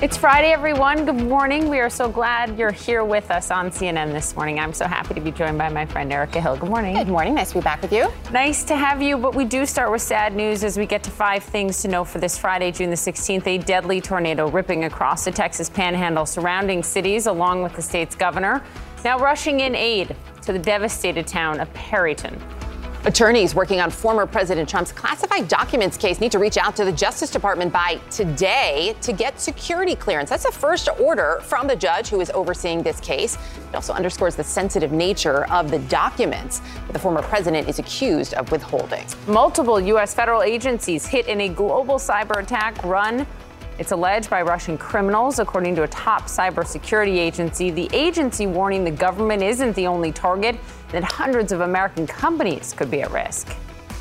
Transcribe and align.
It's 0.00 0.16
Friday, 0.16 0.52
everyone. 0.52 1.06
Good 1.06 1.20
morning. 1.24 1.68
We 1.68 1.80
are 1.80 1.90
so 1.90 2.08
glad 2.08 2.56
you're 2.56 2.70
here 2.70 3.04
with 3.04 3.32
us 3.32 3.50
on 3.50 3.68
CNN 3.72 4.12
this 4.12 4.36
morning. 4.36 4.60
I'm 4.60 4.72
so 4.72 4.86
happy 4.86 5.12
to 5.14 5.20
be 5.20 5.32
joined 5.32 5.58
by 5.58 5.68
my 5.70 5.86
friend 5.86 6.12
Erica 6.12 6.40
Hill. 6.40 6.56
Good 6.56 6.70
morning. 6.70 6.94
Good 6.94 7.08
morning. 7.08 7.34
Nice 7.34 7.48
to 7.48 7.56
be 7.56 7.62
back 7.62 7.82
with 7.82 7.92
you. 7.92 8.08
Nice 8.30 8.62
to 8.66 8.76
have 8.76 9.02
you, 9.02 9.18
but 9.18 9.34
we 9.34 9.44
do 9.44 9.66
start 9.66 9.90
with 9.90 10.00
sad 10.00 10.36
news 10.36 10.62
as 10.62 10.78
we 10.78 10.86
get 10.86 11.02
to 11.02 11.10
five 11.10 11.42
things 11.42 11.82
to 11.82 11.88
know 11.88 12.04
for 12.04 12.20
this 12.20 12.38
Friday, 12.38 12.70
June 12.70 12.90
the 12.90 12.96
16th. 12.96 13.44
A 13.48 13.58
deadly 13.58 14.00
tornado 14.00 14.48
ripping 14.48 14.84
across 14.84 15.24
the 15.24 15.32
Texas 15.32 15.68
panhandle, 15.68 16.26
surrounding 16.26 16.84
cities, 16.84 17.26
along 17.26 17.64
with 17.64 17.74
the 17.74 17.82
state's 17.82 18.14
governor. 18.14 18.62
Now 19.04 19.18
rushing 19.18 19.58
in 19.58 19.74
aid 19.74 20.14
to 20.42 20.52
the 20.52 20.60
devastated 20.60 21.26
town 21.26 21.58
of 21.58 21.72
Perryton. 21.74 22.40
Attorneys 23.04 23.54
working 23.54 23.80
on 23.80 23.90
former 23.90 24.26
President 24.26 24.68
Trump's 24.68 24.90
classified 24.90 25.46
documents 25.46 25.96
case 25.96 26.20
need 26.20 26.32
to 26.32 26.40
reach 26.40 26.56
out 26.56 26.74
to 26.74 26.84
the 26.84 26.90
Justice 26.90 27.30
Department 27.30 27.72
by 27.72 28.00
today 28.10 28.96
to 29.02 29.12
get 29.12 29.40
security 29.40 29.94
clearance. 29.94 30.30
That's 30.30 30.46
a 30.46 30.52
first 30.52 30.88
order 31.00 31.40
from 31.44 31.68
the 31.68 31.76
judge 31.76 32.08
who 32.08 32.20
is 32.20 32.30
overseeing 32.30 32.82
this 32.82 32.98
case. 32.98 33.36
It 33.36 33.74
also 33.74 33.92
underscores 33.92 34.34
the 34.34 34.42
sensitive 34.42 34.90
nature 34.90 35.46
of 35.52 35.70
the 35.70 35.78
documents 35.78 36.58
that 36.58 36.92
the 36.92 36.98
former 36.98 37.22
president 37.22 37.68
is 37.68 37.78
accused 37.78 38.34
of 38.34 38.50
withholding. 38.50 39.06
Multiple 39.28 39.80
U.S. 39.80 40.12
federal 40.12 40.42
agencies 40.42 41.06
hit 41.06 41.28
in 41.28 41.42
a 41.42 41.48
global 41.48 41.96
cyber 41.96 42.42
attack 42.42 42.82
run 42.82 43.26
it's 43.78 43.92
alleged 43.92 44.28
by 44.28 44.42
Russian 44.42 44.76
criminals, 44.76 45.38
according 45.38 45.76
to 45.76 45.84
a 45.84 45.88
top 45.88 46.22
cybersecurity 46.22 47.16
agency. 47.16 47.70
The 47.70 47.88
agency 47.92 48.48
warning 48.48 48.82
the 48.82 48.90
government 48.90 49.40
isn't 49.40 49.76
the 49.76 49.86
only 49.86 50.10
target, 50.10 50.56
that 50.92 51.04
hundreds 51.04 51.52
of 51.52 51.60
American 51.60 52.06
companies 52.06 52.72
could 52.72 52.90
be 52.90 53.02
at 53.02 53.10
risk. 53.10 53.54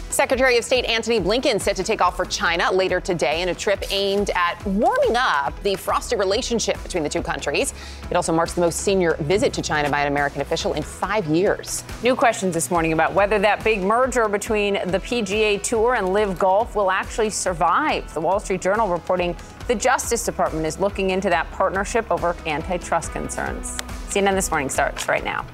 Secretary 0.10 0.58
of 0.58 0.64
State 0.64 0.86
Antony 0.86 1.20
Blinken 1.20 1.62
set 1.62 1.76
to 1.76 1.84
take 1.84 2.02
off 2.02 2.16
for 2.16 2.26
China 2.26 2.72
later 2.72 3.00
today 3.00 3.42
in 3.42 3.50
a 3.50 3.54
trip 3.54 3.84
aimed 3.92 4.32
at 4.32 4.60
warming 4.66 5.16
up 5.16 5.54
the 5.64 5.76
frosty 5.76 6.16
relationship 6.16 6.82
between 6.82 7.04
the 7.04 7.10
two 7.10 7.22
countries. 7.22 7.74
It 8.10 8.16
also 8.16 8.34
marks 8.34 8.54
the 8.54 8.62
most 8.62 8.80
senior 8.80 9.16
visit 9.20 9.54
to 9.54 9.62
China 9.62 9.92
by 9.92 10.02
an 10.02 10.08
American 10.08 10.42
official 10.42 10.74
in 10.74 10.82
five 10.82 11.28
years. 11.28 11.84
New 12.04 12.16
questions 12.16 12.54
this 12.54 12.72
morning 12.72 12.94
about 12.94 13.14
whether 13.14 13.38
that 13.38 13.64
big 13.64 13.82
merger 13.82 14.28
between 14.30 14.76
the 14.88 15.00
PGA 15.00 15.62
Tour 15.62 15.96
and 15.96 16.14
LIV 16.14 16.40
Golf 16.40 16.76
will 16.76 16.90
actually 16.90 17.30
survive. 17.30 18.12
The 18.14 18.22
Wall 18.22 18.40
Street 18.40 18.62
Journal 18.62 18.88
reporting 18.88 19.36
the 19.68 19.76
Justice 19.76 20.26
Department 20.26 20.66
is 20.66 20.80
looking 20.80 21.10
into 21.10 21.30
that 21.30 21.52
partnership 21.52 22.10
over 22.10 22.36
antitrust 22.46 23.12
concerns. 23.12 23.78
CNN 24.08 24.34
This 24.36 24.50
Morning 24.50 24.70
starts 24.70 25.08
right 25.10 25.24
now. 25.24 25.46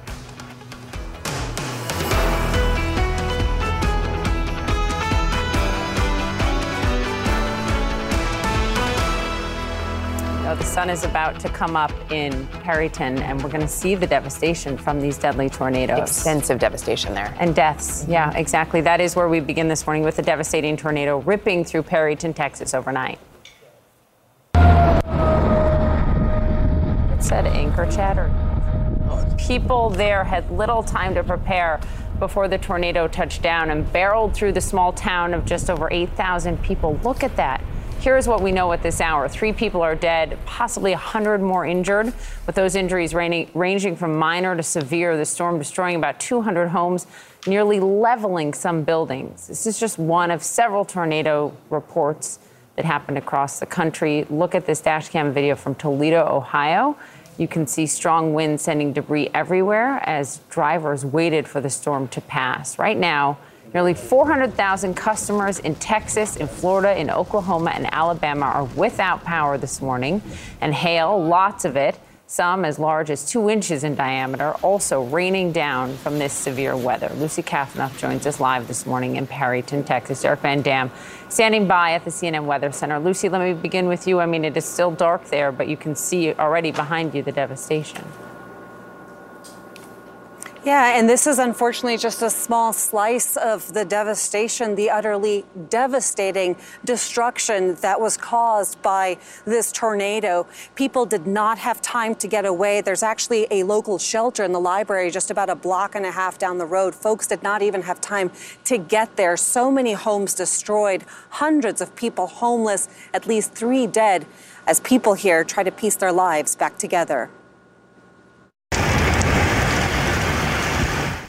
The 10.54 10.64
sun 10.64 10.90
is 10.90 11.04
about 11.04 11.40
to 11.40 11.48
come 11.48 11.76
up 11.76 11.92
in 12.10 12.46
Perryton, 12.62 13.20
and 13.20 13.42
we're 13.42 13.50
going 13.50 13.60
to 13.60 13.68
see 13.68 13.94
the 13.94 14.06
devastation 14.06 14.76
from 14.76 15.00
these 15.00 15.18
deadly 15.18 15.50
tornadoes. 15.50 16.00
Extensive 16.00 16.58
devastation 16.58 17.14
there. 17.14 17.34
And 17.38 17.54
deaths. 17.54 18.04
Yeah, 18.08 18.36
exactly. 18.36 18.80
That 18.80 19.00
is 19.00 19.16
where 19.16 19.28
we 19.28 19.40
begin 19.40 19.68
this 19.68 19.86
morning 19.86 20.02
with 20.04 20.18
a 20.18 20.22
devastating 20.22 20.76
tornado 20.76 21.18
ripping 21.20 21.64
through 21.64 21.82
Perryton, 21.84 22.34
Texas 22.34 22.74
overnight. 22.74 23.18
It 27.14 27.22
said 27.22 27.46
anchor 27.46 27.90
chatter. 27.90 28.32
People 29.38 29.90
there 29.90 30.24
had 30.24 30.50
little 30.50 30.82
time 30.82 31.14
to 31.14 31.24
prepare 31.24 31.80
before 32.18 32.48
the 32.48 32.58
tornado 32.58 33.08
touched 33.08 33.42
down 33.42 33.70
and 33.70 33.92
barreled 33.92 34.34
through 34.34 34.52
the 34.52 34.60
small 34.60 34.92
town 34.92 35.34
of 35.34 35.44
just 35.44 35.68
over 35.68 35.88
8,000 35.90 36.62
people. 36.62 36.98
Look 37.02 37.22
at 37.24 37.36
that. 37.36 37.62
Here's 38.04 38.28
what 38.28 38.42
we 38.42 38.52
know 38.52 38.70
at 38.72 38.82
this 38.82 39.00
hour. 39.00 39.30
Three 39.30 39.54
people 39.54 39.80
are 39.80 39.94
dead, 39.94 40.36
possibly 40.44 40.90
100 40.90 41.40
more 41.40 41.64
injured, 41.64 42.12
with 42.46 42.54
those 42.54 42.74
injuries 42.74 43.14
ranging 43.14 43.96
from 43.96 44.18
minor 44.18 44.54
to 44.54 44.62
severe. 44.62 45.16
The 45.16 45.24
storm 45.24 45.56
destroying 45.56 45.96
about 45.96 46.20
200 46.20 46.68
homes, 46.68 47.06
nearly 47.46 47.80
leveling 47.80 48.52
some 48.52 48.82
buildings. 48.82 49.46
This 49.48 49.66
is 49.66 49.80
just 49.80 49.98
one 49.98 50.30
of 50.30 50.42
several 50.42 50.84
tornado 50.84 51.56
reports 51.70 52.40
that 52.76 52.84
happened 52.84 53.16
across 53.16 53.58
the 53.58 53.64
country. 53.64 54.26
Look 54.28 54.54
at 54.54 54.66
this 54.66 54.82
dashcam 54.82 55.32
video 55.32 55.56
from 55.56 55.74
Toledo, 55.74 56.28
Ohio. 56.28 56.98
You 57.38 57.48
can 57.48 57.66
see 57.66 57.86
strong 57.86 58.34
winds 58.34 58.62
sending 58.62 58.92
debris 58.92 59.30
everywhere 59.32 60.06
as 60.06 60.40
drivers 60.50 61.06
waited 61.06 61.48
for 61.48 61.62
the 61.62 61.70
storm 61.70 62.08
to 62.08 62.20
pass. 62.20 62.78
Right 62.78 62.98
now, 62.98 63.38
Nearly 63.74 63.94
400,000 63.94 64.94
customers 64.94 65.58
in 65.58 65.74
Texas, 65.74 66.36
in 66.36 66.46
Florida, 66.46 66.96
in 66.96 67.10
Oklahoma, 67.10 67.72
and 67.74 67.92
Alabama 67.92 68.46
are 68.46 68.64
without 68.64 69.24
power 69.24 69.58
this 69.58 69.82
morning. 69.82 70.22
And 70.60 70.72
hail, 70.72 71.20
lots 71.20 71.64
of 71.64 71.76
it, 71.76 71.98
some 72.28 72.64
as 72.64 72.78
large 72.78 73.10
as 73.10 73.28
two 73.28 73.50
inches 73.50 73.82
in 73.82 73.96
diameter, 73.96 74.52
also 74.62 75.02
raining 75.02 75.50
down 75.50 75.96
from 75.96 76.20
this 76.20 76.32
severe 76.32 76.76
weather. 76.76 77.10
Lucy 77.16 77.42
Kafanov 77.42 77.98
joins 77.98 78.28
us 78.28 78.38
live 78.38 78.68
this 78.68 78.86
morning 78.86 79.16
in 79.16 79.26
Perryton, 79.26 79.84
Texas. 79.84 80.22
Derek 80.22 80.38
Van 80.38 80.62
Dam 80.62 80.92
standing 81.28 81.66
by 81.66 81.94
at 81.94 82.04
the 82.04 82.10
CNN 82.10 82.44
Weather 82.44 82.70
Center. 82.70 83.00
Lucy, 83.00 83.28
let 83.28 83.40
me 83.40 83.54
begin 83.60 83.88
with 83.88 84.06
you. 84.06 84.20
I 84.20 84.26
mean, 84.26 84.44
it 84.44 84.56
is 84.56 84.64
still 84.64 84.92
dark 84.92 85.24
there, 85.30 85.50
but 85.50 85.66
you 85.66 85.76
can 85.76 85.96
see 85.96 86.32
already 86.34 86.70
behind 86.70 87.12
you 87.12 87.24
the 87.24 87.32
devastation. 87.32 88.04
Yeah, 90.64 90.98
and 90.98 91.06
this 91.06 91.26
is 91.26 91.38
unfortunately 91.38 91.98
just 91.98 92.22
a 92.22 92.30
small 92.30 92.72
slice 92.72 93.36
of 93.36 93.74
the 93.74 93.84
devastation, 93.84 94.74
the 94.76 94.88
utterly 94.88 95.44
devastating 95.68 96.56
destruction 96.86 97.74
that 97.82 98.00
was 98.00 98.16
caused 98.16 98.80
by 98.80 99.18
this 99.44 99.70
tornado. 99.70 100.46
People 100.74 101.04
did 101.04 101.26
not 101.26 101.58
have 101.58 101.82
time 101.82 102.14
to 102.14 102.26
get 102.26 102.46
away. 102.46 102.80
There's 102.80 103.02
actually 103.02 103.46
a 103.50 103.62
local 103.64 103.98
shelter 103.98 104.42
in 104.42 104.52
the 104.52 104.60
library 104.60 105.10
just 105.10 105.30
about 105.30 105.50
a 105.50 105.54
block 105.54 105.94
and 105.94 106.06
a 106.06 106.10
half 106.10 106.38
down 106.38 106.56
the 106.56 106.64
road. 106.64 106.94
Folks 106.94 107.26
did 107.26 107.42
not 107.42 107.60
even 107.60 107.82
have 107.82 108.00
time 108.00 108.32
to 108.64 108.78
get 108.78 109.16
there. 109.16 109.36
So 109.36 109.70
many 109.70 109.92
homes 109.92 110.32
destroyed, 110.32 111.04
hundreds 111.28 111.82
of 111.82 111.94
people 111.94 112.26
homeless, 112.26 112.88
at 113.12 113.26
least 113.26 113.52
three 113.52 113.86
dead 113.86 114.24
as 114.66 114.80
people 114.80 115.12
here 115.12 115.44
try 115.44 115.62
to 115.62 115.70
piece 115.70 115.96
their 115.96 116.12
lives 116.12 116.56
back 116.56 116.78
together. 116.78 117.28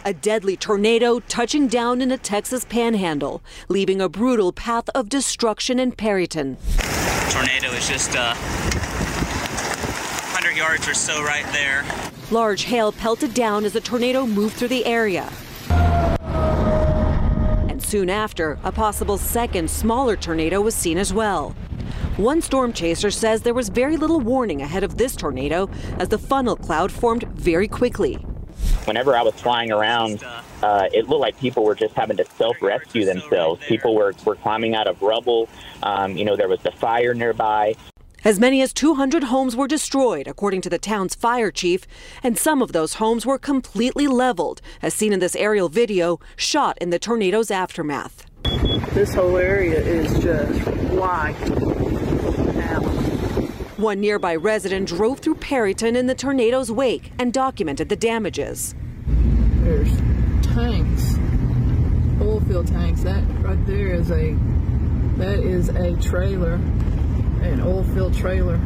A 0.05 0.13
deadly 0.13 0.55
tornado 0.55 1.19
touching 1.21 1.67
down 1.67 1.99
in 1.99 2.11
a 2.11 2.17
Texas 2.17 2.63
panhandle, 2.63 3.41
leaving 3.69 3.99
a 3.99 4.07
brutal 4.07 4.53
path 4.53 4.87
of 4.93 5.09
destruction 5.09 5.79
in 5.79 5.91
Perryton. 5.91 6.57
Tornado 7.31 7.75
is 7.75 7.89
just 7.89 8.15
uh, 8.15 8.35
100 8.35 10.55
yards 10.55 10.87
or 10.87 10.93
so 10.93 11.23
right 11.23 11.51
there. 11.51 11.83
Large 12.29 12.65
hail 12.65 12.91
pelted 12.91 13.33
down 13.33 13.65
as 13.65 13.73
the 13.73 13.81
tornado 13.81 14.27
moved 14.27 14.57
through 14.57 14.67
the 14.67 14.85
area. 14.85 15.27
And 17.67 17.81
soon 17.81 18.11
after, 18.11 18.59
a 18.63 18.71
possible 18.71 19.17
second, 19.17 19.71
smaller 19.71 20.15
tornado 20.15 20.61
was 20.61 20.75
seen 20.75 20.99
as 20.99 21.15
well. 21.15 21.55
One 22.17 22.43
storm 22.43 22.73
chaser 22.73 23.09
says 23.09 23.41
there 23.41 23.55
was 23.55 23.69
very 23.69 23.97
little 23.97 24.21
warning 24.21 24.61
ahead 24.61 24.83
of 24.83 24.97
this 24.97 25.15
tornado 25.15 25.67
as 25.97 26.09
the 26.09 26.19
funnel 26.19 26.55
cloud 26.55 26.91
formed 26.91 27.23
very 27.33 27.67
quickly 27.67 28.23
whenever 28.87 29.15
I 29.15 29.21
was 29.21 29.33
flying 29.35 29.71
around, 29.71 30.23
uh, 30.63 30.89
it 30.93 31.07
looked 31.07 31.21
like 31.21 31.39
people 31.39 31.63
were 31.63 31.75
just 31.75 31.93
having 31.95 32.17
to 32.17 32.25
self 32.25 32.61
rescue 32.61 33.05
themselves. 33.05 33.63
People 33.65 33.95
were, 33.95 34.13
were 34.25 34.35
climbing 34.35 34.75
out 34.75 34.87
of 34.87 35.01
rubble. 35.01 35.49
Um, 35.83 36.17
you 36.17 36.25
know, 36.25 36.35
there 36.35 36.47
was 36.47 36.65
a 36.65 36.71
fire 36.71 37.13
nearby. 37.13 37.75
As 38.23 38.39
many 38.39 38.59
as 38.63 38.73
200 38.73 39.25
homes 39.25 39.55
were 39.55 39.67
destroyed, 39.67 40.27
according 40.27 40.61
to 40.61 40.69
the 40.69 40.79
town's 40.79 41.13
fire 41.13 41.51
chief, 41.51 41.85
and 42.23 42.39
some 42.39 42.59
of 42.59 42.71
those 42.71 42.95
homes 42.95 43.23
were 43.23 43.37
completely 43.37 44.07
leveled, 44.07 44.61
as 44.81 44.95
seen 44.95 45.13
in 45.13 45.19
this 45.19 45.35
aerial 45.35 45.69
video 45.69 46.19
shot 46.35 46.75
in 46.81 46.89
the 46.89 46.97
tornado's 46.97 47.51
aftermath. 47.51 48.25
This 48.95 49.13
whole 49.13 49.37
area 49.37 49.79
is 49.79 50.23
just 50.23 50.59
white 50.91 51.35
one 53.77 53.99
nearby 53.99 54.35
resident 54.35 54.87
drove 54.87 55.19
through 55.19 55.35
Perryton 55.35 55.95
in 55.95 56.07
the 56.07 56.15
tornado's 56.15 56.71
wake 56.71 57.11
and 57.19 57.33
documented 57.33 57.89
the 57.89 57.95
damages. 57.95 58.75
There's 59.63 59.91
tanks, 60.41 61.17
oil 62.21 62.39
field 62.41 62.67
tanks. 62.67 63.03
That 63.03 63.23
right 63.41 63.65
there 63.65 63.93
is 63.93 64.11
a 64.11 64.35
that 65.17 65.39
is 65.39 65.69
a 65.69 65.95
trailer, 66.01 66.53
an 66.53 67.61
oil 67.61 67.83
field 67.83 68.13
trailer. 68.13 68.59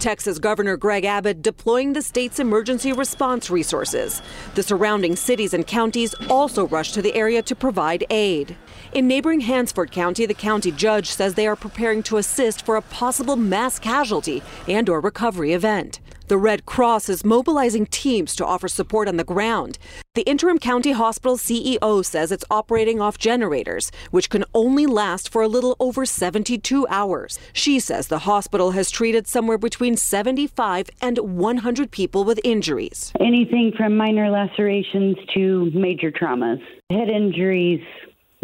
Texas 0.00 0.38
Governor 0.38 0.76
Greg 0.76 1.04
Abbott 1.04 1.42
deploying 1.42 1.92
the 1.92 2.02
state's 2.02 2.38
emergency 2.38 2.92
response 2.92 3.50
resources. 3.50 4.22
The 4.54 4.62
surrounding 4.62 5.16
cities 5.16 5.54
and 5.54 5.66
counties 5.66 6.14
also 6.30 6.66
rushed 6.68 6.94
to 6.94 7.02
the 7.02 7.14
area 7.14 7.42
to 7.42 7.54
provide 7.54 8.04
aid. 8.10 8.56
In 8.94 9.06
neighboring 9.06 9.40
Hansford 9.40 9.92
County, 9.92 10.24
the 10.24 10.32
county 10.32 10.70
judge 10.70 11.10
says 11.10 11.34
they 11.34 11.46
are 11.46 11.56
preparing 11.56 12.02
to 12.04 12.16
assist 12.16 12.64
for 12.64 12.76
a 12.76 12.82
possible 12.82 13.36
mass 13.36 13.78
casualty 13.78 14.42
and 14.66 14.88
or 14.88 15.00
recovery 15.00 15.52
event. 15.52 16.00
The 16.28 16.38
Red 16.38 16.64
Cross 16.66 17.08
is 17.08 17.24
mobilizing 17.24 17.86
teams 17.86 18.34
to 18.36 18.46
offer 18.46 18.68
support 18.68 19.08
on 19.08 19.16
the 19.16 19.24
ground. 19.24 19.78
The 20.14 20.22
interim 20.22 20.58
county 20.58 20.92
hospital 20.92 21.36
CEO 21.36 22.04
says 22.04 22.32
it's 22.32 22.44
operating 22.50 23.00
off 23.00 23.18
generators, 23.18 23.90
which 24.10 24.30
can 24.30 24.44
only 24.54 24.86
last 24.86 25.30
for 25.30 25.42
a 25.42 25.48
little 25.48 25.76
over 25.80 26.04
72 26.04 26.86
hours. 26.88 27.38
She 27.52 27.80
says 27.80 28.08
the 28.08 28.20
hospital 28.20 28.72
has 28.72 28.90
treated 28.90 29.26
somewhere 29.26 29.58
between 29.58 29.96
75 29.96 30.90
and 31.00 31.18
100 31.18 31.90
people 31.90 32.24
with 32.24 32.40
injuries. 32.44 33.12
Anything 33.20 33.72
from 33.76 33.96
minor 33.96 34.30
lacerations 34.30 35.16
to 35.34 35.70
major 35.74 36.10
traumas, 36.10 36.60
head 36.90 37.08
injuries, 37.08 37.80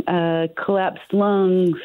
uh, 0.06 0.48
collapsed 0.56 1.12
lungs, 1.12 1.76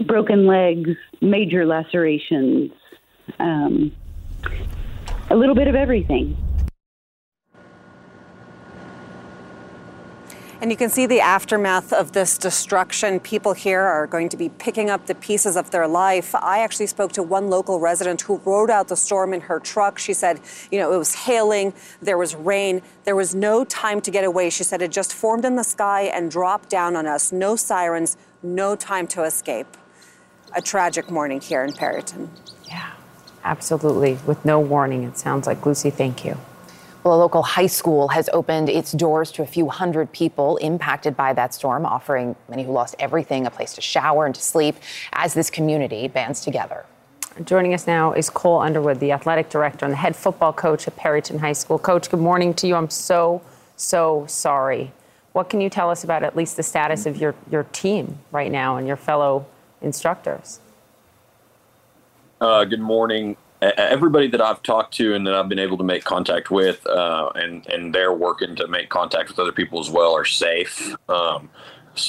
broken 0.00 0.46
legs, 0.46 0.90
major 1.20 1.66
lacerations, 1.66 2.72
um, 3.38 3.92
a 5.30 5.36
little 5.36 5.54
bit 5.54 5.68
of 5.68 5.74
everything. 5.74 6.36
And 10.60 10.72
you 10.72 10.76
can 10.76 10.90
see 10.90 11.06
the 11.06 11.20
aftermath 11.20 11.92
of 11.92 12.12
this 12.12 12.36
destruction. 12.36 13.20
People 13.20 13.52
here 13.52 13.80
are 13.80 14.08
going 14.08 14.28
to 14.30 14.36
be 14.36 14.48
picking 14.48 14.90
up 14.90 15.06
the 15.06 15.14
pieces 15.14 15.56
of 15.56 15.70
their 15.70 15.86
life. 15.86 16.34
I 16.34 16.58
actually 16.58 16.88
spoke 16.88 17.12
to 17.12 17.22
one 17.22 17.48
local 17.48 17.78
resident 17.78 18.22
who 18.22 18.38
rode 18.44 18.68
out 18.68 18.88
the 18.88 18.96
storm 18.96 19.32
in 19.32 19.42
her 19.42 19.60
truck. 19.60 20.00
She 20.00 20.12
said, 20.12 20.40
you 20.72 20.80
know, 20.80 20.92
it 20.92 20.96
was 20.96 21.14
hailing, 21.14 21.74
there 22.02 22.18
was 22.18 22.34
rain, 22.34 22.82
there 23.04 23.14
was 23.14 23.36
no 23.36 23.64
time 23.64 24.00
to 24.00 24.10
get 24.10 24.24
away. 24.24 24.50
She 24.50 24.64
said 24.64 24.82
it 24.82 24.90
just 24.90 25.14
formed 25.14 25.44
in 25.44 25.54
the 25.54 25.62
sky 25.62 26.02
and 26.02 26.28
dropped 26.28 26.68
down 26.68 26.96
on 26.96 27.06
us. 27.06 27.30
No 27.30 27.54
sirens, 27.54 28.16
no 28.42 28.74
time 28.74 29.06
to 29.08 29.22
escape. 29.22 29.76
A 30.56 30.60
tragic 30.60 31.08
morning 31.08 31.40
here 31.40 31.62
in 31.62 31.70
Perryton. 31.70 32.30
Yeah, 32.66 32.94
absolutely. 33.44 34.18
With 34.26 34.44
no 34.44 34.58
warning, 34.58 35.04
it 35.04 35.18
sounds 35.18 35.46
like. 35.46 35.64
Lucy, 35.64 35.90
thank 35.90 36.24
you. 36.24 36.36
Well, 37.04 37.14
a 37.14 37.20
local 37.20 37.42
high 37.42 37.68
school 37.68 38.08
has 38.08 38.28
opened 38.32 38.68
its 38.68 38.92
doors 38.92 39.30
to 39.32 39.42
a 39.42 39.46
few 39.46 39.68
hundred 39.68 40.12
people 40.12 40.56
impacted 40.56 41.16
by 41.16 41.32
that 41.34 41.54
storm, 41.54 41.86
offering 41.86 42.34
many 42.48 42.64
who 42.64 42.72
lost 42.72 42.96
everything 42.98 43.46
a 43.46 43.50
place 43.50 43.74
to 43.74 43.80
shower 43.80 44.26
and 44.26 44.34
to 44.34 44.42
sleep 44.42 44.76
as 45.12 45.32
this 45.32 45.48
community 45.48 46.08
bands 46.08 46.40
together. 46.40 46.84
Joining 47.44 47.72
us 47.72 47.86
now 47.86 48.12
is 48.12 48.28
Cole 48.28 48.60
Underwood, 48.60 48.98
the 48.98 49.12
athletic 49.12 49.48
director 49.48 49.84
and 49.84 49.92
the 49.92 49.96
head 49.96 50.16
football 50.16 50.52
coach 50.52 50.88
at 50.88 50.96
Perryton 50.96 51.38
High 51.38 51.52
School. 51.52 51.78
Coach, 51.78 52.10
good 52.10 52.18
morning 52.18 52.52
to 52.54 52.66
you. 52.66 52.74
I'm 52.74 52.90
so, 52.90 53.42
so 53.76 54.24
sorry. 54.26 54.90
What 55.32 55.48
can 55.48 55.60
you 55.60 55.70
tell 55.70 55.90
us 55.90 56.02
about 56.02 56.24
at 56.24 56.34
least 56.34 56.56
the 56.56 56.64
status 56.64 57.06
of 57.06 57.16
your, 57.16 57.36
your 57.48 57.62
team 57.62 58.18
right 58.32 58.50
now 58.50 58.76
and 58.76 58.88
your 58.88 58.96
fellow 58.96 59.46
instructors? 59.80 60.58
Uh, 62.40 62.64
good 62.64 62.80
morning 62.80 63.36
everybody 63.60 64.28
that 64.28 64.40
I've 64.40 64.62
talked 64.62 64.94
to 64.94 65.14
and 65.14 65.26
that 65.26 65.34
I've 65.34 65.48
been 65.48 65.58
able 65.58 65.78
to 65.78 65.84
make 65.84 66.04
contact 66.04 66.50
with, 66.50 66.86
uh, 66.86 67.30
and 67.34 67.66
and 67.66 67.94
they're 67.94 68.12
working 68.12 68.56
to 68.56 68.68
make 68.68 68.88
contact 68.88 69.28
with 69.28 69.38
other 69.38 69.52
people 69.52 69.80
as 69.80 69.90
well, 69.90 70.14
are 70.14 70.24
safe. 70.24 70.94
Um, 71.08 71.50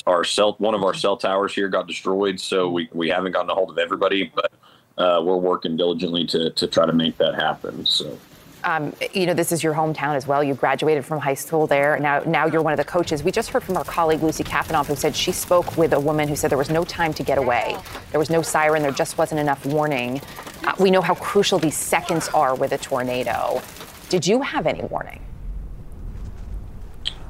our 0.06 0.24
cell, 0.24 0.56
one 0.60 0.76
of 0.76 0.84
our 0.84 0.94
cell 0.94 1.18
towers 1.18 1.54
here 1.54 1.68
got 1.68 1.88
destroyed, 1.88 2.40
so 2.40 2.70
we, 2.70 2.90
we 2.94 3.10
haven't 3.10 3.32
gotten 3.32 3.50
a 3.50 3.56
hold 3.56 3.72
of 3.72 3.80
everybody, 3.80 4.32
but 4.36 4.52
uh, 5.00 5.22
we're 5.24 5.38
working 5.38 5.78
diligently 5.78 6.26
to 6.28 6.52
to 6.52 6.68
try 6.68 6.86
to 6.86 6.94
make 6.94 7.18
that 7.18 7.36
happen. 7.36 7.86
So. 7.86 8.18
Um, 8.66 8.94
you 9.14 9.26
know, 9.26 9.34
this 9.34 9.54
is 9.54 9.64
your 9.64 9.74
hometown 9.74 10.16
as 10.16 10.28
well. 10.28 10.44
You 10.44 10.54
graduated 10.54 11.06
from 11.06 11.20
high 11.20 11.34
school 11.34 11.66
there. 11.66 11.98
Now, 11.98 12.20
now 12.26 12.46
you're 12.46 12.62
one 12.62 12.74
of 12.74 12.78
the 12.78 12.84
coaches. 12.84 13.24
We 13.24 13.32
just 13.32 13.52
heard 13.52 13.64
from 13.64 13.78
our 13.78 13.86
colleague 13.86 14.22
Lucy 14.22 14.44
Kafanov, 14.44 14.88
who 14.88 14.98
said 14.98 15.16
she 15.16 15.32
spoke 15.32 15.78
with 15.78 15.94
a 15.94 16.00
woman 16.00 16.28
who 16.28 16.36
said 16.36 16.52
there 16.52 16.58
was 16.58 16.70
no 16.70 16.84
time 16.84 17.14
to 17.14 17.24
get 17.24 17.38
away. 17.38 17.78
There 18.12 18.20
was 18.20 18.30
no 18.30 18.42
siren. 18.42 18.82
There 18.82 18.92
just 18.92 19.18
wasn't 19.18 19.40
enough 19.40 19.66
warning. 19.66 20.20
Uh, 20.64 20.74
we 20.80 20.92
know 20.92 21.02
how 21.02 21.16
crucial 21.16 21.60
these 21.60 21.78
seconds 21.78 22.30
are 22.30 22.56
with 22.56 22.72
a 22.72 22.78
tornado. 22.78 23.62
Did 24.10 24.26
you 24.26 24.42
have 24.42 24.66
any 24.68 24.82
warning? 24.84 25.22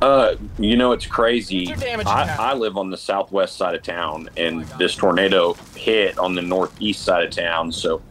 Uh, 0.01 0.35
you 0.57 0.77
know, 0.77 0.93
it's 0.93 1.05
crazy. 1.05 1.73
I, 2.05 2.35
I, 2.39 2.53
live 2.53 2.77
on 2.77 2.89
the 2.89 2.95
southwest 2.95 3.57
side 3.57 3.75
of 3.75 3.83
town, 3.83 4.29
and 4.37 4.63
this 4.77 4.95
tornado 4.95 5.55
hit 5.75 6.17
on 6.17 6.35
the 6.35 6.41
northeast 6.41 7.03
side 7.03 7.25
of 7.25 7.31
town. 7.31 7.73
So 7.73 8.01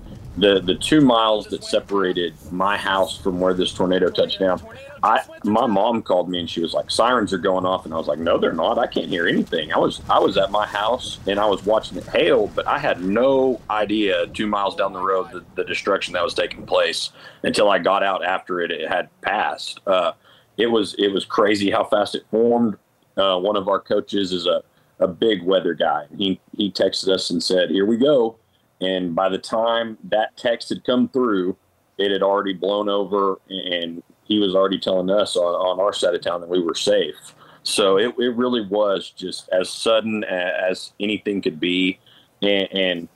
the 0.40 0.61
the 0.61 0.75
two 0.75 1.00
miles 1.00 1.46
that 1.46 1.64
separated 1.64 2.35
my 2.50 2.76
house 2.76 3.19
from 3.19 3.40
where 3.40 3.55
this 3.55 3.73
tornado 3.73 4.11
touched 4.11 4.38
down, 4.38 4.61
I 5.02 5.20
my 5.44 5.67
mom 5.67 6.02
called 6.02 6.29
me 6.29 6.40
and 6.40 6.50
she 6.50 6.61
was 6.61 6.73
like, 6.75 6.90
"Sirens 6.90 7.32
are 7.32 7.38
going 7.38 7.64
off," 7.64 7.85
and 7.85 7.94
I 7.94 7.99
was 7.99 8.06
like, 8.06 8.19
"No, 8.19 8.38
they're 8.38 8.52
not. 8.52 8.79
I 8.79 8.87
can't 8.87 9.08
hear 9.08 9.26
anything." 9.26 9.73
I 9.73 9.79
was 9.79 10.00
I 10.08 10.19
was 10.19 10.37
at 10.37 10.50
my 10.50 10.67
house 10.67 11.19
and 11.26 11.38
I 11.38 11.46
was 11.46 11.64
watching 11.64 11.99
it 11.99 12.06
hail, 12.06 12.49
but 12.55 12.67
I 12.67 12.79
had 12.79 13.02
no 13.02 13.61
idea 13.70 14.26
two 14.29 14.46
miles 14.46 14.76
down 14.76 14.93
the 14.93 15.00
road 15.00 15.31
the, 15.32 15.44
the 15.55 15.64
destruction 15.64 16.14
that 16.14 16.25
was 16.25 16.35
taking 16.35 16.67
place 16.67 17.11
until 17.43 17.69
I 17.69 17.79
got 17.79 18.02
out 18.02 18.25
after 18.25 18.61
it, 18.61 18.70
it 18.70 18.88
had 18.88 19.08
passed. 19.20 19.81
Uh, 19.87 20.12
it 20.56 20.67
was 20.67 20.94
it 20.99 21.08
was 21.08 21.25
crazy 21.25 21.70
how 21.70 21.85
fast 21.85 22.14
it 22.14 22.25
formed. 22.31 22.76
Uh, 23.17 23.38
one 23.38 23.56
of 23.56 23.69
our 23.69 23.81
coaches 23.81 24.32
is 24.32 24.46
a 24.46 24.62
a 25.00 25.08
big 25.08 25.43
weather 25.43 25.75
guy. 25.75 26.06
He 26.17 26.40
he 26.56 26.70
texted 26.70 27.08
us 27.08 27.31
and 27.31 27.43
said, 27.43 27.70
"Here 27.70 27.87
we 27.87 27.96
go." 27.96 28.37
And 28.80 29.14
by 29.14 29.28
the 29.28 29.38
time 29.38 29.98
that 30.04 30.36
text 30.36 30.69
had 30.69 30.84
come 30.84 31.08
through, 31.08 31.56
it 31.98 32.12
had 32.12 32.22
already 32.22 32.52
blown 32.52 32.88
over, 32.88 33.40
and 33.48 34.02
he 34.25 34.38
was 34.38 34.54
already 34.54 34.78
telling 34.78 35.10
us 35.10 35.36
on, 35.36 35.42
on 35.42 35.80
our 35.80 35.92
side 35.92 36.14
of 36.14 36.20
town 36.20 36.40
that 36.40 36.48
we 36.48 36.62
were 36.62 36.75
safe. 36.75 37.34
So 37.64 37.98
it, 37.98 38.14
it 38.19 38.36
really 38.36 38.64
was 38.64 39.10
just 39.10 39.48
as 39.50 39.69
sudden 39.69 40.25
as 40.25 40.92
anything 41.00 41.42
could 41.42 41.58
be. 41.58 41.98
And, 42.40 42.69
and 42.72 43.08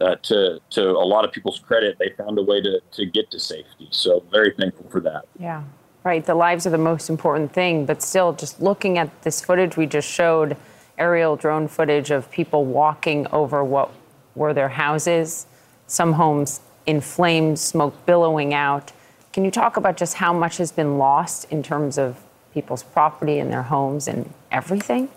uh, 0.00 0.16
to, 0.24 0.60
to 0.70 0.90
a 0.90 1.06
lot 1.06 1.24
of 1.24 1.32
people's 1.32 1.58
credit, 1.58 1.96
they 1.98 2.10
found 2.10 2.38
a 2.38 2.42
way 2.42 2.60
to, 2.60 2.80
to 2.92 3.06
get 3.06 3.30
to 3.30 3.40
safety. 3.40 3.88
So 3.90 4.22
very 4.30 4.52
thankful 4.58 4.88
for 4.90 5.00
that. 5.00 5.24
Yeah, 5.40 5.64
right. 6.04 6.24
The 6.24 6.34
lives 6.34 6.66
are 6.66 6.70
the 6.70 6.78
most 6.78 7.08
important 7.08 7.52
thing. 7.52 7.86
But 7.86 8.02
still, 8.02 8.34
just 8.34 8.60
looking 8.60 8.98
at 8.98 9.22
this 9.22 9.40
footage 9.40 9.78
we 9.78 9.86
just 9.86 10.08
showed, 10.08 10.58
aerial 10.98 11.36
drone 11.36 11.68
footage 11.68 12.10
of 12.10 12.30
people 12.30 12.64
walking 12.66 13.26
over 13.28 13.64
what 13.64 13.90
were 14.36 14.54
their 14.54 14.68
houses, 14.68 15.46
some 15.86 16.12
homes 16.12 16.60
in 16.86 17.00
flames, 17.00 17.60
smoke 17.60 18.06
billowing 18.06 18.54
out. 18.54 18.92
Can 19.32 19.44
you 19.44 19.50
talk 19.50 19.76
about 19.76 19.96
just 19.96 20.14
how 20.14 20.32
much 20.32 20.58
has 20.58 20.70
been 20.70 20.98
lost 20.98 21.50
in 21.50 21.62
terms 21.62 21.98
of 21.98 22.22
people's 22.54 22.82
property 22.82 23.38
and 23.38 23.52
their 23.52 23.64
homes 23.64 24.08
and 24.08 24.32
everything? 24.50 25.08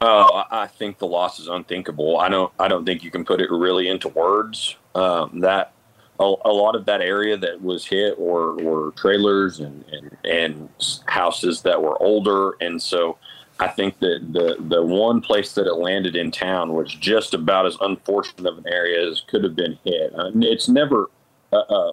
Oh, 0.00 0.42
I 0.50 0.66
think 0.66 0.98
the 0.98 1.06
loss 1.06 1.38
is 1.38 1.46
unthinkable. 1.46 2.18
I 2.18 2.28
don't. 2.28 2.52
I 2.58 2.66
don't 2.66 2.84
think 2.84 3.04
you 3.04 3.10
can 3.12 3.24
put 3.24 3.40
it 3.40 3.48
really 3.52 3.86
into 3.88 4.08
words. 4.08 4.74
Um, 4.96 5.38
that 5.40 5.72
a, 6.18 6.24
a, 6.44 6.52
lot 6.52 6.74
of 6.74 6.86
that 6.86 7.00
area 7.00 7.36
that 7.36 7.62
was 7.62 7.86
hit 7.86 8.18
were, 8.18 8.56
were 8.56 8.90
trailers 8.92 9.60
and, 9.60 9.84
and 9.92 10.16
and 10.24 10.68
houses 11.06 11.62
that 11.62 11.80
were 11.80 12.02
older, 12.02 12.56
and 12.60 12.82
so 12.82 13.16
I 13.60 13.68
think 13.68 13.98
that 14.00 14.32
the 14.32 14.56
the 14.58 14.82
one 14.82 15.20
place 15.20 15.54
that 15.54 15.66
it 15.66 15.74
landed 15.74 16.16
in 16.16 16.30
town 16.30 16.74
was 16.74 16.92
just 16.92 17.34
about 17.34 17.66
as 17.66 17.76
unfortunate 17.80 18.46
of 18.50 18.58
an 18.58 18.66
area 18.66 19.08
as 19.08 19.22
could 19.28 19.44
have 19.44 19.54
been 19.54 19.78
hit. 19.84 20.12
Uh, 20.14 20.30
it's 20.36 20.68
never 20.68 21.10
a, 21.52 21.56
a, 21.56 21.92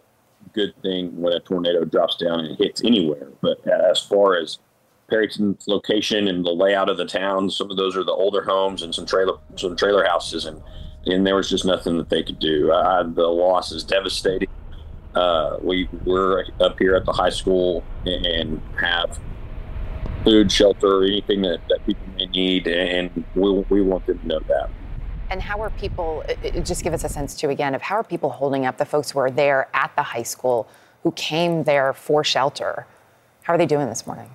good 0.53 0.73
thing 0.81 1.15
when 1.21 1.33
a 1.33 1.39
tornado 1.41 1.85
drops 1.85 2.15
down 2.15 2.39
and 2.39 2.57
hits 2.57 2.83
anywhere, 2.83 3.27
but 3.41 3.59
as 3.67 3.99
far 3.99 4.35
as 4.35 4.57
Perryton's 5.09 5.67
location 5.67 6.27
and 6.27 6.45
the 6.45 6.51
layout 6.51 6.89
of 6.89 6.97
the 6.97 7.05
town, 7.05 7.49
some 7.49 7.69
of 7.69 7.77
those 7.77 7.95
are 7.95 8.03
the 8.03 8.11
older 8.11 8.41
homes 8.41 8.81
and 8.81 8.95
some 8.95 9.05
trailer 9.05 9.37
some 9.57 9.75
trailer 9.75 10.05
houses, 10.05 10.45
and 10.45 10.61
and 11.05 11.25
there 11.25 11.35
was 11.35 11.49
just 11.49 11.65
nothing 11.65 11.97
that 11.97 12.09
they 12.09 12.23
could 12.23 12.39
do. 12.39 12.71
Uh, 12.71 13.03
the 13.03 13.27
loss 13.27 13.71
is 13.71 13.83
devastating. 13.83 14.49
Uh, 15.13 15.57
we 15.61 15.89
we're 16.05 16.45
up 16.61 16.79
here 16.79 16.95
at 16.95 17.05
the 17.05 17.11
high 17.11 17.29
school 17.29 17.83
and 18.05 18.61
have 18.79 19.19
food, 20.29 20.51
shelter, 20.51 21.03
anything 21.03 21.41
that, 21.41 21.59
that 21.69 21.85
people 21.85 22.05
may 22.17 22.25
need, 22.27 22.67
and 22.67 23.23
we, 23.35 23.51
we 23.69 23.81
want 23.81 24.05
them 24.05 24.19
to 24.19 24.27
know 24.27 24.39
that. 24.47 24.69
And 25.31 25.41
how 25.41 25.61
are 25.61 25.69
people, 25.71 26.23
just 26.63 26.83
give 26.83 26.93
us 26.93 27.03
a 27.03 27.09
sense 27.09 27.35
too, 27.35 27.49
again, 27.49 27.75
of 27.75 27.81
how 27.81 27.95
are 27.95 28.03
people 28.03 28.29
holding 28.29 28.65
up, 28.65 28.77
the 28.77 28.85
folks 28.85 29.11
who 29.11 29.19
are 29.19 29.31
there 29.31 29.67
at 29.73 29.91
the 29.95 30.03
high 30.03 30.23
school 30.23 30.67
who 31.03 31.11
came 31.11 31.63
there 31.63 31.93
for 31.93 32.23
shelter? 32.23 32.85
How 33.43 33.53
are 33.53 33.57
they 33.57 33.65
doing 33.65 33.87
this 33.87 34.05
morning? 34.05 34.29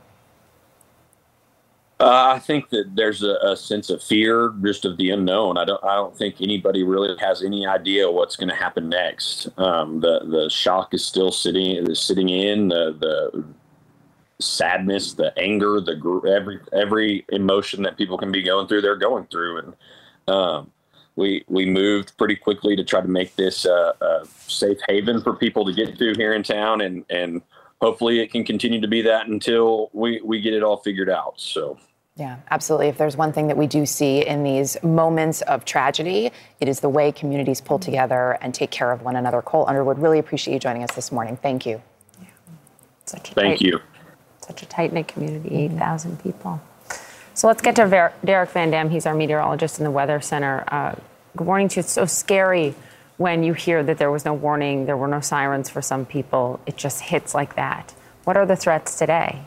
Uh, 2.01 2.35
I 2.35 2.39
think 2.41 2.71
that 2.71 2.97
there's 2.97 3.23
a, 3.23 3.37
a, 3.43 3.57
sense 3.57 3.89
of 3.89 4.03
fear, 4.03 4.53
just 4.63 4.85
of 4.85 4.97
the 4.97 5.11
unknown. 5.11 5.57
I 5.57 5.65
don't. 5.65 5.83
I 5.85 5.95
don't 5.95 6.15
think 6.15 6.41
anybody 6.41 6.83
really 6.83 7.17
has 7.21 7.41
any 7.41 7.69
idea 7.69 8.11
what's 8.11 8.35
going 8.35 8.49
to 8.49 8.55
happen 8.55 8.89
next. 8.89 9.49
Um, 9.59 10.01
the 10.01 10.25
the 10.27 10.51
shock 10.51 10.93
is 10.93 11.05
still 11.05 11.31
sitting 11.31 11.89
is 11.89 12.01
sitting 12.01 12.29
in. 12.29 12.69
The 12.69 12.97
the 12.99 13.45
sadness, 14.41 15.15
the 15.15 15.37
anger, 15.39 15.81
the 15.81 15.95
every 16.37 16.61
every 16.73 17.25
emotion 17.31 17.83
that 17.83 17.97
people 17.97 18.19
can 18.19 18.33
be 18.33 18.43
going 18.43 18.67
through, 18.67 18.81
they're 18.81 18.97
going 18.97 19.27
through, 19.27 19.59
and 19.59 19.75
um, 20.29 20.71
we 21.17 21.45
we 21.49 21.67
moved 21.67 22.17
pretty 22.17 22.37
quickly 22.37 22.77
to 22.77 22.85
try 22.85 23.01
to 23.01 23.09
make 23.09 23.37
this 23.37 23.67
uh, 23.67 23.93
a 24.01 24.27
safe 24.47 24.79
haven 24.89 25.23
for 25.23 25.35
people 25.35 25.65
to 25.65 25.73
get 25.73 25.99
to 25.99 26.15
here 26.15 26.35
in 26.35 26.43
town, 26.43 26.81
and 26.81 27.05
and 27.11 27.43
hopefully 27.81 28.21
it 28.21 28.33
can 28.33 28.45
continue 28.45 28.81
to 28.81 28.89
be 28.89 29.03
that 29.03 29.29
until 29.29 29.91
we 29.93 30.21
we 30.23 30.41
get 30.41 30.55
it 30.55 30.63
all 30.63 30.79
figured 30.79 31.11
out. 31.11 31.35
So. 31.37 31.79
Yeah, 32.17 32.37
absolutely. 32.53 32.87
If 32.87 32.97
there's 32.97 33.17
one 33.17 33.33
thing 33.33 33.49
that 33.49 33.57
we 33.57 33.67
do 33.67 33.85
see 33.85 34.25
in 34.25 34.45
these 34.45 34.81
moments 34.85 35.43
of 35.43 35.65
tragedy, 35.65 36.31
it 36.61 36.69
is 36.69 36.79
the 36.79 36.89
way 36.89 37.11
communities 37.11 37.61
pull 37.61 37.81
together 37.81 38.39
and 38.41 38.55
take 38.55 38.71
care 38.71 38.93
of 38.93 39.03
one 39.03 39.17
another. 39.17 39.43
Cole 39.43 39.65
Underwood, 39.67 39.99
really 39.99 40.21
appreciate 40.21 40.55
you 40.55 40.61
joining 40.61 40.85
us 40.85 40.95
this 40.95 41.11
morning. 41.11 41.37
Thank 41.37 41.67
you. 41.67 41.83
Yeah. 42.21 42.29
Such 43.05 43.33
a 43.33 43.35
Thank 43.35 43.59
tight, 43.59 43.67
you. 43.67 43.81
Such 44.47 44.63
a 44.63 44.67
tight 44.67 44.93
knit 44.93 45.09
community, 45.09 45.55
8,000 45.55 46.23
people. 46.23 46.61
So 47.33 47.47
let's 47.47 47.63
get 47.63 47.77
to 47.77 47.87
Ver- 47.87 48.13
Derek 48.23 48.51
Van 48.51 48.71
Dam. 48.71 48.91
He's 48.91 49.07
our 49.07 49.15
meteorologist 49.15 49.79
in 49.79 49.85
the 49.85 49.91
Weather 49.91 50.21
Center. 50.21 50.65
Uh, 50.69 50.95
good 51.35 51.47
morning 51.47 51.69
to 51.69 51.77
you. 51.77 51.81
It's 51.81 51.93
so 51.93 52.05
scary 52.05 52.75
when 53.17 53.43
you 53.43 53.55
hear 53.55 53.83
that 53.83 53.97
there 53.97 54.11
was 54.11 54.27
no 54.27 54.35
warning, 54.35 54.85
there 54.85 54.99
were 54.99 55.09
no 55.09 55.21
sirens 55.21 55.71
for 55.71 55.81
some 55.81 56.05
people. 56.05 56.61
It 56.67 56.77
just 56.77 57.01
hits 57.01 57.35
like 57.35 57.57
that. 57.57 57.95
What 58.25 58.37
are 58.37 58.45
the 58.45 58.57
threats 58.57 58.99
today? 58.99 59.47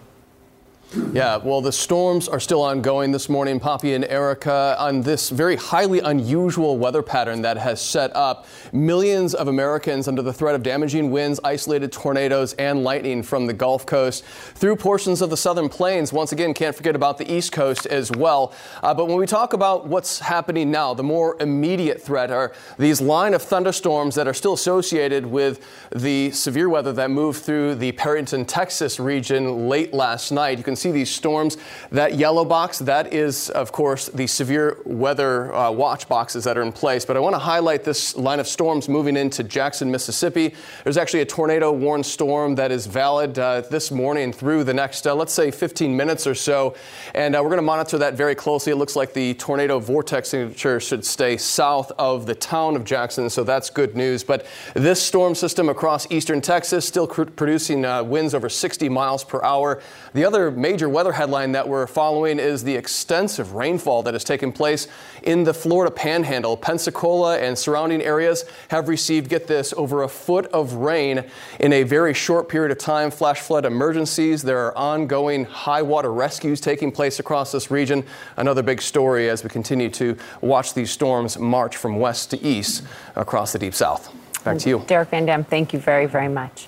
Yeah, 1.11 1.35
well, 1.35 1.59
the 1.59 1.71
storms 1.71 2.29
are 2.29 2.39
still 2.39 2.61
ongoing 2.61 3.11
this 3.11 3.27
morning, 3.27 3.59
Poppy 3.59 3.93
and 3.93 4.05
Erica, 4.05 4.73
on 4.79 5.01
this 5.01 5.29
very 5.29 5.57
highly 5.57 5.99
unusual 5.99 6.77
weather 6.77 7.01
pattern 7.01 7.41
that 7.41 7.57
has 7.57 7.81
set 7.81 8.15
up 8.15 8.45
millions 8.71 9.33
of 9.33 9.49
Americans 9.49 10.07
under 10.07 10.21
the 10.21 10.31
threat 10.31 10.55
of 10.55 10.63
damaging 10.63 11.11
winds, 11.11 11.41
isolated 11.43 11.91
tornadoes, 11.91 12.53
and 12.53 12.85
lightning 12.85 13.21
from 13.21 13.47
the 13.47 13.53
Gulf 13.53 13.85
Coast 13.85 14.23
through 14.23 14.77
portions 14.77 15.21
of 15.21 15.29
the 15.29 15.35
southern 15.35 15.67
plains. 15.67 16.13
Once 16.13 16.31
again, 16.31 16.53
can't 16.53 16.75
forget 16.75 16.95
about 16.95 17.17
the 17.17 17.29
East 17.29 17.51
Coast 17.51 17.85
as 17.87 18.09
well. 18.11 18.53
Uh, 18.81 18.93
but 18.93 19.09
when 19.09 19.17
we 19.17 19.25
talk 19.25 19.51
about 19.51 19.87
what's 19.87 20.19
happening 20.19 20.71
now, 20.71 20.93
the 20.93 21.03
more 21.03 21.35
immediate 21.41 22.01
threat 22.01 22.31
are 22.31 22.53
these 22.79 23.01
line 23.01 23.33
of 23.33 23.41
thunderstorms 23.41 24.15
that 24.15 24.25
are 24.25 24.33
still 24.33 24.53
associated 24.53 25.25
with 25.25 25.65
the 25.93 26.31
severe 26.31 26.69
weather 26.69 26.93
that 26.93 27.11
moved 27.11 27.43
through 27.43 27.75
the 27.75 27.91
Perryton, 27.91 28.47
Texas 28.47 29.01
region 29.01 29.67
late 29.67 29.93
last 29.93 30.31
night. 30.31 30.57
You 30.57 30.63
can 30.63 30.76
see 30.77 30.91
these 30.91 31.09
storms. 31.09 31.57
That 31.91 32.15
yellow 32.15 32.45
box, 32.45 32.79
that 32.79 33.13
is, 33.13 33.49
of 33.49 33.71
course, 33.71 34.07
the 34.07 34.27
severe 34.27 34.77
weather 34.85 35.53
uh, 35.53 35.71
watch 35.71 36.07
boxes 36.07 36.43
that 36.43 36.57
are 36.57 36.61
in 36.61 36.71
place. 36.71 37.05
But 37.05 37.17
I 37.17 37.19
want 37.19 37.33
to 37.35 37.39
highlight 37.39 37.83
this 37.83 38.15
line 38.15 38.39
of 38.39 38.47
storms 38.47 38.87
moving 38.87 39.17
into 39.17 39.43
Jackson, 39.43 39.91
Mississippi. 39.91 40.53
There's 40.83 40.97
actually 40.97 41.21
a 41.21 41.25
tornado 41.25 41.71
warned 41.71 42.05
storm 42.05 42.55
that 42.55 42.71
is 42.71 42.85
valid 42.87 43.37
uh, 43.39 43.61
this 43.61 43.91
morning 43.91 44.31
through 44.31 44.63
the 44.63 44.73
next, 44.73 45.05
uh, 45.07 45.15
let's 45.15 45.33
say, 45.33 45.51
15 45.51 45.95
minutes 45.95 46.27
or 46.27 46.35
so. 46.35 46.75
And 47.13 47.35
uh, 47.35 47.39
we're 47.41 47.49
going 47.49 47.57
to 47.57 47.63
monitor 47.63 47.97
that 47.97 48.13
very 48.13 48.35
closely. 48.35 48.71
It 48.71 48.77
looks 48.77 48.95
like 48.95 49.13
the 49.13 49.33
tornado 49.35 49.79
vortex 49.79 50.29
signature 50.29 50.79
should 50.79 51.05
stay 51.05 51.37
south 51.37 51.91
of 51.97 52.25
the 52.25 52.35
town 52.35 52.75
of 52.75 52.83
Jackson, 52.83 53.29
so 53.29 53.43
that's 53.43 53.69
good 53.69 53.95
news. 53.95 54.23
But 54.23 54.45
this 54.73 55.01
storm 55.01 55.35
system 55.35 55.69
across 55.69 56.09
eastern 56.11 56.41
Texas 56.41 56.87
still 56.87 57.07
cr- 57.07 57.23
producing 57.23 57.85
uh, 57.85 58.03
winds 58.03 58.33
over 58.33 58.49
60 58.49 58.89
miles 58.89 59.23
per 59.23 59.43
hour. 59.43 59.81
The 60.13 60.25
other 60.25 60.51
major 60.71 60.89
weather 60.89 61.13
headline 61.13 61.53
that 61.53 61.65
we're 61.65 61.87
following 61.87 62.39
is 62.39 62.61
the 62.61 62.75
extensive 62.75 63.53
rainfall 63.53 64.03
that 64.03 64.13
has 64.13 64.25
taken 64.25 64.51
place 64.51 64.89
in 65.23 65.45
the 65.45 65.53
Florida 65.53 65.89
panhandle. 65.89 66.57
Pensacola 66.57 67.37
and 67.39 67.57
surrounding 67.57 68.01
areas 68.01 68.43
have 68.67 68.89
received, 68.89 69.29
get 69.29 69.47
this, 69.47 69.73
over 69.77 70.03
a 70.03 70.09
foot 70.09 70.45
of 70.47 70.73
rain 70.73 71.23
in 71.61 71.71
a 71.71 71.83
very 71.83 72.13
short 72.13 72.49
period 72.49 72.69
of 72.69 72.77
time. 72.77 73.09
Flash 73.09 73.39
flood 73.39 73.63
emergencies. 73.63 74.41
There 74.41 74.59
are 74.65 74.77
ongoing 74.77 75.45
high 75.45 75.83
water 75.83 76.11
rescues 76.11 76.59
taking 76.59 76.91
place 76.91 77.17
across 77.17 77.53
this 77.53 77.71
region. 77.71 78.03
Another 78.35 78.61
big 78.61 78.81
story 78.81 79.29
as 79.29 79.45
we 79.45 79.49
continue 79.49 79.89
to 79.91 80.17
watch 80.41 80.73
these 80.73 80.91
storms 80.91 81.39
march 81.39 81.77
from 81.77 81.97
west 81.97 82.31
to 82.31 82.43
east 82.43 82.83
across 83.15 83.53
the 83.53 83.59
deep 83.59 83.73
south. 83.73 84.13
Back 84.43 84.57
to 84.57 84.69
you. 84.69 84.83
Derek 84.85 85.11
Van 85.11 85.25
Dam, 85.25 85.45
thank 85.45 85.71
you 85.71 85.79
very, 85.79 86.07
very 86.07 86.27
much. 86.27 86.67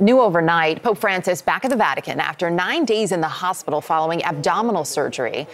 New 0.00 0.18
overnight, 0.18 0.82
Pope 0.82 0.96
Francis 0.96 1.42
back 1.42 1.62
at 1.62 1.70
the 1.70 1.76
Vatican 1.76 2.20
after 2.20 2.48
nine 2.48 2.86
days 2.86 3.12
in 3.12 3.20
the 3.20 3.28
hospital 3.28 3.82
following 3.82 4.24
abdominal 4.24 4.82
surgery. 4.82 5.46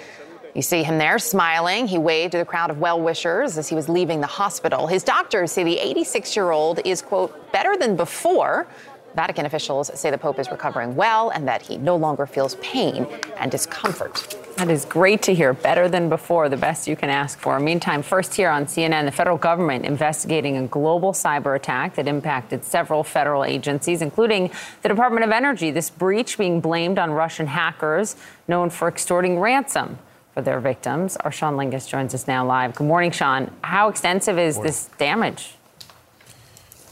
You 0.55 0.63
see 0.63 0.85
him 0.85 0.99
there 0.99 1.19
smiling. 1.19 1.89
He 1.89 1.99
waved 1.99 2.31
to 2.31 2.39
the 2.39 2.45
crowd 2.45 2.71
of 2.71 2.79
well 2.79 3.01
wishers 3.01 3.59
as 3.59 3.69
he 3.69 3.75
was 3.75 3.89
leaving 3.89 4.21
the 4.21 4.29
hospital. 4.29 4.87
His 4.87 5.03
doctors 5.03 5.51
say 5.51 5.65
the 5.65 5.77
86 5.77 6.37
year 6.37 6.53
old 6.53 6.79
is, 6.85 7.03
quote, 7.03 7.51
better 7.51 7.77
than 7.77 7.97
before. 7.97 8.69
Vatican 9.17 9.47
officials 9.47 9.91
say 9.99 10.13
the 10.13 10.19
Pope 10.19 10.39
is 10.39 10.49
recovering 10.49 10.95
well 10.95 11.31
and 11.31 11.49
that 11.49 11.63
he 11.63 11.77
no 11.77 11.97
longer 11.97 12.25
feels 12.25 12.55
pain 12.57 13.05
and 13.39 13.51
discomfort. 13.51 14.46
That 14.57 14.71
is 14.71 14.87
great 14.87 15.21
to 15.25 15.35
hear. 15.35 15.53
Better 15.53 15.87
than 15.87 16.09
before, 16.09 16.49
the 16.49 16.57
best 16.57 16.89
you 16.89 16.97
can 16.97 17.11
ask 17.11 17.39
for. 17.39 17.61
Meantime, 17.61 18.03
first 18.03 18.35
here 18.35 18.49
on 18.49 18.65
CNN, 18.65 19.05
the 19.05 19.13
federal 19.13 19.37
government 19.37 19.85
investigating 19.85 20.57
a 20.57 20.67
global 20.67 21.13
cyber 21.13 21.55
attack 21.55 21.95
that 21.97 22.09
impacted 22.09 22.65
several 22.65 23.05
federal 23.05 23.45
agencies, 23.45 24.01
including 24.01 24.51
the 24.81 24.89
Department 24.89 25.27
of 25.27 25.31
Energy. 25.31 25.71
This 25.71 25.91
breach 25.91 26.39
being 26.39 26.63
blamed 26.63 26.99
on 26.99 27.11
Russian 27.11 27.49
hackers 27.49 28.17
known 28.49 28.71
for 28.71 28.89
extorting 28.89 29.39
ransom 29.39 29.99
for 30.33 30.41
their 30.41 30.59
victims. 30.59 31.19
Our 31.19 31.31
Sean 31.31 31.57
Lyngaas 31.57 31.87
joins 31.87 32.15
us 32.15 32.27
now 32.27 32.47
live. 32.47 32.75
Good 32.77 32.87
morning, 32.87 33.11
Sean. 33.11 33.51
How 33.61 33.91
extensive 33.91 34.39
is 34.39 34.59
this 34.59 34.89
damage? 34.97 35.55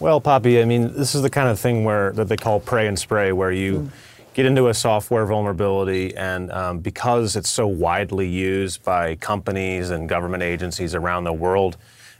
Well, 0.00 0.20
Poppy, 0.20 0.60
I 0.60 0.66
mean, 0.66 0.92
this 0.92 1.14
is 1.14 1.22
the 1.22 1.30
kind 1.30 1.48
of 1.48 1.58
thing 1.58 1.84
where 1.84 2.12
that 2.12 2.28
they 2.28 2.36
call 2.36 2.60
pray 2.60 2.86
and 2.88 2.98
spray, 2.98 3.32
where 3.32 3.52
you 3.52 3.78
mm. 3.78 3.90
Get 4.34 4.46
into 4.46 4.68
a 4.68 4.74
software 4.74 5.24
vulnerability, 5.24 6.14
and 6.16 6.50
um, 6.52 6.80
because 6.80 7.36
it's 7.36 7.48
so 7.48 7.66
widely 7.66 8.28
used 8.28 8.82
by 8.82 9.14
companies 9.14 9.90
and 9.90 10.08
government 10.08 10.42
agencies 10.42 10.94
around 10.94 11.24
the 11.24 11.32
world, 11.32 11.76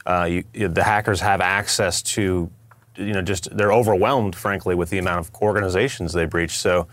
uh, 0.07 0.27
you, 0.31 0.45
you, 0.55 0.69
the 0.69 0.85
hackers 0.85 1.21
have 1.21 1.41
access 1.41 2.01
to, 2.03 2.49
you 2.97 3.13
know, 3.13 3.21
just 3.21 3.55
they're 3.57 3.73
overwhelmed, 3.73 4.37
frankly, 4.37 4.77
with 4.77 4.91
the 4.91 4.99
amount 4.99 5.27
of 5.27 5.35
organizations 5.43 6.13
they 6.13 6.25
breach. 6.25 6.57
So, 6.57 6.87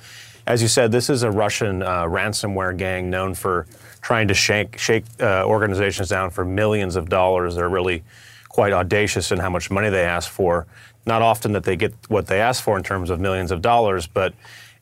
as 0.48 0.62
you 0.62 0.68
said, 0.68 0.92
this 0.92 1.10
is 1.10 1.22
a 1.22 1.30
Russian 1.30 1.84
uh, 1.84 2.06
ransomware 2.06 2.76
gang 2.76 3.12
known 3.12 3.36
for 3.36 3.68
trying 4.02 4.28
to 4.28 4.34
shake, 4.34 4.80
shake 4.80 5.06
uh, 5.20 5.46
organizations 5.46 6.10
down 6.10 6.32
for 6.32 6.44
millions 6.44 6.96
of 6.96 7.10
dollars. 7.10 7.56
They're 7.56 7.70
really 7.70 8.04
quite 8.50 8.74
audacious 8.74 9.32
in 9.32 9.38
how 9.38 9.52
much 9.52 9.70
money 9.70 9.90
they 9.90 10.04
ask 10.04 10.30
for. 10.30 10.66
Not 11.06 11.22
often 11.22 11.52
that 11.52 11.64
they 11.64 11.76
get 11.76 11.94
what 12.08 12.26
they 12.26 12.42
ask 12.42 12.64
for 12.64 12.76
in 12.76 12.84
terms 12.84 13.12
of 13.12 13.20
millions 13.20 13.52
of 13.52 13.62
dollars, 13.62 14.08
but 14.08 14.34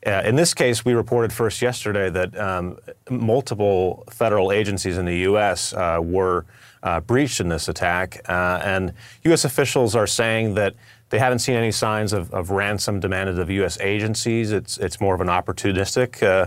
uh, 0.06 0.22
in 0.24 0.36
this 0.36 0.54
case, 0.54 0.84
we 0.84 0.94
reported 0.94 1.32
first 1.32 1.60
yesterday 1.60 2.08
that 2.08 2.38
um, 2.38 2.78
multiple 3.10 4.04
federal 4.10 4.50
agencies 4.50 4.96
in 4.96 5.04
the 5.04 5.18
U.S. 5.18 5.74
Uh, 5.74 5.98
were 6.02 6.46
uh, 6.82 7.00
breached 7.00 7.40
in 7.40 7.48
this 7.48 7.68
attack, 7.68 8.22
uh, 8.28 8.60
and 8.64 8.94
U.S. 9.24 9.44
officials 9.44 9.94
are 9.94 10.06
saying 10.06 10.54
that 10.54 10.74
they 11.10 11.18
haven't 11.18 11.40
seen 11.40 11.56
any 11.56 11.72
signs 11.72 12.12
of, 12.12 12.32
of 12.32 12.50
ransom 12.50 13.00
demanded 13.00 13.38
of 13.38 13.50
U.S. 13.50 13.78
agencies. 13.80 14.52
It's 14.52 14.78
it's 14.78 15.00
more 15.00 15.14
of 15.14 15.20
an 15.20 15.28
opportunistic 15.28 16.22
uh, 16.22 16.46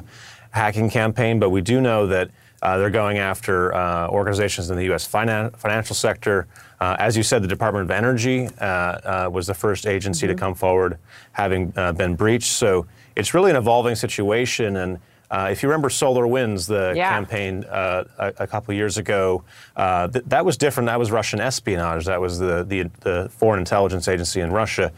hacking 0.49 0.89
campaign, 0.89 1.39
but 1.39 1.51
we 1.51 1.61
do 1.61 1.79
know 1.79 2.07
that 2.07 2.31
uh, 2.63 2.77
they're 2.77 2.89
going 2.89 3.17
after 3.17 3.75
uh, 3.75 4.07
organizations 4.07 4.69
in 4.69 4.77
the 4.77 4.85
U.S. 4.85 5.07
Finan- 5.07 5.55
financial 5.57 5.95
sector. 5.95 6.47
Uh, 6.79 6.95
as 6.97 7.15
you 7.17 7.21
said, 7.21 7.43
the 7.43 7.47
Department 7.47 7.83
of 7.83 7.91
Energy 7.91 8.47
uh, 8.59 8.65
uh, 8.65 9.29
was 9.31 9.47
the 9.47 9.53
first 9.53 9.85
agency 9.85 10.25
mm-hmm. 10.25 10.35
to 10.35 10.39
come 10.39 10.55
forward, 10.55 10.97
having 11.33 11.73
uh, 11.75 11.91
been 11.91 12.15
breached. 12.15 12.51
So 12.51 12.87
it's 13.15 13.33
really 13.33 13.49
an 13.49 13.57
evolving 13.57 13.95
situation. 13.95 14.77
And 14.77 14.99
uh, 15.31 15.49
if 15.51 15.63
you 15.63 15.69
remember 15.69 15.89
SolarWinds, 15.89 16.67
the 16.67 16.93
yeah. 16.95 17.09
campaign 17.09 17.63
uh, 17.65 18.03
a, 18.17 18.33
a, 18.39 18.47
couple 18.47 18.73
years 18.73 18.97
ago, 18.97 19.43
uh, 19.75 20.07
th- 20.07 20.25
that 20.25 20.45
was 20.45 20.57
different. 20.57 20.87
That 20.87 20.99
was 20.99 21.11
Russian 21.11 21.39
espionage. 21.39 22.05
That 22.05 22.21
was 22.21 22.39
the, 22.39 22.63
the, 22.63 22.89
the 23.01 23.29
foreign 23.29 23.59
intelligence 23.59 24.07
agency 24.07 24.41
in 24.41 24.51
Russia. 24.51 24.91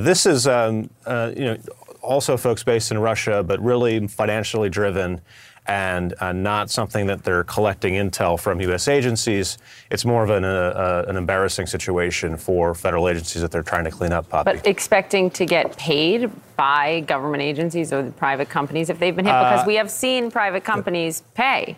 this 0.00 0.26
is, 0.26 0.46
um, 0.46 0.90
you 1.06 1.44
know, 1.44 1.58
also 2.02 2.36
folks 2.36 2.62
based 2.64 2.90
in 2.90 2.98
Russia, 2.98 3.42
but 3.42 3.60
really 3.60 4.06
financially 4.06 4.68
driven 4.68 5.20
and 5.68 6.14
uh, 6.20 6.32
not 6.32 6.70
something 6.70 7.06
that 7.06 7.22
they're 7.22 7.44
collecting 7.44 7.94
intel 7.94 8.40
from 8.40 8.60
U.S. 8.62 8.88
agencies. 8.88 9.58
It's 9.90 10.04
more 10.04 10.24
of 10.24 10.30
an, 10.30 10.44
uh, 10.44 10.48
uh, 10.48 11.04
an 11.08 11.16
embarrassing 11.16 11.66
situation 11.66 12.38
for 12.38 12.74
federal 12.74 13.08
agencies 13.08 13.42
that 13.42 13.50
they're 13.50 13.62
trying 13.62 13.84
to 13.84 13.90
clean 13.90 14.12
up. 14.12 14.28
Poppy. 14.30 14.52
But 14.56 14.66
expecting 14.66 15.30
to 15.30 15.44
get 15.44 15.76
paid 15.76 16.30
by 16.56 17.00
government 17.00 17.42
agencies 17.42 17.92
or 17.92 18.10
private 18.12 18.48
companies 18.48 18.88
if 18.88 18.98
they've 18.98 19.14
been 19.14 19.26
hit, 19.26 19.32
because 19.32 19.60
uh, 19.60 19.64
we 19.66 19.74
have 19.74 19.90
seen 19.90 20.30
private 20.30 20.64
companies 20.64 21.22
pay. 21.34 21.76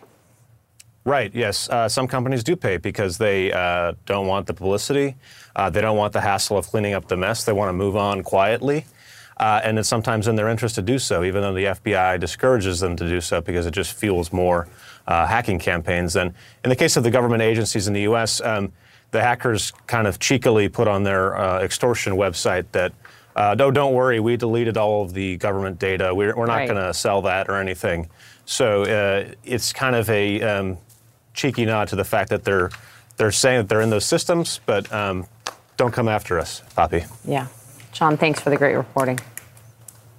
Right, 1.05 1.35
yes. 1.35 1.69
Uh, 1.69 1.89
some 1.89 2.07
companies 2.07 2.45
do 2.45 2.55
pay 2.55 2.77
because 2.77 3.19
they 3.19 3.51
uh, 3.53 3.95
don't 4.07 4.27
want 4.27 4.47
the 4.47 4.55
publicity. 4.55 5.17
they 5.57 5.81
don't 5.81 5.97
want 5.97 6.13
the 6.13 6.21
hassle 6.21 6.57
of 6.57 6.67
cleaning 6.69 6.95
up 6.95 7.09
the 7.09 7.17
mess. 7.17 7.45
They 7.45 7.53
want 7.53 7.71
to 7.71 7.73
move 7.73 7.97
on 7.97 8.23
quietly. 8.23 8.87
Uh, 9.41 9.59
and 9.65 9.79
it's 9.79 9.89
sometimes 9.89 10.29
in 10.29 10.37
their 10.37 10.51
interest 10.51 10.75
to 10.75 10.83
do 10.83 10.99
so, 10.99 11.25
even 11.25 11.41
though 11.41 11.55
the 11.55 11.65
FBI 11.65 12.21
discourages 12.21 12.79
them 12.79 12.95
to 12.95 13.09
do 13.09 13.23
so 13.23 13.41
because 13.41 13.65
it 13.65 13.71
just 13.71 13.95
fuels 13.95 14.35
more 14.35 14.69
uh, 15.07 15.27
hacking 15.27 15.59
campaigns. 15.59 16.15
And 16.15 16.35
in 16.63 16.69
the 16.69 16.77
case 16.77 16.99
of 16.99 17.05
the 17.05 17.11
government 17.11 17.41
agencies 17.41 17.89
in 17.89 17.95
the 17.95 18.03
U.S., 18.03 18.43
um, 18.43 18.71
the 19.13 19.23
hackers 19.23 19.73
kind 19.87 20.07
of 20.07 20.19
cheekily 20.19 20.69
put 20.69 20.87
on 20.87 21.05
their 21.05 21.39
uh, 21.39 21.63
extortion 21.63 22.13
website 22.17 22.67
that, 22.73 22.93
uh, 23.35 23.55
no, 23.59 23.71
don't 23.71 23.95
worry, 23.95 24.21
we 24.21 24.37
deleted 24.37 24.77
all 24.77 25.03
of 25.03 25.15
the 25.15 25.39
government 25.39 25.79
data. 25.79 26.15
We're, 26.15 26.37
we're 26.37 26.45
not 26.45 26.57
right. 26.57 26.69
going 26.69 26.85
to 26.85 26.93
sell 26.93 27.23
that 27.23 27.49
or 27.49 27.57
anything. 27.57 28.11
So 28.45 28.83
uh, 28.83 29.33
it's 29.43 29.73
kind 29.73 29.97
of 29.97 30.11
a 30.11 30.43
um, 30.43 30.77
cheeky 31.33 31.65
nod 31.65 31.89
to 31.89 31.97
the 31.97 32.05
fact 32.05 32.29
that 32.29 32.45
they're 32.45 32.71
they're 33.17 33.33
saying 33.33 33.59
that 33.59 33.69
they're 33.69 33.83
in 33.83 33.91
those 33.91 34.07
systems, 34.07 34.61
but 34.65 34.91
um, 34.93 35.27
don't 35.77 35.93
come 35.93 36.09
after 36.09 36.39
us, 36.39 36.63
Poppy. 36.75 37.05
Yeah. 37.25 37.49
Sean, 37.93 38.17
thanks 38.17 38.41
for 38.41 38.51
the 38.51 38.57
great 38.57 38.75
reporting. 38.75 39.19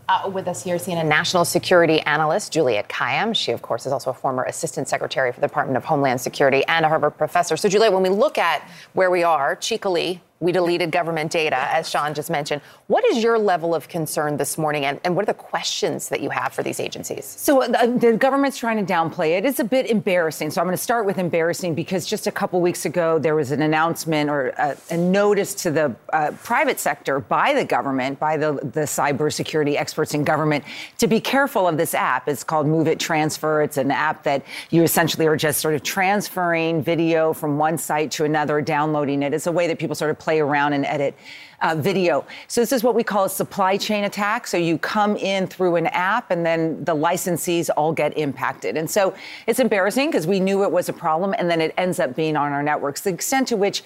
Uh, 0.10 0.30
with 0.30 0.48
us 0.48 0.62
here, 0.62 0.76
CNN 0.76 1.08
national 1.08 1.46
security 1.46 2.02
analyst 2.02 2.52
Juliette 2.52 2.90
Kayyem. 2.90 3.34
She, 3.34 3.54
of 3.54 3.62
course, 3.62 3.86
is 3.86 3.94
also 3.94 4.10
a 4.10 4.14
former 4.14 4.44
assistant 4.44 4.90
secretary 4.90 5.32
for 5.32 5.40
the 5.40 5.48
Department 5.48 5.78
of 5.78 5.86
Homeland 5.86 6.20
Security 6.20 6.66
and 6.68 6.86
a 6.86 6.90
Harvard 6.90 7.18
professor. 7.18 7.56
So, 7.56 7.70
Juliette, 7.70 7.94
when 7.94 8.04
we 8.04 8.10
look 8.10 8.38
at 8.38 8.62
where 8.92 9.10
we 9.10 9.24
are, 9.24 9.56
cheekily, 9.56 10.22
we 10.42 10.52
deleted 10.52 10.92
government 10.92 11.32
data, 11.32 11.56
as 11.72 11.88
Sean 11.88 12.14
just 12.16 12.30
mentioned. 12.32 12.62
What 12.88 13.06
is 13.06 13.24
your 13.24 13.38
level 13.38 13.74
of 13.76 13.88
concern 13.88 14.38
this 14.38 14.58
morning, 14.58 14.86
and, 14.86 15.00
and 15.04 15.16
what 15.16 15.22
are 15.24 15.28
the 15.28 15.36
questions 15.36 16.10
that 16.10 16.20
you 16.20 16.32
have 16.32 16.52
for 16.52 16.64
these 16.64 16.80
agencies? 16.80 17.26
So 17.26 17.62
uh, 17.62 17.86
the 17.86 18.18
government's 18.18 18.58
trying 18.58 18.84
to 18.84 18.94
downplay 18.94 19.38
it. 19.38 19.46
It's 19.46 19.60
a 19.60 19.64
bit 19.64 19.86
embarrassing. 19.86 20.50
So 20.50 20.60
I'm 20.60 20.66
going 20.66 20.76
to 20.76 20.82
start 20.82 21.06
with 21.06 21.20
embarrassing 21.20 21.76
because 21.76 22.08
just 22.08 22.26
a 22.26 22.32
couple 22.32 22.60
weeks 22.60 22.86
ago 22.86 23.20
there 23.20 23.36
was 23.36 23.52
an 23.52 23.62
announcement 23.62 24.32
or 24.32 24.48
a, 24.58 24.76
a 24.90 24.98
notice 24.98 25.54
to 25.56 25.70
the 25.70 25.96
uh, 26.12 26.32
private 26.44 26.80
sector 26.80 27.20
by 27.20 27.54
the 27.54 27.64
government, 27.64 28.18
by 28.20 28.36
the, 28.36 28.54
the 28.54 28.82
cybersecurity 28.82 29.76
experts 29.76 30.16
in 30.16 30.24
government, 30.24 30.66
to 30.98 31.06
be 31.06 31.22
careful 31.22 31.68
of 31.68 31.78
this 31.78 31.94
app. 31.94 32.28
It's 32.28 32.44
called 32.44 32.66
MOVEit 32.66 32.98
Transfer. 32.98 33.62
It's 33.62 33.78
an 33.78 33.92
app 33.92 34.24
that 34.24 34.44
you 34.72 34.82
essentially 34.82 35.28
are 35.28 35.38
just 35.38 35.60
sort 35.60 35.76
of 35.76 35.84
transferring 35.84 36.82
video 36.82 37.32
from 37.32 37.60
one 37.60 37.78
site 37.78 38.10
to 38.12 38.26
another, 38.26 38.60
downloading 38.60 39.22
it. 39.22 39.36
It's 39.36 39.46
a 39.46 39.52
way 39.52 39.68
that 39.68 39.78
people 39.78 39.96
sort 39.96 40.10
of 40.10 40.18
play 40.18 40.31
play 40.32 40.40
around 40.40 40.72
and 40.72 40.86
edit 40.86 41.14
uh, 41.62 41.76
video. 41.78 42.26
So 42.48 42.62
this 42.62 42.72
is 42.72 42.84
what 42.84 42.96
we 42.96 43.04
call 43.04 43.26
a 43.26 43.30
supply 43.30 43.76
chain 43.76 44.06
attack. 44.06 44.48
So 44.48 44.56
you 44.56 44.78
come 44.78 45.18
in 45.18 45.46
through 45.46 45.76
an 45.76 45.88
app 45.88 46.32
and 46.32 46.46
then 46.46 46.86
the 46.86 46.96
licensees 46.96 47.70
all 47.76 47.92
get 47.92 48.18
impacted. 48.18 48.78
And 48.78 48.90
so 48.90 49.14
it's 49.46 49.60
embarrassing 49.60 50.10
because 50.10 50.26
we 50.26 50.40
knew 50.40 50.64
it 50.64 50.72
was 50.72 50.88
a 50.88 50.94
problem 50.94 51.36
and 51.38 51.50
then 51.52 51.60
it 51.60 51.74
ends 51.78 52.00
up 52.00 52.16
being 52.16 52.38
on 52.38 52.54
our 52.54 52.64
networks. 52.64 53.02
The 53.02 53.10
extent 53.10 53.50
to 53.50 53.58
which 53.58 53.84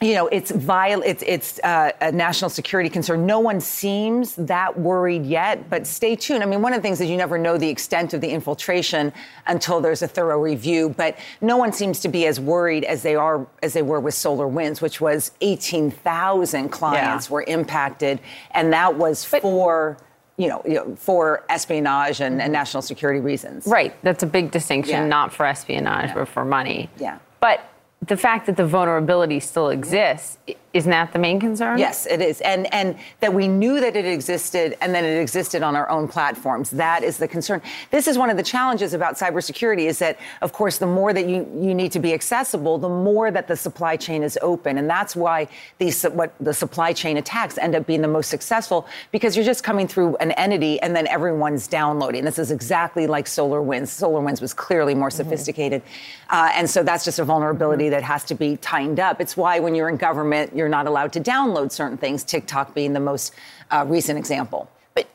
you 0.00 0.14
know, 0.14 0.28
it's 0.28 0.52
viol- 0.52 1.02
it's 1.02 1.24
it's 1.26 1.58
uh, 1.64 1.90
a 2.00 2.12
national 2.12 2.50
security 2.50 2.88
concern. 2.88 3.26
No 3.26 3.40
one 3.40 3.60
seems 3.60 4.36
that 4.36 4.78
worried 4.78 5.26
yet, 5.26 5.68
but 5.68 5.88
stay 5.88 6.14
tuned. 6.14 6.44
I 6.44 6.46
mean, 6.46 6.62
one 6.62 6.72
of 6.72 6.78
the 6.78 6.82
things 6.82 7.00
is 7.00 7.10
you 7.10 7.16
never 7.16 7.36
know 7.36 7.58
the 7.58 7.68
extent 7.68 8.14
of 8.14 8.20
the 8.20 8.28
infiltration 8.28 9.12
until 9.48 9.80
there's 9.80 10.02
a 10.02 10.06
thorough 10.06 10.40
review. 10.40 10.90
But 10.90 11.18
no 11.40 11.56
one 11.56 11.72
seems 11.72 11.98
to 12.00 12.08
be 12.08 12.26
as 12.26 12.38
worried 12.38 12.84
as 12.84 13.02
they 13.02 13.16
are 13.16 13.44
as 13.64 13.72
they 13.72 13.82
were 13.82 13.98
with 13.98 14.14
SolarWinds, 14.14 14.80
which 14.80 15.00
was 15.00 15.32
18,000 15.40 16.68
clients 16.68 17.26
yeah. 17.26 17.32
were 17.32 17.44
impacted, 17.48 18.20
and 18.52 18.72
that 18.72 18.96
was 18.96 19.24
for. 19.24 19.96
You 20.36 20.46
know, 20.46 20.62
you 20.64 20.74
know, 20.74 20.94
for 20.94 21.42
espionage 21.48 22.20
and, 22.20 22.40
and, 22.40 22.52
national 22.52 22.82
security 22.82 23.18
reasons. 23.18 23.66
Right. 23.66 23.92
That's 24.04 24.22
a 24.22 24.26
big 24.26 24.52
distinction, 24.52 24.94
yeah. 24.94 25.08
not 25.08 25.32
for 25.32 25.44
espionage, 25.44 26.10
yeah. 26.10 26.14
but 26.14 26.28
for 26.28 26.44
money. 26.44 26.88
Yeah. 26.96 27.18
But 27.40 27.68
the 28.06 28.16
fact 28.16 28.46
that 28.46 28.56
the 28.56 28.66
vulnerability 28.66 29.40
still 29.40 29.70
exists 29.70 30.38
isn't 30.74 30.90
that 30.90 31.12
the 31.12 31.18
main 31.18 31.40
concern? 31.40 31.78
Yes, 31.78 32.06
it 32.06 32.20
is. 32.20 32.42
And 32.42 32.72
and 32.74 32.96
that 33.20 33.32
we 33.32 33.48
knew 33.48 33.80
that 33.80 33.96
it 33.96 34.04
existed 34.04 34.76
and 34.82 34.94
then 34.94 35.04
it 35.04 35.18
existed 35.18 35.62
on 35.62 35.74
our 35.74 35.88
own 35.88 36.08
platforms. 36.08 36.70
That 36.70 37.02
is 37.02 37.16
the 37.16 37.26
concern. 37.26 37.62
This 37.90 38.06
is 38.06 38.18
one 38.18 38.28
of 38.28 38.36
the 38.36 38.42
challenges 38.42 38.92
about 38.92 39.14
cybersecurity 39.16 39.86
is 39.86 39.98
that 40.00 40.18
of 40.42 40.52
course 40.52 40.76
the 40.76 40.86
more 40.86 41.14
that 41.14 41.26
you, 41.26 41.48
you 41.58 41.74
need 41.74 41.90
to 41.92 41.98
be 41.98 42.12
accessible, 42.12 42.76
the 42.76 42.88
more 42.88 43.30
that 43.30 43.48
the 43.48 43.56
supply 43.56 43.96
chain 43.96 44.22
is 44.22 44.38
open. 44.42 44.76
And 44.76 44.90
that's 44.90 45.16
why 45.16 45.48
these 45.78 46.02
what 46.02 46.34
the 46.38 46.52
supply 46.52 46.92
chain 46.92 47.16
attacks 47.16 47.56
end 47.56 47.74
up 47.74 47.86
being 47.86 48.02
the 48.02 48.08
most 48.08 48.28
successful 48.28 48.86
because 49.10 49.36
you're 49.36 49.46
just 49.46 49.64
coming 49.64 49.88
through 49.88 50.16
an 50.16 50.32
entity 50.32 50.78
and 50.82 50.94
then 50.94 51.06
everyone's 51.06 51.66
downloading. 51.66 52.24
This 52.24 52.38
is 52.38 52.50
exactly 52.50 53.06
like 53.06 53.24
SolarWinds. 53.24 53.88
SolarWinds 53.88 54.42
was 54.42 54.52
clearly 54.52 54.94
more 54.94 55.08
mm-hmm. 55.08 55.16
sophisticated. 55.16 55.82
Mm-hmm. 55.82 56.36
Uh, 56.36 56.50
and 56.54 56.68
so 56.68 56.82
that's 56.82 57.06
just 57.06 57.18
a 57.18 57.24
vulnerability 57.24 57.84
mm-hmm. 57.84 57.92
that 57.92 58.02
has 58.02 58.24
to 58.24 58.34
be 58.34 58.58
tightened 58.58 59.00
up. 59.00 59.20
It's 59.20 59.34
why 59.34 59.60
when 59.60 59.74
you're 59.74 59.88
in 59.88 59.96
government 59.96 60.54
you're 60.58 60.68
not 60.68 60.86
allowed 60.86 61.12
to 61.14 61.20
download 61.20 61.72
certain 61.72 61.96
things, 61.96 62.24
TikTok 62.24 62.74
being 62.74 62.92
the 62.92 63.00
most 63.00 63.32
uh, 63.70 63.84
recent 63.88 64.18
example. 64.18 64.70
But 64.94 65.06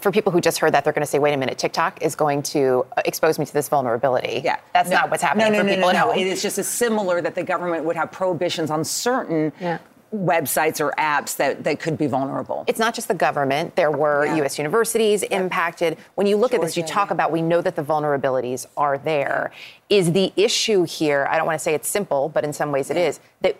for 0.00 0.10
people 0.10 0.32
who 0.32 0.40
just 0.40 0.58
heard 0.58 0.72
that, 0.72 0.84
they're 0.84 0.92
going 0.92 1.02
to 1.02 1.06
say, 1.06 1.18
wait 1.18 1.34
a 1.34 1.36
minute, 1.36 1.58
TikTok 1.58 2.02
is 2.02 2.14
going 2.14 2.42
to 2.44 2.86
uh, 2.96 3.02
expose 3.04 3.38
me 3.38 3.44
to 3.44 3.52
this 3.52 3.68
vulnerability. 3.68 4.40
Yeah. 4.42 4.58
That's 4.72 4.88
no, 4.88 4.96
not 4.96 5.10
what's 5.10 5.22
happening 5.22 5.52
no, 5.52 5.58
no, 5.58 5.64
for 5.64 5.68
people 5.68 5.92
no, 5.92 5.98
at 5.98 6.06
no. 6.06 6.12
It 6.12 6.26
is 6.26 6.42
just 6.42 6.58
as 6.58 6.66
similar 6.66 7.20
that 7.20 7.34
the 7.34 7.42
government 7.42 7.84
would 7.84 7.96
have 7.96 8.10
prohibitions 8.10 8.70
on 8.70 8.82
certain 8.84 9.52
yeah 9.60 9.78
websites 10.14 10.80
or 10.80 10.92
apps 10.98 11.36
that, 11.36 11.64
that 11.64 11.80
could 11.80 11.98
be 11.98 12.06
vulnerable. 12.06 12.64
It's 12.66 12.78
not 12.78 12.94
just 12.94 13.08
the 13.08 13.14
government. 13.14 13.76
There 13.76 13.90
were 13.90 14.24
yeah. 14.24 14.36
U.S. 14.36 14.58
universities 14.58 15.24
yeah. 15.28 15.40
impacted. 15.40 15.98
When 16.14 16.26
you 16.26 16.36
look 16.36 16.52
Georgia, 16.52 16.62
at 16.62 16.66
this, 16.68 16.76
you 16.76 16.84
talk 16.84 17.10
about 17.10 17.32
we 17.32 17.42
know 17.42 17.60
that 17.60 17.76
the 17.76 17.82
vulnerabilities 17.82 18.66
are 18.76 18.98
there. 18.98 19.50
Is 19.90 20.12
the 20.12 20.32
issue 20.36 20.84
here, 20.84 21.26
I 21.30 21.36
don't 21.36 21.46
want 21.46 21.58
to 21.58 21.62
say 21.62 21.74
it's 21.74 21.88
simple, 21.88 22.28
but 22.28 22.44
in 22.44 22.52
some 22.52 22.72
ways 22.72 22.90
it 22.90 22.96
is, 22.96 23.20
that 23.42 23.56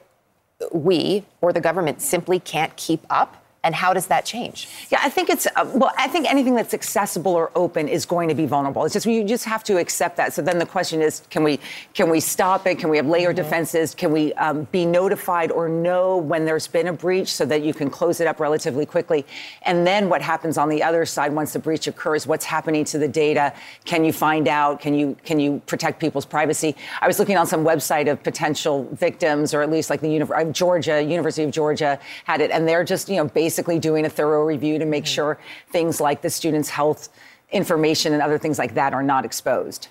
we 0.72 1.24
or 1.40 1.52
the 1.52 1.60
government 1.60 2.00
simply 2.00 2.38
can't 2.38 2.74
keep 2.76 3.04
up 3.10 3.45
and 3.66 3.74
how 3.74 3.92
does 3.92 4.06
that 4.06 4.24
change? 4.24 4.68
Yeah, 4.90 5.00
I 5.02 5.10
think 5.10 5.28
it's, 5.28 5.48
uh, 5.48 5.68
well, 5.74 5.92
I 5.98 6.06
think 6.06 6.30
anything 6.30 6.54
that's 6.54 6.72
accessible 6.72 7.32
or 7.32 7.50
open 7.56 7.88
is 7.88 8.06
going 8.06 8.28
to 8.28 8.34
be 8.34 8.46
vulnerable. 8.46 8.84
It's 8.84 8.92
just, 8.92 9.06
you 9.06 9.24
just 9.24 9.44
have 9.44 9.64
to 9.64 9.78
accept 9.78 10.16
that. 10.18 10.32
So 10.32 10.40
then 10.40 10.60
the 10.60 10.66
question 10.66 11.02
is, 11.02 11.22
can 11.30 11.42
we, 11.42 11.58
can 11.92 12.08
we 12.08 12.20
stop 12.20 12.68
it? 12.68 12.78
Can 12.78 12.90
we 12.90 12.96
have 12.96 13.08
layer 13.08 13.30
mm-hmm. 13.30 13.42
defenses? 13.42 13.92
Can 13.92 14.12
we 14.12 14.32
um, 14.34 14.68
be 14.70 14.86
notified 14.86 15.50
or 15.50 15.68
know 15.68 16.16
when 16.16 16.44
there's 16.44 16.68
been 16.68 16.86
a 16.86 16.92
breach 16.92 17.34
so 17.34 17.44
that 17.44 17.62
you 17.62 17.74
can 17.74 17.90
close 17.90 18.20
it 18.20 18.28
up 18.28 18.38
relatively 18.38 18.86
quickly? 18.86 19.26
And 19.62 19.84
then 19.84 20.08
what 20.08 20.22
happens 20.22 20.56
on 20.58 20.68
the 20.68 20.84
other 20.84 21.04
side 21.04 21.32
once 21.32 21.52
the 21.52 21.58
breach 21.58 21.88
occurs? 21.88 22.24
What's 22.24 22.44
happening 22.44 22.84
to 22.84 22.98
the 22.98 23.08
data? 23.08 23.52
Can 23.84 24.04
you 24.04 24.12
find 24.12 24.46
out? 24.46 24.78
Can 24.78 24.94
you, 24.94 25.16
can 25.24 25.40
you 25.40 25.60
protect 25.66 25.98
people's 25.98 26.24
privacy? 26.24 26.76
I 27.00 27.08
was 27.08 27.18
looking 27.18 27.36
on 27.36 27.48
some 27.48 27.64
website 27.64 28.08
of 28.08 28.22
potential 28.22 28.88
victims, 28.92 29.52
or 29.52 29.62
at 29.62 29.70
least 29.72 29.90
like 29.90 30.02
the 30.02 30.22
uh, 30.22 30.44
Georgia, 30.52 31.02
University 31.02 31.42
of 31.42 31.50
Georgia 31.50 31.98
had 32.22 32.40
it, 32.40 32.52
and 32.52 32.68
they're 32.68 32.84
just, 32.84 33.08
you 33.08 33.16
know, 33.16 33.24
basically 33.24 33.55
basically 33.56 33.78
doing 33.78 34.04
a 34.04 34.10
thorough 34.10 34.44
review 34.44 34.78
to 34.78 34.84
make 34.84 35.04
mm-hmm. 35.04 35.14
sure 35.14 35.38
things 35.70 35.98
like 35.98 36.20
the 36.20 36.28
student's 36.28 36.68
health 36.68 37.08
information 37.50 38.12
and 38.12 38.20
other 38.20 38.36
things 38.36 38.58
like 38.58 38.74
that 38.74 38.92
are 38.92 39.02
not 39.02 39.24
exposed. 39.24 39.88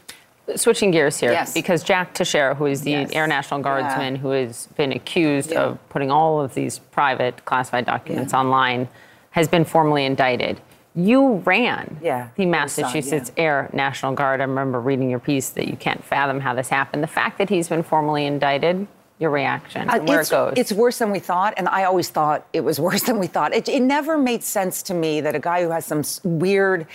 Switching 0.55 0.91
gears 0.91 1.19
here, 1.19 1.31
yes. 1.31 1.51
because 1.51 1.81
Jack 1.81 2.13
Teixeira, 2.13 2.53
who 2.53 2.67
is 2.67 2.81
the 2.81 2.91
yes. 2.91 3.11
Air 3.13 3.25
National 3.25 3.61
Guardsman 3.61 4.15
yeah. 4.15 4.21
who 4.21 4.29
has 4.29 4.67
been 4.77 4.91
accused 4.91 5.51
yeah. 5.51 5.63
of 5.63 5.89
putting 5.89 6.11
all 6.11 6.39
of 6.39 6.53
these 6.53 6.77
private 6.77 7.43
classified 7.45 7.87
documents 7.87 8.33
yeah. 8.33 8.39
online, 8.39 8.87
has 9.31 9.47
been 9.47 9.65
formally 9.65 10.05
indicted. 10.05 10.61
You 10.93 11.37
ran 11.37 11.97
the 12.35 12.45
Massachusetts 12.45 13.31
yeah. 13.35 13.43
Air 13.43 13.69
National 13.73 14.13
Guard. 14.13 14.39
I 14.39 14.43
remember 14.43 14.79
reading 14.79 15.09
your 15.09 15.19
piece 15.19 15.49
that 15.49 15.67
you 15.67 15.75
can't 15.75 16.03
fathom 16.03 16.39
how 16.39 16.53
this 16.53 16.69
happened. 16.69 17.01
The 17.01 17.07
fact 17.07 17.39
that 17.39 17.49
he's 17.49 17.67
been 17.67 17.81
formally 17.81 18.27
indicted, 18.27 18.85
your 19.19 19.29
reaction, 19.29 19.89
uh, 19.89 19.99
where 19.99 20.21
it 20.21 20.29
goes. 20.29 20.53
It's 20.57 20.71
worse 20.71 20.97
than 20.97 21.11
we 21.11 21.19
thought, 21.19 21.53
and 21.57 21.69
I 21.69 21.85
always 21.85 22.09
thought 22.09 22.47
it 22.53 22.61
was 22.61 22.79
worse 22.87 23.03
than 23.03 23.19
we 23.19 23.27
thought. 23.27 23.53
It, 23.53 23.69
it 23.69 23.81
never 23.81 24.17
made 24.17 24.43
sense 24.43 24.83
to 24.83 24.93
me 24.93 25.21
that 25.21 25.35
a 25.35 25.39
guy 25.39 25.63
who 25.63 25.69
has 25.69 25.85
some 25.85 26.03
weird 26.23 26.87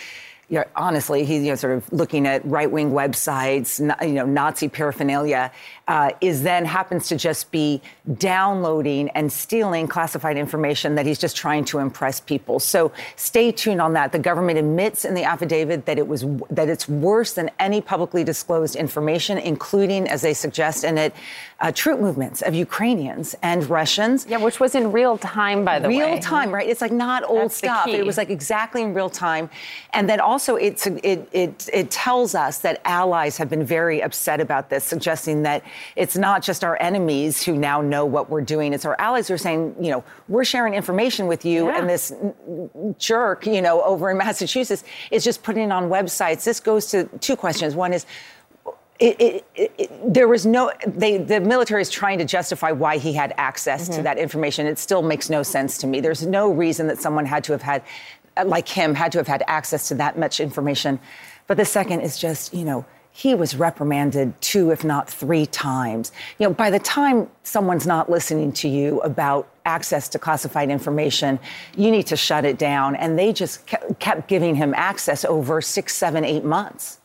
you 0.50 0.59
know, 0.59 0.64
honestly, 0.74 1.24
he's 1.24 1.44
you 1.44 1.50
know, 1.50 1.54
sort 1.54 1.76
of 1.76 1.92
looking 1.92 2.26
at 2.26 2.44
right 2.44 2.68
wing 2.70 2.90
websites, 2.90 3.78
you 4.02 4.14
know, 4.14 4.26
Nazi 4.26 4.68
paraphernalia, 4.68 5.52
uh, 5.87 6.11
is 6.20 6.42
then 6.42 6.64
happens 6.64 7.06
to 7.09 7.16
just 7.16 7.52
be 7.52 7.80
downloading 8.18 9.11
and 9.11 9.33
stealing 9.33 9.87
classified 9.87 10.37
information 10.37 10.96
that 10.96 11.06
he's 11.06 11.20
just 11.20 11.37
trying 11.37 11.64
to 11.66 11.78
impress 11.78 12.18
people. 12.18 12.59
So 12.59 12.90
stay 13.14 13.52
tuned 13.52 13.80
on 13.80 13.92
that. 13.92 14.11
The 14.11 14.18
government 14.18 14.59
admits 14.59 15.04
in 15.04 15.14
the 15.14 15.22
affidavit 15.22 15.87
that 15.87 15.98
it 15.98 16.09
was 16.09 16.26
that 16.50 16.68
it's 16.68 16.88
worse 16.88 17.35
than 17.35 17.52
any 17.61 17.80
publicly 17.80 18.24
disclosed 18.24 18.74
information, 18.74 19.38
including, 19.38 20.09
as 20.09 20.22
they 20.22 20.35
suggest 20.35 20.83
in 20.83 20.98
it, 20.98 21.14
uh, 21.61 21.70
troop 21.73 22.01
movements 22.01 22.40
of 22.40 22.55
Ukrainians 22.55 23.35
and 23.42 23.68
Russians. 23.68 24.27
Yeah, 24.27 24.38
which 24.38 24.61
was 24.61 24.75
in 24.75 24.92
real 24.92 25.18
time, 25.18 25.64
by 25.64 25.79
the 25.79 25.88
real 25.88 25.99
way. 25.99 26.12
Real 26.12 26.23
time, 26.23 26.53
right? 26.53 26.66
It's 26.66 26.81
like 26.81 26.92
not 26.92 27.23
old 27.25 27.51
That's 27.51 27.57
stuff. 27.57 27.87
It 27.88 28.07
was 28.07 28.16
like 28.16 28.31
exactly 28.31 28.83
in 28.83 28.94
real 28.94 29.11
time, 29.11 29.51
and 29.92 30.09
then 30.09 30.20
also 30.20 30.57
it's 30.57 30.87
it 30.87 31.29
it 31.33 31.68
it 31.73 31.90
tells 31.90 32.35
us 32.35 32.59
that 32.59 32.81
allies 32.85 33.37
have 33.37 33.51
been 33.51 33.64
very 33.64 34.03
upset 34.03 34.40
about 34.40 34.70
this, 34.70 34.85
suggesting 34.85 35.42
that 35.42 35.62
it's 35.96 36.16
not 36.16 36.42
just 36.42 36.64
our 36.64 36.81
enemies 36.81 37.42
who 37.42 37.55
now 37.57 37.83
know 37.83 38.07
what 38.07 38.31
we're 38.31 38.40
doing; 38.40 38.73
it's 38.73 38.87
our 38.87 38.99
allies 38.99 39.29
who 39.29 39.35
are 39.35 39.38
saying, 39.38 39.75
you 39.79 39.90
know, 39.90 40.03
we're 40.29 40.44
sharing 40.44 40.73
information 40.75 41.27
with 41.27 41.44
you, 41.44 41.66
yeah. 41.66 41.79
and 41.79 41.90
this 41.90 42.14
jerk, 42.99 43.46
you 43.46 43.61
know, 43.61 43.83
over 43.83 44.11
in 44.11 44.16
Massachusetts 44.16 44.83
is 45.11 45.23
just 45.23 45.42
putting 45.42 45.64
it 45.64 45.73
on 45.73 45.90
websites. 45.90 46.44
This 46.44 46.59
goes 46.59 46.87
to 46.87 47.05
two 47.18 47.37
questions. 47.37 47.75
One 47.75 47.92
is 47.92 48.07
it, 49.00 49.44
it, 49.54 49.72
it, 49.78 50.14
there 50.14 50.28
was 50.28 50.44
no 50.44 50.70
they, 50.86 51.16
the 51.16 51.40
military 51.40 51.80
is 51.80 51.88
trying 51.88 52.18
to 52.18 52.24
justify 52.24 52.70
why 52.70 52.98
he 52.98 53.14
had 53.14 53.32
access 53.38 53.84
mm-hmm. 53.84 53.96
to 53.96 54.02
that 54.02 54.18
information. 54.18 54.66
It 54.66 54.78
still 54.78 55.02
makes 55.02 55.30
no 55.30 55.42
sense 55.42 55.78
to 55.78 55.86
me. 55.86 56.00
There's 56.00 56.26
no 56.26 56.52
reason 56.52 56.86
that 56.88 57.00
someone 57.00 57.24
had 57.24 57.42
to 57.44 57.52
have 57.52 57.62
had 57.62 57.82
like 58.44 58.68
him 58.68 58.94
had 58.94 59.10
to 59.12 59.18
have 59.18 59.26
had 59.26 59.42
access 59.46 59.88
to 59.88 59.94
that 59.96 60.18
much 60.18 60.38
information. 60.38 61.00
But 61.46 61.56
the 61.56 61.64
second 61.64 62.02
is 62.02 62.18
just 62.18 62.52
you 62.52 62.64
know 62.64 62.84
he 63.12 63.34
was 63.34 63.56
reprimanded 63.56 64.38
two 64.42 64.70
if 64.70 64.84
not 64.84 65.08
three 65.08 65.46
times. 65.46 66.12
You 66.38 66.48
know 66.48 66.54
by 66.54 66.68
the 66.68 66.78
time 66.78 67.30
someone's 67.42 67.86
not 67.86 68.10
listening 68.10 68.52
to 68.52 68.68
you 68.68 69.00
about 69.00 69.48
access 69.64 70.08
to 70.08 70.18
classified 70.18 70.68
information 70.68 71.38
you 71.74 71.90
need 71.90 72.06
to 72.08 72.16
shut 72.16 72.44
it 72.44 72.58
down. 72.58 72.96
And 72.96 73.18
they 73.18 73.32
just 73.32 73.66
kept 73.98 74.28
giving 74.28 74.56
him 74.56 74.74
access 74.74 75.24
over 75.24 75.62
six 75.62 75.96
seven 75.96 76.22
eight 76.22 76.44
months 76.44 76.99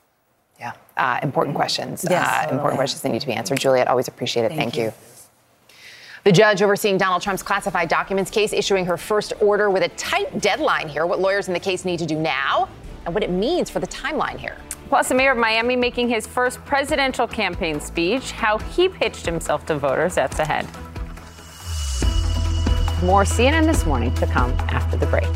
uh, 0.98 1.20
important 1.24 1.56
questions. 1.56 2.06
Yes, 2.10 2.28
uh, 2.28 2.54
important 2.54 2.78
questions 2.78 3.02
that 3.02 3.10
need 3.10 3.22
to 3.22 3.28
be 3.28 3.34
answered. 3.34 3.60
Juliette, 3.60 3.88
always 3.88 4.08
appreciate 4.08 4.44
it. 4.44 4.50
Thank, 4.50 4.74
Thank 4.74 4.78
you. 4.78 4.84
you. 4.84 4.94
The 6.24 6.32
judge 6.32 6.62
overseeing 6.62 6.98
Donald 6.98 7.22
Trump's 7.22 7.44
classified 7.44 7.88
documents 7.88 8.32
case 8.32 8.52
issuing 8.52 8.86
her 8.86 8.98
first 8.98 9.34
order 9.42 9.70
with 9.70 9.84
a 9.84 9.90
tight 9.90 10.42
deadline 10.42 10.90
here. 10.90 11.06
What 11.06 11.20
lawyers 11.20 11.48
in 11.48 11.54
the 11.54 11.60
case 11.60 11.86
need 11.86 12.00
to 12.00 12.06
do 12.06 12.16
now 12.16 12.68
and 13.06 13.14
what 13.14 13.24
it 13.24 13.30
means 13.30 13.70
for 13.70 13.80
the 13.80 13.88
timeline 13.88 14.40
here. 14.40 14.58
Plus, 14.90 15.10
the 15.10 15.16
mayor 15.16 15.32
of 15.32 15.38
Miami 15.38 15.76
making 15.76 16.10
his 16.10 16.26
first 16.26 16.64
presidential 16.66 17.28
campaign 17.28 17.80
speech, 17.80 18.32
how 18.32 18.58
he 18.58 18.90
pitched 18.90 19.26
himself 19.26 19.66
to 19.68 19.78
voters. 19.78 20.16
That's 20.16 20.40
ahead. 20.40 20.66
More 23.04 23.24
CNN 23.24 23.66
this 23.66 23.86
morning 23.86 24.14
to 24.16 24.26
come 24.26 24.52
after 24.70 24.98
the 24.98 25.06
break. 25.08 25.28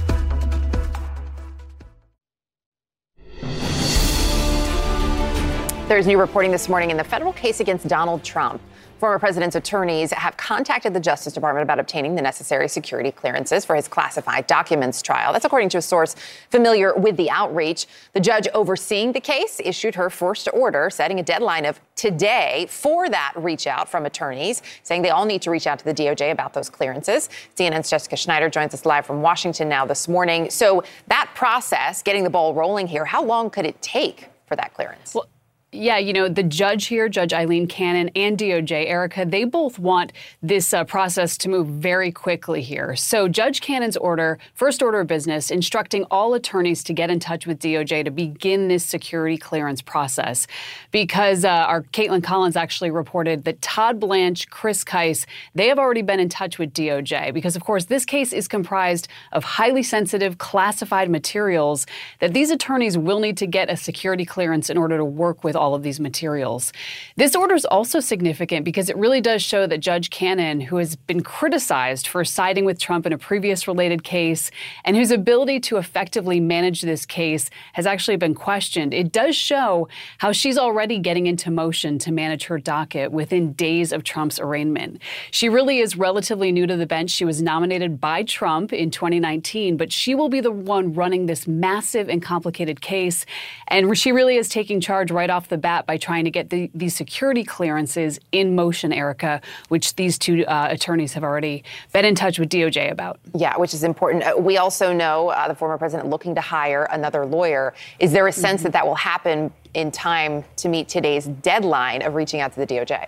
There's 5.89 6.06
new 6.06 6.19
reporting 6.19 6.52
this 6.52 6.69
morning 6.69 6.91
in 6.91 6.97
the 6.97 7.04
federal 7.04 7.34
case 7.34 7.62
against 7.62 7.88
Donald 7.88 8.23
Trump. 8.23 8.62
Former 8.99 9.17
president's 9.17 9.56
attorneys 9.56 10.12
have 10.12 10.38
contacted 10.38 10.93
the 10.93 10.99
Justice 10.99 11.34
Department 11.34 11.63
about 11.63 11.80
obtaining 11.80 12.13
the 12.13 12.21
necessary 12.21 12.67
security 12.67 13.12
clearances 13.12 13.65
for 13.65 13.75
his 13.75 13.88
classified 13.88 14.45
documents 14.45 15.02
trial. 15.02 15.34
That's 15.34 15.45
according 15.45 15.69
to 15.69 15.80
a 15.80 15.82
source 15.82 16.15
familiar 16.52 16.93
with 16.93 17.17
the 17.17 17.32
outreach. 17.32 17.88
The 18.13 18.19
judge 18.19 18.47
overseeing 18.54 19.13
the 19.13 19.19
case 19.19 19.60
issued 19.65 19.95
her 19.95 20.12
first 20.12 20.47
order, 20.54 20.91
setting 20.91 21.19
a 21.19 21.23
deadline 21.23 21.65
of 21.65 21.82
today 21.95 22.67
for 22.69 23.10
that 23.10 23.34
reach 23.36 23.65
out 23.65 23.89
from 23.89 24.06
attorneys, 24.06 24.62
saying 24.84 25.02
they 25.02 25.10
all 25.10 25.25
need 25.25 25.41
to 25.41 25.49
reach 25.49 25.65
out 25.65 25.80
to 25.80 25.86
the 25.86 25.93
DOJ 25.95 26.32
about 26.32 26.54
those 26.54 26.69
clearances. 26.69 27.32
CNN's 27.56 27.89
Jessica 27.89 28.15
Schneider 28.15 28.47
joins 28.47 28.75
us 28.75 28.86
live 28.86 29.08
from 29.08 29.23
Washington 29.23 29.67
now 29.67 29.88
this 29.88 30.08
morning. 30.08 30.52
So, 30.52 30.84
that 31.08 31.32
process, 31.34 32.04
getting 32.04 32.23
the 32.23 32.30
ball 32.30 32.54
rolling 32.54 32.86
here, 32.86 33.06
how 33.06 33.23
long 33.23 33.49
could 33.49 33.65
it 33.65 33.82
take 33.82 34.28
for 34.45 34.56
that 34.56 34.75
clearance? 34.75 35.15
Well, 35.15 35.25
yeah, 35.71 35.99
you 35.99 36.13
know, 36.13 36.27
the 36.27 36.41
judge 36.41 36.88
here, 36.88 37.08
Judge 37.08 37.32
Aileen 37.32 37.67
Cannon 37.67 38.10
and 38.15 38.36
DOJ, 38.36 38.88
Erica, 38.88 39.23
they 39.23 39.43
both 39.43 39.77
want 39.77 40.13
this 40.41 40.73
uh, 40.73 40.84
process 40.84 41.38
to 41.38 41.49
move 41.49 41.67
very 41.67 42.12
quickly 42.12 42.63
here. 42.63 42.95
So, 42.95 43.27
Judge 43.27 43.62
Cannon's 43.62 43.95
order, 43.95 44.39
first 44.55 44.82
order 44.82 45.01
of 45.01 45.08
business, 45.08 45.51
instructing 45.51 46.05
all 46.10 46.34
attorneys 46.34 46.84
to 46.86 46.93
get 46.93 47.12
in 47.12 47.19
touch 47.19 47.45
with 47.45 47.60
DOJ 47.60 48.03
to 48.05 48.10
begin 48.10 48.67
this 48.67 48.84
security 48.84 49.38
clearance 49.38 49.84
process. 49.84 50.47
Because 50.89 51.45
uh, 51.45 51.49
our 51.49 51.84
Kaitlan 51.84 52.23
Collins 52.23 52.55
actually 52.55 52.89
reported 52.89 53.43
that 53.43 53.62
Todd 53.62 53.99
Blanche, 53.99 54.49
Chris 54.49 54.84
Kise, 54.84 55.27
they 55.53 55.67
have 55.67 55.77
already 55.77 56.01
been 56.01 56.19
in 56.19 56.29
touch 56.29 56.58
with 56.58 56.73
DOJ. 56.73 57.32
Because, 57.32 57.55
of 57.55 57.63
course, 57.63 57.86
this 57.86 58.05
case 58.05 58.34
is 58.34 58.47
comprised 58.47 59.08
of 59.34 59.43
highly 59.43 59.84
sensitive, 59.84 60.39
classified 60.39 61.12
materials 61.12 61.86
that 62.21 62.34
these 62.34 62.49
attorneys 62.49 62.97
will 62.97 63.19
need 63.19 63.38
to 63.38 63.45
get 63.45 63.69
a 63.69 63.77
security 63.77 64.25
clearance 64.25 64.71
in 64.71 64.77
order 64.77 64.97
to 64.97 65.05
work 65.05 65.43
with 65.43 65.58
all 65.59 65.75
of 65.75 65.83
these 65.83 65.99
materials. 65.99 66.73
This 67.17 67.35
order 67.35 67.53
is 67.53 67.65
also 67.65 67.99
significant 67.99 68.65
because 68.65 68.89
it 68.89 68.97
really 68.97 69.21
does 69.21 69.43
show 69.43 69.67
that 69.67 69.79
Judge 69.79 70.09
Cannon, 70.09 70.61
who 70.61 70.77
has 70.77 70.95
been 70.95 71.21
criticized 71.21 72.07
for 72.07 72.25
siding 72.25 72.65
with 72.65 72.79
Trump 72.79 73.05
in 73.05 73.13
a 73.13 73.17
previous 73.17 73.67
related 73.67 74.03
case 74.03 74.49
and 74.85 74.95
whose 74.95 75.11
ability 75.11 75.59
to 75.59 75.77
effectively 75.77 76.39
manage 76.39 76.81
this 76.81 77.05
case 77.05 77.49
has 77.73 77.85
actually 77.85 78.17
been 78.17 78.33
questioned, 78.33 78.93
it 78.93 79.11
does 79.11 79.35
show 79.35 79.87
how 80.19 80.31
she's 80.31 80.57
already 80.57 80.97
getting 80.97 81.27
into 81.27 81.51
motion 81.51 81.99
to 81.99 82.11
manage 82.11 82.45
her 82.45 82.57
docket 82.57 83.11
within 83.11 83.53
days 83.53 83.91
of 83.91 84.03
Trump's 84.03 84.39
arraignment. 84.39 85.01
She 85.31 85.49
really 85.49 85.79
is 85.79 85.95
relatively 85.97 86.51
new 86.51 86.65
to 86.65 86.77
the 86.77 86.85
bench. 86.85 87.11
She 87.11 87.25
was 87.25 87.41
nominated 87.41 87.99
by 87.99 88.23
Trump 88.23 88.71
in 88.71 88.89
2019, 88.89 89.75
but 89.75 89.91
she 89.91 90.15
will 90.15 90.29
be 90.29 90.39
the 90.39 90.51
one 90.51 90.93
running 90.93 91.25
this 91.25 91.47
massive 91.47 92.07
and 92.07 92.21
complicated 92.21 92.81
case. 92.81 93.25
And 93.67 93.97
she 93.97 94.11
really 94.11 94.37
is 94.37 94.49
taking 94.49 94.79
charge 94.79 95.11
right 95.11 95.29
off 95.49 95.55
the 95.55 95.57
bat 95.57 95.85
by 95.85 95.97
trying 95.97 96.25
to 96.25 96.31
get 96.31 96.49
the, 96.49 96.69
these 96.73 96.95
security 96.95 97.43
clearances 97.43 98.19
in 98.31 98.55
motion, 98.55 98.93
Erica, 98.93 99.41
which 99.69 99.95
these 99.95 100.17
two 100.17 100.45
uh, 100.45 100.67
attorneys 100.69 101.13
have 101.13 101.23
already 101.23 101.63
been 101.91 102.05
in 102.05 102.15
touch 102.15 102.38
with 102.39 102.49
DOJ 102.49 102.91
about. 102.91 103.19
Yeah, 103.33 103.57
which 103.57 103.73
is 103.73 103.83
important. 103.83 104.23
Uh, 104.23 104.35
we 104.38 104.57
also 104.57 104.93
know 104.93 105.29
uh, 105.29 105.47
the 105.47 105.55
former 105.55 105.77
president 105.77 106.09
looking 106.09 106.35
to 106.35 106.41
hire 106.41 106.88
another 106.91 107.25
lawyer. 107.25 107.73
Is 107.99 108.12
there 108.12 108.27
a 108.27 108.31
sense 108.31 108.59
mm-hmm. 108.59 108.65
that 108.65 108.73
that 108.73 108.85
will 108.85 108.95
happen 108.95 109.51
in 109.73 109.91
time 109.91 110.43
to 110.57 110.69
meet 110.69 110.88
today's 110.88 111.25
deadline 111.25 112.01
of 112.03 112.13
reaching 112.13 112.41
out 112.41 112.53
to 112.53 112.59
the 112.59 112.67
DOJ? 112.67 113.07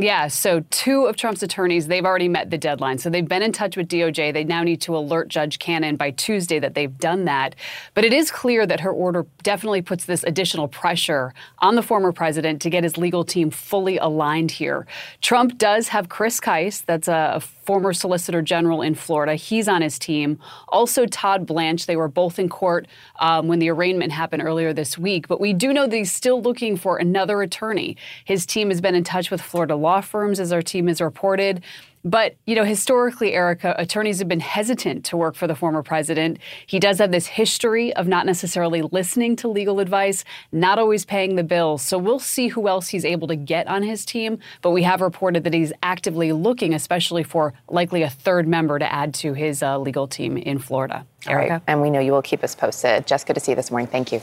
Yeah, 0.00 0.28
so 0.28 0.60
two 0.70 1.06
of 1.06 1.16
Trump's 1.16 1.42
attorneys, 1.42 1.88
they've 1.88 2.04
already 2.04 2.28
met 2.28 2.50
the 2.50 2.58
deadline. 2.58 2.98
So 2.98 3.10
they've 3.10 3.26
been 3.26 3.42
in 3.42 3.50
touch 3.50 3.76
with 3.76 3.88
DOJ. 3.88 4.32
They 4.32 4.44
now 4.44 4.62
need 4.62 4.80
to 4.82 4.96
alert 4.96 5.26
Judge 5.26 5.58
Cannon 5.58 5.96
by 5.96 6.12
Tuesday 6.12 6.60
that 6.60 6.74
they've 6.74 6.96
done 6.98 7.24
that. 7.24 7.56
But 7.94 8.04
it 8.04 8.12
is 8.12 8.30
clear 8.30 8.64
that 8.64 8.78
her 8.78 8.92
order 8.92 9.26
definitely 9.42 9.82
puts 9.82 10.04
this 10.04 10.22
additional 10.22 10.68
pressure 10.68 11.34
on 11.58 11.74
the 11.74 11.82
former 11.82 12.12
president 12.12 12.62
to 12.62 12.70
get 12.70 12.84
his 12.84 12.96
legal 12.96 13.24
team 13.24 13.50
fully 13.50 13.98
aligned 13.98 14.52
here. 14.52 14.86
Trump 15.20 15.58
does 15.58 15.88
have 15.88 16.08
Chris 16.08 16.38
Kise, 16.38 16.84
that's 16.84 17.08
a 17.08 17.42
former 17.68 17.92
Solicitor 17.92 18.40
General 18.40 18.80
in 18.80 18.94
Florida. 18.94 19.34
He's 19.34 19.68
on 19.68 19.82
his 19.82 19.98
team. 19.98 20.38
Also, 20.68 21.04
Todd 21.04 21.44
Blanche. 21.44 21.84
They 21.84 21.96
were 21.96 22.08
both 22.08 22.38
in 22.38 22.48
court 22.48 22.88
um, 23.18 23.46
when 23.46 23.58
the 23.58 23.68
arraignment 23.68 24.10
happened 24.10 24.42
earlier 24.42 24.72
this 24.72 24.96
week. 24.96 25.28
But 25.28 25.38
we 25.38 25.52
do 25.52 25.74
know 25.74 25.86
that 25.86 25.94
he's 25.94 26.10
still 26.10 26.40
looking 26.40 26.78
for 26.78 26.96
another 26.96 27.42
attorney. 27.42 27.94
His 28.24 28.46
team 28.46 28.70
has 28.70 28.80
been 28.80 28.94
in 28.94 29.04
touch 29.04 29.30
with 29.30 29.42
Florida 29.42 29.76
law 29.76 30.00
firms, 30.00 30.40
as 30.40 30.50
our 30.50 30.62
team 30.62 30.86
has 30.86 31.02
reported. 31.02 31.62
But, 32.04 32.36
you 32.46 32.54
know, 32.54 32.64
historically, 32.64 33.32
Erica, 33.34 33.74
attorneys 33.78 34.18
have 34.18 34.28
been 34.28 34.40
hesitant 34.40 35.04
to 35.06 35.16
work 35.16 35.34
for 35.34 35.46
the 35.46 35.54
former 35.54 35.82
president. 35.82 36.38
He 36.66 36.78
does 36.78 36.98
have 36.98 37.10
this 37.10 37.26
history 37.26 37.94
of 37.94 38.06
not 38.06 38.26
necessarily 38.26 38.82
listening 38.82 39.36
to 39.36 39.48
legal 39.48 39.80
advice, 39.80 40.24
not 40.52 40.78
always 40.78 41.04
paying 41.04 41.36
the 41.36 41.44
bills. 41.44 41.82
So 41.82 41.98
we'll 41.98 42.18
see 42.18 42.48
who 42.48 42.68
else 42.68 42.88
he's 42.88 43.04
able 43.04 43.28
to 43.28 43.36
get 43.36 43.66
on 43.66 43.82
his 43.82 44.04
team. 44.04 44.38
But 44.62 44.70
we 44.70 44.82
have 44.82 45.00
reported 45.00 45.44
that 45.44 45.54
he's 45.54 45.72
actively 45.82 46.32
looking, 46.32 46.74
especially 46.74 47.22
for 47.22 47.52
likely 47.68 48.02
a 48.02 48.10
third 48.10 48.46
member 48.46 48.78
to 48.78 48.92
add 48.92 49.14
to 49.14 49.34
his 49.34 49.62
uh, 49.62 49.78
legal 49.78 50.06
team 50.06 50.36
in 50.36 50.58
Florida. 50.58 51.06
Erica? 51.26 51.62
And 51.66 51.82
we 51.82 51.90
know 51.90 52.00
you 52.00 52.12
will 52.12 52.22
keep 52.22 52.44
us 52.44 52.54
posted. 52.54 53.06
Jessica, 53.06 53.34
to 53.34 53.40
see 53.40 53.52
you 53.52 53.56
this 53.56 53.70
morning. 53.70 53.88
Thank 53.88 54.12
you. 54.12 54.22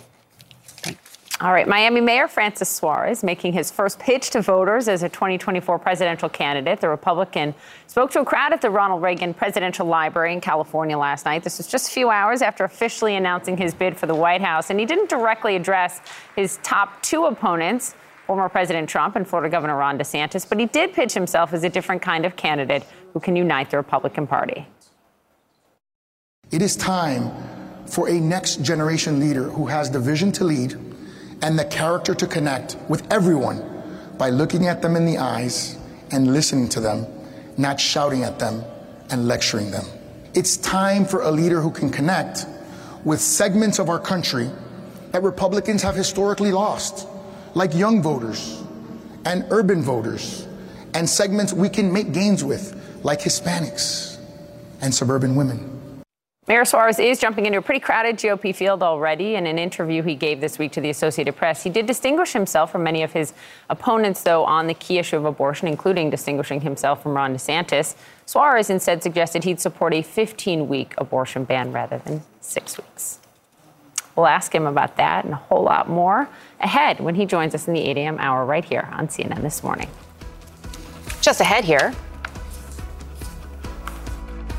All 1.41 1.52
right, 1.52 1.67
Miami 1.67 2.00
Mayor 2.00 2.30
Francis 2.30 2.69
Suarez 2.69 3.21
making 3.21 3.52
his 3.52 3.69
first 3.69 4.00
pitch 4.00 4.30
to 4.30 4.41
voters 4.41 4.88
as 4.88 5.04
a 5.04 5.10
2024 5.10 5.78
presidential 5.80 6.30
candidate. 6.30 6.80
The 6.80 6.88
Republican 6.88 7.54
spoke 7.88 8.10
to 8.12 8.21
a 8.21 8.26
crowd 8.26 8.54
at 8.54 8.62
the 8.62 8.69
Ronald 8.69 9.02
Reagan 9.02 9.34
Presidential 9.34 9.86
Library 9.86 10.32
in 10.32 10.39
California 10.39 10.98
last 10.98 11.26
night. 11.26 11.43
This 11.43 11.58
was 11.58 11.67
just 11.67 11.89
a 11.89 11.91
few 11.91 12.10
hours 12.10 12.41
after 12.41 12.63
officially 12.63 13.17
announcing 13.17 13.58
his 13.58 13.74
bid 13.74 13.98
for 13.98 14.06
the 14.06 14.15
White 14.15 14.39
House, 14.39 14.69
and 14.69 14.80
he 14.80 14.86
didn't 14.86 15.10
directly 15.10 15.58
address 15.58 16.00
his 16.38 16.58
top 16.63 17.02
two 17.02 17.26
opponents, 17.26 17.95
former 18.28 18.48
President 18.48 18.88
Trump 18.88 19.17
and 19.17 19.28
Florida 19.28 19.50
Governor 19.50 19.76
Ron 19.76 20.00
DeSantis, 20.00 20.48
but 20.48 20.58
he 20.58 20.67
did 20.67 20.93
pitch 20.93 21.13
himself 21.13 21.52
as 21.52 21.65
a 21.65 21.69
different 21.69 22.02
kind 22.02 22.26
of 22.26 22.38
candidate 22.38 22.86
who 23.12 23.19
can 23.19 23.36
unite 23.36 23.69
the 23.71 23.78
Republican 23.78 24.26
Party. 24.26 24.65
It 26.50 26.62
is 26.62 26.78
time 26.78 27.30
for 27.88 28.08
a 28.08 28.21
next 28.21 28.62
generation 28.62 29.19
leader 29.19 29.50
who 29.50 29.65
has 29.67 29.91
the 29.91 30.00
vision 30.00 30.32
to 30.32 30.45
lead 30.45 30.94
and 31.41 31.58
the 31.58 31.65
character 31.65 32.13
to 32.15 32.28
connect 32.28 32.78
with 32.89 33.12
everyone 33.12 33.63
by 34.17 34.30
looking 34.30 34.67
at 34.67 34.82
them 34.82 34.95
in 34.95 35.06
the 35.06 35.17
eyes 35.17 35.78
and 36.12 36.32
listening 36.34 36.69
to 36.69 36.80
them, 36.80 37.06
not 37.58 37.80
shouting 37.80 38.24
at 38.24 38.39
them 38.39 38.63
and 39.10 39.28
lecturing 39.28 39.71
them. 39.71 39.86
It's 40.34 40.58
time 40.58 41.06
for 41.06 41.21
a 41.21 41.32
leader 41.32 41.62
who 41.62 41.71
can 41.71 41.89
connect 41.89 42.45
with 43.04 43.21
segments 43.21 43.80
of 43.80 43.89
our 43.89 44.00
country 44.00 44.50
that 45.12 45.24
Republicans 45.24 45.82
have 45.84 45.95
historically 45.95 46.52
lost, 46.52 47.08
like 47.54 47.74
young 47.74 48.02
voters 48.02 48.62
and 49.26 49.45
urban 49.50 49.82
voters, 49.82 50.48
and 50.93 51.10
segments 51.10 51.54
we 51.54 51.69
can 51.69 51.91
make 51.91 52.12
gains 52.12 52.43
with, 52.43 53.00
like 53.04 53.19
Hispanics 53.19 54.17
and 54.82 54.93
suburban 54.93 55.36
women. 55.36 55.75
Mayor 56.47 56.63
Suarez 56.63 56.99
is 56.99 57.19
jumping 57.19 57.47
into 57.47 57.58
a 57.58 57.62
pretty 57.62 57.79
crowded 57.79 58.17
GOP 58.17 58.55
field 58.55 58.84
already. 58.84 59.34
In 59.34 59.47
an 59.47 59.58
interview 59.58 60.03
he 60.03 60.13
gave 60.13 60.41
this 60.41 60.60
week 60.60 60.71
to 60.73 60.81
the 60.81 60.91
Associated 60.91 61.36
Press, 61.36 61.63
he 61.63 61.71
did 61.71 61.88
distinguish 61.88 62.34
himself 62.34 62.71
from 62.71 62.84
many 62.84 63.01
of 63.01 63.13
his 63.13 63.34
opponents, 63.71 64.21
though, 64.21 64.45
on 64.45 64.67
the 64.67 64.75
key 64.75 64.99
issue 64.99 65.17
of 65.17 65.25
abortion, 65.25 65.67
including 65.67 66.12
distinguishing 66.12 66.62
himself 66.62 67.01
from 67.01 67.13
Ron 67.13 67.34
DeSantis. 67.34 67.95
Suarez 68.27 68.69
instead 68.69 69.01
suggested 69.01 69.43
he'd 69.43 69.60
support 69.60 69.91
a 69.95 70.03
15 70.03 70.67
week 70.67 70.93
abortion 70.99 71.45
ban 71.45 71.71
rather 71.71 71.97
than 71.97 72.21
six 72.41 72.77
weeks. 72.77 73.17
We'll 74.15 74.27
ask 74.27 74.53
him 74.53 74.67
about 74.67 74.97
that 74.97 75.25
and 75.25 75.34
a 75.34 75.38
whole 75.38 75.63
lot 75.63 75.89
more 75.89 76.29
ahead 76.60 76.99
when 76.99 77.15
he 77.15 77.25
joins 77.25 77.55
us 77.55 77.67
in 77.67 77.73
the 77.73 77.81
8 77.81 77.97
a.m. 77.97 78.17
hour 78.19 78.45
right 78.45 78.63
here 78.63 78.88
on 78.93 79.08
CNN 79.08 79.41
this 79.41 79.63
morning. 79.63 79.89
Just 81.21 81.41
ahead 81.41 81.65
here. 81.65 81.95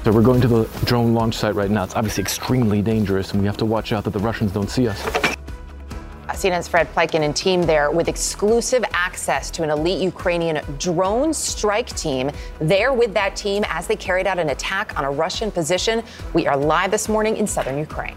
So 0.07 0.13
we're 0.13 0.23
going 0.23 0.41
to 0.43 0.47
the 0.47 0.65
drone 0.85 1.15
launch 1.15 1.35
site 1.35 1.57
right 1.57 1.69
now. 1.69 1.83
It's 1.83 1.97
obviously 1.97 2.23
extremely 2.23 2.81
dangerous, 2.81 3.33
and 3.33 3.41
we 3.41 3.47
have 3.49 3.57
to 3.57 3.65
watch 3.65 3.91
out 3.91 4.05
that 4.05 4.13
the 4.13 4.21
Russians 4.21 4.53
don't 4.53 4.71
see 4.71 4.87
us. 4.87 5.03
CNN's 6.29 6.69
Fred 6.69 6.87
Pleitgen 6.95 7.25
and 7.25 7.35
team 7.35 7.63
there 7.63 7.91
with 7.91 8.07
exclusive 8.07 8.85
access 8.93 9.51
to 9.51 9.65
an 9.65 9.71
elite 9.71 10.01
Ukrainian 10.01 10.65
drone 10.79 11.35
strike 11.35 11.89
team. 11.97 12.31
There 12.61 12.93
with 12.93 13.15
that 13.15 13.35
team 13.35 13.65
as 13.67 13.89
they 13.89 13.97
carried 13.97 14.29
out 14.29 14.39
an 14.39 14.51
attack 14.51 14.97
on 14.97 15.05
a 15.05 15.11
Russian 15.11 15.51
position. 15.51 16.05
We 16.35 16.47
are 16.47 16.57
live 16.57 16.93
this 16.93 17.09
morning 17.09 17.37
in 17.37 17.49
southern 17.49 17.77
Ukraine. 17.77 18.15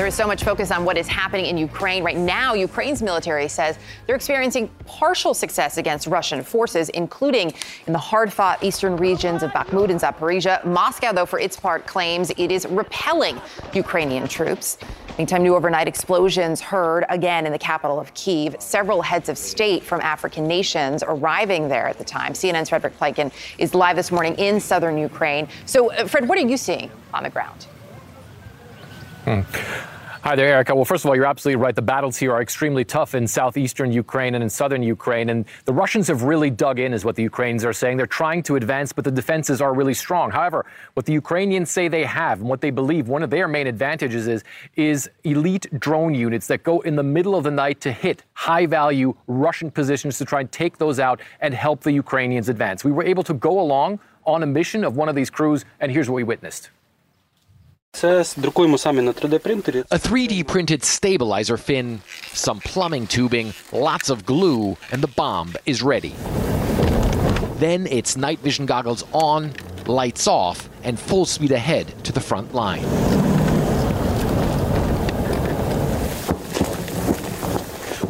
There 0.00 0.06
is 0.06 0.14
so 0.14 0.26
much 0.26 0.44
focus 0.44 0.70
on 0.70 0.86
what 0.86 0.96
is 0.96 1.06
happening 1.06 1.44
in 1.44 1.58
Ukraine. 1.58 2.02
Right 2.02 2.16
now, 2.16 2.54
Ukraine's 2.54 3.02
military 3.02 3.48
says 3.48 3.78
they're 4.06 4.16
experiencing 4.16 4.68
partial 4.86 5.34
success 5.34 5.76
against 5.76 6.06
Russian 6.06 6.42
forces, 6.42 6.88
including 6.88 7.52
in 7.86 7.92
the 7.92 7.98
hard 7.98 8.32
fought 8.32 8.64
eastern 8.64 8.96
regions 8.96 9.42
of 9.42 9.50
Bakhmut 9.50 9.90
and 9.90 10.00
Zaporizhia. 10.00 10.64
Moscow, 10.64 11.12
though, 11.12 11.26
for 11.26 11.38
its 11.38 11.54
part, 11.54 11.86
claims 11.86 12.32
it 12.38 12.50
is 12.50 12.64
repelling 12.70 13.38
Ukrainian 13.74 14.26
troops. 14.26 14.78
Meantime, 15.18 15.42
new 15.42 15.54
overnight 15.54 15.86
explosions 15.86 16.62
heard 16.62 17.04
again 17.10 17.44
in 17.44 17.52
the 17.52 17.58
capital 17.58 18.00
of 18.00 18.14
Kiev. 18.14 18.56
Several 18.58 19.02
heads 19.02 19.28
of 19.28 19.36
state 19.36 19.82
from 19.82 20.00
African 20.00 20.48
nations 20.48 21.04
arriving 21.06 21.68
there 21.68 21.86
at 21.86 21.98
the 21.98 22.04
time. 22.04 22.32
CNN's 22.32 22.70
Frederick 22.70 22.98
Pleitgen 22.98 23.30
is 23.58 23.74
live 23.74 23.96
this 23.96 24.10
morning 24.10 24.34
in 24.36 24.60
southern 24.60 24.96
Ukraine. 24.96 25.46
So, 25.66 25.92
uh, 25.92 26.06
Fred, 26.06 26.26
what 26.26 26.38
are 26.38 26.48
you 26.48 26.56
seeing 26.56 26.90
on 27.12 27.22
the 27.22 27.28
ground? 27.28 27.66
Hi 30.22 30.36
there, 30.36 30.48
Erica. 30.48 30.74
Well, 30.74 30.84
first 30.84 31.04
of 31.04 31.08
all, 31.08 31.16
you're 31.16 31.24
absolutely 31.24 31.62
right. 31.62 31.74
The 31.74 31.80
battles 31.80 32.18
here 32.18 32.32
are 32.32 32.42
extremely 32.42 32.84
tough 32.84 33.14
in 33.14 33.26
southeastern 33.26 33.90
Ukraine 33.90 34.34
and 34.34 34.44
in 34.44 34.50
southern 34.50 34.82
Ukraine. 34.82 35.30
And 35.30 35.46
the 35.64 35.72
Russians 35.72 36.08
have 36.08 36.24
really 36.24 36.50
dug 36.50 36.78
in, 36.78 36.92
is 36.92 37.06
what 37.06 37.16
the 37.16 37.22
Ukrainians 37.22 37.64
are 37.64 37.72
saying. 37.72 37.96
They're 37.96 38.06
trying 38.06 38.42
to 38.42 38.56
advance, 38.56 38.92
but 38.92 39.04
the 39.04 39.10
defenses 39.10 39.62
are 39.62 39.72
really 39.72 39.94
strong. 39.94 40.30
However, 40.30 40.66
what 40.92 41.06
the 41.06 41.14
Ukrainians 41.14 41.70
say 41.70 41.88
they 41.88 42.04
have 42.04 42.40
and 42.40 42.50
what 42.50 42.60
they 42.60 42.70
believe 42.70 43.08
one 43.08 43.22
of 43.22 43.30
their 43.30 43.48
main 43.48 43.66
advantages 43.66 44.26
is, 44.26 44.44
is 44.76 45.08
elite 45.24 45.66
drone 45.78 46.14
units 46.14 46.46
that 46.48 46.64
go 46.64 46.80
in 46.80 46.96
the 46.96 47.02
middle 47.02 47.34
of 47.34 47.44
the 47.44 47.50
night 47.50 47.80
to 47.80 47.90
hit 47.92 48.24
high 48.34 48.66
value 48.66 49.14
Russian 49.26 49.70
positions 49.70 50.18
to 50.18 50.24
try 50.24 50.40
and 50.40 50.52
take 50.52 50.76
those 50.76 50.98
out 50.98 51.20
and 51.40 51.54
help 51.54 51.80
the 51.80 51.92
Ukrainians 51.92 52.50
advance. 52.50 52.84
We 52.84 52.92
were 52.92 53.04
able 53.04 53.22
to 53.22 53.32
go 53.32 53.58
along 53.58 54.00
on 54.26 54.42
a 54.42 54.46
mission 54.46 54.84
of 54.84 54.96
one 54.96 55.08
of 55.08 55.14
these 55.14 55.30
crews, 55.30 55.64
and 55.80 55.90
here's 55.90 56.10
what 56.10 56.16
we 56.16 56.24
witnessed. 56.24 56.70
A 59.90 59.98
3D 59.98 60.46
printed 60.46 60.84
stabilizer 60.84 61.58
fin, 61.58 62.00
some 62.32 62.60
plumbing 62.60 63.06
tubing, 63.06 63.52
lots 63.72 64.08
of 64.08 64.24
glue, 64.24 64.76
and 64.90 65.02
the 65.02 65.08
bomb 65.08 65.54
is 65.66 65.82
ready. 65.82 66.14
Then 67.56 67.86
it's 67.86 68.16
night 68.16 68.38
vision 68.38 68.64
goggles 68.64 69.04
on, 69.12 69.52
lights 69.86 70.26
off, 70.26 70.70
and 70.82 70.98
full 70.98 71.26
speed 71.26 71.52
ahead 71.52 72.04
to 72.04 72.12
the 72.12 72.20
front 72.20 72.54
line. 72.54 73.29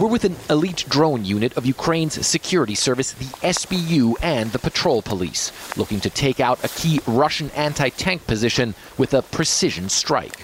We're 0.01 0.09
with 0.09 0.25
an 0.25 0.37
elite 0.49 0.87
drone 0.89 1.27
unit 1.27 1.59
of 1.59 1.67
Ukraine's 1.67 2.27
security 2.27 2.75
service, 2.75 3.13
the 3.13 3.27
SBU, 3.47 4.15
and 4.23 4.51
the 4.51 4.59
patrol 4.59 5.03
police, 5.03 5.53
looking 5.77 6.01
to 6.01 6.09
take 6.09 6.41
out 6.41 6.65
a 6.65 6.69
key 6.69 7.03
Russian 7.07 7.51
anti 7.51 7.91
tank 7.91 8.27
position 8.27 8.75
with 8.97 9.13
a 9.13 9.21
precision 9.21 9.91
strike. 9.91 10.43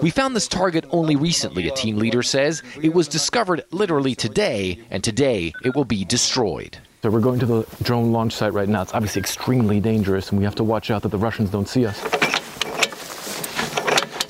We 0.00 0.08
found 0.08 0.34
this 0.34 0.48
target 0.48 0.86
only 0.92 1.14
recently, 1.14 1.68
a 1.68 1.72
team 1.72 1.98
leader 1.98 2.22
says. 2.22 2.62
It 2.80 2.94
was 2.94 3.06
discovered 3.06 3.66
literally 3.70 4.14
today, 4.14 4.78
and 4.90 5.04
today 5.04 5.52
it 5.62 5.74
will 5.74 5.84
be 5.84 6.06
destroyed. 6.06 6.78
So 7.02 7.10
we're 7.10 7.20
going 7.20 7.40
to 7.40 7.46
the 7.46 7.66
drone 7.82 8.12
launch 8.12 8.32
site 8.32 8.54
right 8.54 8.66
now. 8.66 8.80
It's 8.80 8.94
obviously 8.94 9.20
extremely 9.20 9.78
dangerous, 9.78 10.30
and 10.30 10.38
we 10.38 10.46
have 10.46 10.54
to 10.54 10.64
watch 10.64 10.90
out 10.90 11.02
that 11.02 11.10
the 11.10 11.18
Russians 11.18 11.50
don't 11.50 11.68
see 11.68 11.84
us. 11.84 12.23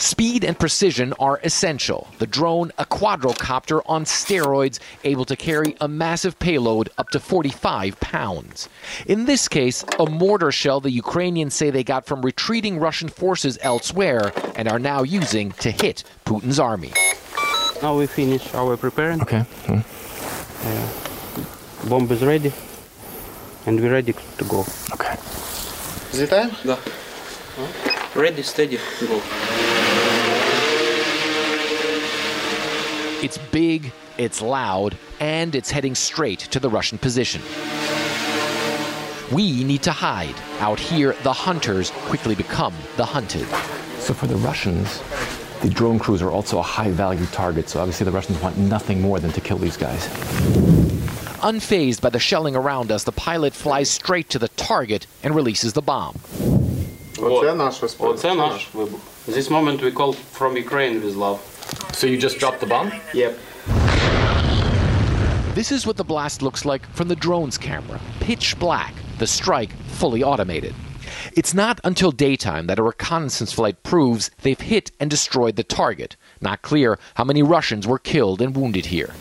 Speed 0.05 0.45
and 0.45 0.59
precision 0.59 1.15
are 1.19 1.41
essential. 1.45 2.09
The 2.19 2.27
drone, 2.27 2.73
a 2.77 2.85
quadrocopter 2.85 3.81
on 3.87 4.05
steroids, 4.05 4.79
able 5.03 5.25
to 5.25 5.35
carry 5.35 5.77
a 5.81 5.89
massive 5.89 6.39
payload 6.39 6.91
up 6.99 7.09
to 7.09 7.19
45 7.19 7.99
pounds. 8.01 8.69
In 9.07 9.25
this 9.25 9.49
case, 9.49 9.83
a 9.99 10.05
mortar 10.05 10.53
shell 10.53 10.81
the 10.81 10.91
Ukrainians 10.91 11.55
say 11.55 11.71
they 11.71 11.83
got 11.83 12.05
from 12.05 12.21
retreating 12.21 12.79
Russian 12.79 13.09
forces 13.09 13.59
elsewhere 13.63 14.31
and 14.57 14.69
are 14.69 14.79
now 14.79 15.05
using 15.05 15.53
to 15.53 15.71
hit 15.71 16.05
Putin's 16.27 16.59
army. 16.59 16.93
Now 17.81 17.97
we 17.97 18.07
finish 18.07 18.53
our 18.53 18.77
preparing. 18.77 19.23
Okay. 19.23 19.41
Hmm. 19.65 19.81
Uh, 20.69 21.89
bomb 21.89 22.13
is 22.13 22.23
ready, 22.23 22.53
and 23.65 23.81
we're 23.81 23.93
ready 23.93 24.13
to 24.13 24.45
go. 24.45 24.67
Okay. 24.93 25.17
Is 26.13 26.21
it 26.21 26.29
time? 26.29 26.51
Да. 26.63 26.77
Ready, 28.15 28.43
steady, 28.43 28.79
go. 29.01 29.84
It's 33.25 33.39
big, 33.39 33.91
it's 34.19 34.43
loud, 34.43 34.99
and 35.19 35.55
it's 35.55 35.71
heading 35.71 35.95
straight 35.95 36.41
to 36.41 36.61
the 36.61 36.69
Russian 36.69 36.99
position. 36.99 37.41
We 39.33 39.65
need 39.65 39.83
to 39.85 39.93
hide. 39.93 40.35
Out 40.61 40.79
here, 40.79 41.17
the 41.23 41.33
hunters 41.33 41.91
quickly 42.11 42.35
become 42.35 42.75
the 42.99 43.05
hunted. 43.07 43.49
So 43.99 44.13
for 44.13 44.27
the 44.27 44.37
Russians, 44.37 45.03
the 45.63 45.71
drone 45.71 45.99
crews 45.99 46.21
are 46.21 46.31
also 46.31 46.59
a 46.59 46.63
high 46.63 46.91
value 46.91 47.25
target, 47.33 47.71
so 47.71 47.81
obviously 47.81 48.05
the 48.05 48.13
Russians 48.13 48.43
want 48.43 48.59
nothing 48.59 49.01
more 49.01 49.19
than 49.19 49.33
to 49.33 49.41
kill 49.41 49.57
these 49.57 49.79
guys. 49.79 50.07
Unfazed 51.41 52.03
by 52.03 52.11
the 52.11 52.19
shelling 52.19 52.55
around 52.55 52.93
us, 52.93 53.05
the 53.05 53.13
pilot 53.13 53.55
flies 53.55 53.89
straight 53.89 54.29
to 54.29 54.39
the 54.39 54.49
target 54.49 55.07
and 55.23 55.35
releases 55.35 55.73
the 55.73 55.81
bomb. 55.81 56.21
This 59.27 59.49
moment 59.49 59.81
we 59.81 59.93
call 59.93 60.13
from 60.13 60.59
Ukraine 60.59 61.03
with 61.03 61.15
love. 61.15 61.54
So 61.93 62.07
you 62.07 62.19
just 62.19 62.39
dropped 62.39 62.61
the 62.61 62.67
bomb? 62.67 62.93
Yep. 63.13 63.39
This 65.55 65.71
is 65.71 65.87
what 65.87 65.97
the 65.97 66.05
blast 66.05 66.43
looks 66.43 66.65
like 66.65 66.85
from 66.91 67.09
the 67.09 67.17
drone's 67.17 67.57
camera. 67.57 68.01
Pitch 68.21 68.59
black, 68.59 68.93
the 69.19 69.27
strike 69.27 69.73
fully 69.87 70.23
automated. 70.23 70.75
It's 71.35 71.55
not 71.55 71.81
until 71.85 72.11
daytime 72.11 72.67
that 72.67 72.79
a 72.79 72.83
reconnaissance 72.83 73.53
flight 73.53 73.83
proves 73.83 74.31
they've 74.43 74.61
hit 74.61 74.91
and 74.99 75.09
destroyed 75.09 75.57
the 75.57 75.63
target. 75.63 76.17
Not 76.41 76.63
clear 76.63 76.99
how 77.15 77.25
many 77.25 77.43
Russians 77.43 77.87
were 77.87 77.99
killed 77.99 78.43
and 78.43 78.57
wounded 78.57 78.87
here. 78.87 79.15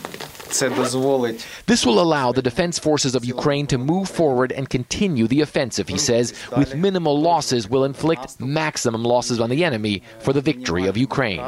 This 1.66 1.86
will 1.86 2.00
allow 2.00 2.32
the 2.32 2.42
defense 2.42 2.78
forces 2.78 3.16
of 3.16 3.26
Ukraine 3.26 3.66
to 3.68 3.78
move 3.78 4.08
forward 4.10 4.52
and 4.52 4.70
continue 4.70 5.28
the 5.28 5.42
offensive, 5.42 5.88
he 5.88 5.98
says, 5.98 6.34
with 6.56 6.76
minimal 6.76 7.20
losses 7.20 7.68
will 7.68 7.86
inflict 7.86 8.40
maximum 8.40 9.04
losses 9.04 9.40
on 9.40 9.50
the 9.50 9.64
enemy 9.64 10.04
for 10.20 10.32
the 10.32 10.42
victory 10.42 10.86
of 10.86 10.96
Ukraine. 10.96 11.44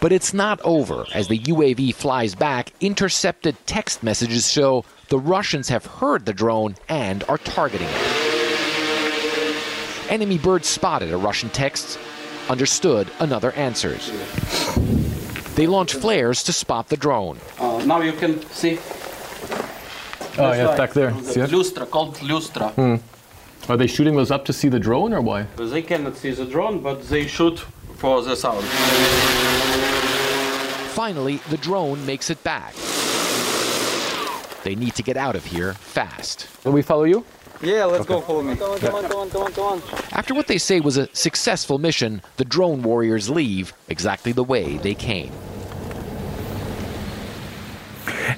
But 0.00 0.12
it's 0.12 0.32
not 0.32 0.60
over. 0.62 1.06
As 1.14 1.28
the 1.28 1.38
UAV 1.38 1.94
flies 1.94 2.34
back, 2.34 2.72
intercepted 2.80 3.56
text 3.66 4.02
messages 4.02 4.50
show 4.50 4.84
the 5.08 5.18
Russians 5.18 5.68
have 5.68 5.84
heard 5.84 6.26
the 6.26 6.32
drone 6.32 6.76
and 6.88 7.24
are 7.28 7.38
targeting 7.38 7.88
it. 7.90 8.30
Enemy 10.10 10.38
birds 10.38 10.68
spotted 10.68 11.12
a 11.12 11.16
Russian 11.16 11.50
text, 11.50 11.98
understood 12.48 13.08
another 13.20 13.52
answers. 13.52 14.10
They 15.54 15.66
launch 15.66 15.94
flares 15.94 16.42
to 16.44 16.52
spot 16.52 16.88
the 16.88 16.96
drone. 16.96 17.38
Uh, 17.58 17.82
now 17.84 18.00
you 18.00 18.12
can 18.12 18.40
see. 18.50 18.78
Oh, 20.38 20.52
yeah, 20.52 20.76
back 20.76 20.92
there. 20.92 21.12
See 21.22 21.40
it? 21.40 21.50
Lustra, 21.50 21.88
called 21.88 22.16
Lustra. 22.16 22.72
Hmm. 22.72 23.70
Are 23.70 23.76
they 23.76 23.86
shooting 23.86 24.16
those 24.16 24.30
up 24.30 24.44
to 24.46 24.52
see 24.52 24.68
the 24.68 24.80
drone 24.80 25.12
or 25.12 25.20
why? 25.20 25.42
They 25.56 25.82
cannot 25.82 26.16
see 26.16 26.30
the 26.30 26.44
drone, 26.44 26.80
but 26.80 27.08
they 27.08 27.26
shoot 27.26 27.64
for 28.00 28.22
the 28.22 28.34
sound. 28.34 28.64
Finally, 30.94 31.36
the 31.50 31.58
drone 31.58 32.04
makes 32.06 32.30
it 32.30 32.42
back. 32.42 32.74
They 34.64 34.74
need 34.74 34.94
to 34.94 35.02
get 35.02 35.18
out 35.18 35.36
of 35.36 35.44
here 35.44 35.74
fast. 35.74 36.48
Will 36.64 36.72
we 36.72 36.80
follow 36.80 37.04
you? 37.04 37.26
Yeah, 37.62 37.84
let's 37.84 38.04
okay. 38.04 38.14
go. 38.14 38.20
Follow 38.22 38.42
me. 38.42 38.54
Go 38.54 38.72
on, 38.72 38.80
go 38.80 38.96
on, 38.96 39.08
go 39.08 39.18
on, 39.20 39.28
go 39.28 39.42
on, 39.44 39.52
go 39.52 39.62
on. 39.64 39.82
After 40.12 40.32
what 40.32 40.46
they 40.46 40.56
say 40.56 40.80
was 40.80 40.96
a 40.96 41.14
successful 41.14 41.78
mission, 41.78 42.22
the 42.38 42.44
drone 42.46 42.80
warriors 42.80 43.28
leave 43.28 43.74
exactly 43.88 44.32
the 44.32 44.44
way 44.44 44.78
they 44.78 44.94
came. 44.94 45.32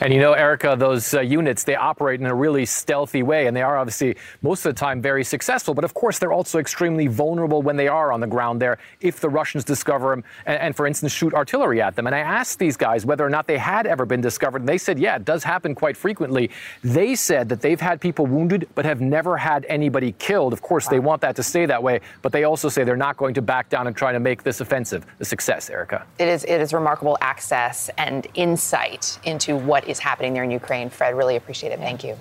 And 0.00 0.12
you 0.12 0.20
know, 0.20 0.32
Erica, 0.32 0.76
those 0.78 1.14
uh, 1.14 1.20
units, 1.20 1.64
they 1.64 1.76
operate 1.76 2.20
in 2.20 2.26
a 2.26 2.34
really 2.34 2.64
stealthy 2.64 3.22
way, 3.22 3.46
and 3.46 3.56
they 3.56 3.62
are 3.62 3.76
obviously 3.76 4.16
most 4.42 4.64
of 4.64 4.74
the 4.74 4.78
time 4.78 5.02
very 5.02 5.24
successful. 5.24 5.74
But 5.74 5.84
of 5.84 5.94
course, 5.94 6.18
they're 6.18 6.32
also 6.32 6.58
extremely 6.58 7.06
vulnerable 7.06 7.62
when 7.62 7.76
they 7.76 7.88
are 7.88 8.12
on 8.12 8.20
the 8.20 8.26
ground 8.26 8.60
there 8.60 8.78
if 9.00 9.20
the 9.20 9.28
Russians 9.28 9.64
discover 9.64 10.10
them 10.10 10.24
and, 10.46 10.60
and 10.60 10.76
for 10.76 10.86
instance, 10.86 11.12
shoot 11.12 11.34
artillery 11.34 11.80
at 11.80 11.96
them. 11.96 12.06
And 12.06 12.14
I 12.14 12.20
asked 12.20 12.58
these 12.58 12.76
guys 12.76 13.04
whether 13.04 13.24
or 13.24 13.30
not 13.30 13.46
they 13.46 13.58
had 13.58 13.86
ever 13.86 14.04
been 14.04 14.20
discovered, 14.20 14.62
and 14.62 14.68
they 14.68 14.78
said, 14.78 14.98
yeah, 14.98 15.16
it 15.16 15.24
does 15.24 15.44
happen 15.44 15.74
quite 15.74 15.96
frequently. 15.96 16.50
They 16.82 17.14
said 17.14 17.48
that 17.48 17.60
they've 17.60 17.80
had 17.80 18.00
people 18.00 18.26
wounded, 18.26 18.68
but 18.74 18.84
have 18.84 19.00
never 19.00 19.36
had 19.36 19.64
anybody 19.68 20.12
killed. 20.18 20.52
Of 20.52 20.62
course, 20.62 20.88
they 20.88 20.98
want 20.98 21.20
that 21.22 21.36
to 21.36 21.42
stay 21.42 21.66
that 21.66 21.82
way, 21.82 22.00
but 22.22 22.32
they 22.32 22.44
also 22.44 22.68
say 22.68 22.84
they're 22.84 22.96
not 22.96 23.16
going 23.16 23.34
to 23.34 23.42
back 23.42 23.68
down 23.68 23.86
and 23.86 23.96
try 23.96 24.12
to 24.12 24.20
make 24.20 24.42
this 24.42 24.60
offensive 24.60 25.06
a 25.20 25.24
success, 25.24 25.70
Erica. 25.70 26.06
It 26.18 26.28
is, 26.28 26.44
it 26.44 26.60
is 26.60 26.72
remarkable 26.72 27.18
access 27.20 27.90
and 27.98 28.26
insight 28.34 29.18
into 29.24 29.56
what 29.56 29.81
is 29.86 29.98
happening 29.98 30.34
there 30.34 30.44
in 30.44 30.50
Ukraine. 30.50 30.90
Fred, 30.90 31.16
really 31.16 31.36
appreciate 31.36 31.72
it. 31.72 31.78
Thank 31.78 32.04
you. 32.04 32.16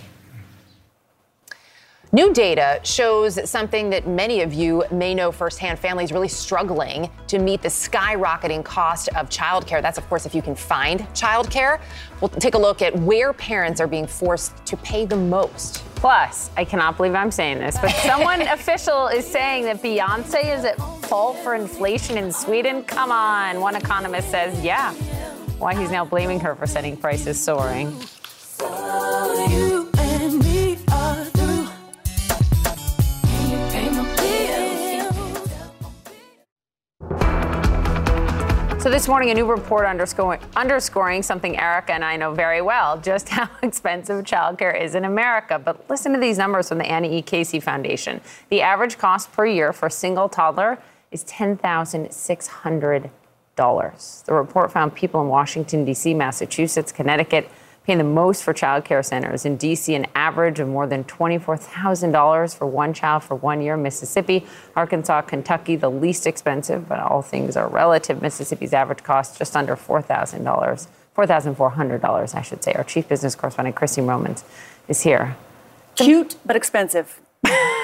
New 2.13 2.33
data 2.33 2.81
shows 2.83 3.49
something 3.49 3.89
that 3.91 4.05
many 4.05 4.41
of 4.41 4.53
you 4.53 4.83
may 4.91 5.15
know 5.15 5.31
firsthand. 5.31 5.79
Families 5.79 6.11
really 6.11 6.27
struggling 6.27 7.09
to 7.27 7.39
meet 7.39 7.61
the 7.61 7.69
skyrocketing 7.69 8.65
cost 8.65 9.07
of 9.15 9.29
childcare. 9.29 9.81
That's, 9.81 9.97
of 9.97 10.05
course, 10.09 10.25
if 10.25 10.35
you 10.35 10.41
can 10.41 10.53
find 10.53 10.99
childcare. 11.13 11.79
We'll 12.19 12.27
take 12.27 12.55
a 12.55 12.57
look 12.57 12.81
at 12.81 12.93
where 12.99 13.31
parents 13.31 13.79
are 13.79 13.87
being 13.87 14.07
forced 14.07 14.65
to 14.65 14.75
pay 14.77 15.05
the 15.05 15.15
most 15.15 15.85
Plus, 16.01 16.49
I 16.57 16.65
cannot 16.65 16.97
believe 16.97 17.13
I'm 17.13 17.29
saying 17.29 17.59
this, 17.59 17.77
but 17.77 17.91
someone 18.07 18.41
official 18.41 19.05
is 19.05 19.23
saying 19.23 19.65
that 19.65 19.83
Beyonce 19.83 20.57
is 20.57 20.65
at 20.65 20.75
fault 21.03 21.37
for 21.43 21.53
inflation 21.53 22.17
in 22.17 22.31
Sweden. 22.31 22.81
Come 22.81 23.11
on. 23.11 23.61
One 23.61 23.75
economist 23.75 24.31
says, 24.31 24.59
yeah. 24.65 24.95
Why 25.61 25.75
he's 25.75 25.91
now 25.91 26.03
blaming 26.03 26.39
her 26.39 26.55
for 26.55 26.65
setting 26.65 26.97
prices 26.97 27.39
soaring. 27.39 27.91
So 38.79 38.89
this 38.89 39.07
morning, 39.07 39.29
a 39.29 39.35
new 39.35 39.45
report 39.45 39.85
underscoring, 39.85 40.41
underscoring 40.55 41.21
something 41.21 41.59
Erica 41.59 41.93
and 41.93 42.03
I 42.03 42.17
know 42.17 42.33
very 42.33 42.63
well, 42.63 42.99
just 42.99 43.29
how 43.29 43.47
expensive 43.61 44.25
childcare 44.25 44.81
is 44.81 44.95
in 44.95 45.05
America. 45.05 45.59
But 45.59 45.87
listen 45.91 46.11
to 46.13 46.19
these 46.19 46.39
numbers 46.39 46.69
from 46.69 46.79
the 46.79 46.87
Annie 46.87 47.19
E. 47.19 47.21
Casey 47.21 47.59
Foundation. 47.59 48.19
The 48.49 48.63
average 48.63 48.97
cost 48.97 49.31
per 49.31 49.45
year 49.45 49.73
for 49.73 49.85
a 49.85 49.91
single 49.91 50.27
toddler 50.27 50.79
is 51.11 51.23
$10,600. 51.25 53.11
The 54.25 54.33
report 54.33 54.71
found 54.71 54.95
people 54.95 55.21
in 55.21 55.27
Washington, 55.27 55.85
D.C., 55.85 56.13
Massachusetts, 56.15 56.91
Connecticut, 56.91 57.49
paying 57.83 57.97
the 57.97 58.03
most 58.03 58.43
for 58.43 58.53
child 58.53 58.85
care 58.85 59.03
centers. 59.03 59.45
In 59.45 59.57
D.C., 59.57 59.93
an 59.93 60.07
average 60.15 60.59
of 60.59 60.67
more 60.67 60.87
than 60.87 61.03
$24,000 61.03 62.55
for 62.55 62.65
one 62.65 62.93
child 62.93 63.23
for 63.23 63.35
one 63.35 63.61
year. 63.61 63.77
Mississippi, 63.77 64.45
Arkansas, 64.75 65.21
Kentucky, 65.21 65.75
the 65.75 65.89
least 65.89 66.25
expensive, 66.25 66.87
but 66.87 66.99
all 66.99 67.21
things 67.21 67.55
are 67.55 67.67
relative. 67.67 68.21
Mississippi's 68.21 68.73
average 68.73 69.03
cost 69.03 69.37
just 69.37 69.55
under 69.55 69.75
$4,000, 69.75 70.43
$4,400, 71.15 72.35
I 72.35 72.41
should 72.41 72.63
say. 72.63 72.73
Our 72.73 72.83
chief 72.83 73.07
business 73.07 73.35
correspondent, 73.35 73.75
Christy 73.75 74.01
Romans, 74.01 74.43
is 74.87 75.01
here. 75.01 75.35
Cute, 75.95 76.35
but 76.45 76.55
expensive. 76.55 77.19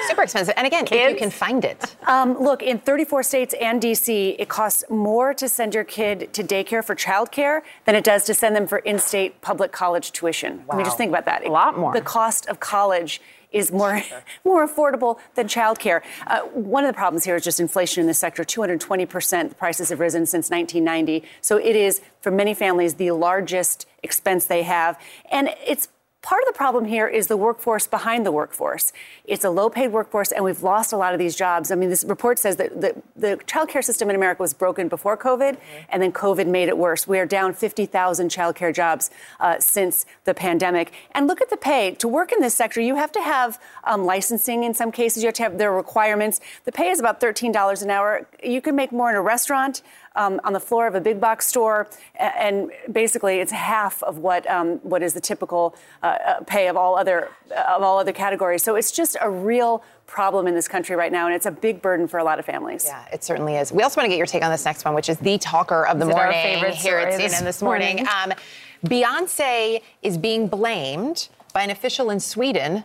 Super 0.08 0.22
expensive. 0.22 0.54
And 0.56 0.66
again, 0.66 0.86
Kids? 0.86 1.02
if 1.02 1.10
you 1.10 1.16
can 1.16 1.30
find 1.30 1.64
it. 1.64 1.96
Um, 2.08 2.42
look, 2.42 2.62
in 2.62 2.78
34 2.78 3.22
states 3.22 3.54
and 3.60 3.82
DC, 3.82 4.36
it 4.38 4.48
costs 4.48 4.82
more 4.88 5.34
to 5.34 5.46
send 5.46 5.74
your 5.74 5.84
kid 5.84 6.32
to 6.32 6.42
daycare 6.42 6.82
for 6.82 6.94
childcare 6.94 7.60
than 7.84 7.94
it 7.94 8.02
does 8.02 8.24
to 8.24 8.32
send 8.32 8.56
them 8.56 8.66
for 8.66 8.78
in 8.78 8.98
state 8.98 9.42
public 9.42 9.72
college 9.72 10.10
tuition. 10.12 10.64
Wow. 10.66 10.72
I 10.72 10.76
mean, 10.76 10.86
just 10.86 10.96
think 10.96 11.10
about 11.10 11.26
that. 11.26 11.44
A 11.44 11.50
lot 11.50 11.76
more. 11.76 11.92
The 11.92 12.00
cost 12.00 12.46
of 12.46 12.60
college 12.60 13.20
is 13.52 13.70
more 13.70 14.02
more 14.44 14.66
affordable 14.66 15.18
than 15.34 15.48
childcare. 15.48 16.00
Uh, 16.26 16.40
one 16.52 16.84
of 16.84 16.88
the 16.88 16.96
problems 16.96 17.24
here 17.24 17.36
is 17.36 17.44
just 17.44 17.60
inflation 17.60 18.00
in 18.00 18.06
the 18.06 18.14
sector. 18.14 18.42
220 18.42 19.04
percent 19.04 19.50
The 19.50 19.54
prices 19.56 19.90
have 19.90 20.00
risen 20.00 20.24
since 20.24 20.48
1990. 20.48 21.28
So 21.42 21.58
it 21.58 21.76
is 21.76 22.00
for 22.22 22.30
many 22.30 22.54
families 22.54 22.94
the 22.94 23.10
largest 23.10 23.86
expense 24.02 24.46
they 24.46 24.62
have, 24.62 24.98
and 25.30 25.50
it's 25.66 25.88
Part 26.20 26.42
of 26.42 26.52
the 26.52 26.56
problem 26.56 26.84
here 26.84 27.06
is 27.06 27.28
the 27.28 27.36
workforce 27.36 27.86
behind 27.86 28.26
the 28.26 28.32
workforce. 28.32 28.92
It's 29.24 29.44
a 29.44 29.50
low 29.50 29.70
paid 29.70 29.92
workforce, 29.92 30.32
and 30.32 30.44
we've 30.44 30.64
lost 30.64 30.92
a 30.92 30.96
lot 30.96 31.12
of 31.12 31.20
these 31.20 31.36
jobs. 31.36 31.70
I 31.70 31.76
mean, 31.76 31.90
this 31.90 32.02
report 32.02 32.40
says 32.40 32.56
that 32.56 32.80
the, 32.80 33.00
the 33.14 33.36
childcare 33.46 33.84
system 33.84 34.10
in 34.10 34.16
America 34.16 34.42
was 34.42 34.52
broken 34.52 34.88
before 34.88 35.16
COVID, 35.16 35.52
mm-hmm. 35.52 35.84
and 35.90 36.02
then 36.02 36.10
COVID 36.10 36.48
made 36.48 36.68
it 36.68 36.76
worse. 36.76 37.06
We 37.06 37.20
are 37.20 37.26
down 37.26 37.54
50,000 37.54 38.30
childcare 38.30 38.74
jobs 38.74 39.10
uh, 39.38 39.60
since 39.60 40.06
the 40.24 40.34
pandemic. 40.34 40.92
And 41.12 41.28
look 41.28 41.40
at 41.40 41.50
the 41.50 41.56
pay. 41.56 41.94
To 41.94 42.08
work 42.08 42.32
in 42.32 42.40
this 42.40 42.54
sector, 42.54 42.80
you 42.80 42.96
have 42.96 43.12
to 43.12 43.22
have 43.22 43.60
um, 43.84 44.04
licensing 44.04 44.64
in 44.64 44.74
some 44.74 44.90
cases, 44.90 45.22
you 45.22 45.28
have 45.28 45.34
to 45.36 45.44
have 45.44 45.58
their 45.58 45.72
requirements. 45.72 46.40
The 46.64 46.72
pay 46.72 46.90
is 46.90 46.98
about 46.98 47.20
$13 47.20 47.82
an 47.82 47.90
hour. 47.90 48.26
You 48.42 48.60
can 48.60 48.74
make 48.74 48.90
more 48.90 49.08
in 49.08 49.14
a 49.14 49.22
restaurant 49.22 49.82
um, 50.18 50.40
on 50.44 50.52
the 50.52 50.60
floor 50.60 50.86
of 50.86 50.94
a 50.94 51.00
big 51.00 51.20
box 51.20 51.46
store, 51.46 51.88
and 52.18 52.70
basically 52.90 53.38
it's 53.38 53.52
half 53.52 54.02
of 54.02 54.18
what 54.18 54.48
um, 54.50 54.78
what 54.78 55.02
is 55.02 55.14
the 55.14 55.20
typical 55.20 55.74
uh, 56.02 56.06
uh, 56.06 56.40
pay 56.40 56.68
of 56.68 56.76
all 56.76 56.98
other 56.98 57.30
uh, 57.50 57.76
of 57.76 57.82
all 57.82 57.98
other 57.98 58.12
categories. 58.12 58.62
So 58.62 58.74
it's 58.74 58.90
just 58.90 59.16
a 59.20 59.30
real 59.30 59.82
problem 60.06 60.46
in 60.46 60.54
this 60.54 60.66
country 60.66 60.96
right 60.96 61.12
now, 61.12 61.26
and 61.26 61.34
it's 61.34 61.46
a 61.46 61.50
big 61.50 61.80
burden 61.80 62.08
for 62.08 62.18
a 62.18 62.24
lot 62.24 62.38
of 62.38 62.44
families. 62.44 62.84
Yeah, 62.84 63.04
it 63.12 63.22
certainly 63.22 63.54
is. 63.56 63.72
We 63.72 63.82
also 63.82 64.00
want 64.00 64.06
to 64.06 64.08
get 64.08 64.18
your 64.18 64.26
take 64.26 64.42
on 64.42 64.50
this 64.50 64.64
next 64.64 64.84
one, 64.84 64.94
which 64.94 65.08
is 65.08 65.18
the 65.18 65.38
talker 65.38 65.86
of 65.86 65.98
the 65.98 66.08
is 66.08 66.14
morning 66.14 66.42
favorite 66.42 66.74
here 66.74 66.98
at 66.98 67.18
CNN 67.18 67.44
this 67.44 67.62
morning. 67.62 68.04
morning. 68.04 68.08
Um, 68.08 68.32
Beyonce 68.84 69.82
is 70.02 70.18
being 70.18 70.48
blamed 70.48 71.28
by 71.52 71.62
an 71.62 71.70
official 71.70 72.10
in 72.10 72.20
Sweden 72.20 72.84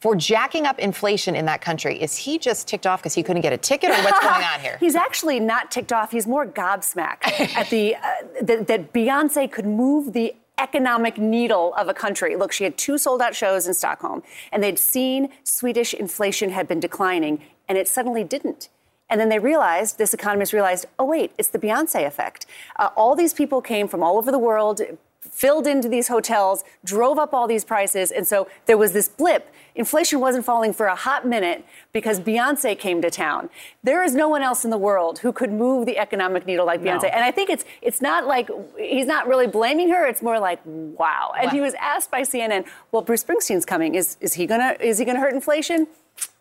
for 0.00 0.16
jacking 0.16 0.66
up 0.66 0.78
inflation 0.78 1.36
in 1.36 1.44
that 1.44 1.60
country. 1.60 2.00
Is 2.00 2.16
he 2.16 2.38
just 2.38 2.66
ticked 2.66 2.86
off 2.86 3.00
because 3.00 3.14
he 3.14 3.22
couldn't 3.22 3.42
get 3.42 3.52
a 3.52 3.58
ticket, 3.58 3.90
or 3.90 4.02
what's 4.02 4.20
going 4.20 4.44
on 4.44 4.60
here? 4.60 4.76
He's 4.80 4.94
actually 4.94 5.40
not 5.40 5.70
ticked 5.70 5.92
off. 5.92 6.10
He's 6.10 6.26
more 6.26 6.46
gobsmacked 6.46 7.24
at 7.56 7.68
the 7.70 7.96
uh, 7.96 8.00
that, 8.42 8.66
that 8.66 8.92
Beyonce 8.92 9.50
could 9.50 9.66
move 9.66 10.12
the 10.12 10.34
economic 10.58 11.18
needle 11.18 11.74
of 11.74 11.88
a 11.88 11.94
country. 11.94 12.36
Look, 12.36 12.52
she 12.52 12.64
had 12.64 12.76
two 12.76 12.98
sold 12.98 13.22
out 13.22 13.34
shows 13.34 13.66
in 13.66 13.74
Stockholm, 13.74 14.22
and 14.52 14.62
they'd 14.62 14.78
seen 14.78 15.30
Swedish 15.42 15.94
inflation 15.94 16.50
had 16.50 16.68
been 16.68 16.80
declining, 16.80 17.40
and 17.68 17.78
it 17.78 17.88
suddenly 17.88 18.24
didn't. 18.24 18.68
And 19.08 19.20
then 19.20 19.28
they 19.28 19.40
realized, 19.40 19.98
this 19.98 20.14
economist 20.14 20.52
realized, 20.52 20.86
oh, 20.98 21.04
wait, 21.04 21.32
it's 21.36 21.48
the 21.48 21.58
Beyonce 21.58 22.06
effect. 22.06 22.46
Uh, 22.76 22.90
all 22.94 23.16
these 23.16 23.34
people 23.34 23.60
came 23.60 23.88
from 23.88 24.04
all 24.04 24.16
over 24.16 24.30
the 24.30 24.38
world, 24.38 24.80
filled 25.20 25.66
into 25.66 25.88
these 25.88 26.08
hotels, 26.08 26.62
drove 26.84 27.18
up 27.18 27.34
all 27.34 27.48
these 27.48 27.64
prices. 27.64 28.12
And 28.12 28.26
so 28.26 28.46
there 28.66 28.78
was 28.78 28.92
this 28.92 29.08
blip. 29.08 29.52
Inflation 29.80 30.20
wasn't 30.20 30.44
falling 30.44 30.74
for 30.74 30.86
a 30.88 30.94
hot 30.94 31.26
minute 31.26 31.64
because 31.94 32.20
Beyonce 32.20 32.78
came 32.78 33.00
to 33.00 33.08
town. 33.08 33.48
There 33.82 34.04
is 34.04 34.14
no 34.14 34.28
one 34.28 34.42
else 34.42 34.62
in 34.62 34.70
the 34.70 34.76
world 34.76 35.20
who 35.20 35.32
could 35.32 35.50
move 35.50 35.86
the 35.86 35.96
economic 35.96 36.44
needle 36.44 36.66
like 36.66 36.82
Beyonce. 36.82 37.04
No. 37.04 37.08
And 37.08 37.24
I 37.24 37.30
think 37.30 37.48
it's 37.48 37.64
it's 37.80 38.02
not 38.02 38.26
like 38.26 38.50
he's 38.78 39.06
not 39.06 39.26
really 39.26 39.46
blaming 39.46 39.88
her. 39.88 40.06
It's 40.06 40.20
more 40.20 40.38
like 40.38 40.60
wow. 40.66 41.32
And 41.34 41.46
wow. 41.46 41.50
he 41.50 41.62
was 41.62 41.72
asked 41.80 42.10
by 42.10 42.20
CNN, 42.20 42.66
"Well, 42.92 43.00
Bruce 43.00 43.24
Springsteen's 43.24 43.64
coming. 43.64 43.94
Is 43.94 44.18
is 44.20 44.34
he 44.34 44.44
gonna 44.44 44.76
is 44.80 44.98
he 44.98 45.06
gonna 45.06 45.18
hurt 45.18 45.32
inflation?" 45.32 45.86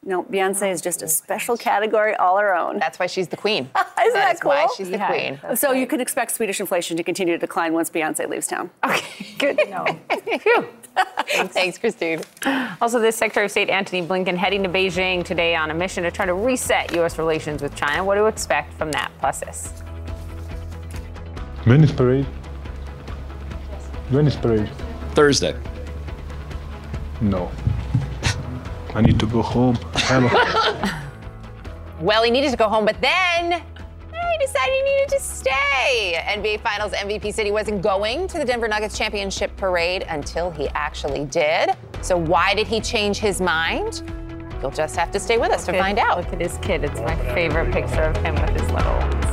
No, 0.04 0.24
Beyonce 0.24 0.70
is 0.70 0.82
just 0.82 1.02
a 1.02 1.06
oh, 1.06 1.08
special 1.08 1.56
category 1.56 2.16
all 2.16 2.38
her 2.40 2.54
own. 2.54 2.78
That's 2.80 3.00
why 3.00 3.08
she's 3.08 3.30
the 3.30 3.38
queen. 3.38 3.70
Isn't 3.76 3.96
that, 3.96 4.14
that 4.14 4.34
is 4.34 4.42
cool? 4.42 4.52
Why 4.52 4.68
she's 4.76 4.90
the 4.90 4.98
yeah, 4.98 5.08
queen. 5.08 5.56
So 5.56 5.70
right. 5.70 5.80
you 5.80 5.88
can 5.88 6.02
expect 6.02 6.32
Swedish 6.32 6.60
inflation 6.60 6.98
to 6.98 7.04
continue 7.04 7.36
to 7.36 7.40
decline 7.40 7.72
once 7.72 7.90
Beyonce 7.90 8.28
leaves 8.28 8.48
town. 8.48 8.70
Okay, 8.84 9.36
good 9.38 9.58
to 9.60 9.70
know. 9.70 9.86
Phew. 10.96 11.04
Thanks. 11.28 11.54
Thanks, 11.54 11.78
Christine. 11.78 12.22
Also, 12.82 13.00
the 13.00 13.12
Secretary 13.12 13.46
of 13.46 13.52
State 13.52 13.70
Antony 13.70 14.02
Blinken 14.02 14.36
heading 14.36 14.64
to 14.64 14.70
Beijing 14.70 15.24
today 15.24 15.56
on 15.56 15.72
a 15.72 15.74
mission 15.74 16.04
to 16.04 16.12
try 16.12 16.26
to 16.26 16.34
reset 16.34 16.94
U.S. 16.96 17.18
relations 17.18 17.62
with 17.62 17.76
China. 17.76 18.04
What 18.04 18.16
do 18.16 18.22
to 18.22 18.26
expect 18.28 18.74
from 18.74 18.92
that? 18.92 19.12
Plus 19.20 19.40
this. 19.40 19.72
When 21.66 21.84
is 21.84 21.92
parade? 21.92 22.26
When 24.10 24.26
is 24.28 24.36
parade? 24.36 24.70
Thursday. 25.14 25.56
No. 27.22 27.52
I 28.96 29.02
need 29.02 29.20
to 29.20 29.28
go 29.28 29.42
home. 29.42 29.78
well, 32.00 32.24
he 32.24 32.32
needed 32.32 32.52
to 32.52 32.58
go 32.58 32.68
home, 32.68 32.86
but 32.86 33.00
then 33.02 33.62
he 34.32 34.46
decided 34.46 34.74
he 34.74 34.82
needed 34.84 35.10
to 35.10 35.20
stay. 35.20 36.24
NBA 36.28 36.62
Finals 36.62 36.92
MVP 36.94 37.34
said 37.34 37.46
he 37.46 37.52
wasn't 37.52 37.82
going 37.82 38.28
to 38.28 38.38
the 38.38 38.46
Denver 38.46 38.68
Nuggets 38.68 38.98
championship 38.98 39.56
parade 39.58 40.06
until 40.10 40.52
he 40.52 40.68
actually 40.70 41.26
did. 41.26 41.72
So 42.02 42.18
why 42.18 42.54
did 42.54 42.68
he 42.68 42.80
change 42.80 43.18
his 43.18 43.42
mind? 43.42 44.04
You'll 44.62 44.72
just 44.72 44.96
have 44.96 45.12
to 45.12 45.20
stay 45.20 45.38
with 45.38 45.52
us 45.52 45.68
look 45.68 45.76
to 45.76 45.80
at, 45.80 45.84
find 45.84 46.00
out. 46.00 46.18
Look 46.18 46.34
at 46.34 46.42
his 46.42 46.58
kid. 46.58 46.84
It's 46.84 47.00
my 47.00 47.16
favorite 47.34 47.72
picture 47.72 48.04
of 48.04 48.18
him 48.18 48.36
with 48.36 48.50
his 48.50 48.70
little 48.72 49.29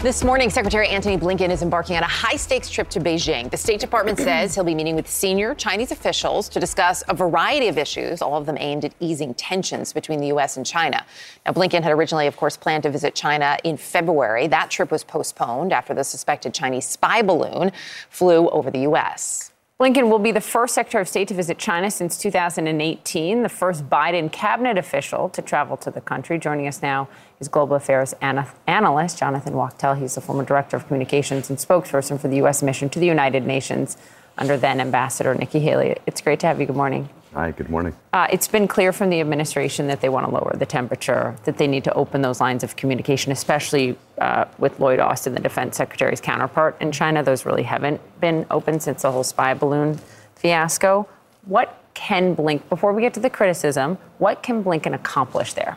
This 0.00 0.22
morning, 0.22 0.48
Secretary 0.48 0.86
Antony 0.86 1.18
Blinken 1.18 1.50
is 1.50 1.60
embarking 1.60 1.96
on 1.96 2.04
a 2.04 2.08
high 2.08 2.36
stakes 2.36 2.70
trip 2.70 2.88
to 2.90 3.00
Beijing. 3.00 3.50
The 3.50 3.56
State 3.56 3.80
Department 3.80 4.16
says 4.28 4.54
he'll 4.54 4.62
be 4.62 4.76
meeting 4.76 4.94
with 4.94 5.10
senior 5.10 5.56
Chinese 5.56 5.90
officials 5.90 6.48
to 6.50 6.60
discuss 6.60 7.02
a 7.08 7.14
variety 7.14 7.66
of 7.66 7.76
issues, 7.76 8.22
all 8.22 8.36
of 8.36 8.46
them 8.46 8.56
aimed 8.60 8.84
at 8.84 8.94
easing 9.00 9.34
tensions 9.34 9.92
between 9.92 10.20
the 10.20 10.28
U.S. 10.28 10.56
and 10.56 10.64
China. 10.64 11.04
Now, 11.44 11.50
Blinken 11.50 11.82
had 11.82 11.90
originally, 11.90 12.28
of 12.28 12.36
course, 12.36 12.56
planned 12.56 12.84
to 12.84 12.90
visit 12.90 13.16
China 13.16 13.58
in 13.64 13.76
February. 13.76 14.46
That 14.46 14.70
trip 14.70 14.92
was 14.92 15.02
postponed 15.02 15.72
after 15.72 15.94
the 15.94 16.04
suspected 16.04 16.54
Chinese 16.54 16.86
spy 16.86 17.20
balloon 17.20 17.72
flew 18.08 18.48
over 18.50 18.70
the 18.70 18.82
U.S. 18.82 19.50
Blinken 19.80 20.10
will 20.10 20.18
be 20.18 20.32
the 20.32 20.40
first 20.40 20.74
Secretary 20.74 21.02
of 21.02 21.08
State 21.08 21.28
to 21.28 21.34
visit 21.34 21.56
China 21.56 21.88
since 21.88 22.18
2018, 22.18 23.42
the 23.44 23.48
first 23.48 23.88
Biden 23.88 24.30
cabinet 24.30 24.76
official 24.76 25.28
to 25.28 25.40
travel 25.40 25.76
to 25.76 25.90
the 25.92 26.00
country. 26.00 26.36
Joining 26.36 26.66
us 26.66 26.82
now 26.82 27.08
is 27.40 27.48
Global 27.48 27.76
Affairs 27.76 28.14
analyst 28.20 29.18
Jonathan 29.18 29.54
Wachtel. 29.54 29.94
He's 29.94 30.14
the 30.14 30.20
former 30.20 30.44
Director 30.44 30.76
of 30.76 30.86
Communications 30.86 31.50
and 31.50 31.58
spokesperson 31.58 32.20
for 32.20 32.28
the 32.28 32.36
U.S. 32.36 32.62
mission 32.62 32.88
to 32.90 32.98
the 32.98 33.06
United 33.06 33.46
Nations 33.46 33.96
under 34.36 34.56
then 34.56 34.80
Ambassador 34.80 35.34
Nikki 35.34 35.60
Haley. 35.60 35.96
It's 36.06 36.20
great 36.20 36.40
to 36.40 36.46
have 36.46 36.60
you. 36.60 36.66
Good 36.66 36.76
morning. 36.76 37.08
Hi, 37.34 37.50
good 37.50 37.68
morning. 37.68 37.94
Uh, 38.12 38.26
it's 38.32 38.48
been 38.48 38.66
clear 38.66 38.92
from 38.92 39.10
the 39.10 39.20
administration 39.20 39.86
that 39.88 40.00
they 40.00 40.08
want 40.08 40.26
to 40.26 40.32
lower 40.32 40.54
the 40.56 40.66
temperature, 40.66 41.36
that 41.44 41.58
they 41.58 41.66
need 41.66 41.84
to 41.84 41.92
open 41.92 42.22
those 42.22 42.40
lines 42.40 42.64
of 42.64 42.74
communication, 42.74 43.32
especially 43.32 43.98
uh, 44.18 44.46
with 44.58 44.80
Lloyd 44.80 44.98
Austin, 44.98 45.34
the 45.34 45.40
defense 45.40 45.76
secretary's 45.76 46.20
counterpart 46.20 46.80
in 46.80 46.90
China. 46.90 47.22
Those 47.22 47.44
really 47.44 47.64
haven't 47.64 48.00
been 48.20 48.46
open 48.50 48.80
since 48.80 49.02
the 49.02 49.12
whole 49.12 49.24
spy 49.24 49.52
balloon 49.54 50.00
fiasco. 50.36 51.06
What 51.44 51.82
can 51.92 52.34
Blink, 52.34 52.68
before 52.68 52.92
we 52.92 53.02
get 53.02 53.12
to 53.14 53.20
the 53.20 53.30
criticism, 53.30 53.98
what 54.18 54.42
can 54.42 54.64
Blinken 54.64 54.94
accomplish 54.94 55.52
there? 55.52 55.76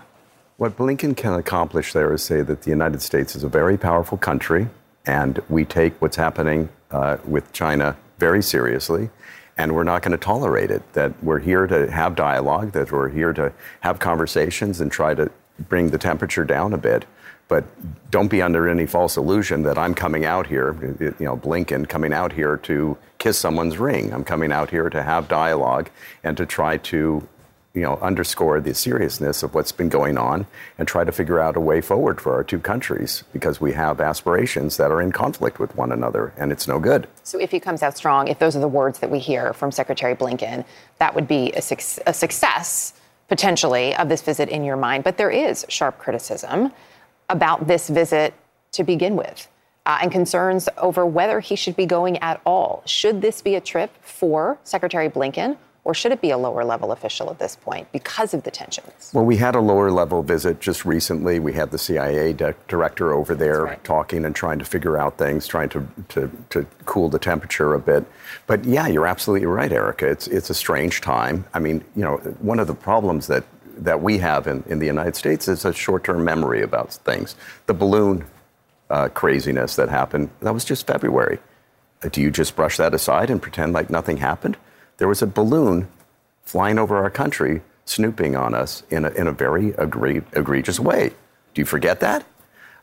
What 0.61 0.77
Blinken 0.77 1.17
can 1.17 1.33
accomplish 1.33 1.91
there 1.91 2.13
is 2.13 2.21
say 2.21 2.43
that 2.43 2.61
the 2.61 2.69
United 2.69 3.01
States 3.01 3.35
is 3.35 3.43
a 3.43 3.49
very 3.49 3.79
powerful 3.79 4.19
country 4.19 4.67
And 5.07 5.39
we 5.49 5.65
take 5.65 5.99
what's 5.99 6.17
happening 6.17 6.69
uh, 6.91 7.17
with 7.25 7.51
China 7.51 7.97
very 8.19 8.43
seriously, 8.43 9.09
and 9.57 9.73
we're 9.73 9.83
not 9.83 10.03
going 10.03 10.11
to 10.11 10.23
tolerate 10.23 10.69
it. 10.69 10.83
That 10.93 11.11
we're 11.23 11.39
here 11.39 11.65
to 11.65 11.89
have 11.89 12.13
dialogue, 12.13 12.73
that 12.73 12.91
we're 12.91 13.09
here 13.09 13.33
to 13.33 13.51
have 13.79 13.97
conversations 13.97 14.79
and 14.79 14.91
try 14.91 15.15
to 15.15 15.31
bring 15.67 15.89
the 15.89 15.97
temperature 15.97 16.45
down 16.45 16.73
a 16.73 16.77
bit. 16.77 17.05
But 17.47 17.63
don't 18.11 18.27
be 18.27 18.43
under 18.43 18.69
any 18.69 18.85
false 18.85 19.17
illusion 19.17 19.63
that 19.63 19.79
I'm 19.79 19.95
coming 19.95 20.25
out 20.25 20.45
here, 20.45 20.75
you 20.99 21.25
know, 21.25 21.37
Blinken 21.37 21.89
coming 21.89 22.13
out 22.13 22.33
here 22.33 22.57
to 22.57 22.99
kiss 23.17 23.39
someone's 23.39 23.79
ring. 23.79 24.13
I'm 24.13 24.23
coming 24.23 24.51
out 24.51 24.69
here 24.69 24.91
to 24.91 25.01
have 25.01 25.27
dialogue 25.27 25.89
and 26.23 26.37
to 26.37 26.45
try 26.45 26.77
to 26.77 27.27
you 27.73 27.81
know, 27.81 27.97
underscore 28.01 28.59
the 28.59 28.73
seriousness 28.73 29.43
of 29.43 29.53
what's 29.53 29.71
been 29.71 29.87
going 29.87 30.17
on 30.17 30.45
and 30.77 30.87
try 30.87 31.03
to 31.03 31.11
figure 31.11 31.39
out 31.39 31.55
a 31.55 31.59
way 31.59 31.79
forward 31.79 32.19
for 32.19 32.33
our 32.33 32.43
two 32.43 32.59
countries 32.59 33.23
because 33.31 33.61
we 33.61 33.71
have 33.71 34.01
aspirations 34.01 34.75
that 34.77 34.91
are 34.91 35.01
in 35.01 35.11
conflict 35.11 35.57
with 35.57 35.75
one 35.75 35.91
another 35.91 36.33
and 36.37 36.51
it's 36.51 36.67
no 36.67 36.79
good. 36.79 37.07
So 37.23 37.39
if 37.39 37.51
he 37.51 37.59
comes 37.59 37.81
out 37.81 37.95
strong, 37.95 38.27
if 38.27 38.39
those 38.39 38.57
are 38.57 38.59
the 38.59 38.67
words 38.67 38.99
that 38.99 39.09
we 39.09 39.19
hear 39.19 39.53
from 39.53 39.71
Secretary 39.71 40.15
Blinken, 40.15 40.65
that 40.99 41.15
would 41.15 41.27
be 41.27 41.51
a, 41.53 41.61
su- 41.61 42.01
a 42.05 42.13
success 42.13 42.93
potentially 43.29 43.95
of 43.95 44.09
this 44.09 44.21
visit 44.21 44.49
in 44.49 44.65
your 44.65 44.75
mind. 44.75 45.05
But 45.05 45.17
there 45.17 45.31
is 45.31 45.65
sharp 45.69 45.97
criticism 45.97 46.73
about 47.29 47.67
this 47.67 47.87
visit 47.87 48.33
to 48.73 48.83
begin 48.83 49.15
with. 49.15 49.47
Uh, 49.83 49.97
and 50.03 50.11
concerns 50.11 50.69
over 50.77 51.07
whether 51.07 51.39
he 51.39 51.55
should 51.55 51.75
be 51.75 51.87
going 51.87 52.15
at 52.19 52.39
all. 52.45 52.83
Should 52.85 53.19
this 53.19 53.41
be 53.41 53.55
a 53.55 53.61
trip 53.61 53.89
for 54.03 54.59
Secretary 54.63 55.09
Blinken 55.09 55.57
or 55.83 55.95
should 55.95 56.11
it 56.11 56.21
be 56.21 56.29
a 56.29 56.37
lower 56.37 56.63
level 56.63 56.91
official 56.91 57.31
at 57.31 57.39
this 57.39 57.55
point 57.55 57.91
because 57.91 58.35
of 58.35 58.43
the 58.43 58.51
tensions? 58.51 59.11
Well, 59.13 59.25
we 59.25 59.37
had 59.37 59.55
a 59.55 59.59
lower 59.59 59.89
level 59.89 60.21
visit 60.21 60.59
just 60.59 60.85
recently. 60.85 61.39
We 61.39 61.53
had 61.53 61.71
the 61.71 61.79
CIA 61.79 62.33
de- 62.33 62.53
director 62.67 63.13
over 63.13 63.33
there 63.33 63.63
right. 63.63 63.83
talking 63.83 64.23
and 64.23 64.35
trying 64.35 64.59
to 64.59 64.65
figure 64.65 64.97
out 64.97 65.17
things, 65.17 65.47
trying 65.47 65.69
to, 65.69 65.87
to, 66.09 66.29
to 66.51 66.67
cool 66.85 67.09
the 67.09 67.17
temperature 67.17 67.73
a 67.73 67.79
bit. 67.79 68.05
But 68.45 68.63
yeah, 68.63 68.87
you're 68.87 69.07
absolutely 69.07 69.47
right, 69.47 69.71
Erica. 69.71 70.07
It's, 70.07 70.27
it's 70.27 70.51
a 70.51 70.53
strange 70.53 71.01
time. 71.01 71.45
I 71.53 71.59
mean, 71.59 71.83
you 71.95 72.03
know, 72.03 72.17
one 72.39 72.59
of 72.59 72.67
the 72.67 72.75
problems 72.75 73.25
that, 73.27 73.43
that 73.77 74.01
we 74.03 74.19
have 74.19 74.45
in, 74.45 74.63
in 74.67 74.77
the 74.77 74.85
United 74.85 75.15
States 75.15 75.47
is 75.47 75.65
a 75.65 75.73
short 75.73 76.03
term 76.03 76.23
memory 76.23 76.61
about 76.61 76.93
things. 76.93 77.35
The 77.65 77.73
balloon 77.73 78.25
uh, 78.91 79.07
craziness 79.09 79.75
that 79.77 79.89
happened, 79.89 80.29
that 80.41 80.53
was 80.53 80.63
just 80.63 80.85
February. 80.85 81.39
Do 82.11 82.21
you 82.21 82.29
just 82.29 82.55
brush 82.55 82.77
that 82.77 82.93
aside 82.93 83.31
and 83.31 83.41
pretend 83.41 83.73
like 83.73 83.89
nothing 83.89 84.17
happened? 84.17 84.57
There 85.01 85.07
was 85.07 85.23
a 85.23 85.27
balloon 85.27 85.87
flying 86.43 86.77
over 86.77 86.95
our 86.97 87.09
country, 87.09 87.63
snooping 87.85 88.35
on 88.35 88.53
us 88.53 88.83
in 88.91 89.03
a, 89.03 89.09
in 89.09 89.25
a 89.25 89.31
very 89.31 89.71
egre- 89.71 90.23
egregious 90.37 90.79
way. 90.79 91.09
Do 91.55 91.61
you 91.61 91.65
forget 91.65 92.01
that? 92.01 92.23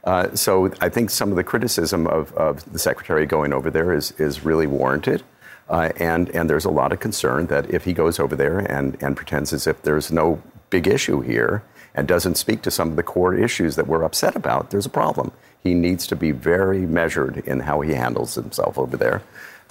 Uh, 0.02 0.34
so 0.34 0.72
I 0.80 0.88
think 0.88 1.10
some 1.10 1.30
of 1.30 1.36
the 1.36 1.44
criticism 1.44 2.08
of, 2.08 2.32
of, 2.32 2.72
the 2.72 2.78
secretary 2.80 3.24
going 3.24 3.52
over 3.52 3.70
there 3.70 3.92
is, 3.92 4.10
is 4.18 4.44
really 4.44 4.66
warranted. 4.66 5.22
Uh, 5.68 5.92
and, 5.98 6.28
and 6.30 6.50
there's 6.50 6.64
a 6.64 6.70
lot 6.70 6.92
of 6.92 6.98
concern 6.98 7.46
that 7.46 7.70
if 7.70 7.84
he 7.84 7.92
goes 7.92 8.18
over 8.18 8.34
there 8.34 8.58
and, 8.58 9.00
and 9.00 9.16
pretends 9.16 9.52
as 9.52 9.68
if 9.68 9.80
there's 9.82 10.10
no 10.10 10.42
big 10.70 10.88
issue 10.88 11.20
here 11.20 11.62
and 11.94 12.08
doesn't 12.08 12.34
speak 12.34 12.62
to 12.62 12.70
some 12.72 12.88
of 12.90 12.96
the 12.96 13.04
core 13.04 13.36
issues 13.36 13.76
that 13.76 13.86
we're 13.86 14.02
upset 14.02 14.34
about, 14.34 14.70
there's 14.70 14.86
a 14.86 14.90
problem. 14.90 15.30
He 15.62 15.72
needs 15.72 16.04
to 16.08 16.16
be 16.16 16.32
very 16.32 16.80
measured 16.80 17.38
in 17.46 17.60
how 17.60 17.80
he 17.82 17.92
handles 17.92 18.34
himself 18.34 18.76
over 18.76 18.96
there 18.96 19.22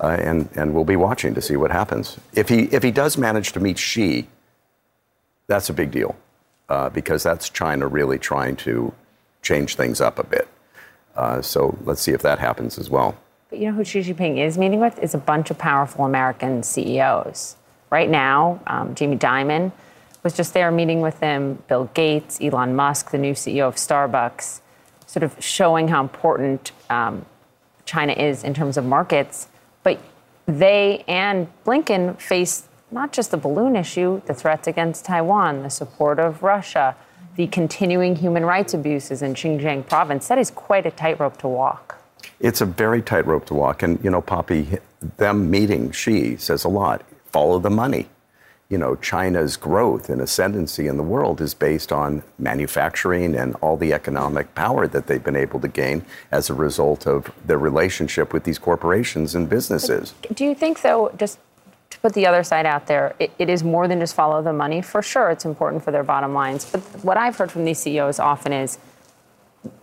uh, 0.01 0.17
and 0.19 0.49
and 0.55 0.73
we'll 0.73 0.85
be 0.85 0.95
watching 0.95 1.33
to 1.33 1.41
see 1.41 1.55
what 1.55 1.71
happens. 1.71 2.17
If 2.33 2.49
he 2.49 2.63
if 2.65 2.83
he 2.83 2.91
does 2.91 3.17
manage 3.17 3.51
to 3.53 3.59
meet 3.59 3.77
Xi, 3.77 4.27
that's 5.47 5.69
a 5.69 5.73
big 5.73 5.91
deal 5.91 6.15
uh, 6.69 6.89
because 6.89 7.23
that's 7.23 7.49
China 7.49 7.87
really 7.87 8.19
trying 8.19 8.55
to 8.57 8.93
change 9.41 9.75
things 9.75 10.01
up 10.01 10.19
a 10.19 10.23
bit. 10.23 10.47
Uh, 11.15 11.41
so 11.41 11.77
let's 11.83 12.01
see 12.01 12.11
if 12.11 12.21
that 12.21 12.39
happens 12.39 12.77
as 12.77 12.89
well. 12.89 13.17
But 13.49 13.59
you 13.59 13.67
know 13.67 13.73
who 13.73 13.83
Xi 13.83 14.01
Jinping 14.01 14.37
is 14.37 14.57
meeting 14.57 14.79
with 14.79 14.99
is 14.99 15.13
a 15.13 15.17
bunch 15.17 15.49
of 15.49 15.57
powerful 15.57 16.05
American 16.05 16.63
CEOs. 16.63 17.55
Right 17.89 18.09
now, 18.09 18.59
um, 18.67 18.93
Jamie 18.93 19.17
Dimon 19.17 19.71
was 20.23 20.33
just 20.33 20.53
there 20.53 20.69
meeting 20.71 21.01
with 21.01 21.19
them. 21.21 21.63
Bill 21.69 21.89
Gates, 21.93 22.39
Elon 22.41 22.75
Musk, 22.75 23.11
the 23.11 23.17
new 23.17 23.33
CEO 23.33 23.67
of 23.67 23.75
Starbucks, 23.75 24.59
sort 25.05 25.23
of 25.23 25.35
showing 25.39 25.87
how 25.87 26.01
important 26.01 26.73
um, 26.89 27.25
China 27.85 28.11
is 28.11 28.43
in 28.43 28.53
terms 28.53 28.75
of 28.75 28.83
markets. 28.83 29.47
But 29.88 30.01
they 30.47 31.05
and 31.07 31.47
Blinken 31.65 32.19
face 32.19 32.67
not 32.91 33.13
just 33.13 33.31
the 33.31 33.38
balloon 33.38 33.77
issue, 33.77 34.21
the 34.25 34.33
threats 34.33 34.67
against 34.67 35.05
Taiwan, 35.05 35.63
the 35.63 35.69
support 35.69 36.19
of 36.19 36.43
Russia, 36.43 36.93
the 37.38 37.47
continuing 37.47 38.17
human 38.17 38.43
rights 38.43 38.73
abuses 38.73 39.21
in 39.21 39.33
Xinjiang 39.33 39.88
province. 39.88 40.27
That 40.27 40.39
is 40.39 40.51
quite 40.51 40.85
a 40.85 40.91
tightrope 40.91 41.38
to 41.38 41.47
walk. 41.47 42.03
It's 42.41 42.59
a 42.59 42.65
very 42.65 43.01
tightrope 43.01 43.45
to 43.45 43.53
walk. 43.53 43.81
And, 43.81 43.97
you 44.03 44.09
know, 44.09 44.21
Poppy, 44.21 44.77
them 45.15 45.49
meeting 45.49 45.91
Xi 45.91 46.35
says 46.35 46.65
a 46.65 46.69
lot. 46.69 47.05
Follow 47.27 47.57
the 47.57 47.69
money 47.69 48.07
you 48.70 48.78
know, 48.78 48.95
China's 48.97 49.55
growth 49.55 50.09
and 50.09 50.20
ascendancy 50.22 50.88
in 50.88 50.97
the 50.97 51.03
world 51.03 51.39
is 51.39 51.53
based 51.53 51.93
on 51.93 52.22
manufacturing 52.38 53.34
and 53.36 53.55
all 53.61 53.78
the 53.78 53.93
economic 53.93 54.53
power 54.55 54.88
that 54.88 55.07
they've 55.07 55.24
been 55.24 55.38
able 55.38 55.59
to 55.61 55.70
gain 55.70 56.05
as 56.32 56.49
a 56.49 56.53
result 56.53 57.07
of 57.07 57.32
their 57.45 57.57
relationship 57.57 58.34
with 58.34 58.43
these 58.43 58.59
corporations 58.59 59.36
and 59.36 59.49
businesses. 59.49 60.13
Do 60.34 60.43
you 60.43 60.53
think, 60.53 60.82
though, 60.82 61.13
just 61.18 61.39
to 61.91 61.99
put 61.99 62.13
the 62.13 62.28
other 62.28 62.43
side 62.43 62.65
out 62.65 62.88
there, 62.88 63.15
it, 63.20 63.32
it 63.39 63.49
is 63.49 63.63
more 63.63 63.88
than 63.88 64.01
just 64.01 64.13
follow 64.13 64.41
the 64.41 64.51
money? 64.51 64.82
For 64.82 65.01
sure, 65.01 65.30
it's 65.30 65.45
important 65.45 65.84
for 65.84 65.91
their 65.91 66.03
bottom 66.03 66.34
lines. 66.34 66.70
But 66.70 66.82
what 67.03 67.15
I've 67.15 67.38
heard 67.38 67.51
from 67.51 67.63
these 67.63 67.80
CEOs 67.80 68.20
often 68.20 68.51
is 68.51 68.78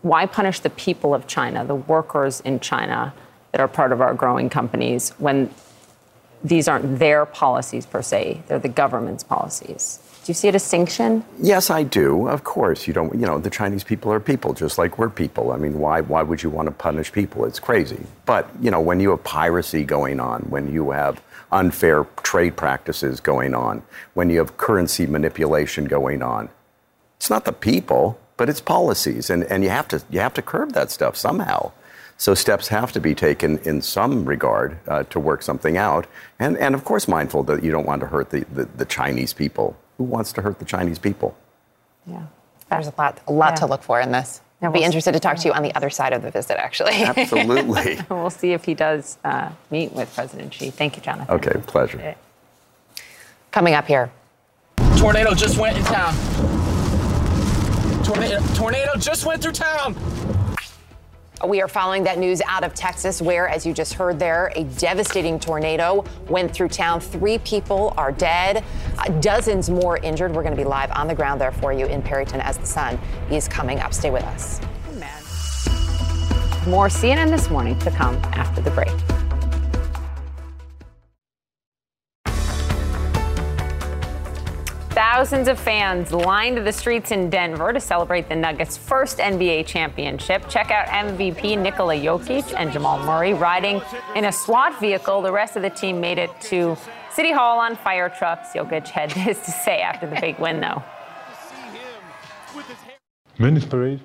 why 0.03 0.27
punish 0.27 0.61
the 0.61 0.71
people 0.71 1.15
of 1.15 1.27
China, 1.27 1.65
the 1.65 1.75
workers 1.75 2.41
in 2.41 2.61
China 2.61 3.15
that 3.53 3.63
are 3.63 3.69
part 3.69 3.93
of 3.93 4.03
our 4.03 4.13
growing 4.13 4.51
companies, 4.51 5.11
when 5.19 5.49
these 6.45 6.69
aren't 6.69 6.99
their 6.99 7.27
policies 7.27 7.87
per 7.87 8.03
se, 8.03 8.43
they're 8.47 8.59
the 8.59 8.69
government's 8.69 9.25
policies. 9.25 9.99
Do 10.25 10.31
you 10.31 10.35
see 10.35 10.49
a 10.49 10.53
distinction? 10.53 11.23
Yes, 11.39 11.69
I 11.69 11.83
do. 11.83 12.29
Of 12.29 12.45
course, 12.45 12.87
you 12.87 12.95
don't. 12.95 13.13
You 13.13 13.27
know, 13.27 13.39
the 13.39 13.51
Chinese 13.51 13.85
people 13.85 14.11
are 14.11 14.21
people, 14.21 14.55
just 14.55 14.79
like 14.79 14.99
we're 14.99 15.11
people. 15.11 15.53
I 15.53 15.59
mean, 15.59 15.79
why? 15.79 16.01
Why 16.01 16.23
would 16.23 16.43
you 16.43 16.49
want 16.49 16.67
to 16.67 16.73
punish 16.73 17.13
people? 17.13 17.45
It's 17.45 17.61
crazy. 17.61 18.07
But 18.25 18.49
you 18.59 18.71
know, 18.71 18.81
when 18.81 19.01
you 19.01 19.11
have 19.11 19.23
piracy 19.23 19.85
going 19.85 20.21
on, 20.21 20.41
when 20.45 20.73
you 20.73 20.93
have 20.93 21.23
unfair 21.53 22.05
trade 22.23 22.57
practices 22.57 23.21
going 23.21 23.55
on, 23.55 23.83
when 24.15 24.31
you 24.31 24.39
have 24.39 24.57
currency 24.57 25.07
manipulation 25.07 25.85
going 25.85 26.23
on, 26.23 26.49
it's 27.19 27.29
not 27.29 27.45
the 27.45 27.53
people, 27.53 28.19
but 28.39 28.49
it's 28.49 28.63
policies, 28.63 29.29
and 29.29 29.45
and 29.45 29.63
you 29.63 29.69
have 29.69 29.89
to 29.89 30.03
you 30.09 30.21
have 30.21 30.33
to 30.35 30.43
curb 30.43 30.73
that 30.73 30.91
stuff 30.91 31.19
somehow. 31.19 31.71
So 32.17 32.35
steps 32.35 32.69
have 32.69 32.93
to 32.93 33.01
be 33.01 33.15
taken 33.15 33.59
in 33.59 33.83
some 33.83 34.25
regard 34.25 34.79
uh, 34.89 35.03
to 35.05 35.19
work 35.19 35.43
something 35.43 35.77
out. 35.77 36.07
And, 36.39 36.57
and 36.59 36.75
of 36.75 36.85
course, 36.85 37.09
mindful 37.09 37.43
that 37.45 37.65
you 37.65 37.71
don't 37.71 37.87
want 37.87 38.01
to 38.01 38.07
hurt 38.07 38.31
the, 38.31 38.45
the, 38.53 38.65
the 38.65 38.85
Chinese 38.85 39.33
people. 39.33 39.77
Who 39.99 40.05
wants 40.05 40.33
to 40.35 40.43
hurt 40.43 40.59
the 40.59 40.65
Chinese 40.65 40.99
people? 40.99 41.37
Yeah. 42.07 42.27
There's 42.71 42.87
a 42.87 42.95
lot, 42.97 43.21
a 43.27 43.33
lot 43.33 43.53
yeah. 43.53 43.57
to 43.57 43.67
look 43.67 43.83
for 43.83 44.01
in 44.01 44.13
this. 44.13 44.41
I'll 44.63 44.73
be 44.73 44.83
interested 44.83 45.13
to 45.13 45.21
talk 45.21 45.37
to 45.39 45.49
you 45.49 45.53
on 45.53 45.63
the 45.63 45.75
other 45.75 45.91
side 45.91 46.13
of 46.13 46.23
the 46.23 46.31
visit, 46.31 46.59
actually. 46.59 46.95
Absolutely. 46.95 47.99
we'll 48.11 48.31
see 48.31 48.53
if 48.53 48.65
he 48.65 48.75
does 48.75 49.19
uh, 49.23 49.51
meet 49.71 49.93
with 49.93 50.13
President 50.15 50.55
Xi. 50.55 50.71
Thank 50.71 50.97
you, 50.97 51.03
Jonathan. 51.03 51.35
Okay, 51.35 51.53
pleasure. 51.67 52.15
Coming 53.51 53.75
up 53.75 53.87
here. 53.87 54.11
Tornado 54.97 55.35
just 55.35 55.59
went 55.59 55.77
in 55.77 55.85
town. 55.85 56.15
Tornado, 58.05 58.41
tornado 58.55 58.97
just 58.97 59.27
went 59.27 59.43
through 59.43 59.53
town. 59.53 59.95
We 61.43 61.61
are 61.61 61.69
following 61.69 62.05
that 62.05 62.19
news 62.19 62.41
out 62.47 62.63
of 62.63 62.75
Texas, 62.75 63.21
where, 63.21 63.49
as 63.49 63.67
you 63.67 63.75
just 63.75 63.95
heard 63.95 64.19
there, 64.19 64.53
a 64.55 64.65
devastating 64.65 65.39
tornado 65.41 66.05
went 66.29 66.55
through 66.55 66.69
town. 66.69 67.01
Three 67.01 67.39
people 67.39 67.93
are 67.99 68.13
dead, 68.13 68.65
uh, 68.99 69.09
dozens 69.21 69.69
more 69.69 69.99
injured. 69.99 70.33
We're 70.33 70.45
going 70.45 70.57
to 70.57 70.63
be 70.63 70.67
live 70.67 70.93
on 70.93 71.09
the 71.09 71.15
ground 71.15 71.41
there 71.41 71.53
for 71.53 71.73
you 71.73 71.87
in 71.87 72.03
Perryton 72.03 72.41
as 72.41 72.57
the 72.57 72.67
sun 72.67 72.99
is 73.31 73.49
coming 73.49 73.81
up. 73.81 73.93
Stay 73.93 74.11
with 74.11 74.23
us. 74.23 74.61
More 76.67 76.87
CNN 76.89 77.29
this 77.29 77.51
morning 77.51 77.79
to 77.81 77.91
come 77.91 78.15
after 78.33 78.63
the 78.63 78.71
break. 78.71 79.24
Thousands 85.15 85.47
of 85.47 85.61
fans 85.61 86.11
lined 86.11 86.67
the 86.67 86.73
streets 86.73 87.13
in 87.13 87.31
Denver 87.31 87.73
to 87.73 87.79
celebrate 87.79 88.29
the 88.29 88.35
Nuggets' 88.35 88.77
first 88.77 89.19
NBA 89.19 89.65
championship. 89.65 90.49
Check 90.49 90.73
out 90.73 90.89
MVP 90.89 91.57
Nikola 91.57 91.95
Jokic 91.95 92.53
and 92.59 92.73
Jamal 92.73 92.99
Murray 92.99 93.33
riding 93.33 93.81
in 94.17 94.25
a 94.25 94.33
SWAT 94.33 94.81
vehicle. 94.81 95.23
The 95.23 95.31
rest 95.31 95.55
of 95.55 95.63
the 95.63 95.71
team 95.71 96.01
made 96.01 96.19
it 96.19 96.33
to 96.51 96.77
City 97.13 97.31
Hall 97.31 97.61
on 97.61 97.77
fire 97.77 98.09
trucks. 98.09 98.49
Jokic 98.55 98.89
had 98.89 99.11
this 99.25 99.39
to 99.45 99.53
say 99.53 99.83
after 99.83 100.11
the 100.11 100.21
big 100.21 100.37
win, 100.41 100.59
though. 100.59 100.83
When 103.37 103.57
is 103.57 103.65
parade? 103.65 104.01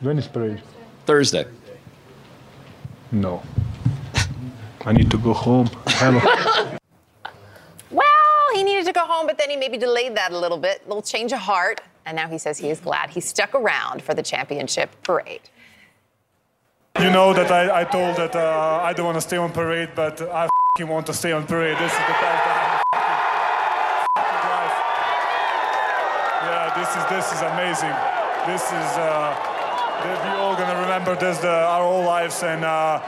When 0.00 0.18
is 0.18 0.28
parade? 0.28 0.60
Thursday. 1.06 1.46
No. 3.10 3.42
I 4.84 4.92
need 4.92 5.10
to 5.10 5.16
go 5.16 5.32
home. 5.32 5.70
he 8.54 8.62
needed 8.62 8.86
to 8.86 8.92
go 8.92 9.04
home, 9.04 9.26
but 9.26 9.38
then 9.38 9.50
he 9.50 9.56
maybe 9.56 9.78
delayed 9.78 10.16
that 10.16 10.32
a 10.32 10.38
little 10.38 10.58
bit, 10.58 10.82
a 10.84 10.88
little 10.88 11.02
change 11.02 11.32
of 11.32 11.38
heart. 11.38 11.80
And 12.04 12.16
now 12.16 12.28
he 12.28 12.38
says 12.38 12.58
he 12.58 12.70
is 12.70 12.80
glad 12.80 13.10
he 13.10 13.20
stuck 13.20 13.54
around 13.54 14.02
for 14.02 14.14
the 14.14 14.22
championship 14.22 14.90
parade. 15.02 15.42
You 16.98 17.10
know 17.10 17.32
that 17.32 17.50
I, 17.50 17.80
I 17.80 17.84
told 17.84 18.16
that 18.16 18.36
uh, 18.36 18.80
I 18.82 18.92
don't 18.92 19.06
want 19.06 19.16
to 19.16 19.20
stay 19.20 19.36
on 19.36 19.50
parade, 19.50 19.90
but 19.94 20.20
I 20.20 20.48
want 20.80 21.06
to 21.06 21.14
stay 21.14 21.32
on 21.32 21.46
parade. 21.46 21.76
This 21.78 21.92
is 21.92 21.98
the 21.98 22.16
best. 22.20 22.82
Yeah, 26.42 26.72
this 26.76 26.90
is 26.96 27.04
this 27.08 27.32
is 27.32 27.40
amazing. 27.42 27.94
This 28.46 28.64
is 28.66 28.98
uh, 28.98 29.36
we 30.04 30.30
all 30.40 30.54
gonna 30.56 30.80
remember 30.80 31.14
this 31.16 31.38
the, 31.38 31.48
our 31.48 31.82
whole 31.82 32.04
lives, 32.04 32.42
and 32.42 32.64
uh, 32.64 33.00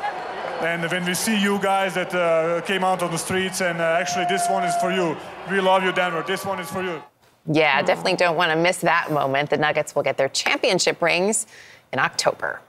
and 0.65 0.91
when 0.91 1.05
we 1.05 1.15
see 1.15 1.41
you 1.41 1.59
guys 1.59 1.95
that 1.95 2.15
uh, 2.15 2.61
came 2.63 2.85
out 2.85 3.03
on 3.03 3.11
the 3.11 3.19
streets, 3.19 3.61
and 3.61 3.81
uh, 3.81 3.99
actually 4.01 4.25
this 4.27 4.49
one 4.49 4.65
is 4.65 4.75
for 4.77 4.91
you. 4.91 5.17
We 5.51 5.61
love 5.61 5.83
you, 5.85 5.93
Denver. 5.93 6.25
This 6.27 6.45
one 6.45 6.59
is 6.61 6.71
for 6.71 6.83
you. 6.83 7.03
Yeah, 7.47 7.83
definitely 7.83 8.17
don't 8.17 8.37
want 8.37 8.53
to 8.53 8.57
miss 8.57 8.79
that 8.79 9.11
moment. 9.11 9.51
The 9.51 9.59
Nuggets 9.59 9.95
will 9.95 10.03
get 10.03 10.17
their 10.17 10.31
championship 10.31 11.03
rings 11.03 11.47
in 11.93 11.99
October. 11.99 12.61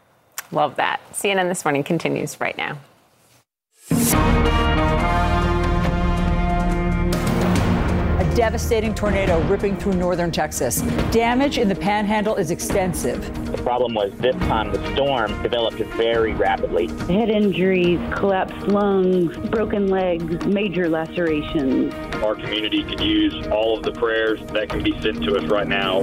Love 0.52 0.76
that. 0.76 1.00
CNN 1.14 1.48
This 1.48 1.64
Morning 1.64 1.84
continues 1.84 2.40
right 2.40 2.58
now. 2.58 2.78
Devastating 8.36 8.94
tornado 8.94 9.42
ripping 9.48 9.78
through 9.78 9.94
northern 9.94 10.30
Texas. 10.30 10.82
Damage 11.12 11.58
in 11.58 11.70
the 11.70 11.76
panhandle 11.76 12.36
is 12.36 12.52
extensive. 12.52 13.24
The 13.50 13.58
problem 13.64 13.94
was 13.94 14.12
this 14.18 14.36
time 14.36 14.72
the 14.74 14.94
storm 14.94 15.42
developed 15.42 15.78
very 15.96 16.34
rapidly. 16.34 16.88
Head 17.08 17.30
injuries, 17.30 18.00
collapsed 18.14 18.68
lungs, 18.68 19.38
broken 19.50 19.88
legs, 19.88 20.46
major 20.46 20.90
lacerations. 20.90 21.94
Our 22.16 22.36
community 22.36 22.84
could 22.84 23.00
use 23.00 23.48
all 23.48 23.78
of 23.78 23.84
the 23.84 23.94
prayers 23.94 24.42
that 24.48 24.68
can 24.68 24.84
be 24.84 24.92
sent 25.02 25.24
to 25.24 25.38
us 25.38 25.46
right 25.46 25.68
now. 25.68 26.02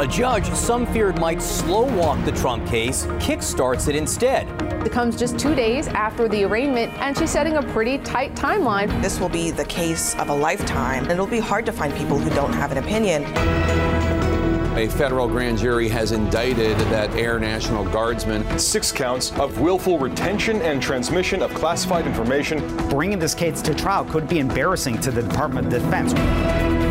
A 0.00 0.06
judge 0.06 0.50
some 0.54 0.86
feared 0.86 1.20
might 1.20 1.42
slow 1.42 1.82
walk 1.82 2.24
the 2.24 2.32
Trump 2.32 2.66
case 2.66 3.04
kickstarts 3.18 3.86
it 3.86 3.94
instead. 3.94 4.48
It 4.86 4.92
comes 4.92 5.14
just 5.14 5.38
two 5.38 5.54
days 5.54 5.88
after 5.88 6.26
the 6.26 6.42
arraignment, 6.44 6.90
and 7.00 7.14
she's 7.14 7.28
setting 7.28 7.58
a 7.58 7.62
pretty 7.62 7.98
tight 7.98 8.34
timeline. 8.34 8.88
This 9.02 9.20
will 9.20 9.28
be 9.28 9.50
the 9.50 9.66
case 9.66 10.14
of 10.14 10.30
a 10.30 10.34
lifetime, 10.34 11.02
and 11.02 11.12
it'll 11.12 11.26
be 11.26 11.38
hard 11.38 11.66
to 11.66 11.72
find 11.72 11.94
people 11.94 12.18
who 12.18 12.30
don't 12.30 12.54
have 12.54 12.72
an 12.72 12.78
opinion. 12.78 13.24
A 14.78 14.88
federal 14.88 15.28
grand 15.28 15.58
jury 15.58 15.90
has 15.90 16.12
indicted 16.12 16.78
that 16.78 17.10
Air 17.10 17.38
National 17.38 17.84
Guardsman. 17.84 18.58
Six 18.58 18.90
counts 18.90 19.32
of 19.32 19.60
willful 19.60 19.98
retention 19.98 20.62
and 20.62 20.80
transmission 20.80 21.42
of 21.42 21.52
classified 21.52 22.06
information. 22.06 22.74
Bringing 22.88 23.18
this 23.18 23.34
case 23.34 23.60
to 23.60 23.74
trial 23.74 24.06
could 24.06 24.26
be 24.30 24.38
embarrassing 24.38 24.98
to 25.02 25.10
the 25.10 25.22
Department 25.22 25.66
of 25.66 25.82
Defense. 25.82 26.89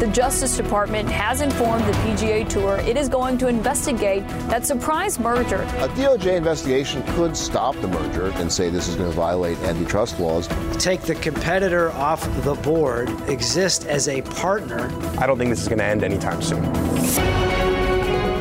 The 0.00 0.08
Justice 0.08 0.56
Department 0.56 1.08
has 1.08 1.40
informed 1.40 1.84
the 1.84 1.92
PGA 1.92 2.48
Tour 2.48 2.78
it 2.78 2.96
is 2.96 3.08
going 3.08 3.38
to 3.38 3.46
investigate 3.46 4.26
that 4.48 4.66
surprise 4.66 5.20
merger. 5.20 5.62
A 5.62 5.88
DOJ 5.90 6.36
investigation 6.36 7.04
could 7.14 7.36
stop 7.36 7.76
the 7.76 7.86
merger 7.86 8.26
and 8.32 8.52
say 8.52 8.70
this 8.70 8.88
is 8.88 8.96
going 8.96 9.08
to 9.08 9.16
violate 9.16 9.56
antitrust 9.58 10.18
laws. 10.18 10.48
Take 10.78 11.02
the 11.02 11.14
competitor 11.14 11.92
off 11.92 12.24
the 12.42 12.54
board, 12.54 13.08
exist 13.28 13.86
as 13.86 14.08
a 14.08 14.22
partner. 14.22 14.90
I 15.20 15.26
don't 15.26 15.38
think 15.38 15.50
this 15.50 15.62
is 15.62 15.68
going 15.68 15.78
to 15.78 15.84
end 15.84 16.02
anytime 16.02 16.42
soon. 16.42 17.53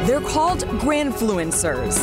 They're 0.06 0.20
called 0.20 0.60
grandfluencers, 0.84 1.96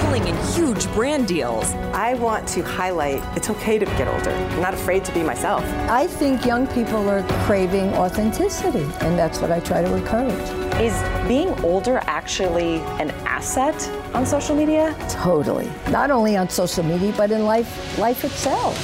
pulling 0.00 0.26
in 0.26 0.36
huge 0.54 0.92
brand 0.92 1.28
deals. 1.28 1.70
I 1.94 2.14
want 2.14 2.48
to 2.48 2.62
highlight 2.62 3.22
it's 3.36 3.48
okay 3.48 3.78
to 3.78 3.84
get 3.84 4.08
older. 4.08 4.30
I'm 4.30 4.60
not 4.60 4.74
afraid 4.74 5.04
to 5.04 5.14
be 5.14 5.22
myself. 5.22 5.62
I 5.88 6.08
think 6.08 6.44
young 6.44 6.66
people 6.66 7.08
are 7.08 7.22
craving 7.46 7.94
authenticity, 7.94 8.82
and 9.02 9.16
that's 9.16 9.38
what 9.38 9.52
I 9.52 9.60
try 9.60 9.82
to 9.82 9.94
encourage. 9.94 10.32
Is 10.80 11.00
being 11.28 11.48
older 11.62 12.00
actually 12.06 12.78
an 12.98 13.12
asset 13.24 13.88
on 14.14 14.26
social 14.26 14.56
media? 14.56 14.92
Totally. 15.08 15.70
Not 15.90 16.10
only 16.10 16.36
on 16.36 16.48
social 16.50 16.82
media, 16.82 17.14
but 17.16 17.30
in 17.30 17.44
life, 17.44 17.96
life 18.00 18.24
itself. 18.24 18.76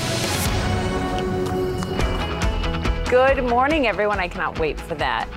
Good 3.10 3.42
morning, 3.42 3.88
everyone. 3.88 4.20
I 4.20 4.28
cannot 4.28 4.60
wait 4.60 4.80
for 4.80 4.94
that 4.94 5.28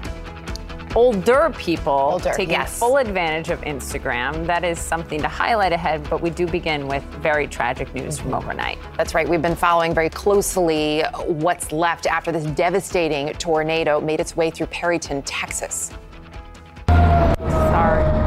older 0.95 1.53
people 1.57 1.93
older, 2.13 2.31
taking 2.33 2.51
yes. 2.51 2.77
full 2.77 2.97
advantage 2.97 3.49
of 3.49 3.61
Instagram. 3.61 4.45
That 4.45 4.63
is 4.63 4.79
something 4.79 5.21
to 5.21 5.27
highlight 5.27 5.71
ahead, 5.71 6.07
but 6.09 6.21
we 6.21 6.29
do 6.29 6.47
begin 6.47 6.87
with 6.87 7.03
very 7.21 7.47
tragic 7.47 7.93
news 7.93 8.19
from 8.19 8.31
mm-hmm. 8.31 8.35
overnight. 8.35 8.77
That's 8.97 9.13
right. 9.15 9.27
We've 9.27 9.41
been 9.41 9.55
following 9.55 9.93
very 9.93 10.09
closely 10.09 11.01
what's 11.25 11.71
left 11.71 12.05
after 12.05 12.31
this 12.31 12.45
devastating 12.45 13.33
tornado 13.33 13.99
made 13.99 14.19
its 14.19 14.35
way 14.35 14.51
through 14.51 14.67
Perryton, 14.67 15.23
Texas. 15.25 15.91
Sorry. 16.87 18.23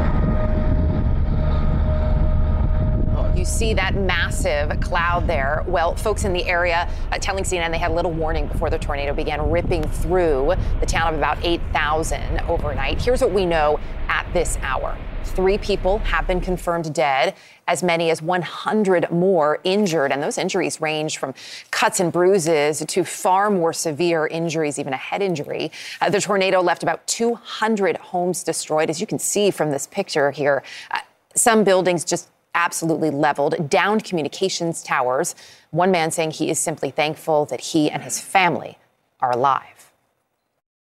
You 3.36 3.36
see 3.47 3.75
that 3.75 3.95
massive 3.95 4.81
cloud 4.81 5.27
there. 5.27 5.65
Well, 5.67 5.95
folks 5.95 6.25
in 6.25 6.33
the 6.33 6.45
area 6.45 6.91
uh, 7.13 7.19
telling 7.19 7.45
CNN 7.45 7.71
they 7.71 7.79
had 7.79 7.91
a 7.91 7.95
little 7.95 8.13
warning 8.13 8.47
before 8.49 8.71
the 8.71 8.79
tornado 8.79 9.15
began 9.15 9.51
ripping 9.51 9.87
through 9.89 10.55
the 10.81 10.87
town 10.87 11.13
of 11.13 11.19
about 11.19 11.39
8,000 11.43 12.41
overnight. 12.43 13.01
Here's 13.01 13.21
what 13.21 13.33
we 13.33 13.47
know 13.47 13.79
at 14.09 14.27
this 14.33 14.59
hour. 14.63 14.97
Three 15.25 15.59
people 15.59 15.99
have 15.99 16.27
been 16.27 16.41
confirmed 16.41 16.95
dead, 16.95 17.35
as 17.67 17.83
many 17.83 18.11
as 18.11 18.23
100 18.23 19.11
more 19.11 19.61
injured. 19.65 20.13
And 20.13 20.23
those 20.23 20.39
injuries 20.39 20.81
range 20.81 21.19
from 21.19 21.35
cuts 21.71 22.01
and 22.01 22.13
bruises 22.13 22.83
to 22.87 23.05
far 23.05 23.51
more 23.51 23.73
severe 23.73 24.27
injuries, 24.27 24.79
even 24.79 24.93
a 24.93 24.97
head 24.97 25.23
injury. 25.23 25.73
Uh, 26.01 26.11
the 26.11 26.21
tornado 26.21 26.61
left 26.63 26.83
about 26.83 27.07
200 27.07 27.97
homes 27.97 28.45
destroyed, 28.45 28.89
as 28.89 29.01
you 29.01 29.07
can 29.07 29.19
see 29.19 29.51
from 29.51 29.71
this 29.71 29.87
picture 29.87 30.31
here. 30.31 30.63
Uh, 30.91 31.01
some 31.35 31.65
buildings 31.65 32.05
just 32.05 32.29
absolutely 32.67 33.11
leveled, 33.11 33.71
downed 33.71 34.03
communications 34.03 34.83
towers. 34.83 35.37
One 35.71 35.93
man 35.93 36.11
saying 36.11 36.33
he 36.33 36.51
is 36.51 36.59
simply 36.59 36.91
thankful 36.91 37.45
that 37.47 37.61
he 37.61 37.89
and 37.89 38.03
his 38.03 38.19
family 38.21 38.77
are 39.21 39.31
alive. 39.31 39.93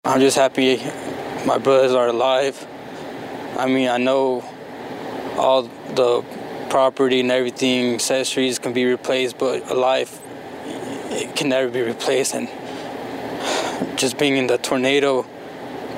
I'm 0.06 0.22
just 0.22 0.38
happy 0.38 0.78
my 1.46 1.58
brothers 1.58 1.94
are 1.94 2.08
alive. 2.08 2.56
I 3.58 3.66
mean, 3.68 3.90
I 3.90 3.98
know 3.98 4.44
all 5.38 5.64
the 6.02 6.24
property 6.70 7.20
and 7.20 7.32
everything, 7.32 7.96
accessories 7.96 8.60
can 8.60 8.72
be 8.72 8.86
replaced, 8.86 9.38
but 9.38 9.70
a 9.70 9.74
life, 9.74 10.22
it 11.12 11.36
can 11.36 11.50
never 11.50 11.70
be 11.70 11.82
replaced. 11.82 12.34
And 12.34 12.48
just 13.98 14.18
being 14.18 14.38
in 14.38 14.48
the 14.48 14.58
tornado, 14.58 15.26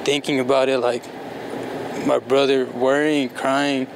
thinking 0.04 0.40
about 0.40 0.68
it, 0.68 0.80
like 0.80 1.04
my 2.08 2.18
brother 2.18 2.66
worrying, 2.66 3.30
crying, 3.30 3.88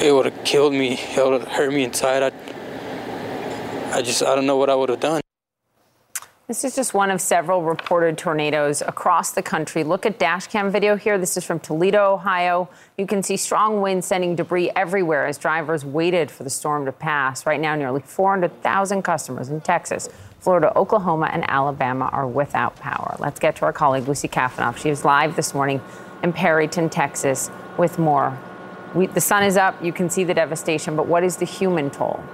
it 0.00 0.12
would 0.12 0.26
have 0.26 0.44
killed 0.44 0.72
me. 0.72 0.94
It 0.94 1.24
would 1.24 1.40
have 1.40 1.48
hurt 1.48 1.72
me 1.72 1.84
inside. 1.84 2.22
I, 2.22 3.96
I 3.96 4.02
just, 4.02 4.22
I 4.22 4.34
don't 4.34 4.46
know 4.46 4.56
what 4.56 4.70
I 4.70 4.74
would 4.74 4.88
have 4.88 5.00
done. 5.00 5.20
This 6.46 6.64
is 6.64 6.74
just 6.74 6.94
one 6.94 7.10
of 7.10 7.20
several 7.20 7.62
reported 7.62 8.16
tornadoes 8.16 8.80
across 8.80 9.32
the 9.32 9.42
country. 9.42 9.84
Look 9.84 10.06
at 10.06 10.18
dashcam 10.18 10.70
video 10.70 10.96
here. 10.96 11.18
This 11.18 11.36
is 11.36 11.44
from 11.44 11.60
Toledo, 11.60 12.14
Ohio. 12.14 12.70
You 12.96 13.06
can 13.06 13.22
see 13.22 13.36
strong 13.36 13.82
winds 13.82 14.06
sending 14.06 14.34
debris 14.34 14.70
everywhere 14.74 15.26
as 15.26 15.36
drivers 15.36 15.84
waited 15.84 16.30
for 16.30 16.44
the 16.44 16.50
storm 16.50 16.86
to 16.86 16.92
pass. 16.92 17.44
Right 17.44 17.60
now, 17.60 17.74
nearly 17.74 18.00
400,000 18.00 19.02
customers 19.02 19.50
in 19.50 19.60
Texas, 19.60 20.08
Florida, 20.40 20.72
Oklahoma, 20.74 21.28
and 21.30 21.44
Alabama 21.50 22.08
are 22.12 22.26
without 22.26 22.74
power. 22.76 23.14
Let's 23.18 23.38
get 23.38 23.56
to 23.56 23.66
our 23.66 23.72
colleague 23.74 24.08
Lucy 24.08 24.28
Kafanov. 24.28 24.78
She 24.78 24.88
is 24.88 25.04
live 25.04 25.36
this 25.36 25.52
morning 25.52 25.82
in 26.22 26.32
Perryton, 26.32 26.90
Texas, 26.90 27.50
with 27.76 27.98
more. 27.98 28.38
We, 28.94 29.06
the 29.06 29.20
sun 29.20 29.42
is 29.42 29.56
up. 29.56 29.82
You 29.82 29.92
can 29.92 30.08
see 30.08 30.24
the 30.24 30.34
devastation, 30.34 30.96
but 30.96 31.06
what 31.06 31.22
is 31.22 31.36
the 31.36 31.44
human 31.44 31.90
toll? 31.90 32.24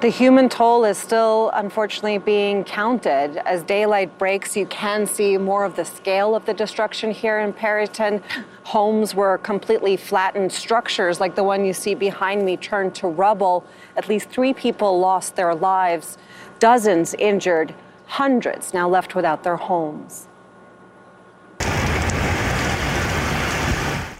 The 0.00 0.10
human 0.10 0.50
toll 0.50 0.84
is 0.84 0.98
still 0.98 1.50
unfortunately 1.54 2.18
being 2.18 2.62
counted. 2.62 3.38
As 3.48 3.62
daylight 3.62 4.16
breaks, 4.18 4.54
you 4.54 4.66
can 4.66 5.06
see 5.06 5.38
more 5.38 5.64
of 5.64 5.76
the 5.76 5.84
scale 5.84 6.36
of 6.36 6.44
the 6.44 6.52
destruction 6.52 7.10
here 7.10 7.40
in 7.40 7.54
Perryton. 7.54 8.22
Homes 8.64 9.14
were 9.14 9.38
completely 9.38 9.96
flattened. 9.96 10.52
Structures 10.52 11.20
like 11.20 11.34
the 11.34 11.42
one 11.42 11.64
you 11.64 11.72
see 11.72 11.94
behind 11.94 12.44
me 12.44 12.56
turned 12.56 12.94
to 12.96 13.08
rubble. 13.08 13.64
At 13.96 14.08
least 14.08 14.28
three 14.28 14.52
people 14.52 15.00
lost 15.00 15.36
their 15.36 15.54
lives, 15.54 16.18
dozens 16.58 17.14
injured, 17.14 17.74
hundreds 18.06 18.74
now 18.74 18.88
left 18.88 19.14
without 19.14 19.42
their 19.42 19.56
homes. 19.56 20.27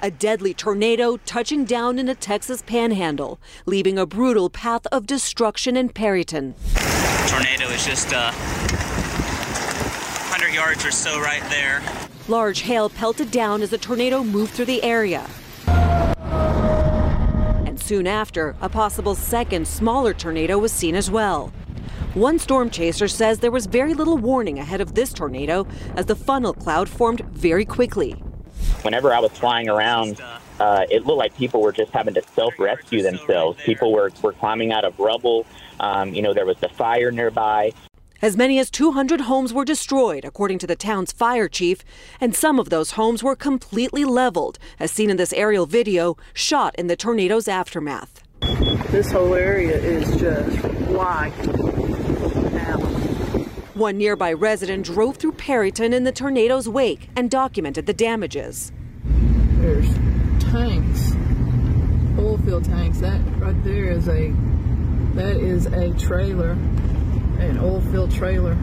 A 0.01 0.13
deadly 0.13 0.55
tornado 0.55 1.17
touching 1.27 1.65
down 1.65 1.99
in 1.99 2.09
a 2.09 2.15
Texas 2.15 2.63
panhandle, 2.63 3.41
leaving 3.67 3.99
a 3.99 4.07
brutal 4.07 4.49
path 4.49 4.87
of 4.93 5.07
destruction 5.07 5.77
in 5.77 5.89
Perryton. 5.89 6.55
Tornado 7.29 7.67
is 7.71 7.85
just 7.85 8.13
uh, 8.13 8.31
100 8.31 10.55
yards 10.55 10.87
or 10.87 10.93
so 10.93 11.21
right 11.21 11.43
there. 11.51 11.83
Large 12.29 12.61
hail 12.61 12.89
pelted 12.89 13.33
down 13.33 13.61
as 13.61 13.71
the 13.71 13.79
tornado 13.79 14.23
moved 14.23 14.53
through 14.53 14.67
the 14.67 14.81
area. 14.85 15.29
And 17.67 17.81
soon 17.81 18.07
after, 18.07 18.55
a 18.61 18.69
possible 18.69 19.17
second, 19.17 19.67
smaller 19.67 20.15
tornado 20.15 20.59
was 20.59 20.71
seen 20.71 20.95
as 20.95 21.11
well. 21.11 21.53
One 22.15 22.39
storm 22.39 22.71
chaser 22.71 23.09
says 23.09 23.41
there 23.41 23.51
was 23.51 23.67
very 23.67 23.95
little 23.95 24.17
warning 24.17 24.61
ahead 24.61 24.81
of 24.81 24.95
this 24.95 25.13
tornado 25.13 25.67
as 25.97 26.07
the 26.07 26.15
funnel 26.15 26.55
cloud 26.55 26.89
formed 26.89 27.23
very 27.33 27.65
quickly. 27.65 28.15
Whenever 28.83 29.13
I 29.13 29.21
was 29.21 29.33
flying 29.33 29.69
around, 29.69 30.21
uh, 30.61 30.87
it 30.91 31.07
looked 31.07 31.19
like 31.19 31.37
people 31.37 31.61
were 31.61 31.73
just 31.73 31.93
having 31.93 32.15
to 32.15 32.23
self-rescue 32.35 33.03
themselves. 33.03 33.63
People 33.63 33.93
were, 33.93 34.11
were 34.23 34.33
climbing 34.33 34.73
out 34.73 34.85
of 34.85 34.99
rubble. 34.99 35.47
Um, 35.81 36.15
you 36.15 36.23
know, 36.23 36.35
there 36.35 36.47
was 36.47 36.59
the 36.59 36.69
fire 36.69 37.11
nearby. 37.11 37.73
As 38.21 38.37
many 38.37 38.59
as 38.59 38.69
200 38.69 39.23
homes 39.23 39.55
were 39.55 39.65
destroyed, 39.65 40.25
according 40.25 40.59
to 40.59 40.67
the 40.67 40.75
town's 40.75 41.13
fire 41.13 41.49
chief, 41.49 41.85
and 42.21 42.35
some 42.35 42.59
of 42.59 42.69
those 42.69 42.93
homes 42.93 43.23
were 43.23 43.37
completely 43.37 44.05
leveled, 44.05 44.59
as 44.81 44.91
seen 44.91 45.09
in 45.09 45.17
this 45.17 45.33
aerial 45.33 45.67
video 45.67 46.17
shot 46.35 46.75
in 46.75 46.89
the 46.89 46.97
tornado's 46.97 47.47
aftermath. 47.47 48.25
This 48.91 49.13
whole 49.13 49.35
area 49.35 49.77
is 49.77 50.17
just 50.17 50.57
white 50.89 51.33
now. 51.47 51.78
One 53.79 53.97
nearby 53.97 54.33
resident 54.33 54.87
drove 54.87 55.19
through 55.19 55.35
Perryton 55.35 55.95
in 55.95 56.03
the 56.03 56.11
tornado's 56.11 56.69
wake 56.69 57.09
and 57.15 57.31
documented 57.31 57.87
the 57.87 57.93
damages. 57.93 58.73
There's 59.61 59.87
tanks, 60.51 61.13
oil 62.19 62.39
field 62.39 62.65
tanks. 62.65 62.99
That 62.99 63.21
right 63.37 63.63
there 63.63 63.85
is 63.85 64.09
a 64.09 64.35
that 65.15 65.37
is 65.37 65.67
a 65.67 65.95
trailer, 65.95 66.55
an 67.39 67.61
oil 67.61 67.81
field 67.93 68.11
trailer. 68.11 68.59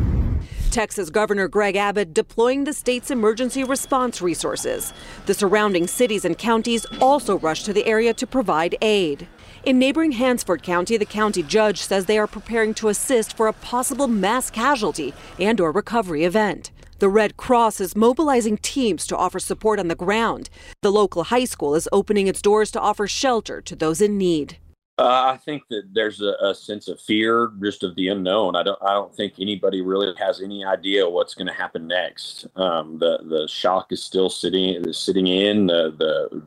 Texas 0.71 1.09
Governor 1.09 1.47
Greg 1.47 1.77
Abbott 1.77 2.13
deploying 2.13 2.65
the 2.65 2.73
state's 2.73 3.09
emergency 3.09 3.63
response 3.63 4.21
resources. 4.21 4.91
The 5.27 5.33
surrounding 5.33 5.87
cities 5.87 6.25
and 6.25 6.37
counties 6.37 6.85
also 6.99 7.39
rushed 7.39 7.65
to 7.67 7.71
the 7.71 7.85
area 7.85 8.13
to 8.15 8.27
provide 8.27 8.75
aid. 8.81 9.29
In 9.65 9.79
neighboring 9.79 10.11
Hansford 10.11 10.61
County, 10.61 10.95
the 10.95 11.07
county 11.07 11.41
judge 11.41 11.81
says 11.81 12.05
they 12.05 12.19
are 12.19 12.27
preparing 12.27 12.75
to 12.75 12.89
assist 12.89 13.35
for 13.35 13.47
a 13.47 13.53
possible 13.53 14.07
mass 14.07 14.51
casualty 14.51 15.11
and 15.39 15.59
or 15.59 15.71
recovery 15.71 16.23
event. 16.23 16.69
The 16.99 17.09
Red 17.09 17.35
Cross 17.35 17.81
is 17.81 17.95
mobilizing 17.95 18.57
teams 18.57 19.07
to 19.07 19.17
offer 19.17 19.39
support 19.39 19.79
on 19.79 19.87
the 19.87 19.95
ground. 19.95 20.51
The 20.83 20.91
local 20.91 21.23
high 21.23 21.45
school 21.45 21.73
is 21.73 21.89
opening 21.91 22.27
its 22.27 22.43
doors 22.43 22.69
to 22.71 22.79
offer 22.79 23.07
shelter 23.07 23.59
to 23.61 23.75
those 23.75 24.01
in 24.01 24.19
need. 24.19 24.59
Uh, 24.99 25.33
I 25.33 25.37
think 25.37 25.63
that 25.71 25.89
there's 25.93 26.21
a, 26.21 26.35
a, 26.41 26.53
sense 26.53 26.87
of 26.87 27.01
fear, 27.01 27.51
just 27.61 27.83
of 27.83 27.95
the 27.95 28.07
unknown. 28.09 28.55
I 28.55 28.63
don't. 28.63 28.81
I 28.81 28.93
don't 28.93 29.13
think 29.13 29.33
anybody 29.41 29.81
really 29.81 30.13
has 30.17 30.39
any 30.39 30.63
idea 30.63 31.09
what's 31.09 31.33
going 31.33 31.47
to 31.47 31.53
happen 31.53 31.85
next. 31.85 32.47
Um, 32.55 32.97
the 32.99 33.19
the 33.23 33.45
shock 33.49 33.91
is 33.91 34.01
still 34.01 34.29
sitting 34.29 34.85
is 34.85 34.97
sitting 34.97 35.27
in. 35.27 35.67
The 35.67 35.93
the 35.97 36.41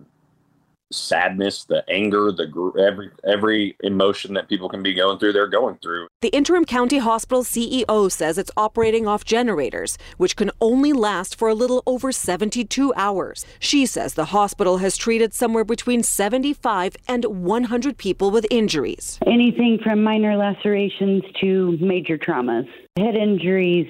sadness, 0.90 1.64
the 1.64 1.84
anger, 1.88 2.32
the 2.32 2.48
every 2.78 3.10
every 3.24 3.76
emotion 3.82 4.34
that 4.34 4.48
people 4.48 4.68
can 4.68 4.82
be 4.82 4.94
going 4.94 5.18
through, 5.18 5.32
they're 5.32 5.46
going 5.46 5.76
through. 5.82 6.08
The 6.20 6.28
interim 6.28 6.64
county 6.64 6.98
hospital 6.98 7.44
CEO 7.44 8.10
says 8.10 8.38
it's 8.38 8.50
operating 8.56 9.06
off 9.06 9.24
generators, 9.24 9.98
which 10.16 10.36
can 10.36 10.50
only 10.60 10.92
last 10.92 11.36
for 11.36 11.48
a 11.48 11.54
little 11.54 11.82
over 11.86 12.12
72 12.12 12.92
hours. 12.94 13.44
She 13.58 13.86
says 13.86 14.14
the 14.14 14.26
hospital 14.26 14.78
has 14.78 14.96
treated 14.96 15.34
somewhere 15.34 15.64
between 15.64 16.02
75 16.02 16.96
and 17.06 17.24
100 17.24 17.98
people 17.98 18.30
with 18.30 18.46
injuries. 18.50 19.18
Anything 19.26 19.78
from 19.82 20.02
minor 20.02 20.36
lacerations 20.36 21.22
to 21.40 21.76
major 21.80 22.18
traumas, 22.18 22.68
head 22.96 23.14
injuries, 23.14 23.88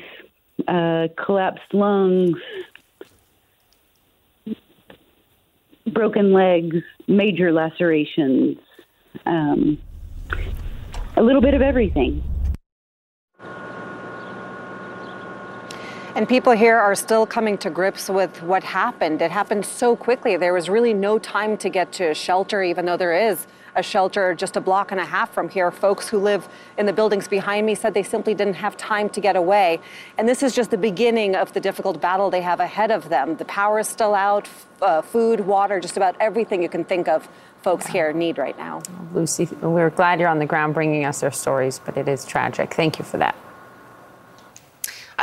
uh, 0.66 1.08
collapsed 1.24 1.72
lungs, 1.72 2.36
broken 5.92 6.32
legs, 6.32 6.76
major 7.06 7.52
lacerations, 7.52 8.58
um, 9.26 9.78
a 11.16 11.22
little 11.22 11.40
bit 11.40 11.54
of 11.54 11.62
everything. 11.62 12.22
And 16.14 16.28
people 16.28 16.52
here 16.52 16.76
are 16.76 16.96
still 16.96 17.26
coming 17.26 17.56
to 17.58 17.70
grips 17.70 18.08
with 18.08 18.42
what 18.42 18.64
happened. 18.64 19.22
It 19.22 19.30
happened 19.30 19.64
so 19.64 19.94
quickly. 19.94 20.36
There 20.36 20.52
was 20.52 20.68
really 20.68 20.92
no 20.92 21.18
time 21.18 21.56
to 21.58 21.68
get 21.68 21.92
to 21.92 22.12
shelter, 22.12 22.60
even 22.62 22.86
though 22.86 22.96
there 22.96 23.30
is 23.30 23.46
a 23.74 23.82
shelter 23.82 24.34
just 24.34 24.56
a 24.56 24.60
block 24.60 24.90
and 24.90 25.00
a 25.00 25.04
half 25.04 25.32
from 25.32 25.48
here. 25.48 25.70
Folks 25.70 26.08
who 26.08 26.18
live 26.18 26.48
in 26.76 26.86
the 26.86 26.92
buildings 26.92 27.28
behind 27.28 27.66
me 27.66 27.74
said 27.74 27.94
they 27.94 28.02
simply 28.02 28.34
didn't 28.34 28.54
have 28.54 28.76
time 28.76 29.08
to 29.10 29.20
get 29.20 29.36
away. 29.36 29.80
And 30.16 30.28
this 30.28 30.42
is 30.42 30.54
just 30.54 30.70
the 30.70 30.78
beginning 30.78 31.34
of 31.34 31.52
the 31.52 31.60
difficult 31.60 32.00
battle 32.00 32.30
they 32.30 32.42
have 32.42 32.60
ahead 32.60 32.90
of 32.90 33.08
them. 33.08 33.36
The 33.36 33.44
power 33.44 33.78
is 33.78 33.88
still 33.88 34.14
out, 34.14 34.48
uh, 34.82 35.02
food, 35.02 35.40
water, 35.40 35.80
just 35.80 35.96
about 35.96 36.16
everything 36.20 36.62
you 36.62 36.68
can 36.68 36.84
think 36.84 37.08
of 37.08 37.28
folks 37.62 37.86
here 37.86 38.12
need 38.12 38.38
right 38.38 38.56
now. 38.56 38.80
Lucy, 39.12 39.46
we're 39.60 39.90
glad 39.90 40.20
you're 40.20 40.28
on 40.28 40.38
the 40.38 40.46
ground 40.46 40.74
bringing 40.74 41.04
us 41.04 41.20
their 41.20 41.32
stories, 41.32 41.80
but 41.84 41.96
it 41.96 42.08
is 42.08 42.24
tragic. 42.24 42.74
Thank 42.74 42.98
you 42.98 43.04
for 43.04 43.18
that. 43.18 43.36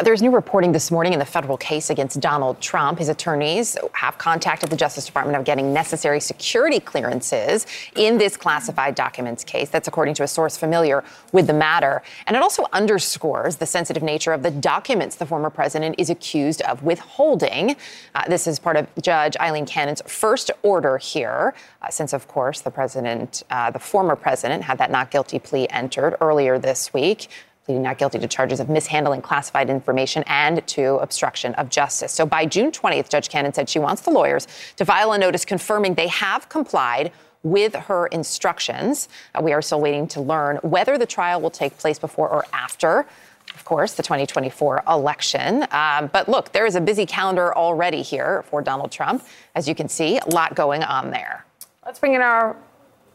There's 0.04 0.22
new 0.22 0.32
reporting 0.32 0.74
this 0.74 0.92
morning 0.92 1.14
in 1.14 1.20
the 1.20 1.26
federal 1.26 1.56
case 1.56 1.90
against 1.90 2.20
Donald 2.20 2.60
Trump. 2.60 3.00
His 3.00 3.08
attorneys 3.08 3.78
have 3.94 4.18
contacted 4.18 4.70
the 4.70 4.76
Justice 4.76 5.06
Department 5.06 5.38
of 5.38 5.46
getting 5.46 5.72
necessary 5.72 6.20
security 6.20 6.82
clearances 6.82 7.66
in 7.96 8.18
this 8.18 8.36
classified 8.36 8.94
documents 8.94 9.46
case. 9.46 9.70
That's 9.70 9.88
according 9.88 10.16
to 10.16 10.24
a 10.24 10.28
source 10.28 10.58
familiar 10.58 11.06
with 11.32 11.48
the 11.48 11.54
matter. 11.54 12.02
And 12.28 12.36
it 12.36 12.42
also 12.44 12.66
underscores 12.74 13.56
the 13.56 13.66
sensitive 13.66 14.04
nature 14.04 14.34
of 14.34 14.44
the 14.44 14.52
documents 14.52 15.16
the 15.16 15.26
former 15.26 15.50
president 15.50 15.96
is 15.98 16.10
accused 16.10 16.62
of 16.64 16.84
withholding. 16.84 17.78
Uh, 18.16 18.28
this 18.28 18.48
is 18.48 18.60
part 18.60 18.76
of 18.76 18.88
Judge 19.02 19.38
Aileen 19.38 19.66
Cannon's 19.66 20.02
first 20.08 20.52
order 20.62 20.98
here, 20.98 21.54
uh, 21.82 21.90
since, 21.90 22.12
of 22.12 22.28
course, 22.28 22.60
the 22.60 22.72
president, 22.72 23.44
uh, 23.50 23.72
the 23.72 23.80
former 23.80 24.18
president, 24.18 24.64
had 24.64 24.78
that 24.78 24.92
not 24.92 25.10
guilty 25.10 25.40
plea 25.40 25.70
entered 25.70 26.18
earlier 26.20 26.60
this 26.60 26.94
week 26.94 27.30
pleading 27.66 27.82
not 27.82 27.98
guilty 27.98 28.20
to 28.20 28.28
charges 28.28 28.60
of 28.60 28.70
mishandling 28.70 29.22
classified 29.22 29.70
information 29.70 30.24
and 30.28 30.66
to 30.68 30.96
obstruction 30.98 31.54
of 31.56 31.70
justice. 31.70 32.12
So 32.12 32.26
by 32.26 32.46
June 32.46 32.72
20th, 32.72 33.10
Judge 33.10 33.28
Cannon 33.28 33.54
said 33.54 33.68
she 33.68 33.80
wants 33.80 34.04
the 34.04 34.12
lawyers 34.12 34.48
to 34.78 34.86
file 34.86 35.12
a 35.14 35.18
notice 35.18 35.46
confirming 35.46 35.96
they 35.96 36.08
have 36.08 36.48
complied 36.48 37.12
with 37.42 37.76
her 37.76 38.08
instructions. 38.08 39.10
Uh, 39.34 39.42
we 39.42 39.54
are 39.54 39.62
still 39.62 39.82
waiting 39.82 40.08
to 40.08 40.22
learn 40.22 40.58
whether 40.58 40.98
the 40.98 41.06
trial 41.06 41.42
will 41.42 41.52
take 41.52 41.78
place 41.78 42.00
before 42.00 42.30
or 42.30 42.46
after. 42.54 43.06
Of 43.54 43.64
course, 43.64 43.94
the 43.94 44.04
2024 44.04 44.84
election. 44.88 45.66
Um, 45.72 46.10
but 46.12 46.28
look, 46.28 46.52
there 46.52 46.66
is 46.66 46.76
a 46.76 46.82
busy 46.82 47.06
calendar 47.06 47.56
already 47.56 48.02
here 48.02 48.44
for 48.50 48.62
Donald 48.62 48.92
Trump. 48.92 49.24
As 49.54 49.68
you 49.68 49.76
can 49.76 49.88
see, 49.88 50.18
a 50.18 50.30
lot 50.30 50.56
going 50.56 50.84
on 50.84 51.12
there. 51.12 51.46
Let's 51.86 52.00
bring 52.00 52.16
in 52.16 52.22
our 52.22 52.56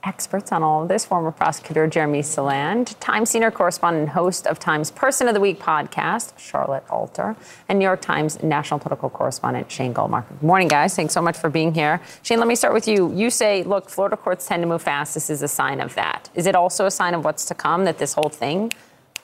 experts 0.03 0.53
on 0.53 0.63
all 0.63 0.83
of 0.83 0.89
this, 0.89 1.05
former 1.05 1.31
prosecutor 1.31 1.87
Jeremy 1.87 2.21
Saland, 2.21 2.99
Times 3.01 3.31
senior 3.31 3.51
correspondent 3.51 4.03
and 4.03 4.11
host 4.11 4.47
of 4.47 4.59
Times 4.59 4.91
Person 4.91 5.29
of 5.29 5.35
the 5.35 5.41
Week 5.41 5.59
podcast, 5.59 6.39
Charlotte 6.39 6.85
Alter, 6.91 7.37
and 7.69 7.79
New 7.79 7.85
York 7.85 8.01
Times 8.01 8.43
national 8.43 8.81
political 8.81 9.11
correspondent 9.11 9.71
Shane 9.71 9.95
Goldmacher. 9.95 10.29
Good 10.29 10.43
morning, 10.43 10.69
guys. 10.69 10.95
Thanks 10.97 11.15
so 11.15 11.23
much 11.23 11.37
for 11.37 11.51
being 11.51 11.75
here. 11.75 12.01
Shane, 12.23 12.39
let 12.39 12.49
me 12.49 12.55
start 12.55 12.75
with 12.75 12.89
you. 12.89 13.13
You 13.13 13.31
say, 13.31 13.63
look, 13.63 13.89
Florida 13.89 14.17
courts 14.17 14.47
tend 14.47 14.63
to 14.63 14.69
move 14.69 14.83
fast. 14.83 15.15
This 15.15 15.31
is 15.31 15.43
a 15.43 15.49
sign 15.49 15.81
of 15.81 15.95
that. 15.95 16.31
Is 16.35 16.47
it 16.47 16.55
also 16.55 16.87
a 16.87 16.91
sign 16.91 17.15
of 17.15 17.25
what's 17.25 17.45
to 17.47 17.55
come 17.55 17.85
that 17.85 17.99
this 17.99 18.15
whole 18.15 18.31
thing 18.31 18.73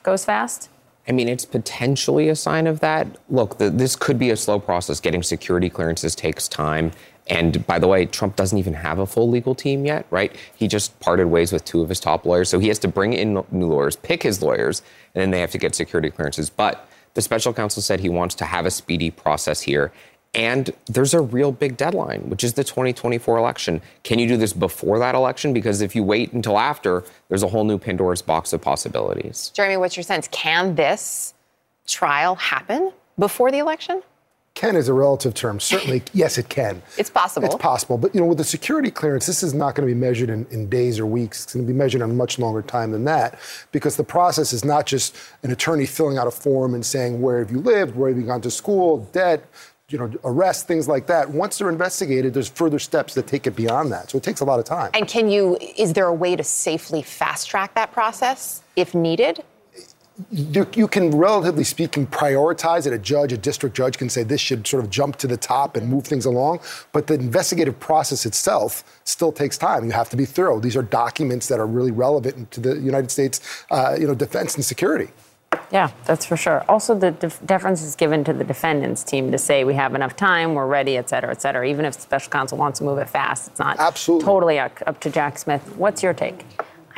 goes 0.03 0.25
fast? 0.25 0.69
I 1.09 1.13
mean, 1.13 1.29
it's 1.29 1.45
potentially 1.45 2.29
a 2.29 2.35
sign 2.35 2.67
of 2.67 2.81
that. 2.81 3.07
Look, 3.31 3.59
the, 3.59 3.71
this 3.71 3.95
could 3.95 4.19
be 4.19 4.31
a 4.31 4.37
slow 4.37 4.59
process. 4.59 4.99
Getting 4.99 5.23
security 5.23 5.71
clearances 5.71 6.17
takes 6.17 6.49
time. 6.49 6.91
And 7.29 7.67
by 7.67 7.79
the 7.79 7.89
way, 7.89 8.07
Trump 8.07 8.37
doesn't 8.37 8.57
even 8.57 8.75
have 8.75 8.99
a 8.99 9.07
full 9.07 9.29
legal 9.29 9.55
team 9.55 9.85
yet, 9.85 10.07
right? 10.11 10.35
He 10.55 10.69
just 10.69 10.99
parted 11.01 11.27
ways 11.27 11.53
with 11.53 11.65
two 11.65 11.81
of 11.81 11.89
his 11.89 11.99
top 11.99 12.25
lawyers. 12.25 12.49
So 12.49 12.59
he 12.59 12.69
has 12.69 12.79
to 12.81 12.89
bring 12.89 13.13
in 13.13 13.43
new 13.51 13.67
lawyers, 13.67 13.97
pick 13.97 14.23
his 14.23 14.43
lawyers, 14.43 14.83
and 15.15 15.23
then 15.23 15.31
they 15.31 15.41
have 15.41 15.51
to 15.51 15.59
get 15.59 15.75
security 15.75 16.11
clearances. 16.11 16.51
But 16.51 16.89
the 17.15 17.23
special 17.23 17.53
counsel 17.53 17.83
said 17.83 18.01
he 18.01 18.09
wants 18.09 18.35
to 18.37 18.45
have 18.45 18.67
a 18.67 18.71
speedy 18.71 19.11
process 19.11 19.63
here. 19.63 19.93
And 20.35 20.71
there's 20.87 21.15
a 21.15 21.21
real 21.21 21.51
big 21.51 21.79
deadline, 21.79 22.29
which 22.29 22.45
is 22.45 22.53
the 22.53 22.63
2024 22.63 23.39
election. 23.39 23.81
Can 24.05 24.19
you 24.19 24.29
do 24.29 24.37
this 24.37 24.53
before 24.53 24.99
that 24.99 25.15
election? 25.15 25.55
Because 25.55 25.81
if 25.81 25.97
you 25.97 26.05
wait 26.05 26.33
until 26.33 26.59
after, 26.59 27.05
there's 27.29 27.43
a 27.43 27.49
whole 27.49 27.65
new 27.65 27.79
Pandora's 27.79 28.21
box 28.21 28.53
of 28.53 28.61
possibilities. 28.61 29.51
Jeremy, 29.55 29.79
what's 29.79 29.97
your 29.97 30.05
sense? 30.05 30.29
Can 30.31 30.75
this 30.75 31.33
trial 31.87 32.35
happen 32.35 32.93
before 33.19 33.51
the 33.51 33.59
election? 33.59 34.03
Can 34.57 34.75
is 34.75 34.89
a 34.89 34.95
relative 34.95 35.35
term. 35.35 35.61
Certainly, 35.61 36.03
yes, 36.15 36.39
it 36.39 36.49
can. 36.49 36.83
It's 36.97 37.11
possible. 37.11 37.47
It's 37.47 37.55
possible. 37.55 37.99
But, 37.99 38.15
you 38.15 38.21
know, 38.23 38.27
with 38.27 38.39
the 38.39 38.45
security 38.45 38.91
clearance, 38.91 39.27
this 39.27 39.43
is 39.43 39.53
not 39.53 39.75
going 39.75 39.87
to 39.87 39.95
be 39.95 39.99
measured 39.99 40.31
in, 40.31 40.47
in 40.51 40.69
days 40.71 40.99
or 40.99 41.05
weeks. 41.05 41.45
It's 41.45 41.55
going 41.55 41.67
to 41.67 41.73
be 41.73 41.77
measured 41.77 42.01
on 42.01 42.17
much 42.17 42.39
longer 42.39 42.63
time 42.63 42.91
than 42.91 43.05
that 43.05 43.39
because 43.71 43.97
the 43.97 44.05
process 44.05 44.55
is 44.55 44.65
not 44.65 44.87
just 44.87 45.15
an 45.43 45.53
attorney 45.53 45.85
filling 45.85 46.17
out 46.17 46.27
a 46.27 46.31
form 46.31 46.75
and 46.75 46.85
saying, 46.85 47.21
where 47.21 47.39
have 47.39 47.51
you 47.51 47.61
lived? 47.61 47.95
Where 47.95 48.09
have 48.09 48.19
you 48.19 48.25
gone 48.25 48.41
to 48.41 48.51
school? 48.51 49.07
Debt, 49.13 49.47
you 49.91 49.99
know, 49.99 50.11
arrest, 50.25 50.67
things 50.67 50.89
like 50.89 51.07
that. 51.07 51.29
Once 51.29 51.59
they're 51.59 51.69
investigated, 51.69 52.33
there's 52.33 52.49
further 52.49 52.79
steps 52.79 53.13
that 53.15 53.27
take 53.27 53.47
it 53.47 53.55
beyond 53.55 53.93
that. 53.93 54.11
So 54.11 54.17
it 54.17 54.25
takes 54.25 54.41
a 54.41 54.47
lot 54.47 54.59
of 54.59 54.65
time. 54.65 54.91
And 54.95 55.07
can 55.07 55.29
you, 55.29 55.59
is 55.77 55.93
there 55.93 56.07
a 56.07 56.15
way 56.15 56.35
to 56.35 56.43
safely 56.43 57.03
fast 57.03 57.47
track 57.47 57.75
that 57.75 57.93
process 57.93 58.63
if 58.75 58.95
needed? 58.95 59.45
You, 60.31 60.89
can, 60.89 61.11
relatively 61.11 61.65
speaking, 61.65 62.07
prioritize 62.07 62.87
it. 62.87 62.93
A 62.93 62.99
judge, 62.99 63.33
a 63.33 63.37
district 63.37 63.77
judge 63.77 63.99
can 63.99 64.09
say 64.09 64.23
this 64.23 64.41
should 64.41 64.67
sort 64.67 64.83
of 64.83 64.91
jump 64.91 65.17
to 65.17 65.27
the 65.27 65.37
top 65.37 65.77
and 65.77 65.89
move 65.89 66.07
things 66.07 66.25
along. 66.25 66.61
But 66.93 67.07
the 67.07 67.15
investigative 67.15 67.79
process 67.79 68.25
itself 68.25 69.01
still 69.05 69.33
takes 69.33 69.59
time. 69.59 69.85
You 69.85 69.93
have 69.93 70.09
to 70.11 70.17
be 70.17 70.25
thorough. 70.25 70.59
These 70.59 70.77
are 70.77 70.83
documents 70.83 71.49
that 71.49 71.61
are 71.61 71.67
really 71.67 71.91
relevant 71.91 72.51
to 72.53 72.61
the 72.61 72.77
United 72.79 73.11
States, 73.11 73.65
uh, 73.71 73.97
you 73.99 74.07
know, 74.07 74.15
defense 74.15 74.55
and 74.55 74.65
security. 74.65 75.11
Yeah, 75.73 75.91
that's 76.05 76.25
for 76.25 76.37
sure. 76.37 76.65
Also, 76.69 76.95
the 76.95 77.11
def- 77.11 77.45
deference 77.45 77.83
is 77.83 77.97
given 77.97 78.25
to 78.25 78.33
the 78.33 78.45
defendants 78.45 79.03
team 79.03 79.33
to 79.33 79.39
say 79.39 79.65
we 79.65 79.75
have 79.75 79.95
enough 79.95 80.15
time, 80.15 80.55
we're 80.55 80.67
ready, 80.67 80.97
et 80.97 81.09
cetera, 81.09 81.31
et 81.31 81.43
cetera. 81.43 81.67
Even 81.67 81.85
if 81.85 81.95
the 81.97 82.03
special 82.03 82.31
counsel 82.31 82.57
wants 82.57 82.79
to 82.79 82.85
move 82.85 82.99
it 82.99 83.09
fast, 83.09 83.49
it's 83.49 83.59
not 83.59 83.79
Absolutely. 83.79 84.25
totally 84.25 84.59
up 84.59 85.01
to 85.01 85.11
Jack 85.11 85.39
Smith. 85.39 85.63
What's 85.77 86.03
your 86.03 86.15
take? 86.15 86.45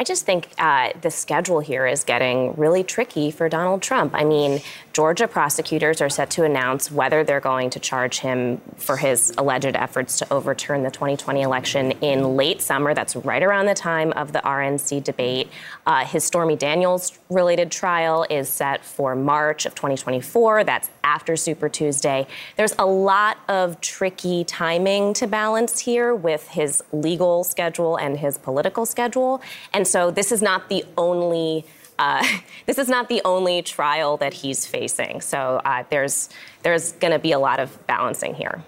I 0.00 0.04
just 0.04 0.24
think 0.24 0.48
uh, 0.58 0.90
the 1.00 1.10
schedule 1.10 1.58
here 1.58 1.84
is 1.84 2.04
getting 2.04 2.54
really 2.54 2.84
tricky 2.84 3.32
for 3.32 3.48
Donald 3.48 3.82
Trump. 3.82 4.14
I 4.14 4.22
mean, 4.22 4.60
Georgia 4.92 5.26
prosecutors 5.26 6.00
are 6.00 6.08
set 6.08 6.30
to 6.30 6.44
announce 6.44 6.90
whether 6.92 7.24
they're 7.24 7.40
going 7.40 7.70
to 7.70 7.80
charge 7.80 8.20
him 8.20 8.60
for 8.76 8.96
his 8.96 9.32
alleged 9.36 9.74
efforts 9.74 10.18
to 10.18 10.32
overturn 10.32 10.84
the 10.84 10.90
2020 10.92 11.42
election 11.42 11.90
in 12.00 12.36
late 12.36 12.62
summer. 12.62 12.94
That's 12.94 13.16
right 13.16 13.42
around 13.42 13.66
the 13.66 13.74
time 13.74 14.12
of 14.12 14.32
the 14.32 14.38
RNC 14.40 15.02
debate. 15.02 15.48
Uh, 15.84 16.04
his 16.04 16.22
Stormy 16.22 16.54
Daniels 16.54 17.18
related 17.28 17.72
trial 17.72 18.24
is 18.30 18.48
set 18.48 18.84
for 18.84 19.16
March 19.16 19.66
of 19.66 19.74
2024. 19.74 20.62
That's 20.62 20.90
after 21.02 21.36
Super 21.36 21.68
Tuesday. 21.68 22.26
There's 22.56 22.74
a 22.78 22.86
lot 22.86 23.38
of 23.48 23.80
tricky 23.80 24.44
timing 24.44 25.12
to 25.14 25.26
balance 25.26 25.80
here 25.80 26.14
with 26.14 26.46
his 26.48 26.84
legal 26.92 27.42
schedule 27.42 27.96
and 27.96 28.18
his 28.18 28.38
political 28.38 28.86
schedule. 28.86 29.42
And 29.72 29.87
so 29.88 30.10
this 30.10 30.32
is 30.32 30.42
not 30.42 30.68
the 30.68 30.84
only. 30.96 31.64
Uh, 31.98 32.24
this 32.66 32.78
is 32.78 32.88
not 32.88 33.08
the 33.08 33.20
only 33.24 33.62
trial 33.62 34.16
that 34.18 34.32
he's 34.32 34.66
facing. 34.66 35.20
So 35.20 35.60
uh, 35.64 35.84
there's 35.90 36.28
there's 36.62 36.92
going 36.92 37.12
to 37.12 37.18
be 37.18 37.32
a 37.32 37.38
lot 37.38 37.60
of 37.60 37.86
balancing 37.86 38.34
here. 38.34 38.62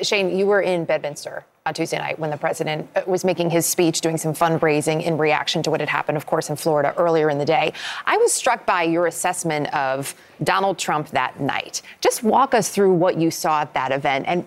Shane, 0.00 0.36
you 0.36 0.46
were 0.46 0.62
in 0.62 0.84
Bedminster 0.84 1.44
on 1.64 1.74
Tuesday 1.74 1.98
night 1.98 2.18
when 2.18 2.30
the 2.30 2.36
president 2.36 2.88
uh, 2.96 3.02
was 3.06 3.24
making 3.24 3.50
his 3.50 3.66
speech, 3.66 4.00
doing 4.00 4.16
some 4.16 4.34
fundraising 4.34 5.02
in 5.02 5.16
reaction 5.16 5.62
to 5.62 5.70
what 5.70 5.80
had 5.80 5.88
happened, 5.88 6.16
of 6.16 6.26
course, 6.26 6.50
in 6.50 6.56
Florida 6.56 6.92
earlier 6.96 7.30
in 7.30 7.38
the 7.38 7.44
day. 7.44 7.72
I 8.04 8.16
was 8.16 8.32
struck 8.32 8.66
by 8.66 8.82
your 8.82 9.06
assessment 9.06 9.72
of 9.74 10.14
Donald 10.42 10.78
Trump 10.78 11.08
that 11.10 11.38
night. 11.38 11.82
Just 12.00 12.22
walk 12.22 12.54
us 12.54 12.68
through 12.68 12.94
what 12.94 13.16
you 13.16 13.30
saw 13.30 13.60
at 13.60 13.74
that 13.74 13.92
event 13.92 14.24
and 14.26 14.46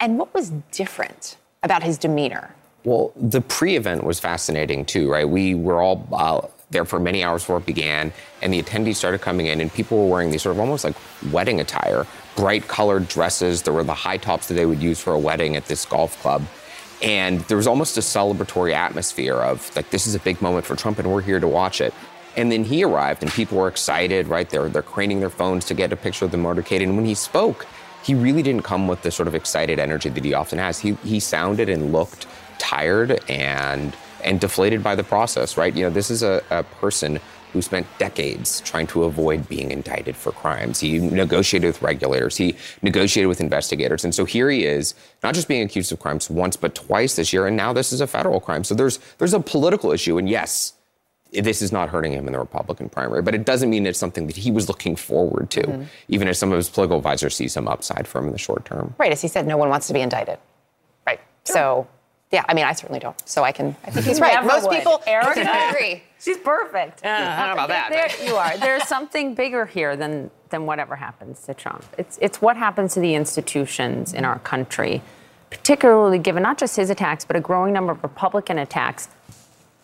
and 0.00 0.16
what 0.16 0.32
was 0.32 0.50
different 0.70 1.36
about 1.62 1.82
his 1.82 1.98
demeanor. 1.98 2.54
Well, 2.84 3.12
the 3.16 3.40
pre-event 3.40 4.04
was 4.04 4.20
fascinating 4.20 4.84
too, 4.84 5.10
right? 5.10 5.28
We 5.28 5.54
were 5.54 5.82
all 5.82 6.06
uh, 6.12 6.46
there 6.70 6.84
for 6.84 7.00
many 7.00 7.24
hours 7.24 7.42
before 7.42 7.58
it 7.58 7.66
began, 7.66 8.12
and 8.42 8.52
the 8.52 8.62
attendees 8.62 8.96
started 8.96 9.20
coming 9.20 9.46
in, 9.46 9.60
and 9.60 9.72
people 9.72 9.98
were 9.98 10.10
wearing 10.10 10.30
these 10.30 10.42
sort 10.42 10.56
of 10.56 10.60
almost 10.60 10.84
like 10.84 10.96
wedding 11.32 11.60
attire, 11.60 12.06
bright 12.36 12.68
colored 12.68 13.08
dresses. 13.08 13.62
There 13.62 13.72
were 13.72 13.84
the 13.84 13.94
high 13.94 14.18
tops 14.18 14.48
that 14.48 14.54
they 14.54 14.66
would 14.66 14.82
use 14.82 15.00
for 15.00 15.12
a 15.12 15.18
wedding 15.18 15.56
at 15.56 15.66
this 15.66 15.84
golf 15.84 16.20
club. 16.20 16.42
And 17.02 17.40
there 17.42 17.56
was 17.56 17.66
almost 17.66 17.96
a 17.96 18.00
celebratory 18.00 18.72
atmosphere 18.72 19.36
of 19.36 19.74
like, 19.76 19.90
this 19.90 20.06
is 20.06 20.14
a 20.14 20.18
big 20.18 20.42
moment 20.42 20.66
for 20.66 20.76
Trump, 20.76 20.98
and 20.98 21.10
we're 21.10 21.22
here 21.22 21.40
to 21.40 21.48
watch 21.48 21.80
it. 21.80 21.94
And 22.36 22.52
then 22.52 22.64
he 22.64 22.84
arrived, 22.84 23.22
and 23.22 23.32
people 23.32 23.58
were 23.58 23.68
excited, 23.68 24.28
right? 24.28 24.48
They're, 24.48 24.68
they're 24.68 24.82
craning 24.82 25.20
their 25.20 25.30
phones 25.30 25.64
to 25.66 25.74
get 25.74 25.92
a 25.92 25.96
picture 25.96 26.24
of 26.24 26.30
the 26.30 26.38
motorcade. 26.38 26.82
And 26.82 26.96
when 26.96 27.04
he 27.04 27.14
spoke, 27.14 27.66
he 28.04 28.14
really 28.14 28.42
didn't 28.42 28.62
come 28.62 28.86
with 28.86 29.02
the 29.02 29.10
sort 29.10 29.26
of 29.26 29.34
excited 29.34 29.78
energy 29.78 30.08
that 30.08 30.24
he 30.24 30.34
often 30.34 30.58
has. 30.58 30.78
He, 30.78 30.92
he 31.04 31.18
sounded 31.18 31.68
and 31.68 31.92
looked 31.92 32.26
tired 32.58 33.20
and 33.28 33.96
and 34.24 34.40
deflated 34.40 34.82
by 34.82 34.94
the 34.94 35.04
process, 35.04 35.56
right? 35.56 35.74
You 35.74 35.84
know, 35.84 35.90
this 35.90 36.10
is 36.10 36.22
a, 36.22 36.42
a 36.50 36.64
person 36.64 37.20
who 37.52 37.62
spent 37.62 37.86
decades 37.98 38.60
trying 38.60 38.86
to 38.86 39.04
avoid 39.04 39.48
being 39.48 39.70
indicted 39.70 40.14
for 40.16 40.32
crimes. 40.32 40.80
He 40.80 40.98
negotiated 40.98 41.68
with 41.68 41.82
regulators, 41.82 42.36
he 42.36 42.56
negotiated 42.82 43.28
with 43.28 43.40
investigators. 43.40 44.04
And 44.04 44.14
so 44.14 44.24
here 44.24 44.50
he 44.50 44.64
is, 44.64 44.94
not 45.22 45.34
just 45.34 45.48
being 45.48 45.62
accused 45.62 45.90
of 45.92 45.98
crimes 45.98 46.28
once, 46.28 46.56
but 46.56 46.74
twice 46.74 47.16
this 47.16 47.32
year, 47.32 47.46
and 47.46 47.56
now 47.56 47.72
this 47.72 47.92
is 47.92 48.00
a 48.00 48.06
federal 48.06 48.40
crime. 48.40 48.64
So 48.64 48.74
there's 48.74 48.98
there's 49.18 49.34
a 49.34 49.40
political 49.40 49.92
issue, 49.92 50.18
and 50.18 50.28
yes, 50.28 50.74
this 51.32 51.62
is 51.62 51.72
not 51.72 51.88
hurting 51.88 52.12
him 52.12 52.26
in 52.26 52.32
the 52.32 52.38
Republican 52.38 52.88
primary, 52.88 53.22
but 53.22 53.34
it 53.34 53.44
doesn't 53.44 53.70
mean 53.70 53.86
it's 53.86 53.98
something 53.98 54.26
that 54.26 54.36
he 54.36 54.50
was 54.50 54.68
looking 54.68 54.96
forward 54.96 55.50
to, 55.50 55.62
mm-hmm. 55.62 55.82
even 56.08 56.28
as 56.28 56.38
some 56.38 56.52
of 56.52 56.56
his 56.56 56.68
political 56.68 56.96
advisors 56.96 57.34
see 57.34 57.48
some 57.48 57.68
upside 57.68 58.06
for 58.06 58.18
him 58.18 58.26
in 58.26 58.32
the 58.32 58.38
short 58.38 58.64
term. 58.64 58.94
Right, 58.98 59.12
as 59.12 59.22
he 59.22 59.28
said, 59.28 59.46
no 59.46 59.56
one 59.56 59.68
wants 59.68 59.86
to 59.88 59.92
be 59.92 60.00
indicted. 60.00 60.38
Right. 61.06 61.20
Sure. 61.46 61.54
So 61.54 61.88
yeah, 62.30 62.44
I 62.46 62.52
mean, 62.52 62.66
I 62.66 62.72
certainly 62.72 63.00
don't. 63.00 63.16
So 63.26 63.42
I 63.42 63.52
can. 63.52 63.74
I 63.84 63.90
think 63.90 64.04
he's 64.06 64.20
right. 64.20 64.44
Most 64.44 64.68
would. 64.68 64.76
people 64.76 65.02
Erica 65.06 65.40
agree. 65.70 66.02
She's 66.20 66.36
perfect. 66.36 67.04
Uh, 67.04 67.08
I 67.08 67.46
don't 67.46 67.56
know 67.56 67.64
about 67.64 67.68
that. 67.68 67.90
There, 68.18 68.26
you 68.26 68.36
are. 68.36 68.56
There's 68.58 68.86
something 68.86 69.34
bigger 69.34 69.64
here 69.64 69.96
than 69.96 70.30
than 70.50 70.66
whatever 70.66 70.96
happens 70.96 71.40
to 71.46 71.54
Trump. 71.54 71.84
It's 71.96 72.18
it's 72.20 72.42
what 72.42 72.56
happens 72.56 72.94
to 72.94 73.00
the 73.00 73.14
institutions 73.14 74.12
in 74.12 74.26
our 74.26 74.38
country, 74.40 75.00
particularly 75.48 76.18
given 76.18 76.42
not 76.42 76.58
just 76.58 76.76
his 76.76 76.90
attacks, 76.90 77.24
but 77.24 77.34
a 77.34 77.40
growing 77.40 77.72
number 77.72 77.92
of 77.92 78.02
Republican 78.02 78.58
attacks, 78.58 79.08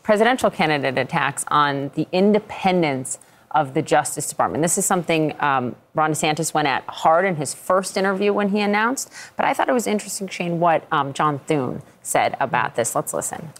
presidential 0.02 0.50
candidate 0.50 0.98
attacks 0.98 1.46
on 1.48 1.90
the 1.94 2.06
independence 2.12 3.18
of 3.54 3.72
the 3.72 3.82
Justice 3.82 4.28
Department. 4.28 4.62
This 4.62 4.76
is 4.76 4.84
something 4.84 5.34
um, 5.40 5.76
Ron 5.94 6.12
DeSantis 6.12 6.52
went 6.52 6.66
at 6.66 6.82
hard 6.88 7.24
in 7.24 7.36
his 7.36 7.54
first 7.54 7.96
interview 7.96 8.32
when 8.32 8.48
he 8.48 8.60
announced. 8.60 9.12
But 9.36 9.46
I 9.46 9.54
thought 9.54 9.68
it 9.68 9.72
was 9.72 9.86
interesting, 9.86 10.26
Shane, 10.26 10.58
what 10.58 10.86
um, 10.90 11.12
John 11.12 11.38
Thune 11.38 11.82
said 12.02 12.36
about 12.40 12.74
this. 12.74 12.94
Let's 12.94 13.14
listen. 13.14 13.50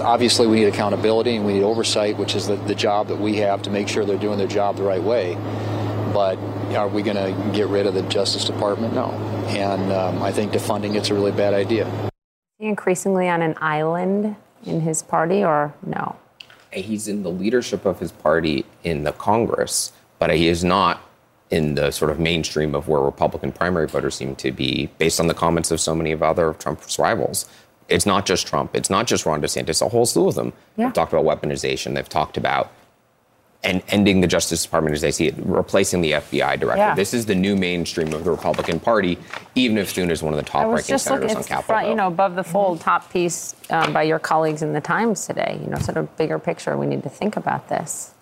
Obviously, 0.00 0.46
we 0.46 0.56
need 0.56 0.66
accountability 0.66 1.36
and 1.36 1.46
we 1.46 1.52
need 1.52 1.62
oversight, 1.62 2.16
which 2.16 2.34
is 2.34 2.48
the, 2.48 2.56
the 2.56 2.74
job 2.74 3.08
that 3.08 3.20
we 3.20 3.36
have 3.36 3.62
to 3.62 3.70
make 3.70 3.86
sure 3.86 4.04
they're 4.04 4.18
doing 4.18 4.38
their 4.38 4.48
job 4.48 4.76
the 4.76 4.82
right 4.82 5.02
way. 5.02 5.34
But 6.12 6.36
are 6.74 6.88
we 6.88 7.02
going 7.02 7.16
to 7.16 7.56
get 7.56 7.68
rid 7.68 7.86
of 7.86 7.94
the 7.94 8.02
Justice 8.02 8.44
Department? 8.44 8.94
No. 8.94 9.10
And 9.48 9.92
um, 9.92 10.22
I 10.22 10.32
think 10.32 10.52
defunding 10.52 10.96
it's 10.96 11.10
a 11.10 11.14
really 11.14 11.32
bad 11.32 11.54
idea. 11.54 11.88
Increasingly 12.58 13.28
on 13.28 13.42
an 13.42 13.54
island 13.60 14.36
in 14.64 14.80
his 14.80 15.02
party, 15.02 15.44
or 15.44 15.74
no? 15.84 16.16
He's 16.74 17.08
in 17.08 17.22
the 17.22 17.30
leadership 17.30 17.84
of 17.84 18.00
his 18.00 18.12
party 18.12 18.66
in 18.82 19.04
the 19.04 19.12
Congress, 19.12 19.92
but 20.18 20.30
he 20.30 20.48
is 20.48 20.64
not 20.64 21.00
in 21.50 21.74
the 21.74 21.90
sort 21.90 22.10
of 22.10 22.18
mainstream 22.18 22.74
of 22.74 22.88
where 22.88 23.00
Republican 23.00 23.52
primary 23.52 23.86
voters 23.86 24.14
seem 24.16 24.34
to 24.36 24.50
be, 24.50 24.86
based 24.98 25.20
on 25.20 25.28
the 25.28 25.34
comments 25.34 25.70
of 25.70 25.80
so 25.80 25.94
many 25.94 26.10
of 26.10 26.22
other 26.22 26.54
Trump's 26.54 26.98
rivals. 26.98 27.46
It's 27.88 28.06
not 28.06 28.26
just 28.26 28.46
Trump. 28.46 28.74
It's 28.74 28.90
not 28.90 29.06
just 29.06 29.26
Ron 29.26 29.42
DeSantis. 29.42 29.84
A 29.84 29.88
whole 29.88 30.06
slew 30.06 30.28
of 30.28 30.34
them 30.34 30.52
yeah. 30.76 30.86
have 30.86 30.94
talked 30.94 31.12
about 31.12 31.24
weaponization. 31.24 31.94
They've 31.94 32.08
talked 32.08 32.36
about 32.36 32.72
and 33.64 33.82
ending 33.88 34.20
the 34.20 34.26
Justice 34.26 34.62
Department 34.62 34.94
as 34.94 35.00
they 35.00 35.10
see 35.10 35.26
it, 35.26 35.34
replacing 35.38 36.02
the 36.02 36.12
FBI 36.12 36.60
director. 36.60 36.76
Yeah. 36.76 36.94
This 36.94 37.14
is 37.14 37.26
the 37.26 37.34
new 37.34 37.56
mainstream 37.56 38.12
of 38.12 38.24
the 38.24 38.30
Republican 38.30 38.78
Party, 38.78 39.18
even 39.54 39.78
if 39.78 39.90
Thune 39.90 40.10
is 40.10 40.22
one 40.22 40.34
of 40.34 40.36
the 40.36 40.44
top-ranking 40.44 40.98
senators 40.98 41.30
looking, 41.30 41.36
on 41.36 41.42
Capitol 41.44 41.62
front, 41.62 41.82
Hill. 41.82 41.90
You 41.90 41.96
know, 41.96 42.06
above 42.06 42.34
the 42.36 42.44
fold, 42.44 42.80
top 42.80 43.10
piece 43.10 43.56
um, 43.70 43.92
by 43.92 44.02
your 44.02 44.18
colleagues 44.18 44.62
in 44.62 44.72
the 44.72 44.80
Times 44.80 45.26
today. 45.26 45.58
You 45.62 45.70
know, 45.70 45.78
sort 45.78 45.96
of 45.96 46.14
bigger 46.16 46.38
picture. 46.38 46.76
We 46.76 46.86
need 46.86 47.02
to 47.02 47.08
think 47.08 47.36
about 47.36 47.68
this. 47.68 48.12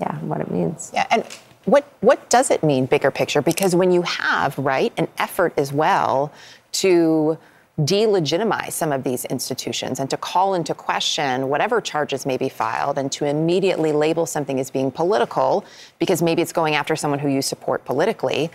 Yeah, 0.00 0.16
what 0.20 0.40
it 0.40 0.50
means. 0.50 0.90
Yeah, 0.94 1.06
and 1.10 1.26
what 1.64 1.84
what 2.00 2.30
does 2.30 2.50
it 2.50 2.62
mean, 2.62 2.86
bigger 2.86 3.10
picture? 3.10 3.42
Because 3.42 3.74
when 3.74 3.90
you 3.90 4.02
have 4.02 4.56
right 4.56 4.92
an 4.96 5.08
effort 5.18 5.52
as 5.56 5.72
well 5.72 6.32
to 6.72 7.36
delegitimize 7.84 8.72
some 8.72 8.92
of 8.92 9.04
these 9.04 9.24
institutions 9.26 10.00
and 10.00 10.08
to 10.10 10.16
call 10.16 10.54
into 10.54 10.74
question 10.74 11.48
whatever 11.48 11.80
charges 11.80 12.26
may 12.26 12.36
be 12.36 12.48
filed 12.48 12.98
and 12.98 13.10
to 13.12 13.24
immediately 13.24 13.92
label 13.92 14.26
something 14.26 14.58
as 14.60 14.70
being 14.70 14.90
political 14.90 15.64
because 15.98 16.22
maybe 16.22 16.42
it's 16.42 16.52
going 16.52 16.74
after 16.74 16.96
someone 16.96 17.18
who 17.18 17.28
you 17.28 17.42
support 17.42 17.84
politically. 17.84 18.50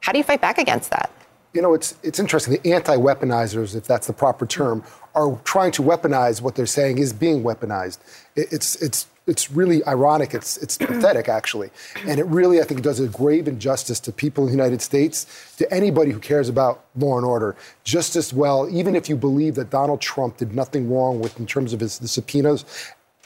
How 0.00 0.12
do 0.12 0.18
you 0.18 0.24
fight 0.24 0.40
back 0.40 0.58
against 0.58 0.90
that? 0.90 1.10
You 1.52 1.62
know, 1.62 1.72
it's 1.72 1.94
it's 2.02 2.18
interesting. 2.18 2.58
The 2.60 2.74
anti-weaponizers, 2.74 3.76
if 3.76 3.84
that's 3.84 4.08
the 4.08 4.12
proper 4.12 4.44
term, 4.44 4.82
are 5.14 5.38
trying 5.44 5.70
to 5.72 5.82
weaponize 5.82 6.42
what 6.42 6.56
they're 6.56 6.66
saying 6.66 6.98
is 6.98 7.12
being 7.12 7.44
weaponized. 7.44 7.98
It's 8.34 8.74
it's 8.82 9.06
it's 9.26 9.50
really 9.50 9.84
ironic. 9.86 10.34
It's 10.34 10.56
it's 10.58 10.76
pathetic, 10.76 11.28
actually, 11.28 11.70
and 12.06 12.20
it 12.20 12.26
really 12.26 12.60
I 12.60 12.64
think 12.64 12.82
does 12.82 13.00
a 13.00 13.08
grave 13.08 13.48
injustice 13.48 13.98
to 14.00 14.12
people 14.12 14.44
in 14.44 14.50
the 14.50 14.56
United 14.56 14.82
States, 14.82 15.54
to 15.56 15.72
anybody 15.72 16.10
who 16.10 16.20
cares 16.20 16.48
about 16.48 16.84
law 16.96 17.16
and 17.16 17.24
order, 17.24 17.56
just 17.84 18.16
as 18.16 18.32
well. 18.32 18.68
Even 18.70 18.94
if 18.94 19.08
you 19.08 19.16
believe 19.16 19.54
that 19.54 19.70
Donald 19.70 20.00
Trump 20.00 20.36
did 20.36 20.54
nothing 20.54 20.90
wrong 20.90 21.20
with 21.20 21.38
in 21.38 21.46
terms 21.46 21.72
of 21.72 21.80
his 21.80 21.98
the 21.98 22.08
subpoenas, 22.08 22.64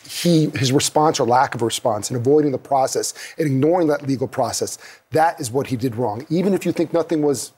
he 0.09 0.51
his 0.51 0.71
response 0.71 1.19
or 1.19 1.27
lack 1.27 1.55
of 1.55 1.63
response 1.63 2.11
and 2.11 2.17
avoiding 2.17 2.53
the 2.53 2.59
process 2.59 3.13
and 3.37 3.47
ignoring 3.47 3.89
that 3.89 4.07
legal 4.07 4.29
process, 4.29 4.79
that 5.11 5.41
is 5.41 5.51
what 5.51 5.67
he 5.67 5.77
did 5.77 5.97
wrong. 5.97 6.25
Even 6.31 6.55
if 6.55 6.65
you 6.65 6.73
think 6.73 6.93
nothing 6.93 7.23
was 7.23 7.53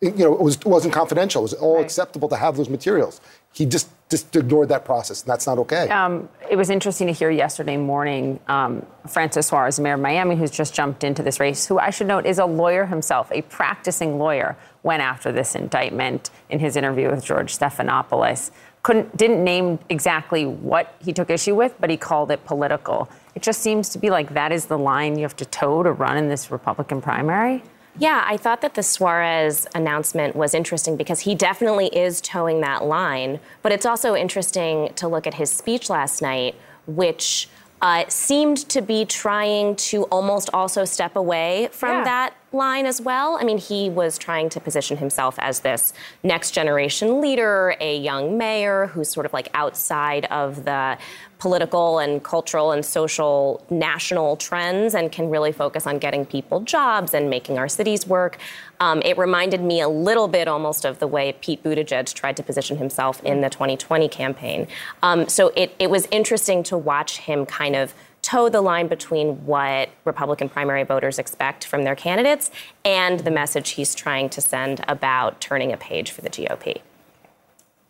you 0.00 0.24
know, 0.24 0.34
it, 0.34 0.40
was, 0.40 0.62
wasn't 0.64 0.92
confidential. 0.92 1.40
It 1.40 1.44
was 1.44 1.54
all 1.54 1.76
right. 1.76 1.84
acceptable 1.84 2.28
to 2.28 2.36
have 2.36 2.56
those 2.56 2.68
materials. 2.68 3.20
He 3.52 3.64
just 3.64 3.88
just 4.10 4.36
ignored 4.36 4.68
that 4.68 4.84
process, 4.84 5.22
and 5.22 5.30
that's 5.30 5.46
not 5.46 5.58
okay. 5.58 5.88
Um, 5.88 6.28
it 6.50 6.56
was 6.56 6.70
interesting 6.70 7.06
to 7.06 7.12
hear 7.12 7.30
yesterday 7.30 7.76
morning 7.76 8.38
um, 8.48 8.84
Francis 9.08 9.46
Suarez, 9.46 9.80
mayor 9.80 9.94
of 9.94 10.00
Miami, 10.00 10.36
who's 10.36 10.50
just 10.50 10.74
jumped 10.74 11.04
into 11.04 11.22
this 11.22 11.40
race, 11.40 11.66
who 11.66 11.78
I 11.78 11.90
should 11.90 12.06
note 12.06 12.26
is 12.26 12.38
a 12.38 12.44
lawyer 12.44 12.86
himself, 12.86 13.32
a 13.32 13.42
practicing 13.42 14.18
lawyer, 14.18 14.56
went 14.82 15.02
after 15.02 15.32
this 15.32 15.54
indictment 15.54 16.30
in 16.50 16.58
his 16.58 16.76
interview 16.76 17.10
with 17.10 17.24
George 17.24 17.58
Stephanopoulos. 17.58 18.50
Couldn't 18.82 19.16
didn't 19.16 19.42
name 19.42 19.78
exactly 19.88 20.44
what 20.44 20.94
he 21.02 21.14
took 21.14 21.30
issue 21.30 21.54
with, 21.54 21.74
but 21.80 21.88
he 21.88 21.96
called 21.96 22.30
it 22.30 22.44
political. 22.44 23.08
It 23.34 23.40
just 23.40 23.62
seems 23.62 23.88
to 23.90 23.98
be 23.98 24.10
like 24.10 24.34
that 24.34 24.52
is 24.52 24.66
the 24.66 24.78
line 24.78 25.16
you 25.16 25.22
have 25.22 25.36
to 25.36 25.46
toe 25.46 25.82
to 25.82 25.90
run 25.90 26.18
in 26.18 26.28
this 26.28 26.50
Republican 26.50 27.00
primary. 27.00 27.62
Yeah, 27.98 28.24
I 28.26 28.36
thought 28.36 28.60
that 28.62 28.74
the 28.74 28.82
Suarez 28.82 29.66
announcement 29.74 30.34
was 30.34 30.52
interesting 30.54 30.96
because 30.96 31.20
he 31.20 31.34
definitely 31.34 31.86
is 31.96 32.20
toeing 32.20 32.60
that 32.62 32.84
line. 32.84 33.38
But 33.62 33.72
it's 33.72 33.86
also 33.86 34.14
interesting 34.16 34.92
to 34.94 35.06
look 35.06 35.26
at 35.26 35.34
his 35.34 35.50
speech 35.50 35.88
last 35.88 36.20
night, 36.20 36.56
which 36.86 37.48
uh, 37.80 38.04
seemed 38.08 38.56
to 38.70 38.80
be 38.80 39.04
trying 39.04 39.76
to 39.76 40.04
almost 40.04 40.50
also 40.52 40.84
step 40.84 41.16
away 41.16 41.68
from 41.70 41.98
Yeah. 41.98 42.04
that 42.04 42.34
line 42.54 42.86
as 42.86 43.00
well. 43.00 43.36
I 43.40 43.44
mean, 43.44 43.58
he 43.58 43.90
was 43.90 44.16
trying 44.16 44.48
to 44.50 44.60
position 44.60 44.96
himself 44.96 45.38
as 45.38 45.60
this 45.60 45.92
next 46.22 46.52
generation 46.52 47.20
leader, 47.20 47.76
a 47.80 47.98
young 47.98 48.38
mayor 48.38 48.86
who's 48.86 49.08
sort 49.08 49.26
of 49.26 49.32
like 49.32 49.48
outside 49.54 50.24
of 50.26 50.64
the 50.64 50.96
political 51.38 51.98
and 51.98 52.22
cultural 52.24 52.72
and 52.72 52.86
social 52.86 53.62
national 53.68 54.36
trends 54.36 54.94
and 54.94 55.12
can 55.12 55.28
really 55.28 55.52
focus 55.52 55.86
on 55.86 55.98
getting 55.98 56.24
people 56.24 56.60
jobs 56.60 57.12
and 57.12 57.28
making 57.28 57.58
our 57.58 57.68
cities 57.68 58.06
work. 58.06 58.38
Um, 58.80 59.02
it 59.04 59.18
reminded 59.18 59.60
me 59.60 59.80
a 59.80 59.88
little 59.88 60.26
bit 60.26 60.48
almost 60.48 60.86
of 60.86 61.00
the 61.00 61.06
way 61.06 61.36
Pete 61.40 61.62
Buttigieg 61.62 62.14
tried 62.14 62.36
to 62.38 62.42
position 62.42 62.78
himself 62.78 63.22
in 63.24 63.42
the 63.42 63.50
2020 63.50 64.08
campaign. 64.08 64.66
Um, 65.02 65.28
so 65.28 65.52
it, 65.56 65.74
it 65.78 65.90
was 65.90 66.08
interesting 66.10 66.62
to 66.64 66.78
watch 66.78 67.18
him 67.18 67.44
kind 67.44 67.76
of 67.76 67.94
toe 68.24 68.48
the 68.48 68.62
line 68.62 68.88
between 68.88 69.44
what 69.44 69.90
Republican 70.04 70.48
primary 70.48 70.82
voters 70.82 71.18
expect 71.18 71.66
from 71.66 71.84
their 71.84 71.94
candidates 71.94 72.50
and 72.84 73.20
the 73.20 73.30
message 73.30 73.70
he's 73.70 73.94
trying 73.94 74.30
to 74.30 74.40
send 74.40 74.82
about 74.88 75.40
turning 75.40 75.72
a 75.72 75.76
page 75.76 76.10
for 76.10 76.22
the 76.22 76.30
GOP. 76.30 76.80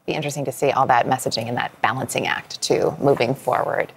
Be 0.06 0.12
interesting 0.12 0.44
to 0.44 0.52
see 0.52 0.70
all 0.72 0.86
that 0.88 1.06
messaging 1.06 1.46
and 1.48 1.56
that 1.56 1.80
balancing 1.80 2.26
act 2.26 2.60
too 2.60 2.94
moving 3.00 3.34
forward. 3.34 3.92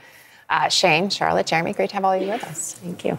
Uh, 0.50 0.70
Shane, 0.70 1.10
Charlotte, 1.10 1.48
Jeremy, 1.48 1.74
great 1.74 1.90
to 1.90 1.96
have 1.96 2.06
all 2.06 2.14
of 2.14 2.22
you 2.22 2.30
with 2.30 2.44
us. 2.44 2.74
Thank 2.74 3.04
you. 3.04 3.18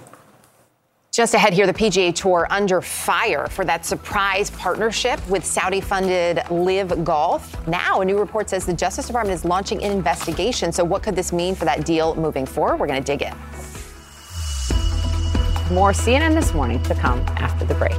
Just 1.18 1.34
ahead 1.34 1.52
here, 1.52 1.66
the 1.66 1.74
PGA 1.74 2.14
Tour 2.14 2.46
under 2.48 2.80
fire 2.80 3.48
for 3.48 3.64
that 3.64 3.84
surprise 3.84 4.50
partnership 4.50 5.18
with 5.28 5.44
Saudi 5.44 5.80
funded 5.80 6.48
LIV 6.48 7.02
Golf. 7.02 7.66
Now, 7.66 8.02
a 8.02 8.04
new 8.04 8.20
report 8.20 8.48
says 8.48 8.64
the 8.64 8.72
Justice 8.72 9.08
Department 9.08 9.34
is 9.34 9.44
launching 9.44 9.82
an 9.82 9.90
investigation. 9.90 10.70
So, 10.70 10.84
what 10.84 11.02
could 11.02 11.16
this 11.16 11.32
mean 11.32 11.56
for 11.56 11.64
that 11.64 11.84
deal 11.84 12.14
moving 12.14 12.46
forward? 12.46 12.76
We're 12.76 12.86
going 12.86 13.02
to 13.02 13.04
dig 13.04 13.22
in. 13.22 13.34
More 15.74 15.90
CNN 15.90 16.36
this 16.36 16.54
morning 16.54 16.80
to 16.84 16.94
come 16.94 17.18
after 17.30 17.64
the 17.64 17.74
break. 17.74 17.96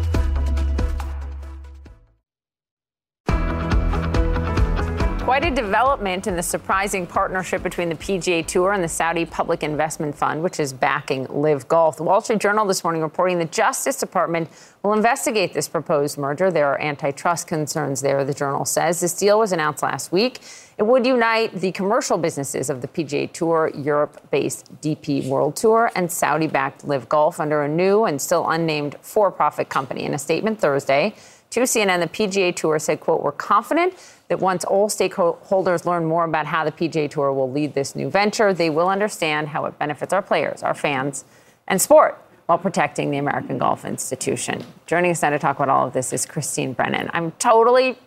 Quite 5.30 5.46
a 5.46 5.52
development 5.52 6.26
in 6.26 6.36
the 6.36 6.42
surprising 6.42 7.06
partnership 7.06 7.62
between 7.62 7.88
the 7.88 7.94
PGA 7.94 8.44
Tour 8.44 8.74
and 8.74 8.84
the 8.84 8.88
Saudi 8.88 9.28
Public 9.28 9.62
Investment 9.62 10.16
Fund, 10.16 10.42
which 10.42 10.60
is 10.60 10.74
backing 10.74 11.26
LIV 11.26 11.68
Golf. 11.68 11.98
The 11.98 12.04
Wall 12.04 12.20
Street 12.20 12.40
Journal 12.40 12.66
this 12.66 12.84
morning 12.84 13.04
reporting 13.04 13.38
the 13.38 13.46
Justice 13.46 13.98
Department 13.98 14.50
will 14.82 14.94
investigate 14.94 15.54
this 15.54 15.68
proposed 15.68 16.18
merger. 16.18 16.50
There 16.50 16.66
are 16.66 16.82
antitrust 16.82 17.46
concerns 17.46 18.02
there, 18.02 18.26
the 18.26 18.34
journal 18.34 18.66
says. 18.66 19.02
This 19.02 19.14
deal 19.14 19.38
was 19.38 19.52
announced 19.52 19.84
last 19.84 20.12
week. 20.12 20.40
It 20.80 20.88
would 20.88 21.06
unite 21.06 21.54
the 21.54 21.74
commercial 21.74 22.18
businesses 22.18 22.72
of 22.72 22.82
the 22.82 22.88
PGA 22.88 23.32
Tour, 23.32 23.70
Europe 23.76 24.32
based 24.32 24.82
DP 24.82 25.30
World 25.30 25.56
Tour, 25.56 25.92
and 25.94 26.12
Saudi 26.12 26.48
backed 26.48 26.86
LIV 26.86 27.08
Golf 27.08 27.40
under 27.40 27.62
a 27.62 27.70
new 27.70 28.06
and 28.06 28.20
still 28.20 28.50
unnamed 28.50 28.96
for 29.02 29.30
profit 29.30 29.70
company. 29.70 30.06
In 30.06 30.16
a 30.16 30.20
statement 30.20 30.60
Thursday, 30.60 31.14
to 31.52 31.62
CNN, 31.62 32.00
the 32.00 32.08
PGA 32.08 32.56
Tour 32.56 32.80
said, 32.80 33.00
quote, 33.00 33.24
we're 33.24 33.32
confident 33.32 33.94
that 34.30 34.40
once 34.40 34.64
all 34.64 34.88
stakeholders 34.88 35.86
learn 35.86 36.06
more 36.06 36.24
about 36.24 36.46
how 36.46 36.64
the 36.64 36.72
PGA 36.72 37.10
Tour 37.10 37.34
will 37.34 37.52
lead 37.52 37.74
this 37.74 37.96
new 37.96 38.10
venture, 38.10 38.54
they 38.54 38.70
will 38.70 38.88
understand 38.88 39.50
how 39.50 39.66
it 39.66 39.78
benefits 39.78 40.14
our 40.14 40.22
players, 40.22 40.64
our 40.64 40.74
fans, 40.76 41.26
and 41.68 41.82
sport 41.82 42.22
while 42.46 42.58
protecting 42.58 43.12
the 43.12 43.18
American 43.18 43.58
Golf 43.58 43.86
Institution. 43.86 44.64
Joining 44.86 45.12
us 45.12 45.22
now 45.22 45.32
to 45.32 45.40
talk 45.40 45.58
about 45.58 45.70
all 45.70 45.88
of 45.88 45.94
this 45.94 46.14
is 46.14 46.26
Christine 46.26 46.74
Brennan. 46.74 47.10
I'm 47.14 47.32
totally 47.34 47.98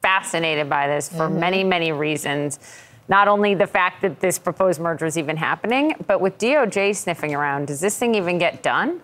fascinated 0.00 0.70
by 0.70 0.86
this 0.86 1.08
for 1.08 1.28
Mhm. 1.28 1.38
many, 1.38 1.64
many 1.64 1.92
reasons. 1.92 2.58
Not 3.08 3.26
only 3.26 3.54
the 3.54 3.66
fact 3.66 4.00
that 4.02 4.20
this 4.20 4.38
proposed 4.38 4.80
merger 4.80 5.06
is 5.06 5.18
even 5.18 5.36
happening, 5.36 5.94
but 6.06 6.20
with 6.20 6.38
DOJ 6.38 6.92
sniffing 6.92 7.34
around, 7.34 7.66
does 7.66 7.80
this 7.80 7.98
thing 7.98 8.14
even 8.14 8.38
get 8.38 8.62
done? 8.62 9.00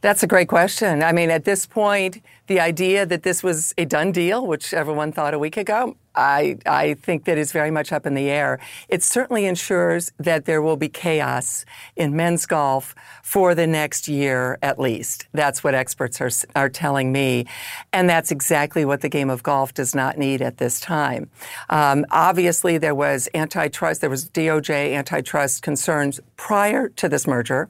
That's 0.00 0.22
a 0.22 0.26
great 0.26 0.48
question. 0.48 1.02
I 1.02 1.12
mean, 1.12 1.30
at 1.30 1.44
this 1.44 1.64
point, 1.66 2.22
the 2.46 2.60
idea 2.60 3.06
that 3.06 3.22
this 3.22 3.42
was 3.42 3.74
a 3.78 3.84
done 3.84 4.12
deal, 4.12 4.46
which 4.46 4.74
everyone 4.74 5.12
thought 5.12 5.34
a 5.34 5.38
week 5.38 5.56
ago, 5.56 5.96
I, 6.16 6.58
I 6.66 6.94
think 6.94 7.24
that 7.24 7.38
is 7.38 7.52
very 7.52 7.70
much 7.70 7.92
up 7.92 8.06
in 8.06 8.14
the 8.14 8.30
air. 8.30 8.60
It 8.88 9.02
certainly 9.02 9.46
ensures 9.46 10.12
that 10.18 10.44
there 10.44 10.62
will 10.62 10.76
be 10.76 10.88
chaos 10.88 11.64
in 11.96 12.14
men's 12.14 12.46
golf 12.46 12.94
for 13.22 13.54
the 13.54 13.66
next 13.66 14.08
year 14.08 14.58
at 14.62 14.78
least. 14.78 15.26
That's 15.32 15.64
what 15.64 15.74
experts 15.74 16.20
are, 16.20 16.30
are 16.54 16.68
telling 16.68 17.12
me. 17.12 17.46
And 17.92 18.08
that's 18.08 18.30
exactly 18.30 18.84
what 18.84 19.00
the 19.00 19.08
game 19.08 19.30
of 19.30 19.42
golf 19.42 19.74
does 19.74 19.94
not 19.94 20.18
need 20.18 20.42
at 20.42 20.58
this 20.58 20.80
time. 20.80 21.30
Um, 21.70 22.04
obviously, 22.10 22.78
there 22.78 22.94
was 22.94 23.28
antitrust, 23.34 24.00
there 24.00 24.10
was 24.10 24.28
DOJ 24.28 24.94
antitrust 24.94 25.62
concerns 25.62 26.20
prior 26.36 26.88
to 26.90 27.08
this 27.08 27.26
merger. 27.26 27.68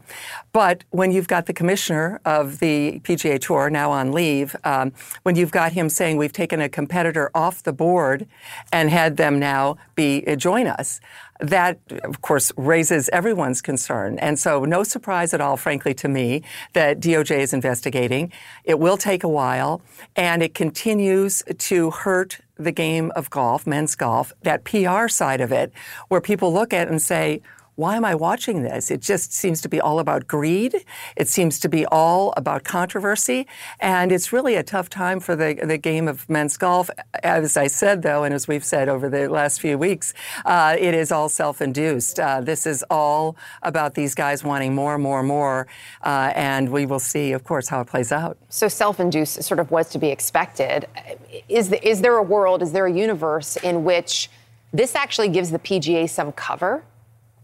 But 0.53 0.85
when 0.91 1.11
you've 1.11 1.29
got 1.29 1.47
the 1.47 1.53
commissioner 1.53 2.21
of 2.25 2.59
the 2.59 3.01
PGA 3.01 3.41
Tour 3.41 3.71
now 3.71 3.91
on 3.91 4.13
leave, 4.13 4.55
um, 4.65 4.93
when 5.23 5.37
you've 5.37 5.51
got 5.51 5.73
him 5.73 5.89
saying 5.89 6.17
we've 6.17 6.33
taken 6.33 6.61
a 6.61 6.69
competitor 6.69 7.31
off 7.35 7.63
the 7.63 7.73
board 7.73 8.27
and 8.72 8.91
had 8.91 9.16
them 9.16 9.39
now 9.39 9.76
be 9.95 10.24
uh, 10.26 10.37
join 10.37 10.66
us, 10.66 11.01
that 11.41 11.78
of 12.05 12.20
course 12.22 12.53
raises 12.57 13.09
everyone's 13.11 13.61
concern. 13.61 14.18
And 14.18 14.39
so, 14.39 14.64
no 14.64 14.82
surprise 14.82 15.35
at 15.35 15.41
all, 15.41 15.57
frankly, 15.57 15.95
to 15.95 16.09
me, 16.09 16.43
that 16.72 17.01
DOJ 17.01 17.39
is 17.39 17.53
investigating. 17.53 18.32
It 18.64 18.78
will 18.78 18.97
take 18.97 19.24
a 19.24 19.28
while, 19.28 19.82
and 20.16 20.43
it 20.43 20.55
continues 20.55 21.43
to 21.59 21.91
hurt 21.91 22.41
the 22.57 22.72
game 22.72 23.11
of 23.16 23.30
golf, 23.30 23.66
men's 23.66 23.95
golf, 23.95 24.32
that 24.43 24.64
PR 24.64 25.09
side 25.09 25.41
of 25.41 25.51
it, 25.51 25.72
where 26.09 26.20
people 26.20 26.53
look 26.53 26.72
at 26.72 26.87
it 26.87 26.91
and 26.91 27.03
say, 27.03 27.43
why 27.77 27.97
am 27.97 28.05
I 28.05 28.14
watching 28.14 28.62
this? 28.62 28.91
It 28.91 29.01
just 29.01 29.33
seems 29.33 29.61
to 29.62 29.68
be 29.68 29.81
all 29.81 29.99
about 29.99 30.29
greed. 30.29 30.77
It 31.16 31.29
seems 31.29 31.59
to 31.61 31.68
be 31.68 31.85
all 31.87 32.33
about 32.37 32.62
controversy. 32.62 33.49
And 33.81 34.12
it's 34.12 34.33
really 34.33 34.55
a 34.55 34.62
tough 34.62 34.89
time 34.89 35.18
for 35.18 35.35
the, 35.35 35.59
the 35.62 35.79
game 35.79 36.07
of 36.07 36.29
men's 36.29 36.57
golf. 36.57 36.89
As 37.22 37.57
I 37.57 37.66
said, 37.66 38.03
though, 38.03 38.22
and 38.22 38.33
as 38.33 38.47
we've 38.47 38.64
said 38.64 38.89
over 38.89 39.09
the 39.09 39.29
last 39.29 39.61
few 39.61 39.77
weeks, 39.77 40.14
uh, 40.45 40.77
it 40.79 40.95
is 40.95 41.11
all 41.11 41.29
self 41.29 41.61
induced. 41.61 42.20
Uh, 42.20 42.41
this 42.41 42.64
is 42.64 42.85
all 42.91 43.37
about 43.62 43.95
these 43.95 44.14
guys 44.14 44.45
wanting 44.45 44.75
more, 44.75 44.97
more, 44.97 45.22
more. 45.22 45.66
Uh, 46.03 46.33
and 46.35 46.68
we 46.68 46.87
will 46.87 47.01
see, 47.01 47.33
of 47.33 47.43
course, 47.43 47.68
how 47.68 47.81
it 47.81 47.87
plays 47.87 48.12
out. 48.12 48.39
So 48.51 48.68
self-induced 48.68 49.43
sort 49.43 49.59
of 49.59 49.70
was 49.72 49.89
to 49.91 49.99
be 49.99 50.09
expected. 50.09 50.87
Is, 51.49 51.70
the, 51.70 51.87
is 51.87 52.03
there 52.03 52.16
a 52.16 52.22
world, 52.22 52.62
is 52.62 52.70
there 52.70 52.87
a 52.87 52.93
universe 52.93 53.57
in 53.57 53.83
which 53.83 54.31
this 54.72 54.95
actually 54.95 55.29
gives 55.29 55.51
the 55.51 55.59
PGA 55.59 56.09
some 56.09 56.33
cover 56.33 56.85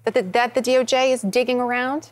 that 0.05 0.15
the, 0.15 0.23
that 0.23 0.55
the 0.55 0.63
DOJ 0.63 1.13
is 1.13 1.23
digging 1.23 1.61
around? 1.61 2.11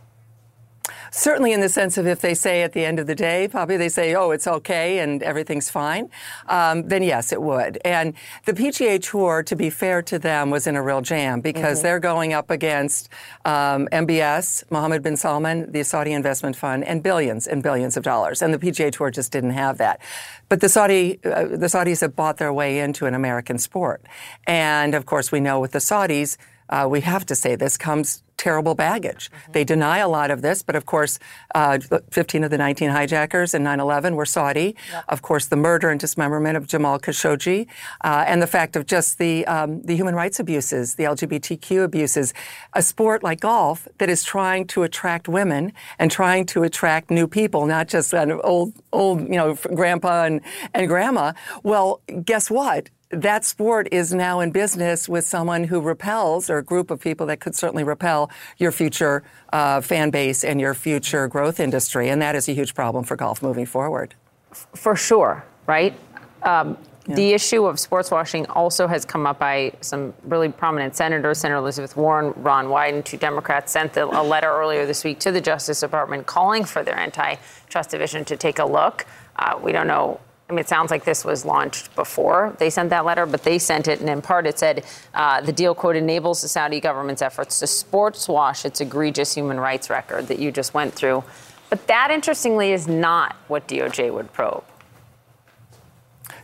Certainly, 1.11 1.53
in 1.53 1.61
the 1.61 1.68
sense 1.68 1.99
of 1.99 2.07
if 2.07 2.20
they 2.20 2.32
say 2.34 2.62
at 2.62 2.72
the 2.72 2.84
end 2.84 2.99
of 2.99 3.07
the 3.07 3.14
day, 3.14 3.47
probably 3.51 3.76
they 3.76 3.89
say, 3.91 4.14
oh, 4.14 4.30
it's 4.30 4.47
okay 4.47 4.99
and 5.01 5.22
everything's 5.22 5.68
fine, 5.70 6.11
um, 6.49 6.89
then 6.89 7.03
yes, 7.03 7.30
it 7.32 7.43
would. 7.43 7.78
And 7.84 8.14
the 8.47 8.53
PGA 8.55 8.99
Tour, 9.03 9.43
to 9.43 9.57
be 9.57 9.68
fair 9.68 10.01
to 10.03 10.18
them, 10.18 10.51
was 10.51 10.66
in 10.66 10.76
a 10.76 10.82
real 10.82 11.01
jam 11.03 11.41
because 11.41 11.80
Mhm. 11.80 11.82
they're 11.82 11.99
going 12.01 12.32
up 12.32 12.51
against 12.51 13.11
um, 13.45 13.86
MBS, 13.93 14.64
Mohammed 14.70 15.03
bin 15.03 15.16
Salman, 15.16 15.70
the 15.72 15.82
Saudi 15.82 16.12
investment 16.12 16.57
fund, 16.57 16.84
and 16.84 17.03
billions 17.03 17.47
and 17.47 17.62
billions 17.62 17.97
of 17.97 18.03
dollars. 18.03 18.41
And 18.41 18.53
the 18.55 18.59
PGA 18.59 18.91
Tour 18.91 19.11
just 19.11 19.30
didn't 19.32 19.51
have 19.51 19.78
that. 19.78 20.01
But 20.49 20.61
the 20.61 20.68
Saudi, 20.70 21.20
uh, 21.24 21.45
the 21.45 21.66
Saudis 21.68 22.01
have 22.01 22.16
bought 22.16 22.36
their 22.39 22.53
way 22.53 22.78
into 22.78 23.05
an 23.07 23.14
American 23.14 23.59
sport. 23.59 24.03
And 24.47 24.95
of 24.95 25.05
course, 25.07 25.30
we 25.32 25.41
know 25.41 25.59
with 25.61 25.72
the 25.72 25.80
Saudis, 25.80 26.36
uh, 26.68 26.86
we 26.90 27.00
have 27.00 27.24
to 27.26 27.34
say 27.34 27.56
this 27.56 27.76
comes 27.76 28.22
terrible 28.38 28.74
baggage. 28.74 29.30
They 29.52 29.64
deny 29.64 29.98
a 29.98 30.08
lot 30.08 30.30
of 30.30 30.40
this, 30.42 30.62
but 30.62 30.76
of 30.76 30.86
course, 30.86 31.18
uh, 31.54 31.80
15 32.10 32.44
of 32.44 32.50
the 32.50 32.56
19 32.56 32.90
hijackers 32.90 33.52
in 33.52 33.62
9/11 33.64 34.14
were 34.14 34.24
Saudi. 34.24 34.76
Of 35.08 35.20
course, 35.20 35.46
the 35.46 35.56
murder 35.56 35.90
and 35.90 36.00
dismemberment 36.00 36.56
of 36.56 36.66
Jamal 36.66 36.98
Khashoggi, 37.00 37.66
uh, 38.02 38.24
and 38.26 38.40
the 38.40 38.46
fact 38.46 38.76
of 38.76 38.86
just 38.86 39.18
the 39.18 39.44
um, 39.46 39.82
the 39.82 39.96
human 39.96 40.14
rights 40.14 40.38
abuses, 40.40 40.94
the 40.94 41.04
LGBTQ 41.04 41.84
abuses. 41.84 42.32
A 42.74 42.82
sport 42.82 43.22
like 43.22 43.40
golf 43.40 43.88
that 43.98 44.08
is 44.08 44.22
trying 44.22 44.66
to 44.68 44.84
attract 44.84 45.28
women 45.28 45.72
and 45.98 46.10
trying 46.10 46.46
to 46.46 46.62
attract 46.62 47.10
new 47.10 47.26
people, 47.26 47.66
not 47.66 47.88
just 47.88 48.14
an 48.14 48.32
old 48.32 48.72
old 48.92 49.20
you 49.22 49.38
know 49.40 49.54
grandpa 49.74 50.24
and 50.24 50.40
and 50.72 50.86
grandma. 50.88 51.32
Well, 51.64 52.00
guess 52.24 52.50
what? 52.50 52.90
That 53.11 53.44
sport 53.44 53.88
is 53.92 54.12
now 54.12 54.40
in 54.40 54.50
business 54.50 55.09
with 55.09 55.24
someone 55.24 55.64
who 55.64 55.80
repels, 55.80 56.50
or 56.50 56.59
a 56.59 56.64
group 56.64 56.90
of 56.90 57.00
people 57.00 57.26
that 57.26 57.40
could 57.40 57.54
certainly 57.54 57.84
repel 57.84 58.30
your 58.59 58.72
future 58.72 59.22
uh, 59.52 59.80
fan 59.80 60.11
base 60.11 60.44
and 60.44 60.61
your 60.61 60.74
future 60.74 61.28
growth 61.28 61.59
industry. 61.61 62.09
And 62.09 62.20
that 62.20 62.34
is 62.34 62.48
a 62.48 62.52
huge 62.52 62.74
problem 62.74 63.04
for 63.04 63.16
golf 63.16 63.42
moving 63.42 63.66
forward. 63.66 64.14
For 64.52 64.96
sure, 64.96 65.44
right? 65.66 65.94
Um, 66.42 66.76
The 67.06 67.32
issue 67.32 67.64
of 67.64 67.80
sports 67.80 68.11
washing 68.11 68.44
also 68.48 68.86
has 68.86 69.06
come 69.06 69.26
up 69.26 69.38
by 69.38 69.72
some 69.80 70.12
really 70.24 70.50
prominent 70.50 70.94
senators. 70.94 71.38
Senator 71.38 71.56
Elizabeth 71.56 71.96
Warren, 71.96 72.34
Ron 72.36 72.66
Wyden, 72.66 73.02
two 73.02 73.16
Democrats, 73.16 73.72
sent 73.72 73.94
the, 73.94 74.04
a 74.04 74.22
letter 74.22 74.50
earlier 74.50 74.84
this 74.84 75.04
week 75.04 75.18
to 75.20 75.32
the 75.32 75.40
Justice 75.40 75.80
Department 75.80 76.26
calling 76.26 76.64
for 76.64 76.82
their 76.82 76.98
antitrust 76.98 77.88
division 77.88 78.26
to 78.26 78.36
take 78.36 78.59
a 78.59 78.66
look. 78.66 79.06
Uh, 79.36 79.59
we 79.62 79.72
don't 79.72 79.86
know 79.86 80.20
I 80.49 80.55
mean, 80.55 80.61
it 80.61 80.68
sounds 80.68 80.90
like 80.90 81.05
this 81.05 81.26
was 81.26 81.44
launched 81.44 81.94
before 81.94 82.57
they 82.59 82.70
sent 82.70 82.88
that 82.90 83.05
letter, 83.05 83.26
but 83.26 83.42
they 83.42 83.59
sent 83.59 83.86
it, 83.86 84.01
and 84.01 84.09
in 84.09 84.22
part 84.22 84.46
it 84.46 84.59
said 84.59 84.84
uh, 85.12 85.42
the 85.42 85.53
deal, 85.53 85.74
quote, 85.74 85.94
enables 85.94 86.40
the 86.40 86.49
Saudi 86.49 86.80
government's 86.80 87.20
efforts 87.20 87.59
to 87.59 87.66
sports 87.66 88.28
wash 88.28 88.64
its 88.64 88.80
egregious 88.80 89.34
human 89.34 89.61
rights 89.61 89.90
record 89.90 90.28
that 90.28 90.38
you 90.38 90.51
just 90.51 90.72
went 90.72 90.94
through. 90.94 91.22
But 91.68 91.86
that, 91.88 92.11
interestingly, 92.11 92.72
is 92.72 92.88
not 92.88 93.36
what 93.49 93.68
DOJ 93.68 94.12
would 94.12 94.32
probe. 94.32 94.64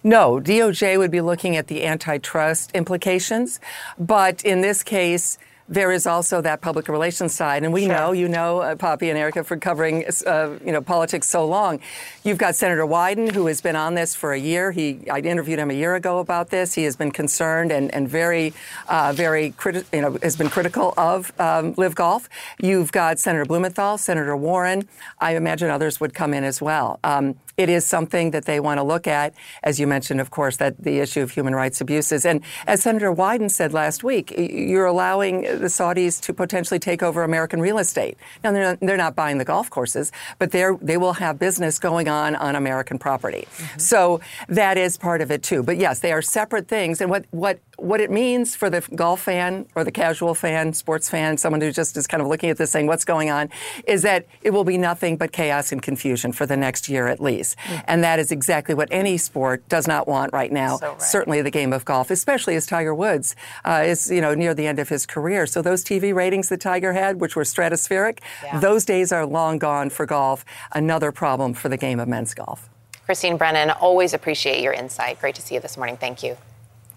No, 0.02 0.38
DOJ 0.38 0.98
would 0.98 1.10
be 1.10 1.22
looking 1.22 1.56
at 1.56 1.68
the 1.68 1.86
antitrust 1.86 2.72
implications. 2.72 3.58
But 3.98 4.44
in 4.44 4.60
this 4.60 4.82
case, 4.82 5.38
there 5.68 5.90
is 5.90 6.06
also 6.06 6.40
that 6.42 6.60
public 6.60 6.88
relations 6.88 7.34
side, 7.34 7.64
and 7.64 7.72
we 7.72 7.86
sure. 7.86 7.94
know, 7.94 8.12
you 8.12 8.28
know, 8.28 8.60
uh, 8.60 8.76
Poppy 8.76 9.08
and 9.08 9.18
Erica, 9.18 9.42
for 9.44 9.56
covering, 9.56 10.04
uh, 10.26 10.58
you 10.64 10.72
know, 10.72 10.82
politics 10.82 11.28
so 11.28 11.46
long. 11.46 11.80
You've 12.22 12.38
got 12.38 12.54
Senator 12.54 12.84
Wyden, 12.84 13.32
who 13.32 13.46
has 13.46 13.60
been 13.60 13.76
on 13.76 13.94
this 13.94 14.14
for 14.14 14.32
a 14.32 14.38
year. 14.38 14.72
He, 14.72 15.00
I 15.10 15.20
interviewed 15.20 15.58
him 15.58 15.70
a 15.70 15.74
year 15.74 15.94
ago 15.94 16.18
about 16.18 16.50
this. 16.50 16.74
He 16.74 16.84
has 16.84 16.96
been 16.96 17.10
concerned 17.10 17.72
and, 17.72 17.92
and 17.94 18.08
very, 18.08 18.52
uh, 18.88 19.12
very, 19.14 19.52
criti- 19.52 19.84
you 19.92 20.02
know, 20.02 20.18
has 20.22 20.36
been 20.36 20.50
critical 20.50 20.92
of 20.96 21.32
um, 21.40 21.74
LIV 21.76 21.94
Golf. 21.94 22.28
You've 22.60 22.92
got 22.92 23.18
Senator 23.18 23.46
Blumenthal, 23.46 23.96
Senator 23.96 24.36
Warren. 24.36 24.86
I 25.18 25.36
imagine 25.36 25.70
others 25.70 26.00
would 26.00 26.12
come 26.12 26.34
in 26.34 26.44
as 26.44 26.60
well. 26.60 27.00
Um, 27.04 27.36
it 27.56 27.68
is 27.68 27.86
something 27.86 28.30
that 28.32 28.44
they 28.44 28.60
want 28.60 28.78
to 28.78 28.82
look 28.82 29.06
at. 29.06 29.34
As 29.62 29.78
you 29.78 29.86
mentioned, 29.86 30.20
of 30.20 30.30
course, 30.30 30.56
that 30.58 30.82
the 30.82 30.98
issue 30.98 31.20
of 31.20 31.30
human 31.30 31.54
rights 31.54 31.80
abuses. 31.80 32.26
And 32.26 32.42
as 32.66 32.82
Senator 32.82 33.12
Wyden 33.12 33.50
said 33.50 33.72
last 33.72 34.02
week, 34.04 34.34
you're 34.36 34.86
allowing 34.86 35.42
the 35.42 35.70
Saudis 35.70 36.20
to 36.22 36.32
potentially 36.32 36.78
take 36.78 37.02
over 37.02 37.22
American 37.22 37.60
real 37.60 37.78
estate. 37.78 38.16
Now, 38.42 38.52
they're 38.52 38.62
not, 38.62 38.80
they're 38.80 38.96
not 38.96 39.14
buying 39.14 39.38
the 39.38 39.44
golf 39.44 39.70
courses, 39.70 40.12
but 40.38 40.50
they're, 40.50 40.76
they 40.80 40.96
will 40.96 41.14
have 41.14 41.38
business 41.38 41.78
going 41.78 42.08
on 42.08 42.34
on 42.36 42.56
American 42.56 42.98
property. 42.98 43.46
Mm-hmm. 43.56 43.78
So 43.78 44.20
that 44.48 44.76
is 44.78 44.96
part 44.96 45.20
of 45.20 45.30
it 45.30 45.42
too. 45.42 45.62
But 45.62 45.76
yes, 45.76 46.00
they 46.00 46.12
are 46.12 46.22
separate 46.22 46.68
things. 46.68 47.00
And 47.00 47.10
what, 47.10 47.24
what, 47.30 47.58
what 47.76 48.00
it 48.00 48.10
means 48.10 48.54
for 48.56 48.70
the 48.70 48.80
golf 48.94 49.22
fan 49.22 49.66
or 49.74 49.84
the 49.84 49.92
casual 49.92 50.34
fan, 50.34 50.72
sports 50.72 51.08
fan, 51.08 51.36
someone 51.36 51.60
who 51.60 51.72
just 51.72 51.96
is 51.96 52.06
kind 52.06 52.20
of 52.20 52.28
looking 52.28 52.50
at 52.50 52.56
this 52.56 52.70
saying, 52.70 52.86
what's 52.86 53.04
going 53.04 53.30
on, 53.30 53.50
is 53.86 54.02
that 54.02 54.26
it 54.42 54.50
will 54.50 54.64
be 54.64 54.78
nothing 54.78 55.16
but 55.16 55.32
chaos 55.32 55.72
and 55.72 55.82
confusion 55.82 56.32
for 56.32 56.46
the 56.46 56.56
next 56.56 56.88
year 56.88 57.08
at 57.08 57.20
least. 57.20 57.56
Mm-hmm. 57.58 57.84
And 57.88 58.04
that 58.04 58.18
is 58.18 58.30
exactly 58.30 58.74
what 58.74 58.88
any 58.90 59.16
sport 59.16 59.68
does 59.68 59.86
not 59.86 60.06
want 60.06 60.32
right 60.32 60.52
now. 60.52 60.76
So 60.76 60.90
right. 60.90 61.02
Certainly 61.02 61.42
the 61.42 61.50
game 61.50 61.72
of 61.72 61.84
golf, 61.84 62.10
especially 62.10 62.56
as 62.56 62.66
Tiger 62.66 62.94
Woods 62.94 63.34
uh, 63.64 63.82
is, 63.84 64.10
you 64.10 64.20
know, 64.20 64.34
near 64.34 64.54
the 64.54 64.66
end 64.66 64.78
of 64.78 64.88
his 64.88 65.06
career. 65.06 65.46
So 65.46 65.62
those 65.62 65.84
TV 65.84 66.14
ratings 66.14 66.48
that 66.48 66.60
Tiger 66.60 66.92
had, 66.92 67.20
which 67.20 67.36
were 67.36 67.44
stratospheric, 67.44 68.20
yeah. 68.42 68.60
those 68.60 68.84
days 68.84 69.12
are 69.12 69.26
long 69.26 69.58
gone 69.58 69.90
for 69.90 70.06
golf. 70.06 70.44
Another 70.72 71.12
problem 71.12 71.54
for 71.54 71.68
the 71.68 71.76
game 71.76 72.00
of 72.00 72.08
men's 72.08 72.34
golf. 72.34 72.68
Christine 73.04 73.36
Brennan, 73.36 73.70
always 73.70 74.14
appreciate 74.14 74.62
your 74.62 74.72
insight. 74.72 75.20
Great 75.20 75.34
to 75.34 75.42
see 75.42 75.54
you 75.54 75.60
this 75.60 75.76
morning. 75.76 75.96
Thank 75.96 76.22
you. 76.22 76.36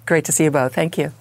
Great 0.07 0.25
to 0.25 0.31
see 0.31 0.45
you 0.45 0.51
both. 0.51 0.73
Thank 0.73 0.97
you. 0.97 1.11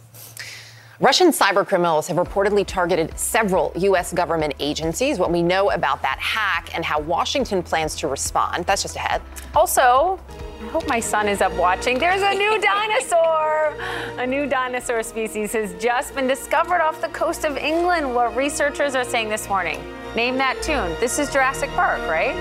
Russian 0.98 1.28
cybercriminals 1.28 2.06
have 2.06 2.16
reportedly 2.16 2.64
targeted 2.64 3.18
several 3.18 3.70
U.S. 3.76 4.14
government 4.14 4.54
agencies. 4.58 5.18
What 5.18 5.30
we 5.30 5.42
know 5.42 5.70
about 5.72 6.00
that 6.00 6.18
hack 6.18 6.74
and 6.74 6.82
how 6.82 7.00
Washington 7.00 7.62
plans 7.62 7.96
to 7.96 8.08
respond. 8.08 8.64
That's 8.64 8.80
just 8.80 8.96
ahead. 8.96 9.20
Also, 9.54 10.18
I 10.62 10.66
hope 10.68 10.88
my 10.88 11.00
son 11.00 11.28
is 11.28 11.42
up 11.42 11.52
watching. 11.54 11.98
There's 11.98 12.22
a 12.22 12.32
new 12.32 12.58
dinosaur. 12.62 13.74
A 14.18 14.26
new 14.26 14.46
dinosaur 14.46 15.02
species 15.02 15.52
has 15.52 15.74
just 15.74 16.14
been 16.14 16.26
discovered 16.26 16.80
off 16.80 17.02
the 17.02 17.08
coast 17.08 17.44
of 17.44 17.58
England. 17.58 18.14
What 18.14 18.34
researchers 18.34 18.94
are 18.94 19.04
saying 19.04 19.28
this 19.28 19.50
morning. 19.50 19.78
Name 20.14 20.38
that 20.38 20.62
tune. 20.62 20.98
This 20.98 21.18
is 21.18 21.30
Jurassic 21.30 21.68
Park, 21.70 22.00
right? 22.08 22.34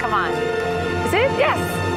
Come 0.00 0.14
on. 0.14 0.32
Is 0.32 1.12
it? 1.12 1.30
Yes. 1.38 1.87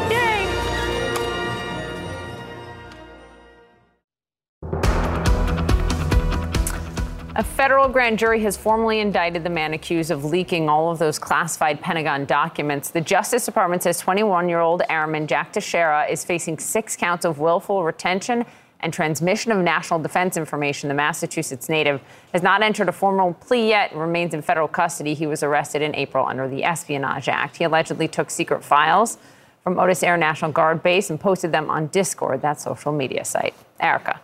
A 7.34 7.44
federal 7.46 7.88
grand 7.88 8.20
jury 8.20 8.42
has 8.42 8.58
formally 8.58 9.00
indicted 9.00 9.46
the 9.46 9.50
man 9.50 9.74
accused 9.74 10.12
of 10.12 10.26
leaking 10.26 10.68
all 10.68 10.92
of 10.92 11.00
those 11.00 11.18
classified 11.18 11.80
Pentagon 11.80 12.26
documents. 12.26 12.90
The 12.90 13.00
Justice 13.00 13.46
Department 13.46 13.84
says 13.84 14.02
21 14.02 14.50
year 14.50 14.60
old 14.60 14.82
Airman 14.90 15.28
Jack 15.28 15.54
Teixeira 15.54 16.08
is 16.08 16.26
facing 16.26 16.60
six 16.60 16.98
counts 16.98 17.24
of 17.24 17.40
willful 17.40 17.86
retention 17.86 18.46
and 18.82 18.92
transmission 18.92 19.54
of 19.54 19.60
national 19.60 20.02
defense 20.02 20.36
information. 20.36 20.90
The 20.90 20.94
Massachusetts 20.94 21.70
native 21.70 22.02
has 22.34 22.44
not 22.44 22.64
entered 22.64 22.90
a 22.90 22.92
formal 22.92 23.34
plea 23.36 23.70
yet 23.70 23.94
and 23.94 24.02
remains 24.02 24.34
in 24.34 24.42
federal 24.42 24.68
custody. 24.68 25.14
He 25.14 25.26
was 25.26 25.42
arrested 25.42 25.82
in 25.82 25.96
April 25.96 26.26
under 26.26 26.50
the 26.50 26.66
Espionage 26.66 27.30
Act. 27.30 27.56
He 27.56 27.64
allegedly 27.64 28.10
took 28.10 28.30
secret 28.30 28.62
files 28.62 29.18
from 29.64 29.80
Otis 29.80 30.04
Air 30.04 30.18
National 30.18 30.52
Guard 30.52 30.84
Base 30.84 31.10
and 31.10 31.18
posted 31.18 31.54
them 31.54 31.70
on 31.70 31.88
Discord, 31.88 32.42
that 32.42 32.60
social 32.60 32.92
media 32.92 33.24
site. 33.24 33.54
Erica. 33.80 34.20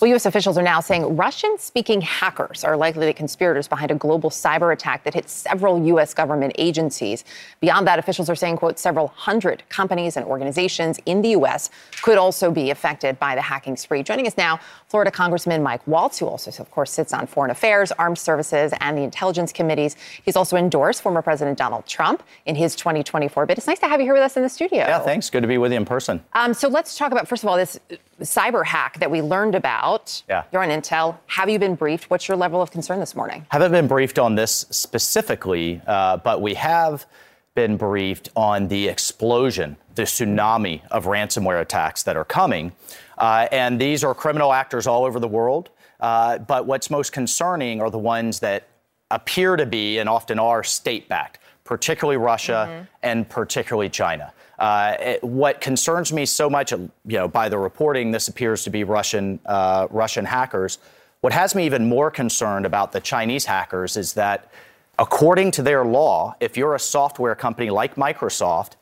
Well, 0.00 0.08
U.S. 0.08 0.24
officials 0.24 0.56
are 0.56 0.62
now 0.62 0.80
saying 0.80 1.14
Russian 1.14 1.58
speaking 1.58 2.00
hackers 2.00 2.64
are 2.64 2.74
likely 2.74 3.04
the 3.04 3.12
conspirators 3.12 3.68
behind 3.68 3.90
a 3.90 3.94
global 3.94 4.30
cyber 4.30 4.72
attack 4.72 5.04
that 5.04 5.12
hit 5.12 5.28
several 5.28 5.84
U.S. 5.88 6.14
government 6.14 6.54
agencies. 6.56 7.22
Beyond 7.60 7.86
that, 7.86 7.98
officials 7.98 8.30
are 8.30 8.34
saying, 8.34 8.56
quote, 8.56 8.78
several 8.78 9.08
hundred 9.08 9.62
companies 9.68 10.16
and 10.16 10.24
organizations 10.24 10.98
in 11.04 11.20
the 11.20 11.30
U.S. 11.30 11.68
could 12.00 12.16
also 12.16 12.50
be 12.50 12.70
affected 12.70 13.18
by 13.18 13.34
the 13.34 13.42
hacking 13.42 13.76
spree. 13.76 14.02
Joining 14.02 14.26
us 14.26 14.38
now, 14.38 14.58
Florida 14.88 15.10
Congressman 15.10 15.62
Mike 15.62 15.86
Waltz, 15.86 16.18
who 16.18 16.26
also, 16.26 16.50
of 16.62 16.70
course, 16.70 16.90
sits 16.90 17.12
on 17.12 17.26
Foreign 17.26 17.50
Affairs, 17.50 17.92
Armed 17.92 18.18
Services, 18.18 18.72
and 18.80 18.96
the 18.96 19.02
Intelligence 19.02 19.52
Committees. 19.52 19.96
He's 20.24 20.34
also 20.34 20.56
endorsed 20.56 21.02
former 21.02 21.20
President 21.20 21.58
Donald 21.58 21.84
Trump 21.84 22.22
in 22.46 22.54
his 22.54 22.74
2024 22.74 23.44
bid. 23.44 23.58
It's 23.58 23.66
nice 23.66 23.78
to 23.80 23.88
have 23.88 24.00
you 24.00 24.06
here 24.06 24.14
with 24.14 24.22
us 24.22 24.38
in 24.38 24.42
the 24.42 24.48
studio. 24.48 24.78
Yeah, 24.78 25.00
thanks. 25.00 25.28
Good 25.28 25.42
to 25.42 25.46
be 25.46 25.58
with 25.58 25.72
you 25.72 25.76
in 25.76 25.84
person. 25.84 26.24
Um, 26.32 26.54
so 26.54 26.68
let's 26.68 26.96
talk 26.96 27.12
about, 27.12 27.28
first 27.28 27.42
of 27.42 27.50
all, 27.50 27.58
this 27.58 27.78
cyber 28.22 28.64
hack 28.64 28.98
that 28.98 29.10
we 29.10 29.22
learned 29.22 29.54
about. 29.54 29.89
Yeah. 30.28 30.44
You're 30.52 30.62
on 30.62 30.68
Intel. 30.68 31.18
Have 31.26 31.48
you 31.50 31.58
been 31.58 31.74
briefed? 31.74 32.10
What's 32.10 32.28
your 32.28 32.36
level 32.36 32.62
of 32.62 32.70
concern 32.70 33.00
this 33.00 33.14
morning? 33.16 33.46
Haven't 33.50 33.72
been 33.72 33.88
briefed 33.88 34.18
on 34.18 34.34
this 34.34 34.66
specifically, 34.70 35.80
uh, 35.86 36.18
but 36.18 36.40
we 36.40 36.54
have 36.54 37.06
been 37.54 37.76
briefed 37.76 38.28
on 38.36 38.68
the 38.68 38.88
explosion, 38.88 39.76
the 39.96 40.02
tsunami 40.02 40.80
of 40.90 41.06
ransomware 41.06 41.60
attacks 41.60 42.04
that 42.04 42.16
are 42.16 42.24
coming. 42.24 42.72
Uh, 43.18 43.48
and 43.50 43.80
these 43.80 44.04
are 44.04 44.14
criminal 44.14 44.52
actors 44.52 44.86
all 44.86 45.04
over 45.04 45.18
the 45.18 45.28
world. 45.28 45.70
Uh, 45.98 46.38
but 46.38 46.66
what's 46.66 46.90
most 46.90 47.12
concerning 47.12 47.80
are 47.80 47.90
the 47.90 47.98
ones 47.98 48.40
that 48.40 48.68
appear 49.10 49.56
to 49.56 49.66
be 49.66 49.98
and 49.98 50.08
often 50.08 50.38
are 50.38 50.62
state 50.62 51.08
backed, 51.08 51.38
particularly 51.64 52.16
Russia 52.16 52.68
mm-hmm. 52.68 52.84
and 53.02 53.28
particularly 53.28 53.88
China. 53.88 54.32
Uh, 54.60 54.94
it, 55.00 55.24
what 55.24 55.60
concerns 55.62 56.12
me 56.12 56.26
so 56.26 56.50
much, 56.50 56.70
you 56.70 56.90
know, 57.06 57.26
by 57.26 57.48
the 57.48 57.58
reporting, 57.58 58.10
this 58.10 58.28
appears 58.28 58.62
to 58.64 58.70
be 58.70 58.84
Russian 58.84 59.40
uh, 59.46 59.88
Russian 59.90 60.26
hackers. 60.26 60.78
What 61.22 61.32
has 61.32 61.54
me 61.54 61.64
even 61.64 61.88
more 61.88 62.10
concerned 62.10 62.66
about 62.66 62.92
the 62.92 63.00
Chinese 63.00 63.46
hackers 63.46 63.96
is 63.96 64.12
that, 64.14 64.52
according 64.98 65.50
to 65.52 65.62
their 65.62 65.84
law, 65.84 66.36
if 66.40 66.58
you're 66.58 66.74
a 66.74 66.80
software 66.80 67.34
company 67.34 67.70
like 67.70 67.96
Microsoft 67.96 68.72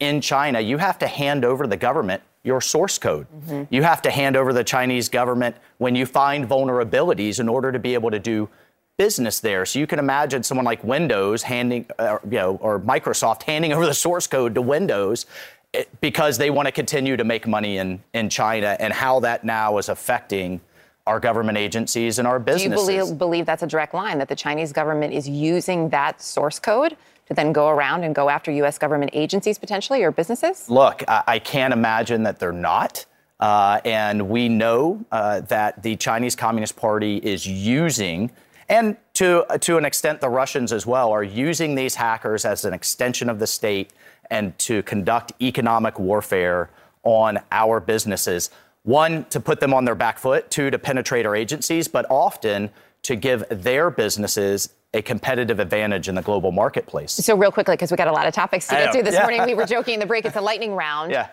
in 0.00 0.20
China, 0.20 0.60
you 0.60 0.76
have 0.76 0.98
to 0.98 1.06
hand 1.06 1.44
over 1.46 1.64
to 1.64 1.70
the 1.70 1.78
government 1.78 2.22
your 2.44 2.60
source 2.60 2.98
code. 2.98 3.26
Mm-hmm. 3.30 3.74
You 3.74 3.82
have 3.82 4.02
to 4.02 4.10
hand 4.10 4.36
over 4.36 4.52
the 4.52 4.64
Chinese 4.64 5.08
government 5.08 5.56
when 5.78 5.94
you 5.94 6.06
find 6.06 6.48
vulnerabilities 6.48 7.40
in 7.40 7.48
order 7.48 7.72
to 7.72 7.78
be 7.78 7.94
able 7.94 8.10
to 8.10 8.18
do 8.18 8.48
business 8.96 9.40
there. 9.40 9.64
So 9.66 9.78
you 9.78 9.86
can 9.86 9.98
imagine 9.98 10.42
someone 10.42 10.64
like 10.64 10.82
Windows 10.84 11.42
handing, 11.42 11.86
uh, 11.98 12.18
you 12.24 12.38
know, 12.38 12.56
or 12.56 12.78
Microsoft 12.80 13.42
handing 13.42 13.72
over 13.72 13.86
the 13.86 13.94
source 13.94 14.26
code 14.26 14.54
to 14.54 14.62
Windows 14.62 15.26
eh, 15.74 15.84
because 16.00 16.38
they 16.38 16.50
want 16.50 16.66
to 16.66 16.72
continue 16.72 17.16
to 17.16 17.24
make 17.24 17.46
money 17.46 17.78
in, 17.78 18.02
in 18.12 18.28
China 18.28 18.76
and 18.78 18.92
how 18.92 19.20
that 19.20 19.44
now 19.44 19.78
is 19.78 19.88
affecting 19.88 20.60
our 21.06 21.18
government 21.18 21.58
agencies 21.58 22.18
and 22.18 22.28
our 22.28 22.38
businesses. 22.38 22.86
Do 22.86 22.92
you 22.92 23.00
believe, 23.00 23.18
believe 23.18 23.46
that's 23.46 23.62
a 23.62 23.66
direct 23.66 23.92
line 23.92 24.18
that 24.18 24.28
the 24.28 24.36
Chinese 24.36 24.72
government 24.72 25.12
is 25.12 25.28
using 25.28 25.88
that 25.88 26.22
source 26.22 26.60
code 26.60 26.96
to 27.26 27.34
then 27.34 27.52
go 27.52 27.68
around 27.68 28.04
and 28.04 28.14
go 28.14 28.28
after 28.28 28.52
U.S. 28.52 28.78
government 28.78 29.10
agencies 29.14 29.58
potentially 29.58 30.02
or 30.02 30.12
businesses? 30.12 30.68
Look, 30.68 31.02
I, 31.08 31.24
I 31.26 31.38
can't 31.38 31.72
imagine 31.72 32.22
that 32.24 32.38
they're 32.38 32.52
not. 32.52 33.04
Uh, 33.40 33.80
and 33.84 34.28
we 34.28 34.48
know 34.48 35.04
uh, 35.10 35.40
that 35.40 35.82
the 35.82 35.96
Chinese 35.96 36.36
Communist 36.36 36.76
Party 36.76 37.16
is 37.16 37.44
using 37.44 38.30
and 38.72 38.96
to, 39.14 39.44
to 39.60 39.76
an 39.76 39.84
extent, 39.84 40.22
the 40.22 40.30
Russians 40.30 40.72
as 40.72 40.86
well 40.86 41.12
are 41.12 41.22
using 41.22 41.74
these 41.74 41.94
hackers 41.94 42.46
as 42.46 42.64
an 42.64 42.72
extension 42.72 43.28
of 43.28 43.38
the 43.38 43.46
state 43.46 43.90
and 44.30 44.58
to 44.60 44.82
conduct 44.84 45.30
economic 45.42 45.98
warfare 45.98 46.70
on 47.02 47.38
our 47.52 47.80
businesses. 47.80 48.48
One, 48.84 49.26
to 49.26 49.40
put 49.40 49.60
them 49.60 49.74
on 49.74 49.84
their 49.84 49.94
back 49.94 50.18
foot, 50.18 50.50
two, 50.50 50.70
to 50.70 50.78
penetrate 50.78 51.26
our 51.26 51.36
agencies, 51.36 51.86
but 51.86 52.06
often 52.08 52.70
to 53.02 53.14
give 53.14 53.44
their 53.50 53.90
businesses 53.90 54.70
a 54.94 55.02
competitive 55.02 55.60
advantage 55.60 56.08
in 56.08 56.14
the 56.14 56.22
global 56.22 56.50
marketplace. 56.50 57.12
So, 57.12 57.36
real 57.36 57.52
quickly, 57.52 57.74
because 57.74 57.90
we 57.90 57.98
got 57.98 58.08
a 58.08 58.12
lot 58.12 58.26
of 58.26 58.32
topics 58.32 58.68
to 58.68 58.74
get 58.74 58.92
through 58.92 59.02
this 59.02 59.14
yeah. 59.14 59.22
morning, 59.22 59.44
we 59.44 59.52
were 59.52 59.66
joking 59.76 59.94
in 59.94 60.00
the 60.00 60.06
break, 60.06 60.24
it's 60.24 60.36
a 60.36 60.40
lightning 60.40 60.74
round. 60.74 61.12
Yeah. 61.12 61.28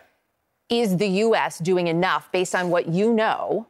Is 0.68 0.98
the 0.98 1.08
U.S. 1.08 1.58
doing 1.60 1.88
enough 1.88 2.30
based 2.34 2.54
on 2.54 2.70
what 2.70 2.90
you 2.90 3.14
know 3.14 3.66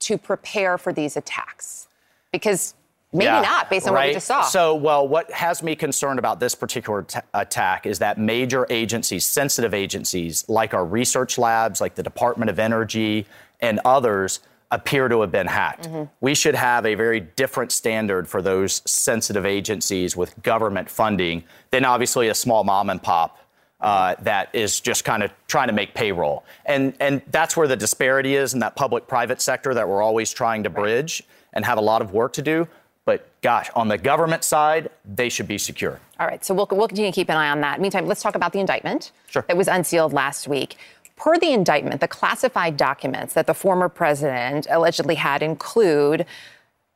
to 0.00 0.18
prepare 0.18 0.76
for 0.76 0.92
these 0.92 1.16
attacks? 1.16 1.88
Because 2.30 2.74
Maybe 3.12 3.26
Yeah, 3.26 3.40
not, 3.40 3.70
based 3.70 3.86
on 3.86 3.94
what 3.94 4.06
we 4.06 4.12
just 4.12 4.26
saw. 4.26 4.42
So, 4.42 4.74
well, 4.74 5.06
what 5.06 5.30
has 5.30 5.62
me 5.62 5.76
concerned 5.76 6.18
about 6.18 6.40
this 6.40 6.54
particular 6.54 7.02
ta- 7.02 7.22
attack 7.34 7.86
is 7.86 7.98
that 8.00 8.18
major 8.18 8.66
agencies, 8.68 9.24
sensitive 9.24 9.72
agencies 9.72 10.44
like 10.48 10.74
our 10.74 10.84
research 10.84 11.38
labs, 11.38 11.80
like 11.80 11.94
the 11.94 12.02
Department 12.02 12.50
of 12.50 12.58
Energy 12.58 13.26
and 13.60 13.80
others, 13.84 14.40
appear 14.70 15.08
to 15.08 15.20
have 15.20 15.30
been 15.30 15.46
hacked. 15.46 15.88
Mm-hmm. 15.88 16.04
We 16.20 16.34
should 16.34 16.56
have 16.56 16.84
a 16.84 16.94
very 16.96 17.20
different 17.20 17.70
standard 17.70 18.28
for 18.28 18.42
those 18.42 18.82
sensitive 18.90 19.46
agencies 19.46 20.16
with 20.16 20.42
government 20.42 20.90
funding 20.90 21.44
than 21.70 21.84
obviously 21.84 22.28
a 22.28 22.34
small 22.34 22.64
mom 22.64 22.90
and 22.90 23.02
pop. 23.02 23.38
Uh, 23.80 24.14
that 24.22 24.48
is 24.54 24.80
just 24.80 25.04
kind 25.04 25.22
of 25.22 25.30
trying 25.48 25.68
to 25.68 25.74
make 25.74 25.92
payroll, 25.92 26.44
and 26.64 26.94
and 26.98 27.20
that's 27.30 27.58
where 27.58 27.68
the 27.68 27.76
disparity 27.76 28.34
is 28.34 28.54
in 28.54 28.60
that 28.60 28.74
public-private 28.74 29.38
sector 29.40 29.74
that 29.74 29.86
we're 29.86 30.00
always 30.00 30.32
trying 30.32 30.62
to 30.62 30.70
bridge 30.70 31.22
and 31.52 31.62
have 31.62 31.76
a 31.76 31.80
lot 31.80 32.00
of 32.00 32.12
work 32.12 32.32
to 32.32 32.40
do. 32.40 32.66
But 33.06 33.30
gosh, 33.40 33.70
on 33.74 33.88
the 33.88 33.96
government 33.96 34.44
side, 34.44 34.90
they 35.04 35.28
should 35.30 35.48
be 35.48 35.56
secure. 35.56 36.00
All 36.18 36.26
right, 36.26 36.44
so 36.44 36.52
we'll, 36.52 36.68
we'll 36.72 36.88
continue 36.88 37.10
to 37.10 37.14
keep 37.14 37.30
an 37.30 37.36
eye 37.36 37.48
on 37.48 37.60
that. 37.60 37.80
Meantime, 37.80 38.06
let's 38.06 38.20
talk 38.20 38.34
about 38.34 38.52
the 38.52 38.58
indictment 38.58 39.12
sure. 39.28 39.44
that 39.48 39.56
was 39.56 39.68
unsealed 39.68 40.12
last 40.12 40.48
week. 40.48 40.76
Per 41.14 41.38
the 41.38 41.52
indictment, 41.52 42.00
the 42.00 42.08
classified 42.08 42.76
documents 42.76 43.32
that 43.34 43.46
the 43.46 43.54
former 43.54 43.88
president 43.88 44.66
allegedly 44.68 45.14
had 45.14 45.40
include 45.42 46.26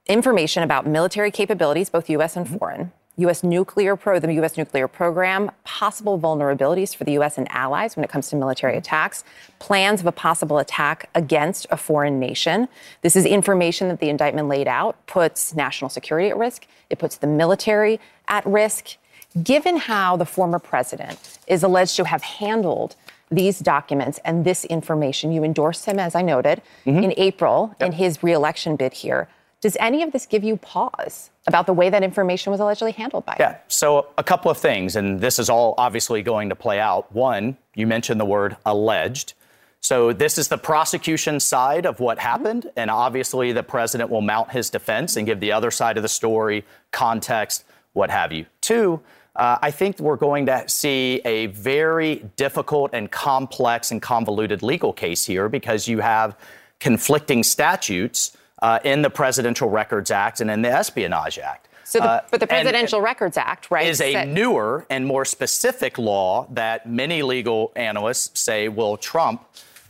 information 0.07 0.65
about 0.65 0.85
military 0.87 1.31
capabilities, 1.31 1.89
both 1.89 2.11
U.S. 2.11 2.37
and 2.37 2.47
foreign, 2.47 2.93
U.S. 3.21 3.43
nuclear 3.43 3.97
pro, 3.97 4.19
the 4.19 4.33
U.S. 4.35 4.57
nuclear 4.57 4.89
program, 4.89 5.51
possible 5.65 6.19
vulnerabilities 6.19 6.95
for 6.95 7.05
the 7.05 7.13
U.S. 7.13 7.39
and 7.39 7.51
allies 7.51 7.97
when 7.97 8.05
it 8.05 8.11
comes 8.11 8.29
to 8.31 8.37
military 8.37 8.73
mm-hmm. 8.73 8.79
attacks, 8.79 9.25
plans 9.59 10.01
of 10.01 10.07
a 10.07 10.13
possible 10.13 10.59
attack 10.59 11.09
against 11.15 11.67
a 11.71 11.77
foreign 11.77 12.19
nation. 12.19 12.69
This 13.03 13.17
is 13.17 13.25
information 13.25 13.89
that 13.89 14.01
the 14.01 14.09
indictment 14.09 14.49
laid 14.49 14.69
out 14.69 15.07
puts 15.07 15.55
national 15.55 15.89
security 15.89 16.29
at 16.29 16.37
risk. 16.37 16.67
It 16.89 16.99
puts 16.99 17.17
the 17.17 17.27
military 17.27 18.01
at 18.29 18.45
risk. 18.47 18.97
Given 19.43 19.77
how 19.77 20.17
the 20.17 20.27
former 20.27 20.59
president 20.59 21.39
is 21.47 21.63
alleged 21.63 21.97
to 21.97 22.05
have 22.05 22.23
handled 22.23 22.97
these 23.31 23.61
documents 23.61 24.19
and 24.25 24.45
this 24.45 24.65
information, 24.65 25.31
you 25.31 25.45
endorsed 25.45 25.85
him, 25.85 26.01
as 26.01 26.15
I 26.15 26.23
noted, 26.23 26.63
mm-hmm. 26.85 27.05
in 27.05 27.15
April 27.17 27.75
in 27.81 27.93
his 27.93 28.23
reelection 28.23 28.77
bid 28.77 28.93
here. 28.93 29.29
Does 29.61 29.77
any 29.79 30.03
of 30.03 30.13
this 30.13 30.25
give 30.25 30.43
you 30.43 30.57
pause 30.57 31.31
about 31.47 31.67
the 31.67 31.75
way 31.75 31.91
that 31.91 32.03
information 32.03 32.51
was 32.51 32.61
allegedly 32.61 32.93
handled 32.93 33.27
by? 33.27 33.37
Yeah. 33.39 33.59
So 33.69 34.07
a 34.17 34.25
couple 34.25 34.51
of 34.51 34.57
things, 34.57 34.97
and 34.97 35.21
this 35.21 35.39
is 35.39 35.51
all 35.51 35.75
obviously 35.77 36.23
going 36.23 36.49
to 36.49 36.57
play 36.57 36.81
out. 36.81 37.13
One, 37.15 37.59
you 37.75 37.87
mentioned 37.87 38.19
the 38.19 38.25
word 38.25 38.57
alleged. 38.65 39.35
So 39.83 40.13
this 40.13 40.39
is 40.39 40.49
the 40.49 40.59
prosecution 40.59 41.41
side 41.41 41.85
of 41.85 42.01
what 42.01 42.19
happened, 42.19 42.71
and 42.77 42.91
obviously 42.91 43.53
the 43.53 43.63
president 43.63 44.11
will 44.11 44.23
mount 44.23 44.51
his 44.51 44.71
defense 44.71 45.17
and 45.17 45.27
give 45.27 45.41
the 45.41 45.53
other 45.53 45.71
side 45.71 45.97
of 45.97 46.03
the 46.03 46.09
story, 46.09 46.65
context, 46.91 47.65
what 47.93 48.11
have 48.11 48.33
you. 48.33 48.47
Two, 48.61 49.01
uh, 49.37 49.59
I 49.61 49.71
think 49.71 49.99
we're 49.99 50.17
going 50.17 50.47
to 50.47 50.69
see 50.69 51.21
a 51.25 51.47
very 51.47 52.25
difficult 52.37 52.91
and 52.95 53.11
complex 53.11 53.91
and 53.91 54.01
convoluted 54.01 54.63
legal 54.63 54.93
case 54.93 55.25
here 55.25 55.49
because 55.49 55.87
you 55.87 56.01
have 56.01 56.37
conflicting 56.79 57.43
statutes 57.43 58.37
uh, 58.63 58.79
in 58.85 59.03
the 59.03 59.11
Presidential 59.11 59.69
Records 59.69 60.11
Act 60.11 60.41
and 60.41 60.51
in 60.51 60.63
the 60.63 60.71
Espionage 60.71 61.39
Act. 61.39 61.69
So, 61.85 61.99
the, 61.99 62.05
Uh, 62.05 62.21
but 62.31 62.41
the 62.41 62.47
Presidential 62.47 63.01
Records 63.01 63.37
Act, 63.37 63.71
right? 63.71 63.87
is 63.87 64.01
a 64.01 64.13
said- 64.13 64.29
newer 64.29 64.87
and 64.91 65.07
more 65.07 65.25
specific 65.25 65.99
law 65.99 66.47
that 66.51 66.89
many 66.89 67.23
legal 67.23 67.73
analysts 67.75 68.41
say 68.41 68.69
will 68.69 68.97
trump. 68.97 69.45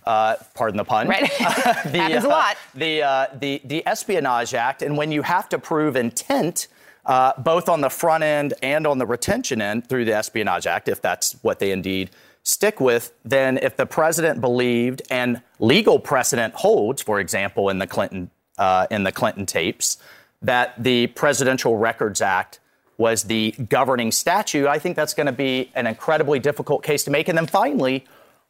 Uh, 0.07 0.37
pardon 0.55 0.79
the 0.79 0.85
pun. 0.85 1.07
Right. 1.09 1.31
the, 1.39 1.99
Happens 1.99 2.25
a 2.25 2.29
lot. 2.29 2.57
The, 2.75 3.03
uh, 3.03 3.27
the 3.39 3.61
the 3.65 3.87
Espionage 3.87 4.55
Act, 4.55 4.81
and 4.81 4.97
when 4.97 5.13
you 5.13 5.21
have 5.21 5.47
to 5.51 5.59
prove 5.59 5.95
intent, 5.95 6.69
uh, 7.05 7.35
both 7.39 7.69
on 7.69 7.83
the 7.83 7.91
front 7.91 8.25
end 8.25 8.55
and 8.63 8.87
on 8.87 8.97
the 8.97 9.07
retention 9.07 9.61
end 9.61 9.87
through 9.89 10.07
the 10.07 10.15
Espionage 10.15 10.67
Act, 10.67 10.89
if 10.89 11.03
that's 11.03 11.33
what 11.43 11.59
they 11.59 11.71
indeed 11.71 12.11
stick 12.43 12.81
with, 12.81 13.13
then 13.25 13.59
if 13.59 13.77
the 13.77 13.85
president 13.85 14.41
believed 14.41 15.03
and 15.11 15.43
legal 15.59 15.99
precedent 15.99 16.55
holds, 16.55 17.03
for 17.03 17.21
example, 17.21 17.69
in 17.69 17.79
the 17.79 17.87
Clinton 17.87 18.31
uh, 18.61 18.87
in 18.91 19.03
the 19.03 19.11
Clinton 19.11 19.47
tapes, 19.47 19.99
that 20.43 20.81
the 20.83 21.09
Presidential 21.09 21.77
Records 21.77 22.21
Act 22.21 22.61
was 22.99 23.25
the 23.25 23.53
governing 23.69 24.13
statute, 24.13 24.67
I 24.67 24.79
think 24.79 24.95
that's 24.95 25.15
going 25.15 25.27
to 25.27 25.33
be 25.33 25.73
an 25.75 25.87
incredibly 25.87 26.39
difficult 26.39 26.83
case 26.83 27.03
to 27.05 27.11
make. 27.11 27.29
And 27.29 27.37
then 27.37 27.47
finally, 27.47 28.05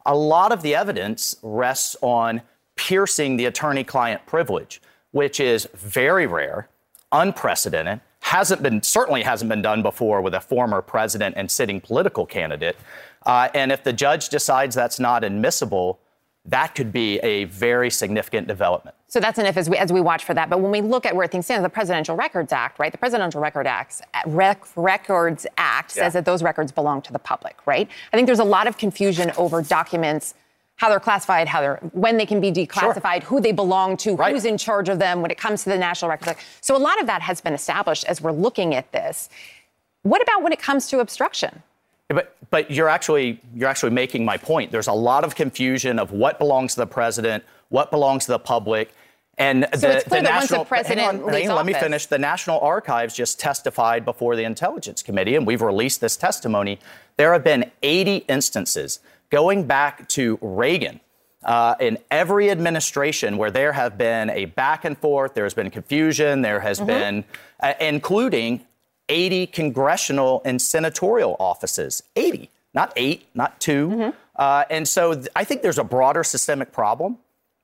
a 0.05 0.13
lot 0.13 0.51
of 0.51 0.61
the 0.61 0.75
evidence 0.75 1.37
rests 1.41 1.95
on 2.01 2.41
piercing 2.75 3.37
the 3.37 3.45
attorney 3.45 3.85
client 3.85 4.25
privilege, 4.25 4.81
which 5.11 5.39
is 5.39 5.69
very 5.73 6.27
rare, 6.27 6.67
unprecedented, 7.13 8.01
hasn't 8.19 8.61
been 8.61 8.83
certainly 8.83 9.23
hasn't 9.23 9.49
been 9.49 9.61
done 9.61 9.81
before 9.81 10.21
with 10.21 10.33
a 10.33 10.41
former 10.41 10.81
president 10.81 11.35
and 11.37 11.49
sitting 11.49 11.79
political 11.79 12.25
candidate. 12.25 12.77
Uh, 13.25 13.47
and 13.53 13.71
if 13.71 13.83
the 13.83 13.93
judge 13.93 14.29
decides 14.29 14.75
that's 14.75 14.99
not 14.99 15.23
admissible, 15.23 15.99
that 16.45 16.75
could 16.75 16.91
be 16.91 17.19
a 17.19 17.45
very 17.45 17.89
significant 17.89 18.47
development. 18.47 18.95
So 19.11 19.19
that's 19.19 19.37
an 19.37 19.45
if 19.45 19.57
as 19.57 19.69
we, 19.69 19.75
as 19.75 19.91
we 19.91 19.99
watch 19.99 20.23
for 20.23 20.33
that. 20.33 20.49
But 20.49 20.61
when 20.61 20.71
we 20.71 20.79
look 20.79 21.05
at 21.05 21.13
where 21.13 21.27
things 21.27 21.43
stand, 21.43 21.65
the 21.65 21.69
Presidential 21.69 22.15
Records 22.15 22.53
Act, 22.53 22.79
right? 22.79 22.93
The 22.93 22.97
Presidential 22.97 23.41
Record 23.41 23.67
Acts, 23.67 24.01
Rec, 24.25 24.65
Records 24.77 25.45
Act 25.57 25.91
says 25.91 25.97
Yeah. 25.97 26.09
that 26.11 26.25
those 26.25 26.41
records 26.41 26.71
belong 26.71 27.01
to 27.01 27.11
the 27.11 27.19
public, 27.19 27.57
right? 27.65 27.89
I 28.13 28.15
think 28.15 28.25
there's 28.25 28.39
a 28.39 28.45
lot 28.45 28.67
of 28.67 28.77
confusion 28.77 29.33
over 29.35 29.61
documents, 29.61 30.33
how 30.77 30.87
they're 30.87 31.01
classified, 31.01 31.49
how 31.49 31.59
they're 31.59 31.75
when 31.91 32.15
they 32.15 32.25
can 32.25 32.39
be 32.39 32.53
declassified, 32.53 33.23
who 33.23 33.41
they 33.41 33.51
belong 33.51 33.97
to, 33.97 34.15
who's 34.15 34.45
in 34.45 34.57
charge 34.57 34.87
of 34.87 34.97
them 34.97 35.21
when 35.21 35.29
it 35.29 35.37
comes 35.37 35.63
to 35.65 35.69
the 35.71 35.77
National 35.77 36.09
Records 36.09 36.29
Act. 36.29 36.45
So 36.61 36.77
a 36.77 36.79
lot 36.79 36.97
of 37.01 37.05
that 37.07 37.21
has 37.21 37.41
been 37.41 37.53
established 37.53 38.05
as 38.05 38.21
we're 38.21 38.31
looking 38.31 38.73
at 38.75 38.93
this. 38.93 39.27
What 40.03 40.21
about 40.21 40.41
when 40.41 40.53
it 40.53 40.59
comes 40.59 40.87
to 40.87 41.01
obstruction? 41.01 41.63
But 42.07 42.37
but 42.49 42.71
you're 42.71 42.87
actually 42.87 43.41
you're 43.53 43.67
actually 43.67 43.91
making 43.91 44.23
my 44.23 44.37
point. 44.37 44.71
There's 44.71 44.87
a 44.87 44.93
lot 44.93 45.25
of 45.25 45.35
confusion 45.35 45.99
of 45.99 46.13
what 46.13 46.39
belongs 46.39 46.75
to 46.75 46.79
the 46.79 46.87
president, 46.87 47.43
what 47.67 47.91
belongs 47.91 48.23
to 48.27 48.31
the 48.31 48.39
public. 48.39 48.93
And 49.41 49.67
So 49.73 49.79
the, 49.87 49.97
it's 49.97 50.07
clear 50.07 50.21
the 50.21 50.25
that 50.27 50.35
once 50.37 50.49
the 50.49 50.63
president 50.63 51.07
on, 51.07 51.25
leaves 51.25 51.49
let 51.49 51.65
me 51.65 51.73
finish. 51.73 52.05
The 52.05 52.17
National 52.19 52.59
Archives 52.59 53.15
just 53.15 53.39
testified 53.39 54.05
before 54.05 54.35
the 54.35 54.43
Intelligence 54.43 55.01
Committee, 55.03 55.35
and 55.35 55.47
we've 55.47 55.61
released 55.61 55.99
this 56.01 56.15
testimony. 56.15 56.79
There 57.17 57.33
have 57.33 57.43
been 57.43 57.71
80 57.81 58.17
instances 58.27 58.99
going 59.29 59.65
back 59.65 60.07
to 60.09 60.37
Reagan. 60.41 60.99
Uh, 61.43 61.73
in 61.79 61.97
every 62.11 62.51
administration 62.51 63.35
where 63.37 63.49
there 63.49 63.73
have 63.73 63.97
been 63.97 64.29
a 64.29 64.45
back 64.45 64.85
and 64.85 64.95
forth, 64.97 65.33
there's 65.33 65.55
been 65.55 65.71
confusion, 65.71 66.43
there 66.43 66.59
has 66.59 66.79
Mhm. 66.79 66.85
been, 66.85 67.23
uh, 67.61 67.73
including 67.79 68.63
80 69.09 69.47
congressional 69.47 70.43
and 70.45 70.61
senatorial 70.61 71.35
offices. 71.39 72.03
80, 72.15 72.51
not 72.75 72.93
eight, 72.95 73.25
not 73.33 73.59
2 73.59 74.13
Uh, 74.35 74.63
and 74.69 74.87
so 74.87 75.13
th- 75.13 75.27
I 75.35 75.43
think 75.43 75.61
there's 75.63 75.77
a 75.79 75.83
broader 75.83 76.23
systemic 76.23 76.71
problem 76.71 77.17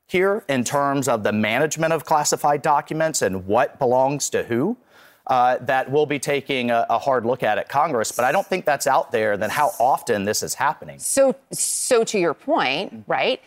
here 0.08 0.44
in 0.48 0.64
terms 0.64 1.08
of 1.08 1.24
the 1.24 1.32
management 1.32 1.94
of 1.94 2.06
classified 2.06 2.62
documents 2.62 3.22
and 3.22 3.46
what 3.46 3.78
belongs 3.78 4.30
to 4.32 4.44
who. 4.44 4.78
Uh, 5.28 5.58
that 5.58 5.92
we'll 5.92 6.06
be 6.06 6.18
taking 6.18 6.72
a, 6.72 6.86
a 6.90 6.98
hard 6.98 7.26
look 7.26 7.44
at 7.44 7.58
at 7.58 7.68
Congress, 7.68 8.14
but 8.14 8.24
I 8.24 8.32
don't 8.32 8.48
think 8.48 8.64
that's 8.64 8.88
out 8.88 9.12
there. 9.12 9.36
Than 9.36 9.50
how 9.50 9.72
often 9.78 10.24
this 10.24 10.42
is 10.42 10.54
happening. 10.54 11.00
So, 11.00 11.36
so 11.52 12.06
to 12.06 12.18
your 12.18 12.34
point, 12.34 13.04
right? 13.08 13.42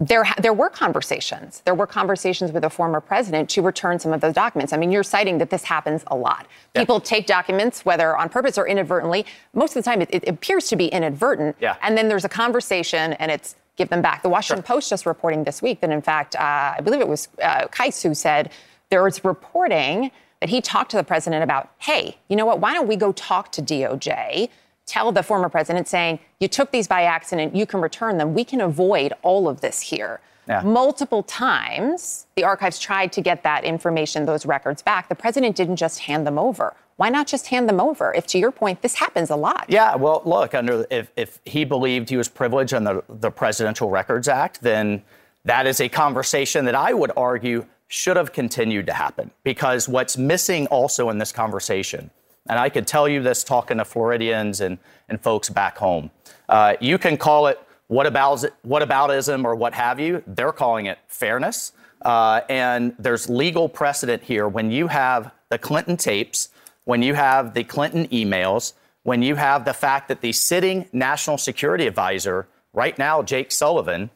There, 0.00 0.24
there 0.40 0.54
were 0.54 0.70
conversations. 0.70 1.60
There 1.66 1.74
were 1.74 1.86
conversations 1.86 2.50
with 2.52 2.64
a 2.64 2.70
former 2.70 3.00
president 3.00 3.50
to 3.50 3.62
return 3.62 3.98
some 3.98 4.14
of 4.14 4.22
those 4.22 4.32
documents. 4.32 4.72
I 4.72 4.78
mean, 4.78 4.90
you're 4.90 5.02
citing 5.02 5.36
that 5.36 5.50
this 5.50 5.64
happens 5.64 6.02
a 6.06 6.16
lot. 6.16 6.46
People 6.72 6.98
take 6.98 7.26
documents, 7.26 7.84
whether 7.84 8.16
on 8.16 8.30
purpose 8.30 8.56
or 8.56 8.66
inadvertently. 8.66 9.26
Most 9.52 9.76
of 9.76 9.84
the 9.84 9.90
time, 9.90 10.00
it, 10.00 10.08
it 10.10 10.28
appears 10.28 10.68
to 10.68 10.76
be 10.76 10.86
inadvertent. 10.86 11.56
Yeah. 11.60 11.76
And 11.82 11.98
then 11.98 12.08
there's 12.08 12.24
a 12.24 12.28
conversation, 12.28 13.14
and 13.14 13.30
it's 13.30 13.56
give 13.78 13.88
them 13.88 14.02
back. 14.02 14.22
The 14.22 14.28
Washington 14.28 14.62
Post 14.62 14.90
just 14.90 15.06
reporting 15.06 15.44
this 15.44 15.62
week 15.62 15.80
that, 15.80 15.90
in 15.90 16.02
fact, 16.02 16.36
uh, 16.36 16.74
I 16.76 16.80
believe 16.82 17.00
it 17.00 17.08
was 17.08 17.28
uh, 17.42 17.68
Kais 17.68 18.02
who 18.02 18.12
said 18.12 18.50
there 18.90 19.02
was 19.02 19.24
reporting 19.24 20.10
that 20.40 20.50
he 20.50 20.60
talked 20.60 20.90
to 20.90 20.96
the 20.96 21.04
president 21.04 21.42
about, 21.42 21.70
hey, 21.78 22.18
you 22.28 22.36
know 22.36 22.44
what? 22.44 22.60
Why 22.60 22.74
don't 22.74 22.88
we 22.88 22.96
go 22.96 23.12
talk 23.12 23.52
to 23.52 23.62
DOJ? 23.62 24.50
Tell 24.86 25.12
the 25.12 25.22
former 25.22 25.48
president 25.48 25.88
saying, 25.88 26.18
you 26.40 26.48
took 26.48 26.70
these 26.70 26.88
by 26.88 27.02
accident, 27.02 27.54
you 27.54 27.66
can 27.66 27.80
return 27.80 28.18
them. 28.18 28.34
We 28.34 28.44
can 28.44 28.60
avoid 28.60 29.12
all 29.22 29.48
of 29.48 29.60
this 29.60 29.80
here. 29.80 30.20
Yeah. 30.48 30.62
Multiple 30.62 31.22
times, 31.22 32.26
the 32.34 32.44
archives 32.44 32.78
tried 32.78 33.12
to 33.12 33.20
get 33.20 33.42
that 33.42 33.64
information, 33.64 34.24
those 34.24 34.46
records 34.46 34.80
back. 34.80 35.08
The 35.08 35.14
president 35.14 35.56
didn't 35.56 35.76
just 35.76 36.00
hand 36.00 36.26
them 36.26 36.38
over. 36.38 36.74
Why 36.98 37.10
not 37.10 37.28
just 37.28 37.46
hand 37.46 37.68
them 37.68 37.78
over? 37.78 38.12
If, 38.12 38.26
to 38.26 38.38
your 38.38 38.50
point, 38.50 38.82
this 38.82 38.96
happens 38.96 39.30
a 39.30 39.36
lot. 39.36 39.66
Yeah, 39.68 39.94
well, 39.94 40.20
look, 40.24 40.52
under 40.52 40.84
if, 40.90 41.12
if 41.14 41.38
he 41.44 41.64
believed 41.64 42.10
he 42.10 42.16
was 42.16 42.28
privileged 42.28 42.74
under 42.74 43.04
the 43.08 43.30
Presidential 43.30 43.88
Records 43.88 44.26
Act, 44.26 44.60
then 44.62 45.04
that 45.44 45.68
is 45.68 45.80
a 45.80 45.88
conversation 45.88 46.64
that 46.64 46.74
I 46.74 46.92
would 46.92 47.12
argue 47.16 47.66
should 47.86 48.16
have 48.16 48.32
continued 48.32 48.86
to 48.86 48.92
happen. 48.92 49.30
Because 49.44 49.88
what's 49.88 50.18
missing 50.18 50.66
also 50.66 51.08
in 51.08 51.18
this 51.18 51.30
conversation, 51.30 52.10
and 52.48 52.58
I 52.58 52.68
could 52.68 52.88
tell 52.88 53.08
you 53.08 53.22
this 53.22 53.44
talking 53.44 53.78
to 53.78 53.84
Floridians 53.84 54.60
and, 54.60 54.78
and 55.08 55.20
folks 55.20 55.48
back 55.48 55.78
home, 55.78 56.10
uh, 56.48 56.74
you 56.80 56.98
can 56.98 57.16
call 57.16 57.46
it 57.46 57.60
what 57.86 58.08
about 58.08 58.44
what 58.62 58.82
aboutism 58.82 59.44
or 59.44 59.54
what 59.54 59.72
have 59.72 60.00
you. 60.00 60.24
They're 60.26 60.50
calling 60.50 60.86
it 60.86 60.98
fairness. 61.06 61.70
Uh, 62.02 62.40
and 62.48 62.96
there's 62.98 63.28
legal 63.28 63.68
precedent 63.68 64.24
here 64.24 64.48
when 64.48 64.72
you 64.72 64.88
have 64.88 65.30
the 65.48 65.58
Clinton 65.58 65.96
tapes, 65.96 66.48
when 66.88 67.02
you 67.02 67.12
have 67.12 67.52
the 67.52 67.64
Clinton 67.64 68.08
emails, 68.08 68.72
when 69.02 69.20
you 69.20 69.34
have 69.34 69.66
the 69.66 69.74
fact 69.74 70.08
that 70.08 70.22
the 70.22 70.32
sitting 70.32 70.88
national 70.90 71.36
security 71.36 71.86
advisor, 71.86 72.48
right 72.72 72.96
now, 72.98 73.20
Jake 73.22 73.52
Sullivan, 73.52 74.08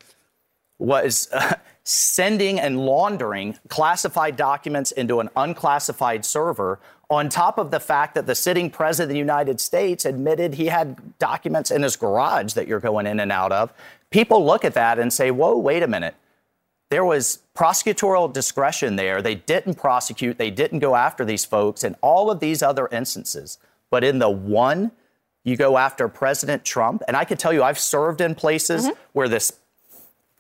was 0.79 1.29
uh, 1.35 1.57
sending 1.85 2.59
and 2.59 2.81
laundering 2.81 3.59
classified 3.69 4.39
documents 4.39 4.91
into 4.91 5.21
an 5.21 5.29
unclassified 5.37 6.25
server, 6.25 6.81
on 7.11 7.29
top 7.29 7.59
of 7.59 7.71
the 7.71 7.79
fact 7.79 8.15
that 8.15 8.25
the 8.25 8.35
sitting 8.35 8.71
president 8.71 9.11
of 9.11 9.13
the 9.13 9.19
United 9.19 9.61
States 9.61 10.07
admitted 10.07 10.55
he 10.55 10.65
had 10.65 11.19
documents 11.19 11.71
in 11.71 11.83
his 11.83 11.95
garage 11.95 12.55
that 12.55 12.67
you're 12.67 12.81
going 12.81 13.07
in 13.07 13.21
and 13.21 13.31
out 13.31 13.53
of. 13.53 13.71
People 14.09 14.47
look 14.47 14.65
at 14.65 14.73
that 14.73 14.99
and 14.99 15.13
say, 15.13 15.31
whoa, 15.31 15.59
wait 15.59 15.83
a 15.83 15.87
minute. 15.87 16.15
There 16.93 17.07
was 17.07 17.39
prosecutorial 17.55 18.31
discretion 18.31 18.97
there. 18.97 19.23
They 19.23 19.37
didn't 19.37 19.77
prosecute, 19.77 20.37
they 20.37 20.51
didn't 20.51 20.81
go 20.81 20.95
after 20.95 21.25
these 21.25 21.43
folks 21.43 21.85
in 21.85 21.97
all 22.03 22.31
of 22.31 22.39
these 22.39 22.63
other 22.63 22.87
instances. 22.93 23.57
But 23.89 24.05
in 24.05 24.19
the 24.19 24.29
one, 24.29 24.93
you 25.43 25.57
go 25.57 25.79
after 25.79 26.07
President 26.07 26.67
Trump. 26.67 27.03
And 27.09 27.17
I 27.17 27.25
can 27.25 27.39
tell 27.39 27.51
you, 27.51 27.63
I've 27.63 27.79
served 27.79 28.21
in 28.21 28.35
places 28.35 28.85
mm-hmm. 28.85 28.93
where 29.15 29.27
this 29.27 29.55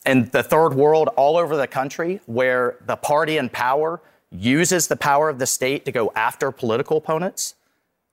in 0.04 0.28
the 0.28 0.42
third 0.42 0.74
world 0.74 1.08
all 1.16 1.38
over 1.38 1.56
the 1.56 1.66
country 1.66 2.20
where 2.26 2.76
the 2.84 2.96
party 2.96 3.38
in 3.38 3.48
power 3.48 4.02
uses 4.30 4.88
the 4.88 4.96
power 4.96 5.30
of 5.30 5.38
the 5.38 5.46
state 5.46 5.86
to 5.86 5.90
go 5.90 6.12
after 6.14 6.52
political 6.52 6.98
opponents. 6.98 7.54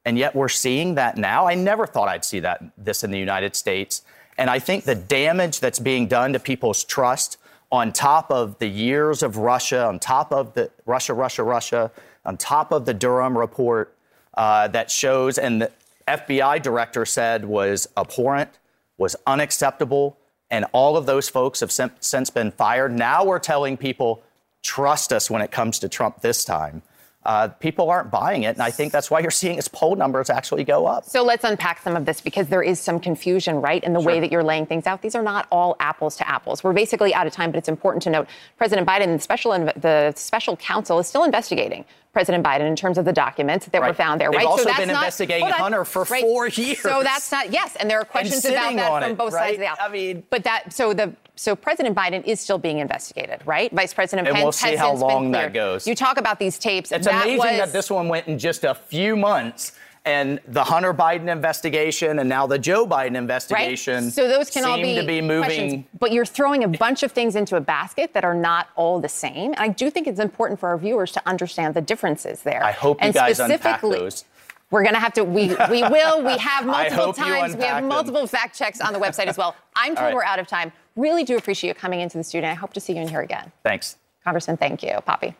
And 0.05 0.17
yet 0.17 0.33
we're 0.33 0.47
seeing 0.47 0.95
that 0.95 1.17
now. 1.17 1.45
I 1.45 1.55
never 1.55 1.85
thought 1.85 2.07
I'd 2.07 2.23
see 2.23 2.39
that 2.39 2.63
this 2.77 3.03
in 3.03 3.11
the 3.11 3.19
United 3.19 3.57
States. 3.57 4.01
And 4.37 4.49
I 4.49 4.59
think 4.59 4.85
the 4.85 4.95
damage 4.95 5.59
that's 5.59 5.79
being 5.79 6.07
done 6.07 6.31
to 6.31 6.39
people's 6.39 6.85
trust 6.85 7.35
on 7.71 7.91
top 7.91 8.31
of 8.31 8.57
the 8.59 8.67
years 8.67 9.21
of 9.21 9.37
Russia, 9.37 9.85
on 9.85 9.99
top 9.99 10.31
of 10.31 10.53
the 10.53 10.71
Russia, 10.85 11.13
Russia, 11.13 11.43
Russia, 11.43 11.91
on 12.25 12.37
top 12.37 12.71
of 12.71 12.85
the 12.85 12.93
Durham 12.93 13.37
report 13.37 13.95
uh, 14.33 14.67
that 14.69 14.89
shows, 14.89 15.37
and 15.37 15.61
the 15.61 15.71
FBI 16.07 16.61
director 16.61 17.05
said 17.05 17.45
was 17.45 17.87
abhorrent, 17.95 18.57
was 18.97 19.15
unacceptable, 19.27 20.17
and 20.49 20.65
all 20.71 20.97
of 20.97 21.05
those 21.05 21.29
folks 21.29 21.59
have 21.59 21.71
since 21.71 22.29
been 22.29 22.51
fired. 22.51 22.91
Now 22.91 23.23
we're 23.23 23.39
telling 23.39 23.77
people, 23.77 24.23
trust 24.63 25.13
us 25.13 25.29
when 25.29 25.41
it 25.41 25.51
comes 25.51 25.79
to 25.79 25.89
Trump 25.89 26.21
this 26.21 26.43
time. 26.43 26.81
Uh, 27.25 27.49
people 27.49 27.89
aren't 27.89 28.09
buying 28.09 28.43
it, 28.43 28.55
and 28.55 28.61
I 28.61 28.71
think 28.71 28.93
that's 28.93 29.11
why 29.11 29.19
you're 29.19 29.29
seeing 29.29 29.57
his 29.57 29.67
poll 29.67 29.97
numbers 29.97 30.29
actually 30.29 30.63
go 30.63 30.85
up. 30.85 31.03
So 31.03 31.21
let's 31.21 31.43
unpack 31.43 31.81
some 31.81 31.97
of 31.97 32.05
this 32.05 32.21
because 32.21 32.47
there 32.47 32.63
is 32.63 32.79
some 32.79 32.97
confusion, 32.97 33.59
right, 33.59 33.83
in 33.83 33.91
the 33.91 33.99
sure. 33.99 34.07
way 34.07 34.19
that 34.21 34.31
you're 34.31 34.43
laying 34.43 34.65
things 34.65 34.87
out. 34.87 35.01
These 35.01 35.15
are 35.15 35.21
not 35.21 35.45
all 35.51 35.75
apples 35.81 36.15
to 36.17 36.27
apples. 36.27 36.63
We're 36.63 36.71
basically 36.71 37.13
out 37.13 37.27
of 37.27 37.33
time, 37.33 37.51
but 37.51 37.57
it's 37.57 37.67
important 37.67 38.03
to 38.03 38.09
note 38.09 38.27
President 38.57 38.87
Biden, 38.87 39.13
the 39.13 39.19
special 39.19 39.51
the 39.51 40.13
special 40.15 40.55
counsel, 40.55 40.97
is 40.97 41.07
still 41.07 41.25
investigating 41.25 41.83
President 42.13 42.43
Biden 42.43 42.61
in 42.61 42.75
terms 42.75 42.97
of 42.97 43.03
the 43.03 43.13
documents 43.13 43.65
that 43.67 43.81
right. 43.81 43.89
were 43.89 43.93
found 43.93 44.21
there. 44.21 44.31
They've 44.31 44.39
right. 44.39 44.47
Also 44.47 44.63
so 44.63 44.69
that's 44.69 44.79
been 44.79 44.87
not, 44.87 45.03
investigating 45.03 45.47
Hunter 45.47 45.83
for 45.83 46.03
right. 46.03 46.21
four 46.21 46.47
years. 46.47 46.79
So 46.79 47.03
that's 47.03 47.31
not 47.31 47.51
yes, 47.51 47.75
and 47.75 47.89
there 47.89 47.99
are 47.99 48.05
questions 48.05 48.45
about 48.45 48.75
that 48.75 49.01
from 49.03 49.11
it, 49.11 49.17
both 49.17 49.33
right? 49.33 49.41
sides 49.41 49.53
of 49.55 49.59
the 49.59 49.67
aisle. 49.67 49.77
I 49.81 49.89
mean, 49.89 50.23
but 50.29 50.43
that 50.45 50.73
so 50.73 50.93
the 50.93 51.13
so 51.39 51.55
President 51.55 51.95
Biden 51.95 52.21
is 52.25 52.41
still 52.41 52.57
being 52.57 52.79
investigated, 52.79 53.41
right? 53.45 53.71
Vice 53.71 53.93
President 53.93 54.27
and 54.27 54.35
Pence 54.35 54.43
we'll 54.43 54.51
see 54.51 54.71
has 54.71 54.79
how 54.79 54.93
long 54.93 55.23
been 55.23 55.31
that 55.31 55.53
goes. 55.53 55.87
You 55.87 55.95
talk 55.95 56.17
about 56.17 56.37
these 56.37 56.59
tapes. 56.59 56.91
It's 56.91 57.07
that 57.07 57.23
amazing 57.23 57.37
was, 57.37 57.57
that 57.57 57.71
this 57.71 57.89
one 57.89 58.09
went 58.09 58.27
in 58.27 58.37
just 58.37 58.65
a 58.65 58.75
few 58.75 59.15
months 59.15 59.71
and 60.03 60.41
the 60.49 60.65
Hunter 60.65 60.93
Biden 60.93 61.29
investigation 61.29 62.19
and 62.19 62.27
now 62.27 62.45
the 62.45 62.59
Joe 62.59 62.85
Biden 62.85 63.15
investigation. 63.15 64.05
Right? 64.05 64.13
So 64.13 64.27
those 64.27 64.49
can 64.49 64.65
all 64.65 64.81
be, 64.81 64.95
to 64.95 65.05
be 65.05 65.21
moving. 65.21 65.43
Questions. 65.43 65.85
But 65.97 66.11
you're 66.11 66.25
throwing 66.25 66.65
a 66.65 66.67
bunch 66.67 67.03
of 67.03 67.13
things 67.13 67.37
into 67.37 67.55
a 67.55 67.61
basket 67.61 68.13
that 68.13 68.25
are 68.25 68.35
not 68.35 68.67
all 68.75 68.99
the 68.99 69.09
same. 69.09 69.53
And 69.53 69.61
I 69.61 69.69
do 69.69 69.89
think 69.89 70.07
it's 70.07 70.19
important 70.19 70.59
for 70.59 70.67
our 70.67 70.77
viewers 70.77 71.13
to 71.13 71.21
understand 71.25 71.73
the 71.73 71.81
differences 71.81 72.43
there. 72.43 72.61
I 72.61 72.71
hope 72.71 72.97
and 72.99 73.13
you 73.15 73.19
guys 73.19 73.39
unpack 73.39 73.81
those. 73.81 74.25
We're 74.71 74.83
going 74.83 74.93
to 74.93 74.99
have 74.99 75.13
to, 75.13 75.23
we, 75.23 75.47
we 75.69 75.83
will. 75.83 76.23
We 76.23 76.37
have 76.37 76.65
multiple 76.65 77.13
times. 77.13 77.55
We 77.55 77.63
have 77.63 77.81
them. 77.81 77.87
multiple 77.87 78.27
fact 78.27 78.57
checks 78.57 78.81
on 78.81 78.93
the 78.93 78.99
website 78.99 79.27
as 79.27 79.37
well. 79.37 79.55
I'm 79.75 79.95
told 79.95 80.07
right. 80.07 80.15
we're 80.15 80.23
out 80.23 80.39
of 80.39 80.47
time. 80.47 80.71
Really 80.99 81.23
do 81.23 81.37
appreciate 81.37 81.69
you 81.69 81.73
coming 81.75 82.01
into 82.01 82.17
the 82.17 82.25
studio. 82.25 82.49
I 82.49 82.55
hope 82.55 82.73
to 82.73 82.81
see 82.81 82.91
you 82.91 83.01
in 83.01 83.07
here 83.07 83.21
again. 83.21 83.53
Thanks. 83.63 83.95
Congressman, 84.25 84.57
thank 84.57 84.83
you. 84.83 84.99
Poppy. 85.05 85.33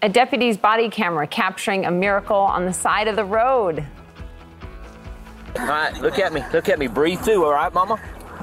A 0.00 0.08
deputy's 0.08 0.56
body 0.56 0.88
camera 0.88 1.26
capturing 1.26 1.84
a 1.84 1.90
miracle 1.90 2.34
on 2.34 2.64
the 2.64 2.72
side 2.72 3.08
of 3.08 3.16
the 3.16 3.24
road. 3.24 3.84
All 5.58 5.66
right, 5.66 5.94
look 6.00 6.18
at 6.18 6.32
me. 6.32 6.42
Look 6.54 6.70
at 6.70 6.78
me. 6.78 6.86
Breathe 6.86 7.20
through, 7.20 7.44
all 7.44 7.52
right, 7.52 7.72
mama? 7.74 8.00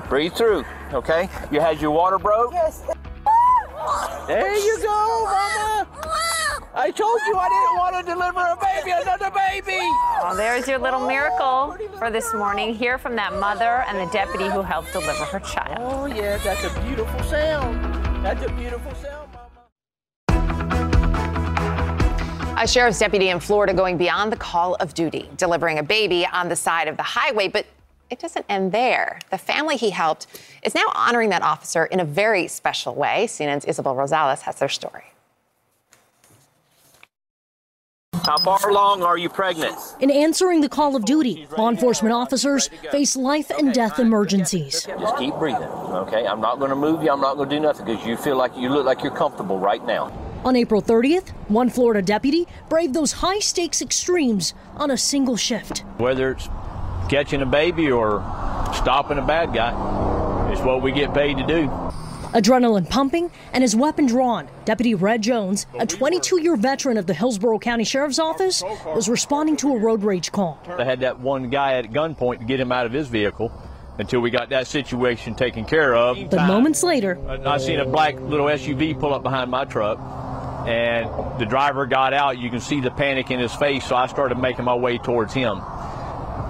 Breathe 0.10 0.34
through, 0.34 0.64
okay? 0.94 1.28
You 1.52 1.60
had 1.60 1.82
your 1.82 1.90
water 1.90 2.20
broke? 2.20 2.54
Yes. 2.54 2.84
There 4.28 4.56
you 4.56 4.78
go, 4.84 5.26
mama. 5.26 6.36
I 6.76 6.92
told 6.92 7.20
you 7.26 7.36
I 7.36 7.50
didn't 7.50 7.78
want 7.80 7.96
to 7.96 8.04
deliver 8.14 8.42
a 8.42 8.56
baby, 8.56 8.92
another 8.92 9.32
baby. 9.32 9.80
Well, 10.22 10.36
there's 10.36 10.68
your 10.68 10.78
little 10.78 11.00
miracle 11.00 11.76
for 11.98 12.12
this 12.12 12.32
morning. 12.32 12.76
Hear 12.76 13.00
from 13.00 13.16
that 13.16 13.34
mother 13.34 13.84
and 13.88 13.98
the 13.98 14.06
deputy 14.14 14.48
who 14.50 14.62
helped 14.62 14.94
deliver 14.94 15.26
her 15.26 15.40
child. 15.40 15.80
Oh, 15.80 16.06
yeah, 16.06 16.38
that's 16.38 16.64
a 16.64 16.80
beautiful 16.82 17.24
sound. 17.24 17.84
That's 18.24 18.46
a 18.46 18.50
beautiful 18.54 18.94
sound, 18.96 19.32
mama. 19.34 19.50
A 22.62 22.68
sheriff's 22.68 23.00
deputy 23.00 23.30
in 23.30 23.40
Florida 23.40 23.74
going 23.74 23.98
beyond 23.98 24.32
the 24.32 24.38
call 24.38 24.76
of 24.76 24.94
duty, 24.94 25.28
delivering 25.38 25.80
a 25.80 25.84
baby 25.84 26.28
on 26.28 26.50
the 26.50 26.56
side 26.56 26.88
of 26.88 26.98
the 26.98 27.04
highway, 27.04 27.48
but 27.48 27.66
it 28.12 28.20
doesn't 28.20 28.46
end 28.48 28.72
there. 28.72 29.18
The 29.32 29.40
family 29.40 29.76
he 29.76 29.90
helped 29.90 30.28
is 30.62 30.76
now 30.76 30.86
honoring 30.94 31.30
that 31.30 31.42
officer 31.42 31.86
in 31.86 32.00
a 32.00 32.06
very 32.06 32.48
special 32.48 32.94
way. 32.94 33.26
CNN's 33.28 33.66
Isabel 33.66 33.96
Rosales 33.96 34.42
has 34.42 34.60
their 34.60 34.70
story. 34.70 35.09
How 38.30 38.38
far 38.38 38.70
along 38.70 39.02
are 39.02 39.18
you 39.18 39.28
pregnant? 39.28 39.76
In 40.00 40.12
answering 40.12 40.62
the 40.62 40.70
call 40.70 40.96
of 40.96 41.04
duty, 41.04 41.48
law 41.58 41.68
enforcement 41.68 42.14
officers 42.14 42.68
face 42.92 43.16
life 43.16 43.50
and 43.50 43.74
death 43.74 43.98
emergencies. 43.98 44.86
Just 44.86 45.18
keep 45.18 45.34
breathing, 45.40 45.64
okay? 45.64 46.28
I'm 46.28 46.40
not 46.40 46.60
going 46.60 46.70
to 46.70 46.76
move 46.76 47.02
you. 47.02 47.10
I'm 47.10 47.22
not 47.22 47.38
going 47.38 47.50
to 47.50 47.56
do 47.56 47.60
nothing 47.60 47.88
because 47.88 48.06
you 48.06 48.16
feel 48.18 48.38
like 48.38 48.56
you 48.56 48.70
look 48.70 48.86
like 48.86 49.02
you're 49.02 49.16
comfortable 49.16 49.58
right 49.58 49.84
now. 49.84 50.14
On 50.46 50.56
April 50.56 50.80
30th, 50.80 51.30
one 51.48 51.72
Florida 51.72 52.04
deputy 52.04 52.48
braved 52.70 52.94
those 52.94 53.14
high 53.14 53.40
stakes 53.40 53.82
extremes 53.82 54.54
on 54.76 54.92
a 54.92 54.98
single 54.98 55.36
shift. 55.36 55.80
Whether 55.98 56.34
it's 56.34 56.48
catching 57.10 57.42
a 57.42 57.48
baby 57.48 57.92
or 57.92 58.20
stopping 58.76 59.18
a 59.18 59.26
bad 59.26 59.56
guy, 59.56 60.52
it's 60.52 60.62
what 60.62 60.84
we 60.84 60.92
get 60.92 61.16
paid 61.16 61.38
to 61.38 61.48
do. 61.48 61.64
Adrenaline 62.34 62.90
pumping 62.90 63.32
and 63.54 63.64
his 63.64 63.76
weapon 63.76 64.06
drawn, 64.06 64.48
Deputy 64.66 64.94
Red 64.94 65.22
Jones, 65.22 65.66
a 65.80 65.86
22 65.86 66.42
year 66.42 66.56
veteran 66.56 66.98
of 66.98 67.08
the 67.08 67.14
Hillsborough 67.14 67.60
County 67.60 67.84
Sheriff's 67.84 68.20
Office, 68.20 68.64
was 68.86 69.10
responding 69.10 69.58
to 69.58 69.74
a 69.74 69.80
road 69.80 70.04
rage 70.04 70.32
call. 70.32 70.60
I 70.68 70.84
had 70.84 71.00
that 71.00 71.20
one 71.20 71.50
guy 71.50 71.74
at 71.74 71.86
gunpoint 71.86 72.40
to 72.40 72.46
get 72.46 72.60
him 72.60 72.72
out 72.72 72.86
of 72.86 72.92
his 72.92 73.08
vehicle 73.08 73.52
until 73.98 74.22
we 74.22 74.30
got 74.30 74.50
that 74.50 74.68
situation 74.68 75.36
taken 75.36 75.66
care 75.66 75.96
of. 75.96 76.18
But 76.30 76.48
moments 76.48 76.84
later, 76.84 77.20
I 77.46 77.58
seen 77.58 77.80
a 77.80 77.86
black 77.86 78.20
little 78.20 78.46
SUV 78.46 79.00
pull 79.00 79.14
up 79.14 79.24
behind 79.24 79.50
my 79.50 79.66
truck 79.66 80.00
and 80.68 81.10
the 81.40 81.46
driver 81.46 81.86
got 81.86 82.14
out. 82.14 82.38
You 82.38 82.50
can 82.50 82.60
see 82.60 82.80
the 82.80 82.92
panic 82.92 83.32
in 83.32 83.40
his 83.40 83.54
face, 83.56 83.86
so 83.86 83.96
I 83.96 84.08
started 84.08 84.38
making 84.38 84.66
my 84.66 84.76
way 84.76 84.98
towards 84.98 85.34
him. 85.34 85.62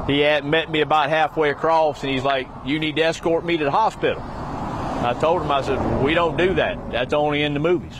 He 0.07 0.19
had 0.19 0.43
met 0.43 0.69
me 0.69 0.81
about 0.81 1.09
halfway 1.09 1.51
across, 1.51 2.01
and 2.03 2.11
he's 2.11 2.23
like, 2.23 2.47
"You 2.65 2.79
need 2.79 2.95
to 2.95 3.03
escort 3.03 3.45
me 3.45 3.57
to 3.57 3.63
the 3.63 3.71
hospital." 3.71 4.21
I 5.01 5.13
told 5.13 5.41
him, 5.41 5.51
I 5.51 5.61
said, 5.61 6.03
"We 6.03 6.13
don't 6.13 6.37
do 6.37 6.53
that. 6.55 6.91
That's 6.91 7.13
only 7.13 7.43
in 7.43 7.53
the 7.53 7.59
movies." 7.59 7.93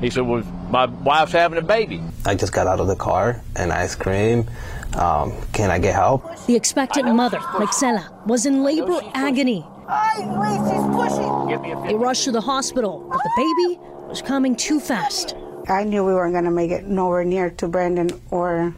He 0.00 0.10
said, 0.10 0.26
"Well, 0.26 0.42
my 0.68 0.86
wife's 0.86 1.32
having 1.32 1.58
a 1.58 1.62
baby." 1.62 2.02
I 2.26 2.34
just 2.34 2.52
got 2.52 2.66
out 2.66 2.80
of 2.80 2.88
the 2.88 2.96
car 2.96 3.40
and 3.54 3.72
I 3.72 3.86
screamed, 3.86 4.48
um, 4.96 5.32
"Can 5.52 5.70
I 5.70 5.78
get 5.78 5.94
help?" 5.94 6.24
The 6.46 6.56
expectant 6.56 7.14
mother, 7.14 7.38
Lexela, 7.38 8.04
was 8.26 8.46
in 8.46 8.64
labor 8.64 9.00
agony. 9.14 9.64
They 11.86 11.94
rushed 11.94 12.24
to 12.24 12.32
the 12.32 12.40
hospital, 12.40 13.06
but 13.08 13.22
the 13.22 13.30
baby 13.36 13.80
was 14.08 14.22
coming 14.22 14.56
too 14.56 14.80
fast. 14.80 15.36
I 15.68 15.84
knew 15.84 16.04
we 16.04 16.14
weren't 16.14 16.32
going 16.32 16.44
to 16.44 16.50
make 16.50 16.72
it 16.72 16.86
nowhere 16.86 17.24
near 17.24 17.50
to 17.50 17.68
Brandon 17.68 18.10
or 18.30 18.74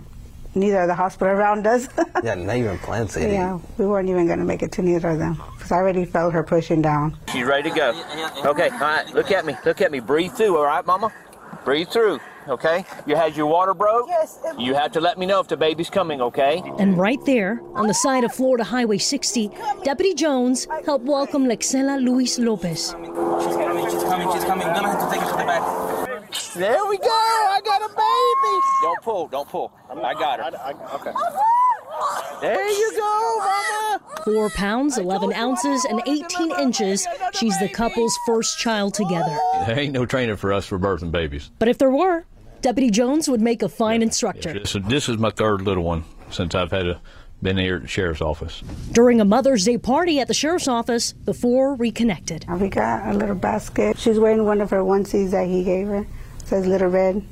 neither 0.55 0.81
of 0.83 0.89
the 0.89 0.95
hospital 0.95 1.35
around 1.35 1.67
us. 1.67 1.89
yeah, 2.25 2.35
not 2.35 2.57
even 2.57 2.79
Plant 2.79 3.11
City. 3.11 3.33
Yeah, 3.33 3.59
we 3.79 3.87
weren't 3.87 4.09
even 4.09 4.27
going 4.27 4.39
to 4.39 4.45
make 4.45 4.63
it 4.63 4.73
to 4.73 4.83
neither 4.83 5.09
of 5.11 5.19
them 5.19 5.41
because 5.57 5.73
I 5.73 5.77
already 5.77 6.05
felt 6.05 6.33
her 6.33 6.43
pushing 6.43 6.83
down. 6.83 7.17
She's 7.33 7.45
ready 7.45 7.71
to 7.71 7.75
go. 7.75 7.91
Okay, 8.45 8.69
all 8.71 8.79
right, 8.81 9.15
look 9.15 9.31
at 9.31 9.45
me. 9.45 9.57
Look 9.65 9.81
at 9.81 9.91
me. 9.91 10.01
Breathe 10.01 10.33
through, 10.33 10.57
all 10.57 10.65
right, 10.65 10.85
Mama? 10.85 11.13
Breathe 11.65 11.89
through, 11.89 12.21
okay? 12.49 12.85
You 13.07 13.17
had 13.17 13.37
your 13.37 13.47
water 13.47 13.73
broke? 13.73 14.09
Yes. 14.09 14.39
You 14.59 14.75
have 14.75 14.93
to 14.93 15.01
let 15.01 15.19
me 15.19 15.25
know 15.25 15.41
if 15.41 15.49
the 15.49 15.57
baby's 15.57 15.89
coming, 15.89 16.21
okay? 16.21 16.63
And 16.79 16.99
right 16.99 17.19
there, 17.25 17.61
on 17.75 17.87
the 17.87 17.95
side 17.95 18.25
of 18.25 18.35
Florida 18.35 18.65
Highway 18.65 18.99
60, 18.99 19.51
Deputy 19.83 20.13
Jones 20.15 20.67
helped 20.85 21.07
welcome 21.07 21.47
Lexela 21.47 22.03
Luis 22.03 22.39
Lopez. 22.39 22.89
She's 22.89 22.95
coming, 22.95 23.91
she's 23.91 24.03
coming, 24.03 24.33
she's 24.33 24.45
coming. 24.45 24.67
We're 24.67 24.75
gonna 24.75 24.89
have 24.91 25.09
to 25.09 25.15
take 25.15 25.23
her 25.25 25.31
to 25.31 25.39
the 25.39 25.45
back. 25.45 25.94
There 26.55 26.87
we 26.87 26.99
go. 26.99 27.09
I 27.09 27.61
got 27.65 27.83
a 27.83 27.89
baby. 27.89 28.61
Don't 28.83 29.03
pull. 29.03 29.29
Don't 29.29 29.49
pull. 29.49 29.73
I 29.91 30.15
got 30.15 30.41
her. 30.41 30.75
okay. 30.95 31.13
There 32.41 32.69
you 32.69 32.93
go, 32.97 33.39
Mama. 33.39 34.01
4 34.25 34.51
pounds, 34.51 34.99
11 34.99 35.33
ounces, 35.35 35.85
and 35.85 36.03
18 36.07 36.59
inches, 36.59 37.07
she's 37.35 37.59
the 37.59 37.69
couple's 37.69 38.17
first 38.27 38.59
child 38.59 38.95
together. 38.95 39.37
There 39.67 39.79
ain't 39.79 39.93
no 39.93 40.05
training 40.07 40.37
for 40.37 40.53
us 40.53 40.67
for 40.67 40.79
birthing 40.79 41.11
babies. 41.11 41.51
But 41.59 41.69
if 41.69 41.79
there 41.79 41.91
were, 41.91 42.25
Deputy 42.61 42.91
Jones 42.91 43.29
would 43.29 43.41
make 43.41 43.63
a 43.63 43.69
fine 43.69 44.03
instructor. 44.03 44.53
This, 44.55 44.77
this 44.87 45.09
is 45.09 45.19
my 45.19 45.31
third 45.31 45.63
little 45.63 45.85
one 45.85 46.05
since 46.31 46.55
I've 46.55 46.71
had 46.71 46.87
a, 46.87 47.01
been 47.43 47.59
here 47.59 47.77
at 47.77 47.83
the 47.83 47.89
sheriff's 47.89 48.23
office. 48.23 48.63
During 48.93 49.21
a 49.21 49.25
Mother's 49.25 49.65
Day 49.65 49.79
party 49.79 50.19
at 50.19 50.29
the 50.29 50.35
sheriff's 50.35 50.69
office, 50.69 51.15
the 51.25 51.35
four 51.35 51.75
reconnected. 51.75 52.47
We 52.49 52.69
got 52.69 53.07
a 53.09 53.17
little 53.17 53.35
basket. 53.35 53.99
She's 53.99 54.19
wearing 54.19 54.45
one 54.45 54.61
of 54.61 54.71
her 54.71 54.81
onesies 54.81 55.31
that 55.31 55.47
he 55.47 55.63
gave 55.63 55.87
her. 55.89 56.07
It 56.45 56.49
says 56.49 56.67
Little 56.67 56.89
Red. 56.89 57.23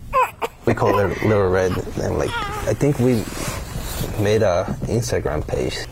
We 0.64 0.72
call 0.72 0.96
her 0.96 1.08
Little 1.28 1.50
Red, 1.50 1.72
and 2.00 2.16
like 2.16 2.30
I 2.66 2.72
think 2.72 2.98
we 2.98 3.16
made 4.24 4.40
a 4.40 4.74
Instagram 4.84 5.46
page. 5.46 5.84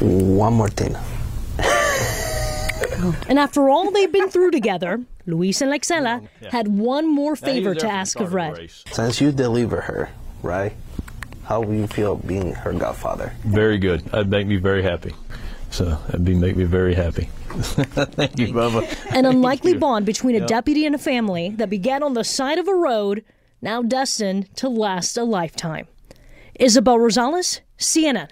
One 0.00 0.54
more 0.54 0.70
thing. 0.70 0.96
And 3.28 3.38
after 3.38 3.68
all 3.68 3.90
they've 3.90 4.10
been 4.10 4.30
through 4.30 4.52
together, 4.52 5.04
Luis 5.26 5.60
and 5.60 5.70
Lexela 5.70 6.26
had 6.50 6.66
one 6.66 7.06
more 7.06 7.36
favor 7.36 7.74
to 7.74 7.86
ask 7.86 8.18
of 8.20 8.32
Red. 8.32 8.70
Since 8.90 9.20
you 9.20 9.32
deliver 9.32 9.82
her, 9.82 10.08
right? 10.42 10.72
How 11.44 11.60
will 11.60 11.74
you 11.74 11.86
feel 11.86 12.16
being 12.16 12.52
her 12.54 12.72
godfather? 12.72 13.34
Very 13.44 13.76
good. 13.78 14.00
That'd 14.06 14.30
make 14.30 14.46
me 14.46 14.56
very 14.56 14.82
happy. 14.82 15.12
So 15.70 15.84
that'd 16.06 16.24
be 16.24 16.34
make 16.34 16.56
me 16.56 16.64
very 16.64 16.94
happy. 16.94 17.28
Thank 17.62 18.38
you, 18.38 18.48
Bubba. 18.48 19.14
An 19.14 19.24
unlikely 19.26 19.74
bond 19.74 20.06
between 20.06 20.36
a 20.36 20.46
deputy 20.46 20.86
and 20.86 20.94
a 20.94 20.98
family 20.98 21.50
that 21.56 21.70
began 21.70 22.02
on 22.02 22.14
the 22.14 22.24
side 22.24 22.58
of 22.58 22.68
a 22.68 22.74
road, 22.74 23.24
now 23.60 23.82
destined 23.82 24.54
to 24.56 24.68
last 24.68 25.16
a 25.16 25.24
lifetime. 25.24 25.86
Isabel 26.54 26.96
Rosales, 26.98 27.60
CNN. 27.78 28.30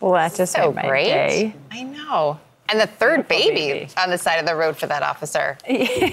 Well, 0.00 0.12
that 0.12 0.34
just 0.34 0.54
so 0.54 0.72
made 0.72 0.76
my 0.76 0.88
great. 0.88 1.04
day. 1.04 1.54
I 1.70 1.82
know. 1.82 2.40
And 2.70 2.80
the 2.80 2.86
third 2.86 3.26
baby, 3.26 3.88
on 3.96 4.10
the 4.10 4.18
side 4.18 4.36
of 4.36 4.46
the 4.46 4.54
road 4.54 4.76
for 4.76 4.86
that 4.86 5.02
officer. 5.02 5.58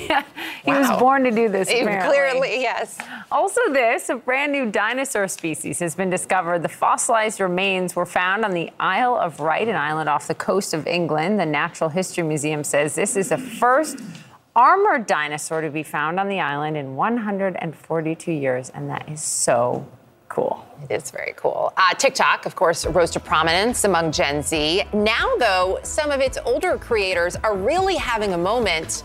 Yeah, 0.07 0.23
he 0.63 0.71
was 0.71 0.99
born 0.99 1.23
to 1.23 1.31
do 1.31 1.49
this. 1.49 1.69
He- 1.69 1.81
apparently. 1.81 2.09
Clearly, 2.09 2.61
yes. 2.61 2.97
Also, 3.31 3.61
this 3.71 4.09
a 4.09 4.15
brand 4.15 4.51
new 4.51 4.69
dinosaur 4.71 5.27
species 5.27 5.79
has 5.79 5.95
been 5.95 6.09
discovered. 6.09 6.63
The 6.63 6.69
fossilized 6.69 7.39
remains 7.39 7.95
were 7.95 8.05
found 8.05 8.43
on 8.45 8.51
the 8.51 8.71
Isle 8.79 9.15
of 9.15 9.39
Wight, 9.39 9.67
an 9.67 9.75
island 9.75 10.09
off 10.09 10.27
the 10.27 10.35
coast 10.35 10.73
of 10.73 10.87
England. 10.87 11.39
The 11.39 11.45
Natural 11.45 11.89
History 11.89 12.23
Museum 12.23 12.63
says 12.63 12.95
this 12.95 13.15
is 13.15 13.29
the 13.29 13.37
first 13.37 13.97
armored 14.55 15.05
dinosaur 15.07 15.61
to 15.61 15.69
be 15.69 15.83
found 15.83 16.19
on 16.19 16.27
the 16.29 16.39
island 16.39 16.77
in 16.77 16.95
142 16.95 18.31
years, 18.31 18.69
and 18.71 18.89
that 18.89 19.07
is 19.09 19.21
so 19.21 19.85
cool. 20.37 20.63
It 20.87 20.93
is 20.93 21.09
very 21.09 21.33
cool. 21.35 21.73
Uh, 21.75 21.95
TikTok, 21.95 22.45
of 22.45 22.55
course, 22.55 22.85
rose 22.85 23.09
to 23.11 23.19
prominence 23.19 23.85
among 23.85 24.11
Gen 24.11 24.43
Z. 24.43 24.83
Now, 24.93 25.35
though, 25.37 25.79
some 25.81 26.11
of 26.11 26.21
its 26.21 26.37
older 26.45 26.77
creators 26.77 27.35
are 27.37 27.57
really 27.57 27.95
having 27.95 28.33
a 28.33 28.37
moment, 28.37 29.01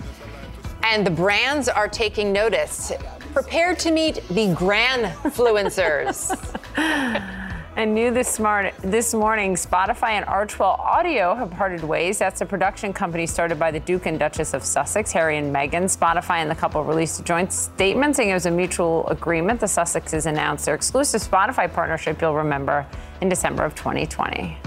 and 0.82 1.06
the 1.06 1.10
brands 1.10 1.70
are 1.70 1.88
taking 1.88 2.34
notice. 2.34 2.92
Prepare 3.32 3.74
to 3.76 3.90
meet 3.90 4.16
the 4.28 4.48
Granfluencers. 4.48 6.36
And 7.74 7.94
new 7.94 8.10
this, 8.10 8.28
smart, 8.28 8.74
this 8.82 9.14
morning, 9.14 9.54
Spotify 9.54 10.10
and 10.10 10.26
Archewell 10.26 10.78
Audio 10.78 11.34
have 11.34 11.50
parted 11.52 11.82
ways. 11.82 12.18
That's 12.18 12.42
a 12.42 12.46
production 12.46 12.92
company 12.92 13.26
started 13.26 13.58
by 13.58 13.70
the 13.70 13.80
Duke 13.80 14.04
and 14.04 14.18
Duchess 14.18 14.52
of 14.52 14.62
Sussex, 14.62 15.10
Harry 15.12 15.38
and 15.38 15.54
Meghan. 15.54 15.84
Spotify 15.84 16.36
and 16.36 16.50
the 16.50 16.54
couple 16.54 16.84
released 16.84 17.20
a 17.20 17.24
joint 17.24 17.50
statement 17.50 18.16
saying 18.16 18.28
it 18.28 18.34
was 18.34 18.44
a 18.44 18.50
mutual 18.50 19.08
agreement. 19.08 19.58
The 19.58 19.66
Sussexes 19.66 20.26
announced 20.26 20.66
their 20.66 20.74
exclusive 20.74 21.22
Spotify 21.22 21.72
partnership, 21.72 22.20
you'll 22.20 22.34
remember, 22.34 22.86
in 23.22 23.30
December 23.30 23.64
of 23.64 23.74
2020. 23.74 24.58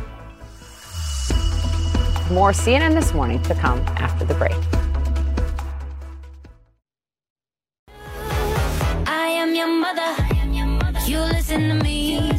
More 2.32 2.54
CNN 2.54 2.96
this 2.96 3.14
morning 3.14 3.40
to 3.44 3.54
come 3.54 3.82
after 3.98 4.26
the 4.26 4.34
break. 4.34 4.56
I 9.08 9.28
am 9.28 9.54
your 9.54 9.68
mother. 9.68 10.35
You 11.08 11.20
listen 11.20 11.68
to 11.70 11.76
me. 11.76 12.36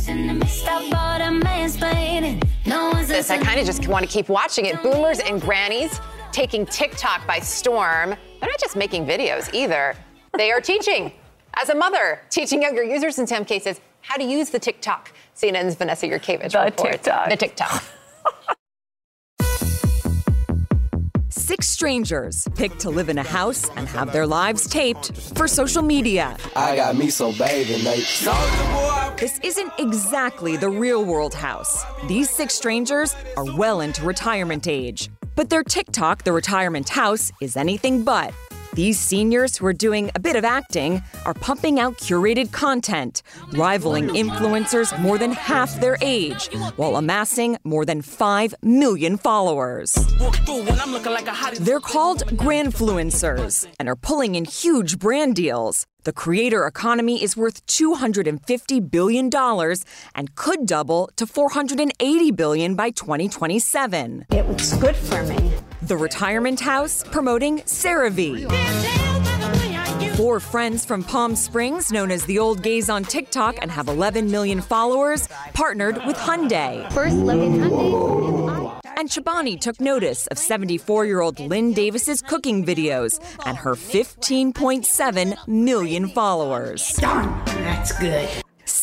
Stop 0.48 0.82
all 0.92 1.18
the 1.18 1.44
mansplaining. 1.46 2.42
No 2.66 2.90
one's 2.90 3.06
this, 3.06 3.30
I 3.30 3.38
kind 3.38 3.60
of 3.60 3.66
just 3.66 3.86
want 3.86 4.04
to 4.04 4.10
keep 4.10 4.28
watching 4.28 4.66
it. 4.66 4.82
Boomers 4.82 5.20
and 5.20 5.40
grannies 5.40 6.00
taking 6.32 6.66
TikTok 6.66 7.24
by 7.28 7.38
storm. 7.38 8.10
They're 8.10 8.50
not 8.50 8.58
just 8.58 8.74
making 8.74 9.06
videos 9.06 9.52
either. 9.54 9.94
They 10.36 10.50
are 10.50 10.60
teaching, 10.60 11.12
as 11.54 11.68
a 11.68 11.74
mother, 11.76 12.20
teaching 12.28 12.60
younger 12.60 12.82
users 12.82 13.18
in 13.20 13.26
some 13.26 13.44
cases 13.44 13.80
how 14.00 14.16
to 14.16 14.24
use 14.24 14.50
the 14.50 14.58
TikTok. 14.58 15.12
CNN's 15.36 15.76
Vanessa 15.76 16.06
Yurkevich 16.06 16.52
The 16.52 16.64
reports. 16.64 16.92
TikTok. 16.92 17.30
The 17.30 17.36
TikTok. 17.36 17.84
Six 21.46 21.68
strangers 21.68 22.48
picked 22.56 22.80
to 22.80 22.90
live 22.90 23.08
in 23.08 23.18
a 23.18 23.22
house 23.22 23.70
and 23.76 23.86
have 23.86 24.12
their 24.12 24.26
lives 24.26 24.66
taped 24.66 25.16
for 25.36 25.46
social 25.46 25.80
media. 25.80 26.36
I 26.56 26.74
got 26.74 26.96
me 26.96 27.08
so 27.08 27.30
baby, 27.34 27.80
mate. 27.84 28.04
This 29.16 29.38
isn't 29.44 29.72
exactly 29.78 30.56
the 30.56 30.68
real 30.68 31.04
world 31.04 31.34
house. 31.34 31.84
These 32.08 32.30
six 32.30 32.52
strangers 32.52 33.14
are 33.36 33.44
well 33.56 33.80
into 33.80 34.04
retirement 34.04 34.66
age. 34.66 35.08
But 35.36 35.48
their 35.48 35.62
TikTok, 35.62 36.24
the 36.24 36.32
retirement 36.32 36.88
house, 36.88 37.30
is 37.40 37.56
anything 37.56 38.02
but. 38.02 38.34
These 38.76 38.98
seniors 38.98 39.56
who 39.56 39.64
are 39.64 39.72
doing 39.72 40.10
a 40.14 40.20
bit 40.20 40.36
of 40.36 40.44
acting 40.44 41.02
are 41.24 41.32
pumping 41.32 41.80
out 41.80 41.96
curated 41.96 42.52
content, 42.52 43.22
rivaling 43.52 44.08
influencers 44.08 44.92
more 45.00 45.16
than 45.16 45.32
half 45.32 45.80
their 45.80 45.96
age, 46.02 46.52
while 46.76 46.96
amassing 46.96 47.56
more 47.64 47.86
than 47.86 48.02
5 48.02 48.54
million 48.62 49.16
followers. 49.16 49.94
They're 51.58 51.80
called 51.80 52.26
Grandfluencers 52.36 53.66
and 53.80 53.88
are 53.88 53.96
pulling 53.96 54.34
in 54.34 54.44
huge 54.44 54.98
brand 54.98 55.36
deals. 55.36 55.86
The 56.04 56.12
creator 56.12 56.66
economy 56.66 57.22
is 57.22 57.34
worth 57.34 57.64
$250 57.68 58.90
billion 58.90 59.30
and 60.14 60.34
could 60.34 60.66
double 60.66 61.08
to 61.16 61.26
480 61.26 62.30
billion 62.32 62.74
by 62.74 62.90
2027. 62.90 64.26
It 64.32 64.46
was 64.46 64.74
good 64.74 64.96
for 64.96 65.22
me. 65.22 65.54
The 65.86 65.96
retirement 65.96 66.58
house 66.58 67.04
promoting 67.12 67.60
CeraVe. 67.60 68.50
Four 70.16 70.40
friends 70.40 70.84
from 70.84 71.04
Palm 71.04 71.36
Springs, 71.36 71.92
known 71.92 72.10
as 72.10 72.24
the 72.24 72.40
Old 72.40 72.64
Gays 72.64 72.90
on 72.90 73.04
TikTok 73.04 73.58
and 73.62 73.70
have 73.70 73.86
11 73.86 74.28
million 74.28 74.60
followers, 74.60 75.28
partnered 75.54 76.04
with 76.04 76.16
Hyundai. 76.16 76.92
First 76.92 77.14
look 77.14 77.36
at 77.36 77.70
Hyundai. 77.70 78.80
And 78.96 79.08
Chobani 79.08 79.60
took 79.60 79.80
notice 79.80 80.26
of 80.26 80.38
74 80.38 81.06
year 81.06 81.20
old 81.20 81.38
Lynn 81.38 81.72
Davis's 81.72 82.20
cooking 82.20 82.66
videos 82.66 83.22
and 83.46 83.56
her 83.56 83.76
15.7 83.76 85.46
million 85.46 86.08
followers. 86.08 86.96
That's 86.96 87.96
good. 88.00 88.28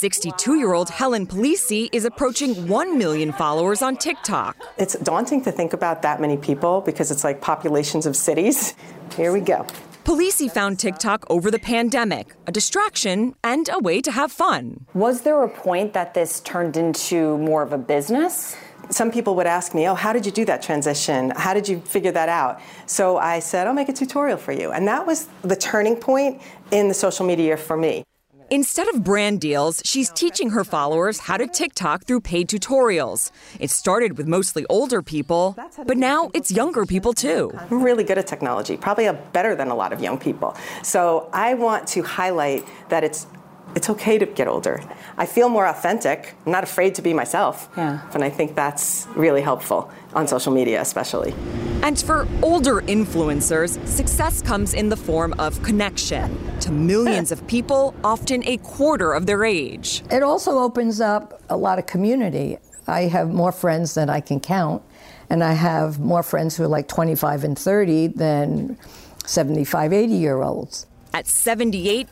62 0.04 0.56
year 0.56 0.74
old 0.74 0.90
Helen 0.90 1.26
Polisi 1.26 1.88
is 1.94 2.04
approaching 2.04 2.68
1 2.68 2.98
million 2.98 3.32
followers 3.32 3.82
on 3.82 3.96
TikTok. 3.96 4.58
It's 4.78 4.96
daunting 5.00 5.42
to 5.44 5.50
think 5.50 5.72
about 5.72 6.02
that 6.02 6.20
many 6.20 6.36
people 6.36 6.82
because 6.82 7.10
it's 7.10 7.24
like 7.24 7.40
populations 7.40 8.06
of 8.06 8.18
cities. 8.18 8.74
Here 9.16 9.32
we 9.32 9.40
go. 9.40 9.66
Polisi 10.04 10.52
found 10.52 10.78
TikTok 10.78 11.24
over 11.30 11.50
the 11.50 11.58
pandemic, 11.58 12.36
a 12.48 12.52
distraction 12.52 13.34
and 13.46 13.70
a 13.72 13.80
way 13.80 14.02
to 14.02 14.12
have 14.12 14.30
fun. 14.30 14.86
Was 14.94 15.22
there 15.22 15.42
a 15.42 15.48
point 15.48 15.94
that 15.94 16.14
this 16.14 16.42
turned 16.42 16.76
into 16.76 17.38
more 17.38 17.64
of 17.64 17.72
a 17.72 17.78
business? 17.78 18.58
Some 18.90 19.10
people 19.10 19.36
would 19.38 19.48
ask 19.48 19.74
me, 19.74 19.88
Oh, 19.88 19.96
how 19.96 20.12
did 20.12 20.26
you 20.26 20.34
do 20.34 20.44
that 20.44 20.62
transition? 20.62 21.32
How 21.38 21.54
did 21.54 21.66
you 21.70 21.80
figure 21.80 22.12
that 22.12 22.28
out? 22.28 22.60
So 22.88 23.20
I 23.20 23.40
said, 23.40 23.68
I'll 23.68 23.74
make 23.74 23.88
a 23.88 23.94
tutorial 23.94 24.38
for 24.38 24.52
you. 24.52 24.74
And 24.74 24.86
that 24.86 25.08
was 25.08 25.30
the 25.44 25.56
turning 25.56 25.96
point 25.96 26.42
in 26.72 26.90
the 26.90 26.94
social 26.94 27.26
media 27.26 27.56
for 27.56 27.78
me. 27.78 28.04
Instead 28.50 28.88
of 28.90 29.04
brand 29.04 29.42
deals, 29.42 29.82
she's 29.86 30.10
teaching 30.12 30.52
her 30.52 30.64
followers 30.64 31.20
how 31.20 31.38
to 31.38 31.48
TikTok 31.48 32.06
through 32.06 32.22
paid 32.22 32.48
tutorials. 32.48 33.32
It 33.60 33.70
started 33.70 34.18
with 34.18 34.28
mostly 34.28 34.66
older 34.70 35.02
people, 35.02 35.58
but 35.86 35.98
now 35.98 36.30
it's 36.34 36.52
younger 36.52 36.86
people 36.86 37.14
too. 37.14 37.52
I'm 37.58 37.82
really 37.82 38.04
good 38.04 38.18
at 38.18 38.28
technology, 38.28 38.78
probably 38.78 39.10
better 39.32 39.56
than 39.56 39.70
a 39.70 39.76
lot 39.76 39.94
of 39.94 40.02
young 40.02 40.18
people. 40.18 40.56
So 40.84 41.30
I 41.34 41.54
want 41.54 41.88
to 41.90 42.04
highlight 42.04 42.66
that 42.90 43.04
it's 43.04 43.28
it's 43.76 43.90
okay 43.90 44.18
to 44.18 44.26
get 44.26 44.48
older. 44.48 44.82
I 45.18 45.26
feel 45.26 45.50
more 45.50 45.66
authentic. 45.66 46.36
I'm 46.46 46.52
not 46.52 46.64
afraid 46.64 46.96
to 46.96 47.02
be 47.02 47.14
myself. 47.14 47.70
Yeah. 47.78 48.02
And 48.14 48.24
I 48.24 48.30
think 48.30 48.56
that's 48.56 49.08
really 49.16 49.42
helpful 49.42 49.92
on 50.14 50.28
social 50.28 50.54
media, 50.54 50.82
especially. 50.82 51.34
And 51.82 52.00
for 52.00 52.28
older 52.42 52.82
influencers, 52.82 53.86
success 53.88 54.42
comes 54.42 54.74
in 54.74 54.90
the 54.90 54.98
form 54.98 55.34
of 55.40 55.62
connection 55.64 56.40
to 56.62 56.72
millions 56.72 57.32
of 57.32 57.46
people, 57.48 57.94
often 58.04 58.44
a 58.46 58.58
quarter 58.58 59.14
of 59.14 59.26
their 59.26 59.44
age. 59.44 60.04
It 60.10 60.24
also 60.24 60.60
opens 60.60 61.02
up 61.02 61.42
a 61.50 61.58
lot 61.58 61.80
of 61.80 61.86
community. 61.86 62.58
I 62.88 63.02
have 63.04 63.34
more 63.34 63.52
friends 63.52 63.96
than 63.96 64.10
I 64.10 64.22
can 64.22 64.40
count, 64.40 64.82
and 65.30 65.44
I 65.44 65.54
have 65.54 66.00
more 66.00 66.24
friends 66.24 66.56
who 66.56 66.64
are 66.64 66.68
like 66.68 66.88
25 66.88 67.44
and 67.44 67.58
30 67.58 68.08
than 68.08 68.78
75, 69.26 69.94
80 69.94 70.14
year 70.14 70.42
olds. 70.42 70.86
At 71.14 71.28
78, 71.28 72.08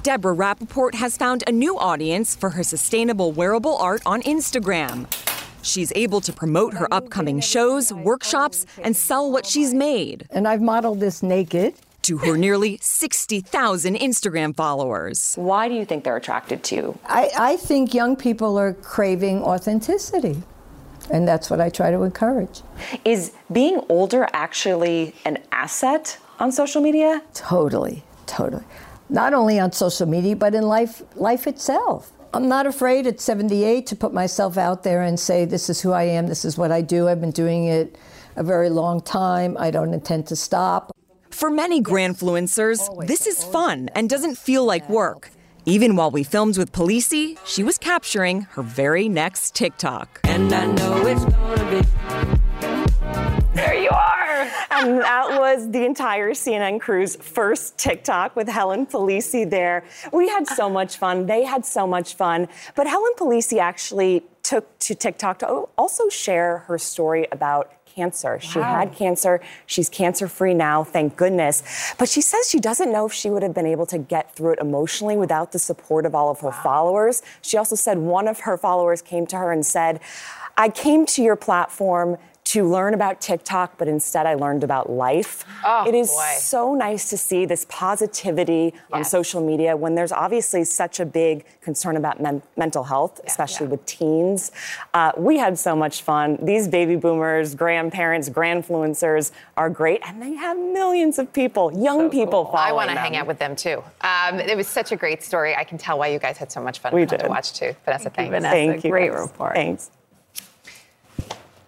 Deborah 0.00 0.34
Rappaport 0.34 0.94
has 0.94 1.18
found 1.18 1.44
a 1.46 1.52
new 1.52 1.78
audience 1.78 2.34
for 2.34 2.48
her 2.50 2.62
sustainable 2.62 3.32
wearable 3.32 3.76
art 3.76 4.00
on 4.06 4.22
Instagram. 4.22 5.06
she's 5.60 5.92
able 5.94 6.20
to 6.20 6.32
promote 6.32 6.72
her 6.74 6.88
upcoming 6.92 7.38
shows, 7.40 7.92
workshops, 7.92 8.64
and 8.82 8.96
sell 8.96 9.30
what 9.30 9.46
she's 9.46 9.72
made. 9.74 10.26
And 10.30 10.48
I've 10.48 10.62
modeled 10.62 10.98
this 10.98 11.22
naked. 11.22 11.74
To 12.02 12.18
her 12.18 12.36
nearly 12.36 12.78
60,000 12.80 13.94
Instagram 13.94 14.56
followers. 14.56 15.34
Why 15.36 15.68
do 15.68 15.74
you 15.74 15.84
think 15.84 16.02
they're 16.02 16.16
attracted 16.16 16.64
to 16.64 16.74
you? 16.74 16.98
I, 17.06 17.30
I 17.38 17.56
think 17.58 17.94
young 17.94 18.16
people 18.16 18.58
are 18.58 18.72
craving 18.72 19.42
authenticity. 19.44 20.42
And 21.12 21.28
that's 21.28 21.48
what 21.48 21.60
I 21.60 21.68
try 21.68 21.92
to 21.92 22.02
encourage. 22.02 22.62
Is 23.04 23.32
being 23.52 23.80
older 23.88 24.26
actually 24.32 25.14
an 25.24 25.38
asset 25.52 26.18
on 26.40 26.50
social 26.50 26.80
media? 26.82 27.22
Totally, 27.34 28.02
totally. 28.26 28.64
Not 29.12 29.34
only 29.34 29.60
on 29.60 29.72
social 29.72 30.06
media, 30.06 30.34
but 30.34 30.54
in 30.54 30.62
life, 30.62 31.02
life 31.16 31.46
itself. 31.46 32.10
I'm 32.32 32.48
not 32.48 32.64
afraid 32.64 33.06
at 33.06 33.20
78 33.20 33.86
to 33.88 33.94
put 33.94 34.14
myself 34.14 34.56
out 34.56 34.84
there 34.84 35.02
and 35.02 35.20
say, 35.20 35.44
this 35.44 35.68
is 35.68 35.82
who 35.82 35.92
I 35.92 36.04
am, 36.04 36.28
this 36.28 36.46
is 36.46 36.56
what 36.56 36.72
I 36.72 36.80
do. 36.80 37.08
I've 37.08 37.20
been 37.20 37.30
doing 37.30 37.66
it 37.66 37.96
a 38.36 38.42
very 38.42 38.70
long 38.70 39.02
time. 39.02 39.54
I 39.60 39.70
don't 39.70 39.92
intend 39.92 40.28
to 40.28 40.36
stop. 40.36 40.96
For 41.28 41.50
many 41.50 41.82
grandfluencers, 41.82 43.06
this 43.06 43.26
is 43.26 43.44
fun 43.44 43.90
and 43.94 44.08
doesn't 44.08 44.38
feel 44.38 44.64
like 44.64 44.88
work. 44.88 45.30
Even 45.66 45.94
while 45.94 46.10
we 46.10 46.22
filmed 46.22 46.56
with 46.56 46.72
Polisi, 46.72 47.38
she 47.44 47.62
was 47.62 47.76
capturing 47.76 48.42
her 48.52 48.62
very 48.62 49.10
next 49.10 49.54
TikTok. 49.54 50.20
And 50.24 50.50
I 50.54 50.64
know 50.72 51.06
it's 51.06 51.24
gonna 51.26 52.36
be. 52.36 52.41
There 54.82 54.94
you 54.94 55.00
are. 55.00 55.04
And 55.04 55.04
that 55.04 55.40
was 55.40 55.70
the 55.70 55.84
entire 55.84 56.30
CNN 56.30 56.80
crew's 56.80 57.16
first 57.16 57.78
TikTok 57.78 58.36
with 58.36 58.48
Helen 58.48 58.86
Polisi 58.86 59.48
there. 59.48 59.84
We 60.12 60.28
had 60.28 60.46
so 60.46 60.68
much 60.68 60.96
fun. 60.96 61.26
They 61.26 61.44
had 61.44 61.64
so 61.64 61.86
much 61.86 62.14
fun. 62.14 62.48
But 62.74 62.86
Helen 62.86 63.12
Polisi 63.16 63.58
actually 63.58 64.24
took 64.42 64.78
to 64.80 64.94
TikTok 64.94 65.38
to 65.40 65.46
also 65.78 66.08
share 66.08 66.58
her 66.58 66.78
story 66.78 67.26
about 67.30 67.72
cancer. 67.94 68.40
She 68.40 68.58
had 68.58 68.94
cancer. 68.94 69.40
She's 69.66 69.88
cancer 69.88 70.26
free 70.26 70.54
now, 70.54 70.82
thank 70.82 71.16
goodness. 71.16 71.62
But 71.98 72.08
she 72.08 72.22
says 72.22 72.48
she 72.48 72.58
doesn't 72.58 72.90
know 72.90 73.06
if 73.06 73.12
she 73.12 73.28
would 73.28 73.42
have 73.42 73.54
been 73.54 73.66
able 73.66 73.86
to 73.86 73.98
get 73.98 74.34
through 74.34 74.52
it 74.52 74.58
emotionally 74.60 75.16
without 75.16 75.52
the 75.52 75.58
support 75.58 76.06
of 76.06 76.14
all 76.14 76.30
of 76.30 76.40
her 76.40 76.52
followers. 76.52 77.22
She 77.42 77.56
also 77.56 77.76
said 77.76 77.98
one 77.98 78.28
of 78.28 78.40
her 78.40 78.56
followers 78.56 79.02
came 79.02 79.26
to 79.26 79.36
her 79.36 79.52
and 79.52 79.64
said, 79.64 80.00
I 80.56 80.68
came 80.68 81.06
to 81.06 81.22
your 81.22 81.36
platform 81.36 82.16
to 82.44 82.68
learn 82.68 82.92
about 82.92 83.20
TikTok, 83.20 83.78
but 83.78 83.88
instead 83.88 84.26
I 84.26 84.34
learned 84.34 84.62
about 84.62 84.90
life. 84.90 85.44
Oh, 85.64 85.88
it 85.88 85.94
is 85.94 86.10
boy. 86.10 86.34
so 86.38 86.74
nice 86.74 87.08
to 87.10 87.16
see 87.16 87.46
this 87.46 87.64
positivity 87.70 88.74
on 88.92 89.04
social 89.04 89.40
media 89.40 89.74
when 89.76 89.94
there's 89.94 90.12
obviously 90.12 90.64
such 90.64 91.00
a 91.00 91.06
big 91.06 91.44
concern 91.62 91.96
about 91.96 92.20
men- 92.20 92.42
mental 92.56 92.84
health, 92.84 93.20
especially 93.26 93.68
with 93.68 93.84
teens. 93.86 94.50
Uh, 94.92 95.12
we 95.16 95.38
had 95.38 95.58
so 95.58 95.74
much 95.74 96.02
fun. 96.02 96.36
These 96.42 96.68
baby 96.68 96.96
boomers, 96.96 97.54
grandparents, 97.54 98.28
grandfluencers 98.28 99.30
are 99.56 99.70
great, 99.70 100.00
and 100.06 100.20
they 100.20 100.34
have 100.34 100.58
millions 100.58 101.18
of 101.18 101.32
people, 101.32 101.72
young 101.72 102.10
people 102.10 102.44
following 102.44 102.58
I 102.68 102.72
want 102.72 102.90
to 102.90 102.96
hang 102.98 103.16
out 103.16 103.26
with 103.26 103.38
them 103.38 103.56
too. 103.56 103.82
Um, 104.02 104.40
it 104.40 104.56
was 104.56 104.68
such 104.68 104.92
a 104.92 104.96
great 104.96 105.22
story. 105.22 105.54
I 105.54 105.64
can 105.64 105.78
tell 105.78 105.98
why 105.98 106.08
you 106.08 106.18
guys 106.18 106.36
had 106.36 106.52
so 106.52 106.60
much 106.62 106.80
fun. 106.80 106.92
We 106.92 107.06
Fun 107.06 107.16
to 107.18 107.22
did. 107.24 107.30
watch 107.30 107.52
too. 107.54 107.74
Vanessa, 107.86 108.10
thanks. 108.10 108.30
Vanessa. 108.30 108.50
Thank 108.52 108.84
you, 108.84 108.90
Great 108.90 109.12
guys. 109.12 109.20
report. 109.22 109.54
Thanks. 109.54 109.90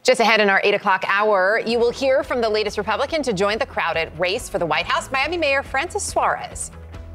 Just 0.04 0.20
ahead 0.20 0.38
in 0.42 0.50
our 0.50 0.60
8 0.62 0.74
o'clock 0.74 1.02
hour, 1.08 1.62
you 1.64 1.78
will 1.78 1.90
hear 1.90 2.22
from 2.22 2.42
the 2.42 2.48
latest 2.50 2.76
Republican 2.76 3.22
to 3.22 3.32
join 3.32 3.56
the 3.56 3.64
crowded 3.64 4.12
race 4.18 4.50
for 4.50 4.58
the 4.58 4.66
White 4.66 4.84
House. 4.84 5.10
Miami 5.10 5.38
Mayor 5.38 5.62
Francis 5.62 6.04
Suarez 6.04 6.70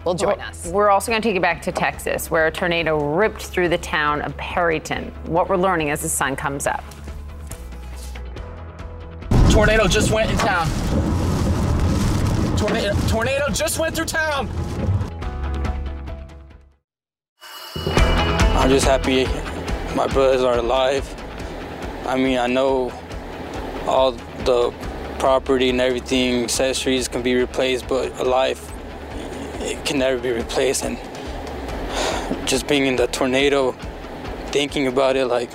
will 0.05 0.15
join 0.15 0.41
us. 0.41 0.65
We're 0.65 0.89
also 0.89 1.11
going 1.11 1.21
to 1.21 1.27
take 1.27 1.35
you 1.35 1.39
back 1.39 1.61
to 1.61 1.71
Texas, 1.71 2.31
where 2.31 2.47
a 2.47 2.51
tornado 2.51 3.13
ripped 3.13 3.43
through 3.43 3.69
the 3.69 3.77
town 3.77 4.21
of 4.23 4.35
Perryton. 4.37 5.11
What 5.27 5.49
we're 5.49 5.57
learning 5.57 5.91
as 5.91 6.01
the 6.01 6.09
sun 6.09 6.35
comes 6.35 6.65
up. 6.65 6.83
Tornado 9.51 9.87
just 9.87 10.09
went 10.09 10.31
in 10.31 10.37
town. 10.39 10.67
Tornado, 12.57 12.95
tornado 13.07 13.49
just 13.49 13.77
went 13.77 13.95
through 13.95 14.05
town. 14.05 14.49
I'm 18.55 18.69
just 18.71 18.87
happy 18.87 19.25
my 19.95 20.07
brothers 20.07 20.41
are 20.41 20.57
alive. 20.57 21.07
I 22.09 22.17
mean, 22.17 22.39
I 22.39 22.47
know 22.47 22.91
all 23.85 24.13
the 24.13 24.73
property 25.19 25.69
and 25.69 25.79
everything, 25.79 26.43
accessories 26.43 27.07
can 27.07 27.21
be 27.21 27.35
replaced, 27.35 27.87
but 27.87 28.19
a 28.19 28.23
life, 28.23 28.73
it 29.59 29.85
can 29.85 29.99
never 29.99 30.19
be 30.19 30.31
replaced. 30.31 30.85
And 30.85 30.97
just 32.47 32.67
being 32.67 32.87
in 32.87 32.95
the 32.95 33.05
tornado, 33.05 33.73
thinking 34.47 34.87
about 34.87 35.17
it, 35.17 35.25
like 35.25 35.51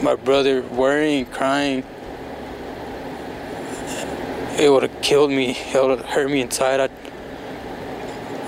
my 0.00 0.14
brother 0.14 0.62
worrying, 0.62 1.26
crying, 1.26 1.82
it 4.60 4.70
would 4.70 4.84
have 4.84 5.02
killed 5.02 5.32
me. 5.32 5.56
It 5.74 5.82
would 5.82 5.98
have 5.98 6.06
hurt 6.06 6.30
me 6.30 6.40
inside. 6.40 6.78
I, 6.78 6.88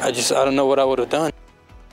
I 0.06 0.12
just, 0.12 0.30
I 0.30 0.44
don't 0.44 0.54
know 0.54 0.66
what 0.66 0.78
I 0.78 0.84
would 0.84 1.00
have 1.00 1.10
done. 1.10 1.32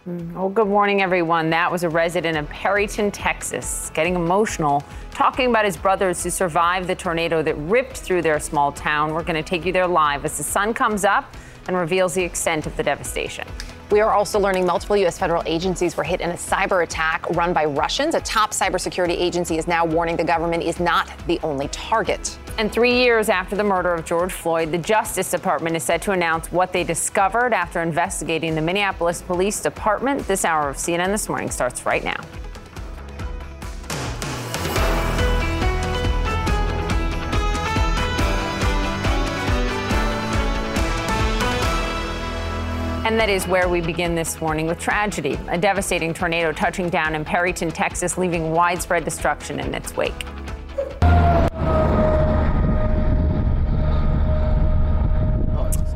Mm, 0.07 0.33
well, 0.35 0.47
good 0.47 0.67
morning, 0.67 1.01
everyone. 1.01 1.49
That 1.49 1.69
was 1.69 1.83
a 1.83 1.89
resident 1.89 2.37
of 2.37 2.47
Perryton, 2.49 3.09
Texas, 3.11 3.91
getting 3.93 4.15
emotional, 4.15 4.81
talking 5.17 5.49
about 5.49 5.65
his 5.65 5.75
brothers 5.75 6.23
who 6.23 6.29
survived 6.29 6.87
the 6.87 6.93
tornado 6.93 7.41
that 7.41 7.55
ripped 7.55 7.97
through 7.97 8.21
their 8.21 8.39
small 8.39 8.71
town. 8.71 9.15
We're 9.15 9.23
going 9.23 9.33
to 9.33 9.41
take 9.41 9.65
you 9.65 9.73
there 9.73 9.87
live 9.87 10.23
as 10.25 10.37
the 10.37 10.43
sun 10.43 10.75
comes 10.75 11.03
up 11.03 11.35
and 11.67 11.75
reveals 11.75 12.13
the 12.13 12.21
extent 12.21 12.67
of 12.67 12.77
the 12.77 12.83
devastation. 12.83 13.47
We 13.89 13.99
are 13.99 14.11
also 14.11 14.39
learning 14.39 14.67
multiple 14.67 14.95
U.S. 14.97 15.17
federal 15.17 15.41
agencies 15.47 15.97
were 15.97 16.03
hit 16.03 16.21
in 16.21 16.29
a 16.29 16.35
cyber 16.35 16.83
attack 16.83 17.27
run 17.31 17.51
by 17.51 17.65
Russians. 17.65 18.13
A 18.13 18.21
top 18.21 18.51
cybersecurity 18.51 19.17
agency 19.17 19.57
is 19.57 19.67
now 19.67 19.87
warning 19.87 20.17
the 20.17 20.23
government 20.23 20.61
is 20.61 20.79
not 20.79 21.11
the 21.25 21.39
only 21.41 21.67
target. 21.69 22.37
And 22.59 22.71
three 22.71 22.93
years 22.93 23.27
after 23.27 23.55
the 23.55 23.63
murder 23.63 23.95
of 23.95 24.05
George 24.05 24.33
Floyd, 24.33 24.71
the 24.71 24.77
Justice 24.77 25.31
Department 25.31 25.75
is 25.75 25.81
set 25.81 25.99
to 26.03 26.11
announce 26.11 26.51
what 26.51 26.71
they 26.71 26.83
discovered 26.83 27.53
after 27.53 27.81
investigating 27.81 28.53
the 28.53 28.61
Minneapolis 28.61 29.23
Police 29.23 29.61
Department. 29.61 30.27
This 30.27 30.45
hour 30.45 30.69
of 30.69 30.75
CNN 30.75 31.07
This 31.07 31.27
Morning 31.27 31.49
starts 31.49 31.87
right 31.87 32.03
now. 32.03 32.23
And 43.17 43.27
that 43.27 43.33
is 43.33 43.47
where 43.47 43.67
we 43.67 43.81
begin 43.81 44.13
this 44.13 44.39
morning 44.39 44.67
with 44.67 44.77
tragedy. 44.77 45.39
A 45.47 45.57
devastating 45.57 46.13
tornado 46.13 46.51
touching 46.51 46.87
down 46.87 47.15
in 47.15 47.25
Perryton, 47.25 47.73
Texas, 47.73 48.15
leaving 48.15 48.51
widespread 48.51 49.03
destruction 49.05 49.59
in 49.59 49.73
its 49.73 49.97
wake. 49.97 50.13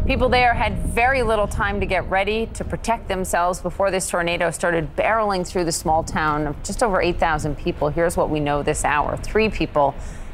People 0.07 0.29
there 0.29 0.55
had 0.55 0.79
very 0.79 1.21
little 1.21 1.47
time 1.47 1.79
to 1.79 1.85
get 1.85 2.09
ready 2.09 2.47
to 2.55 2.63
protect 2.63 3.07
themselves 3.07 3.61
before 3.61 3.91
this 3.91 4.09
tornado 4.09 4.49
started 4.49 4.95
barreling 4.95 5.45
through 5.45 5.65
the 5.65 5.71
small 5.71 6.03
town 6.03 6.47
of 6.47 6.63
just 6.63 6.81
over 6.81 6.99
8,000 6.99 7.55
people. 7.55 7.89
Here's 7.89 8.17
what 8.17 8.31
we 8.31 8.39
know 8.39 8.63
this 8.63 8.83
hour 8.83 9.15
three 9.17 9.47
people 9.47 9.93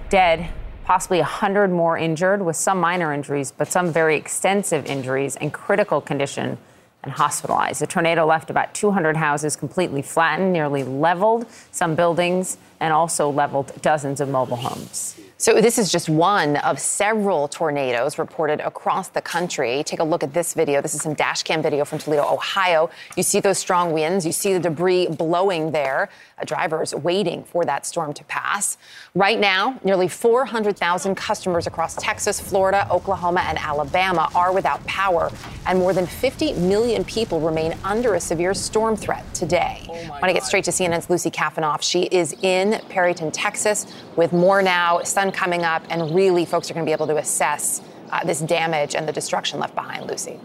dead, 0.10 0.48
possibly 0.86 1.18
100 1.18 1.70
more 1.70 1.98
injured, 1.98 2.42
with 2.42 2.56
some 2.56 2.80
minor 2.80 3.12
injuries, 3.12 3.52
but 3.52 3.70
some 3.70 3.92
very 3.92 4.16
extensive 4.16 4.86
injuries 4.86 5.36
and 5.36 5.52
critical 5.52 6.00
condition 6.00 6.58
and 7.08 7.16
hospitalized. 7.16 7.80
The 7.80 7.88
tornado 7.88 8.26
left 8.26 8.50
about 8.50 8.74
200 8.74 9.16
houses 9.16 9.56
completely 9.56 10.02
flattened, 10.02 10.52
nearly 10.52 10.84
leveled 10.84 11.48
some 11.72 11.96
buildings, 11.96 12.58
and 12.82 12.92
also 12.94 13.30
leveled 13.30 13.72
dozens 13.82 14.20
of 14.20 14.28
mobile 14.28 14.58
homes. 14.58 15.18
So, 15.40 15.62
this 15.62 15.78
is 15.78 15.92
just 15.92 16.10
one 16.10 16.56
of 16.58 16.80
several 16.80 17.48
tornadoes 17.48 18.18
reported 18.18 18.60
across 18.60 19.10
the 19.10 19.22
country. 19.22 19.84
Take 19.86 20.00
a 20.00 20.04
look 20.04 20.24
at 20.24 20.34
this 20.34 20.56
video. 20.56 20.82
This 20.82 20.96
is 20.96 21.04
some 21.04 21.14
dash 21.14 21.44
cam 21.44 21.62
video 21.62 21.86
from 21.86 22.00
Toledo, 22.00 22.24
Ohio. 22.24 22.90
You 23.16 23.22
see 23.22 23.40
those 23.40 23.60
strong 23.60 23.94
winds, 23.94 24.26
you 24.26 24.32
see 24.32 24.54
the 24.54 24.60
debris 24.60 25.10
blowing 25.10 25.70
there. 25.70 26.10
Uh, 26.40 26.46
drivers 26.46 26.94
waiting 26.94 27.44
for 27.44 27.66
that 27.66 27.84
storm 27.84 28.14
to 28.14 28.24
pass. 28.26 28.78
Right 29.16 29.40
now, 29.40 29.80
nearly 29.84 30.08
400,000 30.08 31.16
customers 31.16 31.66
across 31.66 31.96
Texas, 31.96 32.40
Florida, 32.40 32.88
Oklahoma, 32.92 33.42
and 33.48 33.58
Alabama 33.58 34.30
are 34.36 34.54
without 34.54 34.86
power, 34.86 35.32
and 35.66 35.80
more 35.80 35.94
than 35.94 36.06
50 36.06 36.54
million 36.54 37.04
people 37.06 37.40
remain 37.40 37.76
under 37.84 38.14
a 38.14 38.20
severe 38.20 38.54
storm 38.54 38.96
threat 38.96 39.24
today. 39.34 39.84
I 39.90 40.10
want 40.10 40.26
to 40.26 40.34
get 40.34 40.44
straight 40.44 40.64
to 40.66 40.72
CNN's 40.72 41.10
Lucy 41.10 41.32
Kafanov. 41.32 41.82
She 41.82 42.04
is 42.04 42.34
in 42.44 42.74
Perryton, 42.90 43.32
Texas, 43.34 43.88
with 44.16 44.32
more 44.32 44.62
now, 44.62 45.02
sun 45.02 45.27
coming 45.32 45.64
up, 45.64 45.84
and 45.90 46.14
really 46.14 46.46
folks 46.46 46.70
are 46.70 46.74
going 46.74 46.86
to 46.86 46.90
be 46.90 46.94
able 46.94 47.08
to 47.08 47.18
assess 47.18 47.82
uh, 48.12 48.24
this 48.24 48.40
damage 48.40 48.96
and 48.96 49.08
the 49.08 49.14
destruction 49.14 49.60
left 49.60 49.76
behind. 49.76 50.08
Lucy. 50.08 50.40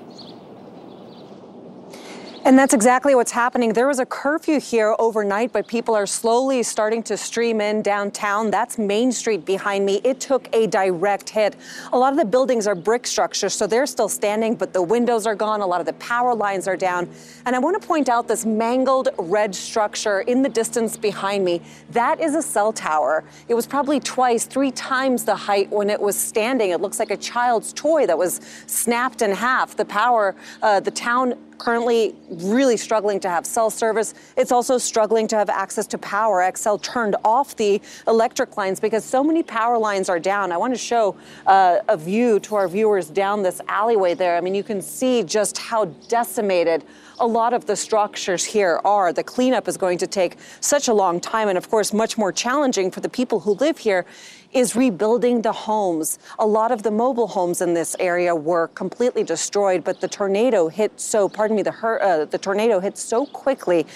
And 2.44 2.58
that's 2.58 2.74
exactly 2.74 3.14
what's 3.14 3.30
happening. 3.30 3.72
There 3.72 3.86
was 3.86 4.00
a 4.00 4.06
curfew 4.06 4.58
here 4.58 4.96
overnight, 4.98 5.52
but 5.52 5.68
people 5.68 5.94
are 5.94 6.06
slowly 6.06 6.64
starting 6.64 7.00
to 7.04 7.16
stream 7.16 7.60
in 7.60 7.82
downtown. 7.82 8.50
That's 8.50 8.78
Main 8.78 9.12
Street 9.12 9.44
behind 9.44 9.86
me. 9.86 10.00
It 10.02 10.18
took 10.18 10.52
a 10.52 10.66
direct 10.66 11.30
hit. 11.30 11.54
A 11.92 11.98
lot 11.98 12.12
of 12.12 12.18
the 12.18 12.24
buildings 12.24 12.66
are 12.66 12.74
brick 12.74 13.06
structures, 13.06 13.54
so 13.54 13.68
they're 13.68 13.86
still 13.86 14.08
standing, 14.08 14.56
but 14.56 14.72
the 14.72 14.82
windows 14.82 15.24
are 15.24 15.36
gone. 15.36 15.60
A 15.60 15.66
lot 15.66 15.78
of 15.78 15.86
the 15.86 15.92
power 15.94 16.34
lines 16.34 16.66
are 16.66 16.76
down. 16.76 17.08
And 17.46 17.54
I 17.54 17.60
want 17.60 17.80
to 17.80 17.86
point 17.86 18.08
out 18.08 18.26
this 18.26 18.44
mangled 18.44 19.10
red 19.18 19.54
structure 19.54 20.22
in 20.22 20.42
the 20.42 20.48
distance 20.48 20.96
behind 20.96 21.44
me. 21.44 21.60
That 21.90 22.18
is 22.18 22.34
a 22.34 22.42
cell 22.42 22.72
tower. 22.72 23.22
It 23.46 23.54
was 23.54 23.68
probably 23.68 24.00
twice, 24.00 24.46
three 24.46 24.72
times 24.72 25.24
the 25.24 25.36
height 25.36 25.70
when 25.70 25.88
it 25.88 26.00
was 26.00 26.16
standing. 26.18 26.70
It 26.70 26.80
looks 26.80 26.98
like 26.98 27.12
a 27.12 27.16
child's 27.16 27.72
toy 27.72 28.04
that 28.08 28.18
was 28.18 28.40
snapped 28.66 29.22
in 29.22 29.30
half. 29.30 29.76
The 29.76 29.84
power, 29.84 30.34
uh, 30.60 30.80
the 30.80 30.90
town 30.90 31.34
currently 31.58 32.14
really 32.28 32.76
struggling 32.76 33.20
to 33.20 33.28
have 33.28 33.46
cell 33.46 33.70
service. 33.70 34.14
It's 34.36 34.52
also 34.52 34.78
struggling 34.78 35.26
to 35.28 35.36
have 35.36 35.48
access 35.48 35.86
to 35.88 35.98
power. 35.98 36.40
Xcel 36.40 36.82
turned 36.82 37.16
off 37.24 37.56
the 37.56 37.80
electric 38.06 38.56
lines 38.56 38.80
because 38.80 39.04
so 39.04 39.22
many 39.22 39.42
power 39.42 39.78
lines 39.78 40.08
are 40.08 40.18
down. 40.18 40.52
I 40.52 40.56
want 40.56 40.74
to 40.74 40.78
show 40.78 41.16
uh, 41.46 41.78
a 41.88 41.96
view 41.96 42.40
to 42.40 42.54
our 42.56 42.68
viewers 42.68 43.08
down 43.08 43.42
this 43.42 43.60
alleyway 43.68 44.14
there. 44.14 44.36
I 44.36 44.40
mean, 44.40 44.54
you 44.54 44.64
can 44.64 44.82
see 44.82 45.22
just 45.22 45.58
how 45.58 45.86
decimated 46.08 46.84
a 47.20 47.26
lot 47.26 47.52
of 47.52 47.66
the 47.66 47.76
structures 47.76 48.44
here 48.44 48.80
are. 48.84 49.12
The 49.12 49.22
cleanup 49.22 49.68
is 49.68 49.76
going 49.76 49.98
to 49.98 50.06
take 50.06 50.38
such 50.60 50.88
a 50.88 50.92
long 50.92 51.20
time 51.20 51.48
and, 51.48 51.56
of 51.56 51.70
course, 51.70 51.92
much 51.92 52.18
more 52.18 52.32
challenging 52.32 52.90
for 52.90 53.00
the 53.00 53.08
people 53.08 53.40
who 53.40 53.52
live 53.54 53.78
here 53.78 54.04
is 54.52 54.76
rebuilding 54.76 55.42
the 55.42 55.52
homes. 55.52 56.18
A 56.38 56.46
lot 56.46 56.70
of 56.70 56.82
the 56.82 56.90
mobile 56.90 57.26
homes 57.26 57.60
in 57.60 57.74
this 57.74 57.96
area 57.98 58.34
were 58.34 58.68
completely 58.68 59.24
destroyed, 59.24 59.82
but 59.84 60.00
the 60.00 60.08
tornado 60.08 60.68
hit 60.68 61.00
so, 61.00 61.28
pardon 61.28 61.56
me, 61.56 61.62
the, 61.62 61.72
uh, 61.72 62.24
the 62.26 62.38
tornado 62.38 62.78
hit 62.80 62.98
so 62.98 63.26
quickly 63.26 63.86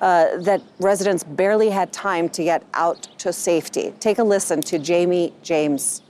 uh, 0.00 0.36
that 0.38 0.62
residents 0.78 1.24
barely 1.24 1.70
had 1.70 1.92
time 1.92 2.28
to 2.30 2.44
get 2.44 2.62
out 2.74 3.02
to 3.18 3.32
safety. 3.32 3.92
Take 4.00 4.18
a 4.18 4.24
listen 4.24 4.60
to 4.62 4.78
Jamie 4.78 5.32
James, 5.42 6.02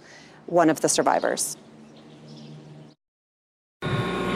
one 0.46 0.68
of 0.68 0.80
the 0.80 0.88
survivors. 0.88 1.56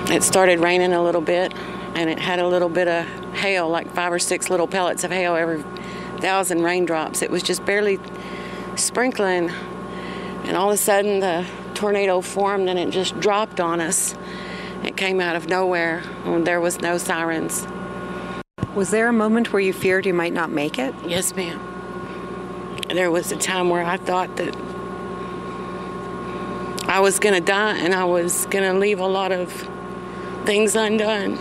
It 0.09 0.23
started 0.23 0.61
raining 0.61 0.93
a 0.93 1.03
little 1.03 1.21
bit, 1.21 1.53
and 1.97 2.09
it 2.09 2.19
had 2.19 2.39
a 2.39 2.47
little 2.47 2.69
bit 2.69 2.87
of 2.87 3.05
hail, 3.35 3.69
like 3.69 3.93
five 3.93 4.13
or 4.13 4.21
six 4.21 4.49
little 4.49 4.69
pellets 4.69 5.03
of 5.03 5.11
hail 5.11 5.35
every 5.35 5.65
thousand 6.21 6.63
raindrops. 6.63 7.23
It 7.23 7.31
was 7.31 7.43
just 7.43 7.65
barely 7.65 7.99
sprinkling, 8.77 9.51
and 10.45 10.57
all 10.57 10.69
of 10.71 10.75
a 10.75 10.77
sudden 10.77 11.21
the 11.21 11.47
tornado 11.75 12.21
formed 12.21 12.69
and 12.69 12.79
it 12.79 12.91
just 12.91 13.19
dropped 13.21 13.61
on 13.61 13.81
us. 13.81 14.15
It 14.85 14.97
came 14.97 15.21
out 15.21 15.37
of 15.37 15.49
nowhere, 15.49 16.03
and 16.25 16.47
there 16.47 16.61
was 16.61 16.81
no 16.81 16.99
sirens. 16.99 17.67
Was 18.75 18.91
there 18.91 19.09
a 19.09 19.13
moment 19.13 19.53
where 19.53 19.61
you 19.61 19.73
feared 19.73 20.07
you 20.07 20.15
might 20.15 20.33
not 20.33 20.51
make 20.51 20.79
it? 20.79 20.95
Yes, 21.07 21.35
ma'am. 21.35 21.61
There 22.89 23.11
was 23.11 23.33
a 23.33 23.37
time 23.37 23.69
where 23.71 23.85
I 23.85 23.97
thought 23.97 24.37
that 24.37 24.55
I 26.89 27.01
was 27.01 27.19
going 27.19 27.35
to 27.35 27.41
die 27.41 27.79
and 27.79 27.95
I 27.95 28.05
was 28.05 28.47
going 28.47 28.65
to 28.65 28.79
leave 28.79 29.01
a 29.01 29.07
lot 29.07 29.33
of 29.33 29.51
things 30.45 30.77
undone. 30.77 31.37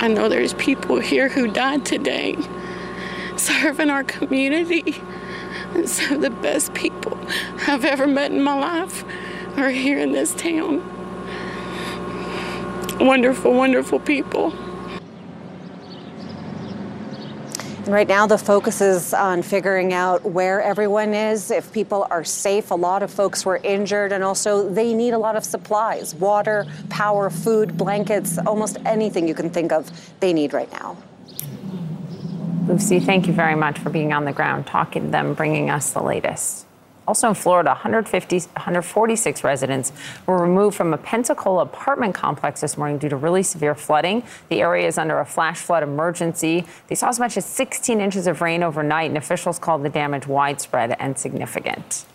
I 0.00 0.08
know 0.08 0.28
there's 0.28 0.54
people 0.54 0.98
here 0.98 1.28
who 1.28 1.46
died 1.46 1.84
today 1.86 2.36
serving 3.40 3.90
our 3.90 4.04
community. 4.04 4.96
And 5.74 5.88
some 5.88 6.16
of 6.16 6.20
the 6.20 6.30
best 6.30 6.74
people 6.74 7.18
I've 7.66 7.84
ever 7.84 8.06
met 8.06 8.32
in 8.32 8.42
my 8.42 8.58
life 8.58 9.04
are 9.56 9.70
here 9.70 9.98
in 9.98 10.12
this 10.12 10.34
town. 10.34 10.82
Wonderful, 12.98 13.54
wonderful 13.54 13.98
people. 14.00 14.52
And 17.84 17.94
right 17.94 18.06
now, 18.06 18.26
the 18.26 18.36
focus 18.36 18.80
is 18.80 19.14
on 19.14 19.42
figuring 19.42 19.94
out 19.94 20.22
where 20.22 20.60
everyone 20.60 21.14
is, 21.14 21.50
if 21.50 21.72
people 21.72 22.06
are 22.10 22.22
safe. 22.22 22.70
A 22.70 22.74
lot 22.74 23.02
of 23.02 23.10
folks 23.10 23.46
were 23.46 23.56
injured, 23.64 24.12
and 24.12 24.22
also 24.22 24.68
they 24.68 24.92
need 24.92 25.12
a 25.12 25.18
lot 25.18 25.34
of 25.34 25.44
supplies 25.44 26.14
water, 26.14 26.66
power, 26.90 27.30
food, 27.30 27.76
blankets, 27.78 28.38
almost 28.46 28.76
anything 28.84 29.26
you 29.26 29.34
can 29.34 29.50
think 29.50 29.72
of, 29.72 29.90
they 30.20 30.32
need 30.32 30.52
right 30.52 30.70
now. 30.72 30.96
Lucy, 32.70 33.00
thank 33.00 33.26
you 33.26 33.32
very 33.32 33.56
much 33.56 33.80
for 33.80 33.90
being 33.90 34.12
on 34.12 34.24
the 34.24 34.32
ground, 34.32 34.64
talking 34.64 35.06
to 35.06 35.10
them, 35.10 35.34
bringing 35.34 35.70
us 35.70 35.92
the 35.92 36.00
latest. 36.00 36.66
Also 37.08 37.28
in 37.28 37.34
Florida, 37.34 37.70
150, 37.70 38.38
146 38.38 39.42
residents 39.42 39.92
were 40.24 40.40
removed 40.40 40.76
from 40.76 40.94
a 40.94 40.96
Pensacola 40.96 41.62
apartment 41.62 42.14
complex 42.14 42.60
this 42.60 42.78
morning 42.78 42.98
due 42.98 43.08
to 43.08 43.16
really 43.16 43.42
severe 43.42 43.74
flooding. 43.74 44.22
The 44.50 44.60
area 44.60 44.86
is 44.86 44.98
under 44.98 45.18
a 45.18 45.26
flash 45.26 45.58
flood 45.58 45.82
emergency. 45.82 46.64
They 46.86 46.94
saw 46.94 47.08
as 47.08 47.18
much 47.18 47.36
as 47.36 47.44
16 47.44 48.00
inches 48.00 48.28
of 48.28 48.40
rain 48.40 48.62
overnight, 48.62 49.10
and 49.10 49.18
officials 49.18 49.58
called 49.58 49.82
the 49.82 49.88
damage 49.88 50.28
widespread 50.28 50.94
and 51.00 51.18
significant. 51.18 52.06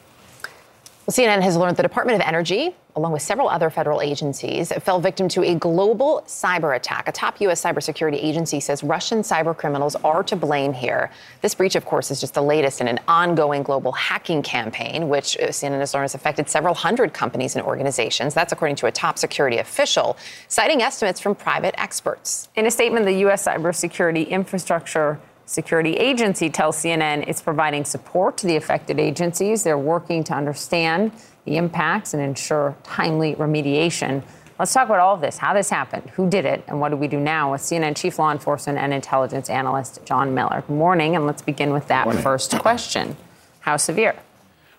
Well, 1.05 1.13
CNN 1.13 1.43
has 1.43 1.55
learned 1.55 1.77
the 1.77 1.83
Department 1.83 2.19
of 2.19 2.27
Energy, 2.27 2.75
along 2.95 3.11
with 3.11 3.21
several 3.21 3.47
other 3.47 3.69
federal 3.69 4.01
agencies, 4.01 4.73
fell 4.81 4.99
victim 4.99 5.27
to 5.29 5.43
a 5.43 5.53
global 5.53 6.23
cyber 6.25 6.75
attack. 6.75 7.07
A 7.07 7.11
top 7.11 7.39
U.S. 7.41 7.63
cybersecurity 7.63 8.15
agency 8.15 8.59
says 8.59 8.83
Russian 8.83 9.19
cyber 9.19 9.55
criminals 9.55 9.95
are 9.97 10.23
to 10.23 10.35
blame 10.35 10.73
here. 10.73 11.11
This 11.41 11.53
breach, 11.53 11.75
of 11.75 11.85
course, 11.85 12.09
is 12.09 12.19
just 12.19 12.33
the 12.33 12.41
latest 12.41 12.81
in 12.81 12.87
an 12.87 12.99
ongoing 13.07 13.61
global 13.61 13.91
hacking 13.91 14.41
campaign, 14.41 15.07
which 15.07 15.37
uh, 15.37 15.49
CNN 15.49 15.77
has 15.77 15.93
learned 15.93 16.05
has 16.05 16.15
affected 16.15 16.49
several 16.49 16.73
hundred 16.73 17.13
companies 17.13 17.55
and 17.55 17.63
organizations. 17.63 18.33
That's 18.33 18.51
according 18.51 18.77
to 18.77 18.87
a 18.87 18.91
top 18.91 19.19
security 19.19 19.59
official, 19.59 20.17
citing 20.47 20.81
estimates 20.81 21.19
from 21.19 21.35
private 21.35 21.79
experts. 21.79 22.49
In 22.55 22.65
a 22.65 22.71
statement, 22.71 23.05
the 23.05 23.19
U.S. 23.25 23.45
cybersecurity 23.45 24.27
infrastructure 24.27 25.19
Security 25.45 25.93
Agency 25.93 26.49
tells 26.49 26.77
CNN 26.77 27.27
it's 27.27 27.41
providing 27.41 27.85
support 27.85 28.37
to 28.37 28.47
the 28.47 28.55
affected 28.55 28.99
agencies. 28.99 29.63
They're 29.63 29.77
working 29.77 30.23
to 30.25 30.33
understand 30.33 31.11
the 31.45 31.57
impacts 31.57 32.13
and 32.13 32.23
ensure 32.23 32.75
timely 32.83 33.35
remediation. 33.35 34.23
Let's 34.57 34.73
talk 34.73 34.87
about 34.87 34.99
all 34.99 35.13
of 35.13 35.21
this, 35.21 35.37
how 35.37 35.53
this 35.53 35.69
happened, 35.69 36.09
who 36.11 36.29
did 36.29 36.45
it, 36.45 36.63
and 36.67 36.79
what 36.79 36.89
do 36.89 36.95
we 36.95 37.07
do 37.07 37.19
now 37.19 37.51
with 37.51 37.61
CNN 37.61 37.95
Chief 37.95 38.17
Law 38.17 38.31
Enforcement 38.31 38.79
and 38.79 38.93
Intelligence 38.93 39.49
Analyst 39.49 40.03
John 40.05 40.33
Miller. 40.33 40.63
Good 40.65 40.77
morning, 40.77 41.15
and 41.15 41.27
let's 41.27 41.41
begin 41.41 41.73
with 41.73 41.87
that 41.89 42.11
first 42.23 42.57
question. 42.57 43.15
How 43.59 43.77
severe? 43.77 44.15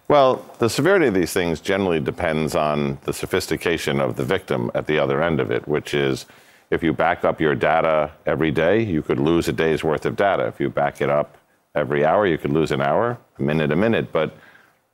Well, 0.08 0.44
the 0.58 0.70
severity 0.70 1.08
of 1.08 1.14
these 1.14 1.32
things 1.32 1.60
generally 1.60 2.00
depends 2.00 2.54
on 2.54 2.98
the 3.04 3.12
sophistication 3.12 4.00
of 4.00 4.16
the 4.16 4.24
victim 4.24 4.70
at 4.74 4.86
the 4.86 4.98
other 4.98 5.22
end 5.22 5.40
of 5.40 5.50
it, 5.50 5.68
which 5.68 5.94
is 5.94 6.26
if 6.70 6.82
you 6.82 6.92
back 6.92 7.24
up 7.24 7.40
your 7.40 7.54
data 7.54 8.10
every 8.26 8.50
day, 8.50 8.82
you 8.82 9.02
could 9.02 9.20
lose 9.20 9.48
a 9.48 9.52
day's 9.52 9.84
worth 9.84 10.04
of 10.06 10.16
data. 10.16 10.46
If 10.46 10.60
you 10.60 10.68
back 10.68 11.00
it 11.00 11.10
up 11.10 11.36
every 11.74 12.04
hour, 12.04 12.26
you 12.26 12.38
could 12.38 12.52
lose 12.52 12.70
an 12.72 12.80
hour, 12.80 13.18
a 13.38 13.42
minute, 13.42 13.70
a 13.70 13.76
minute. 13.76 14.12
But 14.12 14.36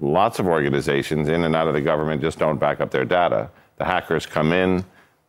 lots 0.00 0.38
of 0.38 0.46
organizations 0.46 1.28
in 1.28 1.44
and 1.44 1.56
out 1.56 1.68
of 1.68 1.74
the 1.74 1.80
government 1.80 2.20
just 2.20 2.38
don't 2.38 2.58
back 2.58 2.80
up 2.80 2.90
their 2.90 3.04
data. 3.04 3.50
The 3.76 3.84
hackers 3.84 4.26
come 4.26 4.52
in, 4.52 4.84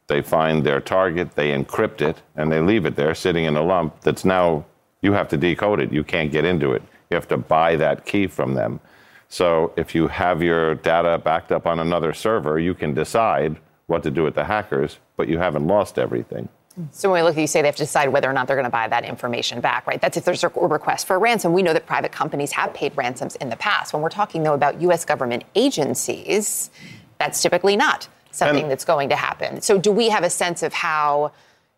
they 0.07 0.21
find 0.21 0.63
their 0.63 0.81
target, 0.81 1.35
they 1.35 1.51
encrypt 1.51 2.01
it, 2.01 2.21
and 2.35 2.51
they 2.51 2.59
leave 2.59 2.85
it 2.85 2.95
there 2.95 3.15
sitting 3.15 3.45
in 3.45 3.55
a 3.55 3.63
lump 3.63 4.01
that's 4.01 4.25
now, 4.25 4.65
you 5.01 5.13
have 5.13 5.29
to 5.29 5.37
decode 5.37 5.79
it. 5.79 5.93
You 5.93 6.03
can't 6.03 6.31
get 6.31 6.43
into 6.43 6.73
it. 6.73 6.81
You 7.09 7.15
have 7.15 7.27
to 7.29 7.37
buy 7.37 7.75
that 7.77 8.05
key 8.05 8.27
from 8.27 8.53
them. 8.53 8.79
So 9.29 9.73
if 9.77 9.95
you 9.95 10.07
have 10.09 10.43
your 10.43 10.75
data 10.75 11.17
backed 11.17 11.51
up 11.51 11.65
on 11.65 11.79
another 11.79 12.13
server, 12.13 12.59
you 12.59 12.73
can 12.73 12.93
decide 12.93 13.57
what 13.87 14.03
to 14.03 14.11
do 14.11 14.23
with 14.23 14.35
the 14.35 14.43
hackers, 14.43 14.99
but 15.23 15.29
you 15.29 15.37
haven't 15.37 15.65
lost 15.65 15.97
everything. 15.97 16.49
So 16.91 17.09
when 17.09 17.21
we 17.21 17.23
look, 17.23 17.37
at 17.37 17.39
you 17.39 17.47
say 17.47 17.61
they 17.61 17.69
have 17.69 17.77
to 17.77 17.83
decide 17.83 18.09
whether 18.09 18.29
or 18.29 18.33
not 18.33 18.45
they're 18.45 18.57
going 18.57 18.65
to 18.65 18.69
buy 18.69 18.89
that 18.89 19.05
information 19.05 19.61
back, 19.61 19.87
right? 19.87 20.01
That's 20.01 20.17
if 20.17 20.25
there's 20.25 20.43
a 20.43 20.49
request 20.49 21.07
for 21.07 21.15
a 21.15 21.17
ransom. 21.17 21.53
We 21.53 21.61
know 21.61 21.71
that 21.71 21.85
private 21.85 22.11
companies 22.11 22.51
have 22.51 22.73
paid 22.73 22.91
ransoms 22.97 23.37
in 23.37 23.47
the 23.47 23.55
past. 23.55 23.93
When 23.93 24.01
we're 24.01 24.09
talking 24.09 24.43
though 24.43 24.53
about 24.53 24.81
U.S. 24.81 25.05
government 25.05 25.45
agencies, 25.55 26.71
that's 27.19 27.41
typically 27.41 27.77
not 27.77 28.09
something 28.31 28.63
and, 28.63 28.71
that's 28.71 28.83
going 28.83 29.07
to 29.09 29.15
happen. 29.15 29.61
So 29.61 29.77
do 29.77 29.93
we 29.93 30.09
have 30.09 30.25
a 30.25 30.29
sense 30.29 30.61
of 30.61 30.73
how, 30.73 31.31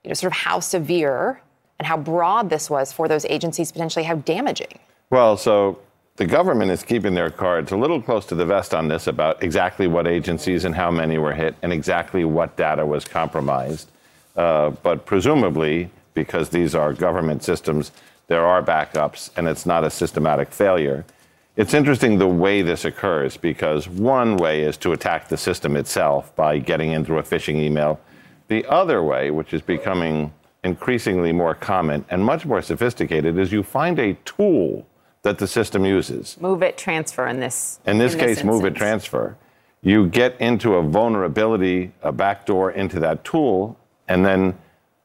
you 0.03 0.07
know, 0.07 0.15
sort 0.15 0.34
of 0.34 0.39
how 0.39 0.59
severe 0.59 1.39
and 1.77 1.85
how 1.85 1.97
broad 1.97 2.49
this 2.49 2.67
was 2.67 2.91
for 2.91 3.07
those 3.07 3.26
agencies, 3.26 3.72
potentially 3.72 4.05
how 4.05 4.15
damaging? 4.15 4.80
Well, 5.11 5.38
so 5.38 5.77
the 6.18 6.26
government 6.26 6.72
is 6.72 6.82
keeping 6.82 7.14
their 7.14 7.30
cards 7.30 7.72
a 7.72 7.78
little 7.78 8.02
close 8.02 8.26
to 8.28 8.36
the 8.36 8.46
vest 8.46 8.74
on 8.74 8.88
this 8.88 9.08
about 9.08 9.44
exactly 9.44 9.86
what 9.86 10.08
agencies 10.08 10.64
and 10.64 10.74
how 10.74 10.90
many 10.90 11.18
were 11.18 11.34
hit 11.34 11.56
and 11.62 11.74
exactly 11.74 12.24
what 12.24 12.56
data 12.56 12.86
was 12.86 13.04
compromised. 13.04 13.90
Uh, 14.38 14.70
but 14.70 15.06
presumably, 15.06 15.90
because 16.14 16.50
these 16.50 16.74
are 16.74 16.94
government 16.94 17.44
systems, 17.44 17.92
there 18.28 18.46
are 18.46 18.64
backups 18.64 19.30
and 19.36 19.48
it's 19.48 19.66
not 19.66 19.84
a 19.84 19.90
systematic 19.90 20.52
failure. 20.52 21.04
It's 21.58 21.74
interesting 21.74 22.18
the 22.18 22.28
way 22.28 22.62
this 22.62 22.86
occurs 22.86 23.36
because 23.36 23.90
one 23.90 24.38
way 24.38 24.62
is 24.62 24.78
to 24.78 24.94
attack 24.94 25.28
the 25.28 25.38
system 25.38 25.76
itself 25.76 26.34
by 26.36 26.60
getting 26.60 26.92
in 26.92 27.04
through 27.04 27.20
a 27.20 27.24
phishing 27.24 27.56
email. 27.56 28.00
The 28.48 28.66
other 28.68 29.04
way, 29.04 29.32
which 29.32 29.54
is 29.54 29.62
becoming 29.62 30.34
increasingly 30.64 31.34
more 31.34 31.56
common 31.56 32.06
and 32.10 32.24
much 32.24 32.46
more 32.46 32.62
sophisticated, 32.62 33.38
is 33.38 33.52
you 33.52 33.64
find 33.64 34.00
a 34.00 34.14
tool 34.26 34.86
that 35.26 35.39
the 35.39 35.47
system 35.47 35.84
uses. 35.84 36.38
MOVEit 36.39 36.77
Transfer 36.77 37.26
in 37.26 37.39
this. 37.39 37.80
In 37.88 37.97
this 37.97 38.14
in 38.14 38.19
case, 38.19 38.35
this 38.38 38.45
move 38.45 38.64
it, 38.64 38.76
transfer. 38.76 39.35
You 39.81 40.06
get 40.06 40.39
into 40.39 40.76
a 40.76 40.84
vulnerability, 40.84 41.91
a 42.03 42.11
backdoor 42.11 42.72
into 42.72 42.99
that 42.99 43.26
tool, 43.26 43.77
And 44.07 44.23
then 44.23 44.56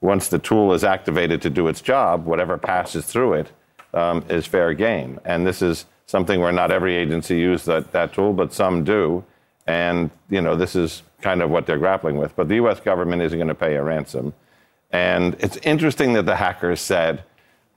once 0.02 0.28
the 0.28 0.38
tool 0.38 0.74
is 0.74 0.84
activated 0.84 1.40
to 1.42 1.50
do 1.50 1.68
its 1.68 1.80
job, 1.80 2.26
whatever 2.26 2.58
passes 2.58 3.06
through 3.06 3.32
it 3.32 3.52
um, 3.94 4.22
is 4.28 4.44
fair 4.46 4.74
game. 4.74 5.18
And 5.24 5.46
this 5.46 5.62
is 5.62 5.86
something 6.04 6.38
where 6.38 6.52
not 6.52 6.70
every 6.70 6.96
agency 6.96 7.38
uses 7.38 7.64
that, 7.66 7.92
that 7.92 8.12
tool, 8.12 8.34
but 8.34 8.52
some 8.52 8.84
do. 8.84 9.24
And, 9.66 10.10
you 10.28 10.42
know, 10.42 10.54
this 10.54 10.76
is 10.76 11.02
kind 11.22 11.40
of 11.40 11.48
what 11.48 11.64
they're 11.64 11.78
grappling 11.78 12.18
with. 12.18 12.36
But 12.36 12.48
the 12.48 12.56
U.S. 12.56 12.78
government 12.80 13.22
isn't 13.22 13.38
going 13.38 13.48
to 13.48 13.54
pay 13.54 13.76
a 13.76 13.82
ransom. 13.82 14.34
And 14.90 15.34
it's 15.38 15.56
interesting 15.58 16.12
that 16.12 16.26
the 16.26 16.36
hackers 16.36 16.80
said, 16.82 17.24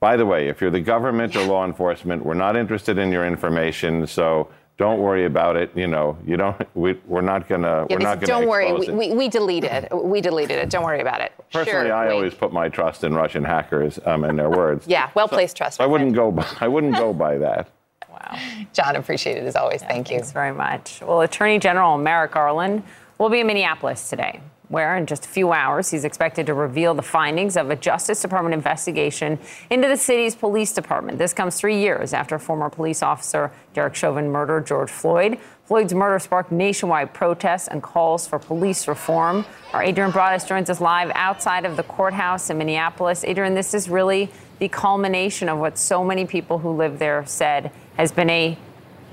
by 0.04 0.18
the 0.18 0.26
way, 0.26 0.48
if 0.48 0.60
you're 0.60 0.70
the 0.70 0.82
government 0.82 1.34
or 1.34 1.46
law 1.46 1.64
enforcement, 1.64 2.22
we're 2.22 2.34
not 2.34 2.56
interested 2.56 2.98
in 2.98 3.10
your 3.10 3.26
information, 3.26 4.06
so 4.06 4.50
don't 4.76 5.00
worry 5.00 5.24
about 5.24 5.56
it. 5.56 5.70
You 5.74 5.86
know, 5.86 6.18
you 6.26 6.36
don't. 6.36 6.54
We, 6.76 7.00
we're 7.06 7.22
not 7.22 7.48
gonna. 7.48 7.86
Yeah, 7.88 7.96
we're 7.96 8.02
not 8.10 8.16
gonna. 8.16 8.26
don't 8.26 8.46
worry. 8.46 8.68
expose 8.68 8.88
We, 8.88 9.06
it. 9.06 9.10
we, 9.12 9.16
we 9.16 9.28
deleted. 9.30 9.88
We 9.90 10.20
deleted 10.20 10.58
it. 10.58 10.68
Don't 10.68 10.84
worry 10.84 11.00
about 11.00 11.22
it. 11.22 11.32
Personally, 11.50 11.86
sure, 11.88 11.94
I 11.94 12.08
wait. 12.08 12.14
always 12.16 12.34
put 12.34 12.52
my 12.52 12.68
trust 12.68 13.02
in 13.02 13.14
Russian 13.14 13.44
hackers 13.44 13.98
um, 14.04 14.24
and 14.24 14.38
their 14.38 14.50
words. 14.50 14.86
Yeah, 14.86 15.08
well 15.14 15.26
placed 15.26 15.56
trust. 15.56 15.80
I 15.80 15.86
wouldn't 15.86 16.14
go. 16.14 16.30
By, 16.32 16.46
I 16.60 16.68
wouldn't 16.68 16.96
go 16.96 17.14
by 17.14 17.38
that. 17.38 17.70
Wow, 18.10 18.38
John, 18.74 18.96
appreciate 18.96 19.38
it 19.38 19.44
as 19.44 19.56
always. 19.56 19.80
Thank 19.80 20.10
you. 20.10 20.18
Thanks 20.18 20.32
very 20.32 20.52
much. 20.52 21.00
Well, 21.00 21.22
Attorney 21.22 21.58
General 21.58 21.96
Merrick 21.96 22.32
Garland 22.32 22.82
will 23.16 23.30
be 23.30 23.40
in 23.40 23.46
Minneapolis 23.46 24.10
today, 24.10 24.40
where 24.68 24.96
in 24.96 25.06
just 25.06 25.26
a 25.26 25.28
few 25.28 25.52
hours 25.52 25.90
he's 25.90 26.04
expected 26.04 26.46
to 26.46 26.54
reveal 26.54 26.94
the 26.94 27.02
findings 27.02 27.56
of 27.56 27.70
a 27.70 27.76
Justice 27.76 28.22
Department 28.22 28.54
investigation 28.54 29.38
into 29.70 29.88
the 29.88 29.96
city's 29.96 30.34
police 30.34 30.72
department. 30.72 31.18
This 31.18 31.32
comes 31.32 31.58
three 31.58 31.78
years 31.78 32.12
after 32.12 32.38
former 32.38 32.70
police 32.70 33.02
officer 33.02 33.52
Derek 33.74 33.94
Chauvin 33.94 34.30
murdered 34.30 34.66
George 34.66 34.90
Floyd. 34.90 35.38
Floyd's 35.66 35.94
murder 35.94 36.18
sparked 36.18 36.52
nationwide 36.52 37.14
protests 37.14 37.68
and 37.68 37.82
calls 37.82 38.26
for 38.26 38.38
police 38.38 38.86
reform. 38.86 39.46
Our 39.72 39.82
Adrienne 39.82 40.12
Broaddus 40.12 40.46
joins 40.46 40.68
us 40.68 40.80
live 40.80 41.10
outside 41.14 41.64
of 41.64 41.76
the 41.76 41.82
courthouse 41.82 42.50
in 42.50 42.58
Minneapolis. 42.58 43.24
Adrienne, 43.24 43.54
this 43.54 43.72
is 43.72 43.88
really 43.88 44.30
the 44.58 44.68
culmination 44.68 45.48
of 45.48 45.58
what 45.58 45.78
so 45.78 46.04
many 46.04 46.26
people 46.26 46.58
who 46.58 46.70
live 46.70 46.98
there 46.98 47.24
said 47.26 47.70
has 47.96 48.12
been 48.12 48.30
a 48.30 48.58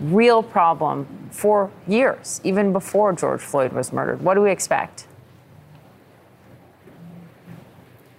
real 0.02 0.44
problem 0.44 1.30
for 1.32 1.72
years, 1.88 2.42
even 2.44 2.74
before 2.74 3.14
George 3.14 3.42
Floyd 3.42 3.72
was 3.72 3.94
murdered. 3.94 4.22
What 4.22 4.34
do 4.34 4.42
we 4.42 4.52
expect? 4.52 5.08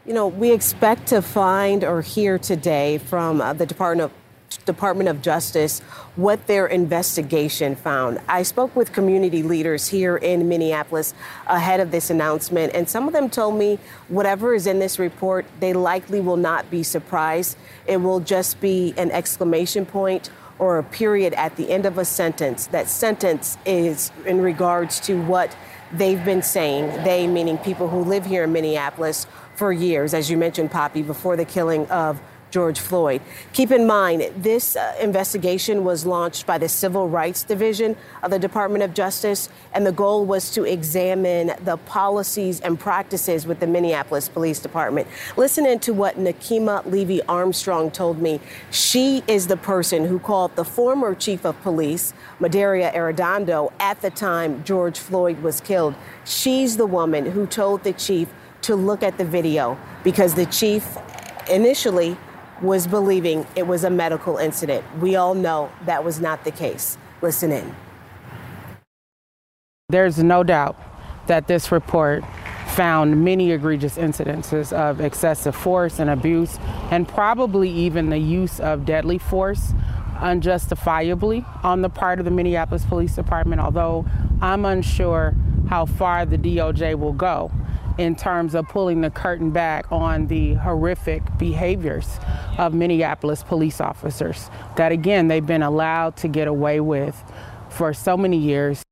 You 0.05 0.15
know, 0.15 0.27
we 0.27 0.51
expect 0.51 1.07
to 1.09 1.23
find 1.23 1.85
or 1.85 2.03
hear 2.03 2.37
today 2.37 2.99
from 2.99 3.41
uh, 3.41 3.53
the 3.53 3.67
Department 3.67 4.11
of 4.11 4.65
Department 4.65 5.09
of 5.09 5.23
Justice 5.23 5.79
what 6.17 6.49
their 6.49 6.67
investigation 6.67 7.77
found. 7.77 8.21
I 8.29 8.43
spoke 8.43 8.75
with 8.75 8.93
community 8.93 9.45
leaders 9.45 9.87
here 9.87 10.17
in 10.17 10.49
Minneapolis 10.49 11.15
ahead 11.47 11.79
of 11.79 11.93
this 11.93 12.11
announcement, 12.11 12.75
and 12.75 12.89
some 12.89 13.07
of 13.07 13.13
them 13.13 13.31
told 13.31 13.57
me 13.57 13.79
whatever 14.09 14.55
is 14.55 14.67
in 14.67 14.81
this 14.81 14.99
report, 14.99 15.47
they 15.61 15.73
likely 15.73 16.21
will 16.21 16.37
not 16.37 16.69
be 16.69 16.83
surprised. 16.83 17.57
It 17.87 17.99
will 17.99 18.19
just 18.19 18.61
be 18.61 18.95
an 18.97 19.13
exclamation 19.13 19.87
point 19.87 20.31
or 20.59 20.79
a 20.79 20.83
period 20.83 21.33
at 21.35 21.55
the 21.55 21.71
end 21.71 21.87
of 21.87 21.97
a 21.97 22.05
sentence. 22.05 22.67
That 22.67 22.89
sentence 22.89 23.57
is 23.65 24.11
in 24.27 24.41
regards 24.41 24.99
to 25.01 25.23
what 25.23 25.57
they've 25.93 26.25
been 26.25 26.43
saying, 26.43 27.05
they 27.05 27.27
meaning 27.27 27.59
people 27.59 27.89
who 27.89 28.01
live 28.01 28.27
here 28.27 28.45
in 28.45 28.53
Minneapolis 28.53 29.27
for 29.63 29.73
years, 29.73 30.13
as 30.13 30.29
you 30.29 30.37
mentioned, 30.37 30.73
Poppy, 30.73 31.03
before 31.03 31.37
the 31.37 31.45
killing 31.45 31.87
of 31.87 32.21
George 32.51 32.81
Floyd. 32.81 33.23
Keep 33.53 33.71
in 33.71 33.87
mind, 33.87 34.29
this 34.37 34.75
uh, 34.75 34.97
investigation 35.01 35.85
was 35.85 36.05
launched 36.05 36.47
by 36.47 36.59
the 36.59 36.69
Civil 36.69 37.09
Rights 37.09 37.45
Division 37.45 37.97
of 38.25 38.33
the 38.33 38.41
Department 38.41 38.83
of 38.83 38.93
Justice, 38.93 39.49
and 39.73 39.87
the 39.87 39.93
goal 39.93 40.27
was 40.27 40.51
to 40.51 40.65
examine 40.65 41.53
the 41.65 41.77
policies 41.77 42.59
and 42.59 42.77
practices 42.77 43.47
with 43.47 43.61
the 43.61 43.69
Minneapolis 43.69 44.29
Police 44.29 44.59
Department. 44.59 45.07
Listen 45.37 45.65
in 45.65 45.79
to 45.79 45.95
what 45.95 46.17
Nekima 46.17 46.85
Levy 46.85 47.23
Armstrong 47.29 47.93
told 47.93 48.21
me. 48.21 48.41
She 48.73 49.23
is 49.29 49.47
the 49.47 49.57
person 49.57 50.07
who 50.07 50.19
called 50.19 50.57
the 50.57 50.65
former 50.65 51.15
chief 51.15 51.47
of 51.47 51.55
police, 51.63 52.15
Medaria 52.41 52.93
Arradondo, 52.93 53.73
at 53.79 54.03
the 54.03 54.11
time 54.11 54.65
George 54.65 54.99
Floyd 54.99 55.39
was 55.39 55.61
killed. 55.61 55.95
She's 56.25 56.77
the 56.77 56.87
woman 56.87 57.31
who 57.31 57.47
told 57.47 57.85
the 57.85 57.93
chief 57.93 58.27
to 58.63 58.77
look 58.77 59.03
at 59.03 59.19
the 59.19 59.25
video 59.25 59.79
because 60.05 60.35
the 60.35 60.47
chief 60.47 60.97
initially 61.51 62.17
was 62.61 62.87
believing 62.87 63.47
it 63.57 63.67
was 63.67 63.85
a 63.85 63.91
medical 63.91 64.37
incident. 64.37 64.85
We 65.01 65.17
all 65.17 65.35
know 65.35 65.71
that 65.85 66.05
was 66.05 66.21
not 66.21 66.45
the 66.45 66.53
case. 66.53 66.97
Listen 67.21 67.53
in. 67.53 67.75
There's 69.89 70.23
no 70.23 70.43
doubt 70.43 70.77
that 71.27 71.49
this 71.49 71.71
report 71.71 72.25
found 72.69 73.23
many 73.23 73.53
egregious 73.53 73.99
incidences 73.99 74.73
of 74.73 75.01
excessive 75.01 75.55
force 75.55 75.99
and 75.99 76.09
abuse, 76.09 76.59
and 76.91 77.07
probably 77.07 77.69
even 77.69 78.09
the 78.09 78.19
use 78.19 78.59
of 78.61 78.87
deadly 78.87 79.19
force 79.19 79.75
unjustifiably 80.21 81.45
on 81.63 81.83
the 81.83 81.91
part 81.91 82.19
of 82.19 82.25
the 82.25 82.31
Minneapolis 82.31 82.85
Police 82.87 83.15
Department, 83.15 83.61
although 83.61 84.07
I'm 84.41 84.65
unsure 84.65 85.35
how 85.69 85.85
far 85.85 86.25
the 86.25 86.39
DOJ 86.39 86.99
will 86.99 87.13
go 87.13 87.51
in 88.03 88.17
terms 88.17 88.55
of 88.55 88.69
pulling 88.69 89.01
the 89.01 89.11
curtain 89.11 89.51
back 89.51 89.91
on 89.91 90.27
the 90.27 90.55
horrific 90.55 91.23
behaviors 91.39 92.19
of 92.59 92.75
Minneapolis 92.75 93.43
police 93.43 93.81
officers 93.81 94.51
that, 94.77 94.93
again, 94.93 95.29
they've 95.29 95.47
been 95.47 95.63
allowed 95.63 96.17
to 96.19 96.29
get 96.29 96.49
away 96.49 96.81
with 96.81 97.23
for 97.71 97.95
so 97.95 98.17
many 98.17 98.37
years. 98.37 98.83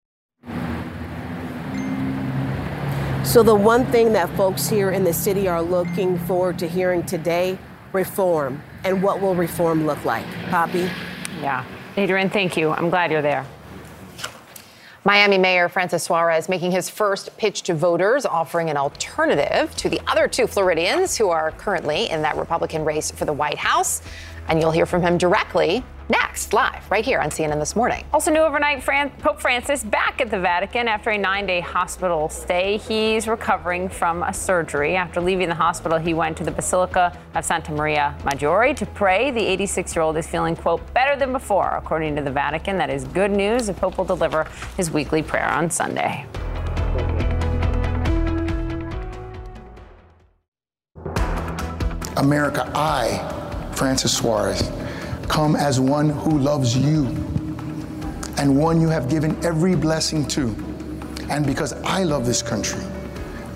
So, 3.24 3.42
the 3.42 3.54
one 3.54 3.84
thing 3.86 4.12
that 4.14 4.30
folks 4.36 4.68
here 4.68 4.90
in 4.90 5.04
the 5.04 5.12
city 5.12 5.46
are 5.46 5.62
looking 5.62 6.18
forward 6.20 6.58
to 6.60 6.68
hearing 6.68 7.04
today 7.04 7.58
reform. 7.92 8.62
And 8.84 9.02
what 9.02 9.20
will 9.20 9.34
reform 9.34 9.86
look 9.86 10.04
like? 10.04 10.24
Poppy? 10.48 10.88
Yeah. 11.40 11.64
Adrienne, 11.98 12.30
thank 12.30 12.56
you. 12.56 12.70
I'm 12.70 12.88
glad 12.88 13.10
you're 13.10 13.22
there. 13.22 13.44
Miami 15.02 15.38
Mayor 15.38 15.70
Francis 15.70 16.02
Suarez 16.02 16.46
making 16.50 16.72
his 16.72 16.90
first 16.90 17.34
pitch 17.38 17.62
to 17.62 17.74
voters, 17.74 18.26
offering 18.26 18.68
an 18.68 18.76
alternative 18.76 19.74
to 19.76 19.88
the 19.88 19.98
other 20.06 20.28
two 20.28 20.46
Floridians 20.46 21.16
who 21.16 21.30
are 21.30 21.52
currently 21.52 22.10
in 22.10 22.20
that 22.20 22.36
Republican 22.36 22.84
race 22.84 23.10
for 23.10 23.24
the 23.24 23.32
White 23.32 23.56
House. 23.56 24.02
And 24.48 24.60
you'll 24.60 24.72
hear 24.72 24.84
from 24.84 25.00
him 25.00 25.16
directly 25.16 25.82
next, 26.10 26.52
live, 26.52 26.90
right 26.90 27.04
here 27.04 27.20
on 27.20 27.30
CNN 27.30 27.58
This 27.58 27.76
Morning. 27.76 28.04
Also, 28.12 28.30
new 28.30 28.40
overnight, 28.40 28.82
Fran- 28.82 29.10
Pope 29.10 29.40
Francis 29.40 29.84
back 29.84 30.20
at 30.20 30.30
the 30.30 30.38
Vatican 30.38 30.88
after 30.88 31.10
a 31.10 31.18
nine 31.18 31.46
day 31.46 31.60
hospital 31.60 32.28
stay. 32.28 32.76
He's 32.76 33.28
recovering 33.28 33.88
from 33.88 34.22
a 34.22 34.34
surgery. 34.34 34.96
After 34.96 35.20
leaving 35.20 35.48
the 35.48 35.54
hospital, 35.54 35.98
he 35.98 36.12
went 36.12 36.36
to 36.38 36.44
the 36.44 36.50
Basilica 36.50 37.16
of 37.34 37.44
Santa 37.44 37.72
Maria 37.72 38.16
Maggiore 38.24 38.74
to 38.76 38.86
pray. 38.86 39.30
The 39.30 39.46
86 39.46 39.94
year 39.94 40.02
old 40.02 40.16
is 40.16 40.26
feeling, 40.26 40.56
quote, 40.56 40.92
better 40.92 41.16
than 41.18 41.32
before, 41.32 41.76
according 41.76 42.16
to 42.16 42.22
the 42.22 42.32
Vatican. 42.32 42.76
That 42.76 42.90
is 42.90 43.04
good 43.04 43.30
news. 43.30 43.68
The 43.68 43.74
Pope 43.74 43.96
will 43.96 44.04
deliver 44.04 44.46
his 44.76 44.90
weekly 44.90 45.22
prayer 45.22 45.48
on 45.48 45.70
Sunday. 45.70 46.26
America, 52.16 52.70
I, 52.74 53.70
Francis 53.74 54.14
Suarez, 54.14 54.70
come 55.30 55.54
as 55.54 55.78
one 55.78 56.10
who 56.10 56.36
loves 56.36 56.76
you 56.76 57.06
and 58.36 58.58
one 58.58 58.80
you 58.80 58.88
have 58.88 59.08
given 59.08 59.32
every 59.44 59.76
blessing 59.76 60.26
to. 60.26 60.48
And 61.30 61.46
because 61.46 61.72
I 61.84 62.02
love 62.02 62.26
this 62.26 62.42
country, 62.42 62.82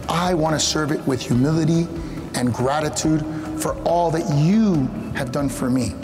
I 0.09 0.35
want 0.35 0.55
to 0.55 0.65
serve 0.65 0.93
it 0.93 1.05
with 1.05 1.21
humility 1.21 1.89
and 2.37 2.55
gratitude 2.55 3.23
for 3.61 3.75
all 3.83 4.13
that 4.13 4.25
you 4.37 4.87
have 5.17 5.33
done 5.33 5.49
for 5.49 5.69
me. 5.69 5.95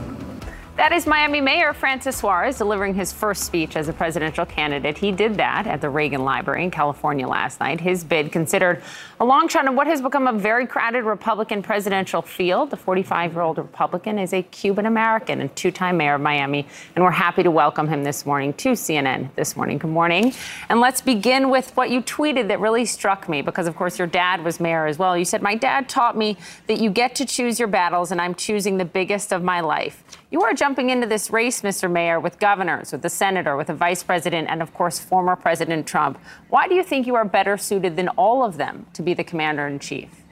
That 0.81 0.93
is 0.93 1.07
Miami 1.07 1.43
Mayor 1.43 1.75
Francis 1.75 2.17
Suarez 2.17 2.57
delivering 2.57 2.95
his 2.95 3.13
first 3.13 3.45
speech 3.45 3.77
as 3.77 3.89
a 3.89 3.93
presidential 3.93 4.47
candidate. 4.47 4.97
He 4.97 5.13
did 5.13 5.35
that 5.35 5.67
at 5.67 5.83
the 5.83 5.91
Reagan 5.91 6.25
Library 6.25 6.65
in 6.65 6.71
California 6.71 7.29
last 7.29 7.61
night. 7.61 7.83
His 7.83 8.03
bid 8.03 8.33
considered 8.33 8.83
a 9.21 9.25
long 9.27 9.47
shot 9.49 9.67
in 9.67 9.77
what 9.77 9.87
has 9.89 10.01
become 10.01 10.27
a 10.27 10.33
very 10.33 10.67
crowded 10.67 11.05
Republican 11.05 11.63
presidential 11.63 12.23
field. 12.23 12.71
The 12.71 12.79
45 12.79 13.35
year 13.35 13.43
old 13.43 13.59
Republican 13.59 14.19
is 14.19 14.33
a 14.33 14.43
Cuban 14.43 14.87
American 14.87 15.43
and 15.43 15.55
two 15.55 15.71
time 15.71 15.99
mayor 15.99 16.15
of 16.15 16.23
Miami. 16.23 16.67
And 16.97 17.05
we're 17.05 17.11
happy 17.11 17.43
to 17.43 17.51
welcome 17.51 17.87
him 17.87 18.03
this 18.03 18.25
morning 18.25 18.55
to 18.55 18.71
CNN 18.71 19.35
this 19.35 19.57
morning. 19.57 19.77
Good 19.77 19.91
morning. 19.91 20.33
And 20.71 20.81
let's 20.81 21.03
begin 21.03 21.51
with 21.51 21.77
what 21.77 21.91
you 21.91 22.01
tweeted 22.01 22.49
that 22.49 22.59
really 22.59 22.87
struck 22.87 23.29
me 23.29 23.43
because, 23.43 23.67
of 23.67 23.77
course, 23.77 23.99
your 23.99 24.09
dad 24.09 24.43
was 24.43 24.61
mayor 24.61 24.87
as 24.87 24.99
well. 24.99 25.15
You 25.15 25.27
said, 25.27 25.43
My 25.43 25.57
dad 25.57 25.91
taught 25.91 26.17
me 26.17 26.39
that 26.69 26.81
you 26.81 26.89
get 26.89 27.17
to 27.17 27.27
choose 27.27 27.59
your 27.59 27.69
battles, 27.69 28.11
and 28.11 28.19
I'm 28.19 28.35
choosing 28.35 28.79
the 28.79 28.87
biggest 28.87 29.31
of 29.31 29.43
my 29.43 29.61
life. 29.61 30.03
You 30.33 30.43
are 30.43 30.55
jumping 30.55 30.91
into 30.91 31.09
this 31.09 31.29
race, 31.31 31.63
Mr. 31.63 31.91
Mayor, 31.91 32.21
with 32.21 32.39
governors, 32.39 32.93
with 32.93 33.03
the 33.03 33.11
senator, 33.11 33.57
with 33.57 33.67
the 33.67 33.75
vice 33.75 34.05
president, 34.05 34.49
and 34.49 34.63
of 34.63 34.73
course, 34.73 34.97
former 34.97 35.35
President 35.35 35.89
Trump. 35.89 36.21
Why 36.51 36.69
do 36.69 36.77
you 36.77 36.85
think 36.85 37.09
you 37.09 37.17
are 37.17 37.25
better 37.25 37.57
suited 37.57 37.97
than 37.97 38.09
all 38.11 38.45
of 38.45 38.57
them 38.57 38.87
to 38.93 39.03
be 39.03 39.13
the 39.13 39.25
commander 39.25 39.67
in 39.67 39.81
chief? 39.81 40.23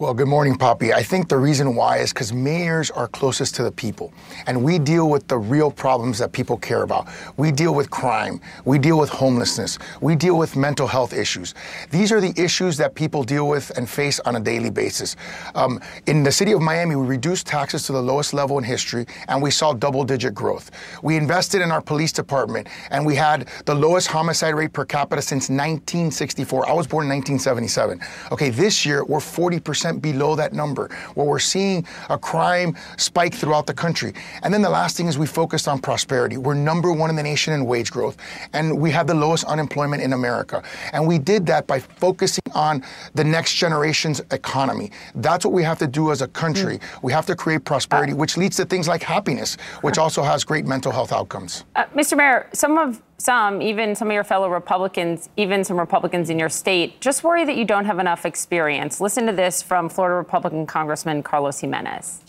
Well, 0.00 0.14
good 0.14 0.28
morning, 0.28 0.56
Poppy. 0.56 0.94
I 0.94 1.02
think 1.02 1.28
the 1.28 1.36
reason 1.36 1.74
why 1.74 1.98
is 1.98 2.10
because 2.10 2.32
mayors 2.32 2.90
are 2.90 3.06
closest 3.06 3.54
to 3.56 3.62
the 3.62 3.70
people, 3.70 4.14
and 4.46 4.64
we 4.64 4.78
deal 4.78 5.10
with 5.10 5.28
the 5.28 5.36
real 5.36 5.70
problems 5.70 6.16
that 6.20 6.32
people 6.32 6.56
care 6.56 6.84
about. 6.84 7.06
We 7.36 7.52
deal 7.52 7.74
with 7.74 7.90
crime, 7.90 8.40
we 8.64 8.78
deal 8.78 8.98
with 8.98 9.10
homelessness, 9.10 9.78
we 10.00 10.16
deal 10.16 10.38
with 10.38 10.56
mental 10.56 10.86
health 10.86 11.12
issues. 11.12 11.54
These 11.90 12.12
are 12.12 12.20
the 12.22 12.32
issues 12.42 12.78
that 12.78 12.94
people 12.94 13.24
deal 13.24 13.46
with 13.46 13.76
and 13.76 13.86
face 13.86 14.18
on 14.20 14.36
a 14.36 14.40
daily 14.40 14.70
basis. 14.70 15.16
Um, 15.54 15.82
in 16.06 16.22
the 16.22 16.32
city 16.32 16.52
of 16.52 16.62
Miami, 16.62 16.96
we 16.96 17.06
reduced 17.06 17.46
taxes 17.46 17.82
to 17.82 17.92
the 17.92 18.00
lowest 18.00 18.32
level 18.32 18.56
in 18.56 18.64
history, 18.64 19.04
and 19.28 19.42
we 19.42 19.50
saw 19.50 19.74
double 19.74 20.04
digit 20.04 20.34
growth. 20.34 20.70
We 21.02 21.18
invested 21.18 21.60
in 21.60 21.70
our 21.70 21.82
police 21.82 22.10
department, 22.10 22.68
and 22.90 23.04
we 23.04 23.16
had 23.16 23.50
the 23.66 23.74
lowest 23.74 24.06
homicide 24.06 24.54
rate 24.54 24.72
per 24.72 24.86
capita 24.86 25.20
since 25.20 25.50
1964. 25.50 26.66
I 26.66 26.72
was 26.72 26.86
born 26.86 27.04
in 27.04 27.10
1977. 27.10 28.00
Okay, 28.32 28.48
this 28.48 28.86
year, 28.86 29.04
we're 29.04 29.18
40% 29.18 29.89
below 29.98 30.36
that 30.36 30.52
number, 30.52 30.88
where 31.14 31.26
we're 31.26 31.38
seeing 31.38 31.86
a 32.08 32.18
crime 32.18 32.76
spike 32.96 33.34
throughout 33.34 33.66
the 33.66 33.74
country. 33.74 34.14
And 34.42 34.52
then 34.52 34.62
the 34.62 34.70
last 34.70 34.96
thing 34.96 35.06
is 35.06 35.18
we 35.18 35.26
focused 35.26 35.66
on 35.68 35.80
prosperity. 35.80 36.36
We're 36.36 36.54
number 36.54 36.92
one 36.92 37.10
in 37.10 37.16
the 37.16 37.22
nation 37.22 37.52
in 37.52 37.64
wage 37.64 37.90
growth, 37.90 38.16
and 38.52 38.78
we 38.78 38.90
have 38.90 39.06
the 39.06 39.14
lowest 39.14 39.44
unemployment 39.44 40.02
in 40.02 40.12
America. 40.12 40.62
And 40.92 41.06
we 41.06 41.18
did 41.18 41.46
that 41.46 41.66
by 41.66 41.80
focusing 41.80 42.44
on 42.54 42.84
the 43.14 43.24
next 43.24 43.54
generation's 43.54 44.20
economy. 44.30 44.90
That's 45.16 45.44
what 45.44 45.52
we 45.52 45.62
have 45.62 45.78
to 45.78 45.86
do 45.86 46.12
as 46.12 46.22
a 46.22 46.28
country. 46.28 46.80
We 47.02 47.12
have 47.12 47.26
to 47.26 47.34
create 47.34 47.64
prosperity, 47.64 48.12
which 48.12 48.36
leads 48.36 48.56
to 48.56 48.64
things 48.64 48.88
like 48.88 49.02
happiness, 49.02 49.56
which 49.80 49.98
also 49.98 50.22
has 50.22 50.44
great 50.44 50.66
mental 50.66 50.92
health 50.92 51.12
outcomes. 51.12 51.64
Uh, 51.76 51.84
Mr. 51.94 52.16
Mayor, 52.16 52.48
some 52.52 52.78
of 52.78 53.02
some, 53.20 53.60
even 53.60 53.94
some 53.94 54.08
of 54.08 54.14
your 54.14 54.24
fellow 54.24 54.48
Republicans, 54.48 55.28
even 55.36 55.62
some 55.62 55.78
Republicans 55.78 56.30
in 56.30 56.38
your 56.38 56.48
state, 56.48 57.00
just 57.00 57.22
worry 57.22 57.44
that 57.44 57.56
you 57.56 57.66
don't 57.66 57.84
have 57.84 57.98
enough 57.98 58.24
experience. 58.24 59.00
Listen 59.00 59.26
to 59.26 59.32
this 59.32 59.62
from 59.62 59.88
Florida 59.88 60.16
Republican 60.16 60.66
Congressman 60.66 61.22
Carlos 61.22 61.60
Gimenez. 61.60 62.22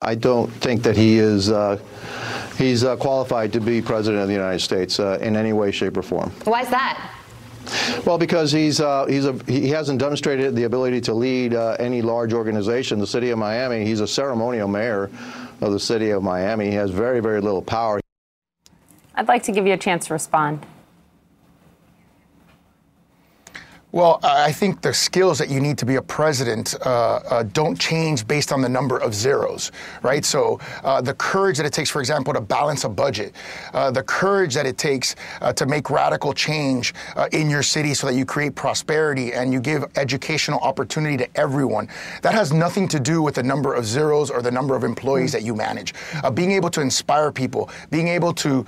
I 0.00 0.14
don't 0.14 0.48
think 0.48 0.82
that 0.82 0.96
he 0.96 1.18
is 1.18 1.50
uh, 1.50 1.78
he's 2.56 2.84
uh, 2.84 2.96
qualified 2.96 3.52
to 3.52 3.60
be 3.60 3.82
president 3.82 4.22
of 4.22 4.28
the 4.28 4.34
United 4.34 4.60
States 4.60 5.00
uh, 5.00 5.18
in 5.20 5.36
any 5.36 5.52
way, 5.52 5.72
shape, 5.72 5.96
or 5.96 6.02
form. 6.02 6.30
Why 6.44 6.62
is 6.62 6.68
that? 6.70 7.14
Well, 8.06 8.16
because 8.16 8.52
he's 8.52 8.80
uh, 8.80 9.06
he's 9.06 9.26
a 9.26 9.32
he 9.46 9.68
hasn't 9.68 9.98
demonstrated 9.98 10.54
the 10.54 10.64
ability 10.64 11.00
to 11.02 11.14
lead 11.14 11.54
uh, 11.54 11.76
any 11.80 12.00
large 12.00 12.32
organization. 12.32 12.98
The 12.98 13.06
city 13.06 13.30
of 13.30 13.38
Miami, 13.38 13.84
he's 13.84 14.00
a 14.00 14.06
ceremonial 14.06 14.68
mayor 14.68 15.10
of 15.60 15.72
the 15.72 15.80
city 15.80 16.10
of 16.10 16.22
Miami. 16.22 16.66
He 16.66 16.74
has 16.74 16.90
very 16.90 17.20
very 17.20 17.40
little 17.40 17.62
power. 17.62 18.00
I'd 19.18 19.26
like 19.26 19.42
to 19.42 19.52
give 19.52 19.66
you 19.66 19.72
a 19.72 19.76
chance 19.76 20.06
to 20.06 20.12
respond. 20.12 20.64
Well, 23.90 24.20
I 24.22 24.52
think 24.52 24.82
the 24.82 24.92
skills 24.92 25.38
that 25.38 25.48
you 25.48 25.60
need 25.60 25.78
to 25.78 25.86
be 25.86 25.94
a 25.94 26.02
president 26.02 26.74
uh, 26.84 27.20
uh, 27.30 27.42
don't 27.44 27.80
change 27.80 28.28
based 28.28 28.52
on 28.52 28.60
the 28.60 28.68
number 28.68 28.98
of 28.98 29.14
zeros, 29.14 29.72
right? 30.02 30.22
So 30.26 30.60
uh, 30.84 31.00
the 31.00 31.14
courage 31.14 31.56
that 31.56 31.64
it 31.64 31.72
takes, 31.72 31.88
for 31.88 32.00
example, 32.00 32.34
to 32.34 32.40
balance 32.42 32.84
a 32.84 32.90
budget, 32.90 33.32
uh, 33.72 33.90
the 33.90 34.02
courage 34.02 34.52
that 34.56 34.66
it 34.66 34.76
takes 34.76 35.16
uh, 35.40 35.54
to 35.54 35.64
make 35.64 35.88
radical 35.88 36.34
change 36.34 36.92
uh, 37.16 37.28
in 37.32 37.48
your 37.48 37.62
city 37.62 37.94
so 37.94 38.06
that 38.06 38.14
you 38.14 38.26
create 38.26 38.54
prosperity 38.54 39.32
and 39.32 39.54
you 39.54 39.60
give 39.60 39.86
educational 39.96 40.60
opportunity 40.60 41.16
to 41.16 41.40
everyone, 41.40 41.88
that 42.20 42.34
has 42.34 42.52
nothing 42.52 42.88
to 42.88 43.00
do 43.00 43.22
with 43.22 43.36
the 43.36 43.42
number 43.42 43.72
of 43.72 43.86
zeros 43.86 44.30
or 44.30 44.42
the 44.42 44.50
number 44.50 44.76
of 44.76 44.84
employees 44.84 45.32
that 45.32 45.44
you 45.44 45.54
manage. 45.54 45.94
being 46.34 46.52
able 46.52 46.68
to 46.68 46.82
inspire 46.82 47.32
people, 47.32 47.70
being 47.90 48.08
able 48.08 48.34
to 48.34 48.66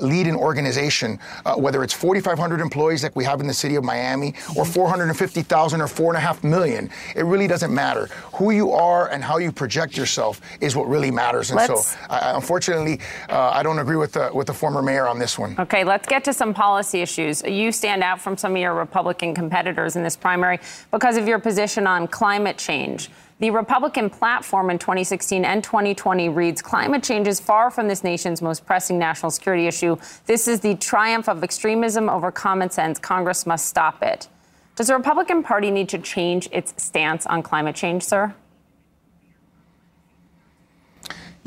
lead 0.00 0.28
an 0.28 0.36
organization, 0.36 1.18
whether 1.56 1.82
it's 1.82 1.92
4,500 1.92 2.60
employees 2.60 3.02
like 3.02 3.16
we 3.16 3.24
have 3.24 3.40
in 3.40 3.48
the 3.48 3.54
city 3.54 3.74
of 3.74 3.82
Miami 3.82 4.32
or 4.60 4.66
450,000 4.66 5.80
or 5.80 5.88
four 5.88 6.10
and 6.10 6.18
a 6.18 6.20
half 6.20 6.44
million. 6.44 6.90
It 7.16 7.24
really 7.24 7.46
doesn't 7.46 7.72
matter. 7.72 8.06
Who 8.34 8.50
you 8.50 8.72
are 8.72 9.08
and 9.08 9.24
how 9.24 9.38
you 9.38 9.52
project 9.52 9.96
yourself 9.96 10.40
is 10.60 10.76
what 10.76 10.86
really 10.86 11.10
matters. 11.10 11.50
And 11.50 11.56
Let's- 11.56 11.92
so, 11.92 11.98
I, 12.10 12.32
unfortunately, 12.34 13.00
uh, 13.30 13.50
I 13.50 13.62
don't 13.62 13.78
agree 13.78 13.96
with 13.96 14.12
the, 14.12 14.30
with 14.34 14.46
the 14.46 14.54
former 14.54 14.82
mayor 14.82 15.08
on 15.08 15.18
this 15.18 15.38
one. 15.38 15.56
Okay, 15.58 15.82
let's 15.82 16.06
get 16.06 16.24
to 16.24 16.34
some 16.34 16.52
policy 16.52 17.00
issues. 17.00 17.42
You 17.42 17.72
stand 17.72 18.02
out 18.02 18.20
from 18.20 18.36
some 18.36 18.52
of 18.52 18.58
your 18.58 18.74
Republican 18.74 19.34
competitors 19.34 19.96
in 19.96 20.02
this 20.02 20.16
primary 20.16 20.60
because 20.90 21.16
of 21.16 21.26
your 21.26 21.38
position 21.38 21.86
on 21.86 22.06
climate 22.06 22.58
change. 22.58 23.08
The 23.40 23.50
Republican 23.50 24.10
platform 24.10 24.68
in 24.68 24.78
2016 24.78 25.46
and 25.46 25.64
2020 25.64 26.28
reads 26.28 26.60
Climate 26.60 27.02
change 27.02 27.26
is 27.26 27.40
far 27.40 27.70
from 27.70 27.88
this 27.88 28.04
nation's 28.04 28.42
most 28.42 28.66
pressing 28.66 28.98
national 28.98 29.30
security 29.30 29.66
issue. 29.66 29.96
This 30.26 30.46
is 30.46 30.60
the 30.60 30.74
triumph 30.74 31.26
of 31.26 31.42
extremism 31.42 32.10
over 32.10 32.30
common 32.30 32.68
sense. 32.68 32.98
Congress 32.98 33.46
must 33.46 33.64
stop 33.64 34.02
it. 34.02 34.28
Does 34.80 34.86
the 34.86 34.96
Republican 34.96 35.42
Party 35.42 35.70
need 35.70 35.90
to 35.90 35.98
change 35.98 36.48
its 36.52 36.72
stance 36.82 37.26
on 37.26 37.42
climate 37.42 37.76
change, 37.76 38.02
sir? 38.02 38.34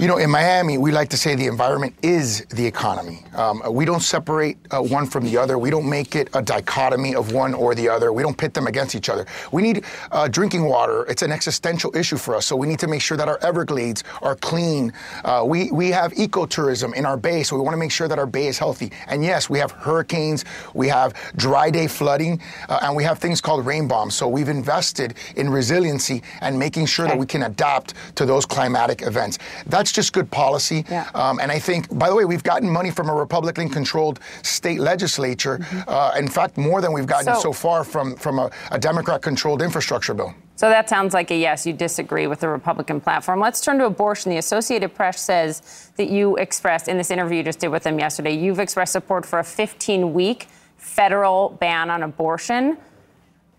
You 0.04 0.10
know, 0.10 0.18
in 0.18 0.30
Miami, 0.30 0.78
we 0.78 0.92
like 0.92 1.08
to 1.12 1.18
say 1.18 1.34
the 1.34 1.48
environment 1.48 1.96
is 2.02 2.44
the 2.48 2.66
economy. 2.66 3.24
Um, 3.36 3.62
we 3.70 3.86
don't 3.86 4.02
separate 4.02 4.58
uh, 4.70 4.82
one 4.82 5.06
from 5.06 5.24
the 5.24 5.38
other. 5.38 5.58
We 5.58 5.70
don't 5.70 5.90
make 5.90 6.18
it 6.18 6.28
a 6.34 6.42
dichotomy 6.42 7.16
of 7.16 7.32
one 7.32 7.54
or 7.54 7.74
the 7.74 7.88
other. 7.88 8.12
We 8.12 8.22
don't 8.22 8.38
pit 8.38 8.54
them 8.54 8.68
against 8.68 8.96
each 8.96 9.08
other. 9.08 9.26
We 9.54 9.62
need 9.62 9.86
uh, 10.12 10.28
drinking 10.28 10.66
water. 10.66 11.06
It's 11.06 11.22
an 11.22 11.32
existential 11.32 11.96
issue 11.96 12.18
for 12.18 12.36
us. 12.36 12.46
So 12.46 12.58
we 12.58 12.68
need 12.68 12.80
to 12.80 12.88
make 12.90 13.02
sure 13.02 13.16
that 13.16 13.30
our 13.30 13.40
Everglades 13.42 14.04
are 14.22 14.36
clean. 14.36 14.92
Uh, 15.24 15.46
we, 15.48 15.72
we 15.72 15.88
have 15.92 16.12
ecotourism 16.16 16.94
in 16.96 17.06
our 17.06 17.16
bay, 17.16 17.42
so 17.42 17.56
we 17.56 17.62
want 17.62 17.74
to 17.74 17.80
make 17.80 17.92
sure 17.92 18.10
that 18.10 18.20
our 18.20 18.26
bay 18.26 18.48
is 18.48 18.60
healthy. 18.60 18.92
And 19.08 19.24
yes, 19.24 19.50
we 19.50 19.58
have 19.60 19.72
hurricanes, 19.72 20.44
we 20.74 20.90
have 20.90 21.14
dry 21.38 21.70
day 21.70 21.88
flooding, 21.88 22.42
uh, 22.68 22.80
and 22.82 22.94
we 22.94 23.06
have 23.06 23.20
things 23.20 23.40
called 23.40 23.66
rain 23.66 23.88
bombs. 23.88 24.16
So 24.16 24.28
we've 24.28 24.50
invested 24.50 25.14
in 25.38 25.50
resiliency 25.50 26.24
and 26.42 26.60
making 26.60 26.88
sure 26.88 27.08
that 27.08 27.18
we 27.18 27.26
can 27.26 27.44
adapt 27.44 27.94
to 28.16 28.26
those 28.26 28.46
climatic 28.46 29.04
events. 29.04 29.40
That's 29.66 29.93
just 29.94 30.12
good 30.12 30.30
policy. 30.32 30.86
Um, 31.14 31.40
and 31.40 31.52
I 31.52 31.60
think, 31.60 31.88
by 31.98 32.10
the 32.10 32.16
way, 32.16 32.26
we've 32.26 32.44
gotten 32.44 32.70
money 32.70 32.90
from 32.92 33.10
a 33.10 33.14
Republican 33.14 33.70
controlled 33.70 34.20
state 34.42 34.80
legislature. 34.80 35.60
Uh, 35.88 36.14
in 36.18 36.28
fact, 36.28 36.58
more 36.58 36.82
than 36.82 36.92
we've 36.92 37.06
gotten 37.06 37.34
So- 37.36 37.40
so, 37.40 37.54
far 37.54 37.84
from, 37.84 38.16
from 38.16 38.40
a, 38.40 38.50
a 38.72 38.80
Democrat 38.80 39.22
controlled 39.22 39.62
infrastructure 39.62 40.14
bill. 40.14 40.34
So 40.56 40.70
that 40.70 40.90
sounds 40.90 41.14
like 41.14 41.30
a 41.32 41.36
yes. 41.36 41.66
You 41.66 41.74
disagree 41.74 42.26
with 42.28 42.40
the 42.40 42.48
Republican 42.50 43.02
platform. 43.02 43.40
Let's 43.40 43.60
turn 43.62 43.78
to 43.80 43.86
abortion. 43.86 44.32
The 44.32 44.38
Associated 44.38 44.94
Press 44.96 45.20
says 45.22 45.92
that 45.98 46.10
you 46.10 46.36
expressed 46.38 46.88
in 46.88 46.98
this 46.98 47.12
interview 47.12 47.38
you 47.38 47.44
just 47.44 47.60
did 47.60 47.68
with 47.70 47.84
them 47.84 48.00
yesterday, 48.00 48.34
you've 48.34 48.60
expressed 48.60 48.94
support 48.94 49.26
for 49.26 49.40
a 49.40 49.44
15 49.44 50.14
week 50.14 50.48
federal 50.78 51.50
ban 51.60 51.90
on 51.90 52.04
abortion. 52.04 52.78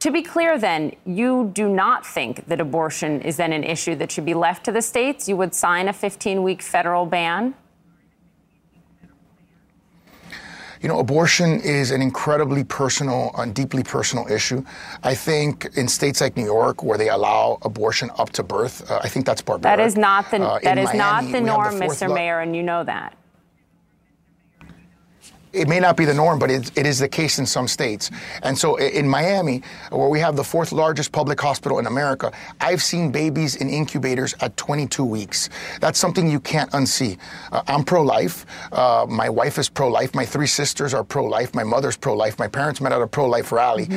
To 0.05 0.11
be 0.11 0.21
clear, 0.21 0.59
then, 0.59 0.93
you 1.07 1.51
do 1.55 1.67
not 1.67 2.05
think 2.05 2.47
that 2.49 2.61
abortion 2.61 3.23
is 3.23 3.39
then 3.39 3.55
an 3.55 3.65
issue 3.65 3.95
that 3.95 4.13
should 4.13 4.27
be 4.27 4.35
left 4.35 4.67
to 4.67 4.71
the 4.71 4.83
states? 4.83 5.31
You 5.31 5.37
would 5.39 5.55
sign 5.55 5.89
a 5.89 5.95
15 5.95 6.43
week 6.43 6.61
federal 6.61 7.07
ban? 7.07 7.55
You 10.83 10.89
know, 10.89 10.99
abortion 10.99 11.59
is 11.59 11.91
an 11.91 12.03
incredibly 12.03 12.65
personal 12.65 13.31
and 13.39 13.55
deeply 13.55 13.83
personal 13.83 14.31
issue. 14.31 14.63
I 15.03 15.15
think 15.15 15.71
in 15.75 15.89
states 15.89 16.21
like 16.21 16.37
New 16.37 16.45
York, 16.45 16.83
where 16.83 16.99
they 16.99 17.09
allow 17.09 17.57
abortion 17.63 18.11
up 18.19 18.29
to 18.33 18.43
birth, 18.43 18.91
uh, 18.91 19.01
I 19.03 19.09
think 19.09 19.25
that's 19.25 19.41
barbaric. 19.41 19.79
That 19.79 19.83
is 19.83 19.97
not 19.97 20.31
the, 20.31 20.43
Uh, 20.43 20.59
that 20.65 20.77
is 20.77 20.93
not 20.93 21.33
the 21.33 21.41
norm, 21.41 21.79
fourth 21.79 21.99
Mr. 21.99 22.09
lo- 22.11 22.15
Mayor, 22.15 22.41
and 22.41 22.55
you 22.55 22.63
know 22.63 22.85
that. 22.85 23.17
It 25.55 25.69
may 25.69 25.81
not 25.81 25.97
be 25.97 26.05
the 26.05 26.15
norm, 26.15 26.39
but 26.39 26.51
it, 26.51 26.77
it 26.77 26.87
is 26.87 26.99
the 26.99 27.09
case 27.09 27.39
in 27.39 27.47
some 27.47 27.69
states. 27.69 28.11
And 28.43 28.57
so 28.57 28.77
in 28.77 29.09
Miami, 29.09 29.63
where 29.91 30.09
we 30.09 30.21
have 30.21 30.37
the 30.37 30.45
fourth 30.45 30.73
largest 30.73 31.13
public 31.13 31.41
hospital 31.41 31.79
in 31.79 31.87
America, 31.87 32.33
I've 32.61 32.83
seen 32.83 33.11
babies 33.11 33.57
in 33.57 33.71
incubators 33.71 34.35
at 34.41 34.57
22 34.57 35.05
weeks. 35.05 35.49
That's 35.81 35.99
something 35.99 36.29
you 36.29 36.41
can't 36.41 36.71
unsee. 36.73 37.19
Uh, 37.53 37.63
I'm 37.67 37.85
pro 37.85 38.03
life. 38.03 38.47
Uh, 38.73 39.07
my 39.09 39.29
wife 39.29 39.59
is 39.59 39.69
pro 39.69 39.89
life. 39.89 40.15
My 40.15 40.25
three 40.25 40.47
sisters 40.47 40.93
are 40.95 41.05
pro 41.05 41.25
life. 41.25 41.55
My 41.55 41.65
mother's 41.65 41.97
pro 41.97 42.15
life. 42.15 42.39
My 42.39 42.49
parents 42.49 42.81
met 42.81 42.93
at 42.93 43.01
a 43.01 43.07
pro 43.07 43.27
life 43.27 43.53
rally. 43.53 43.89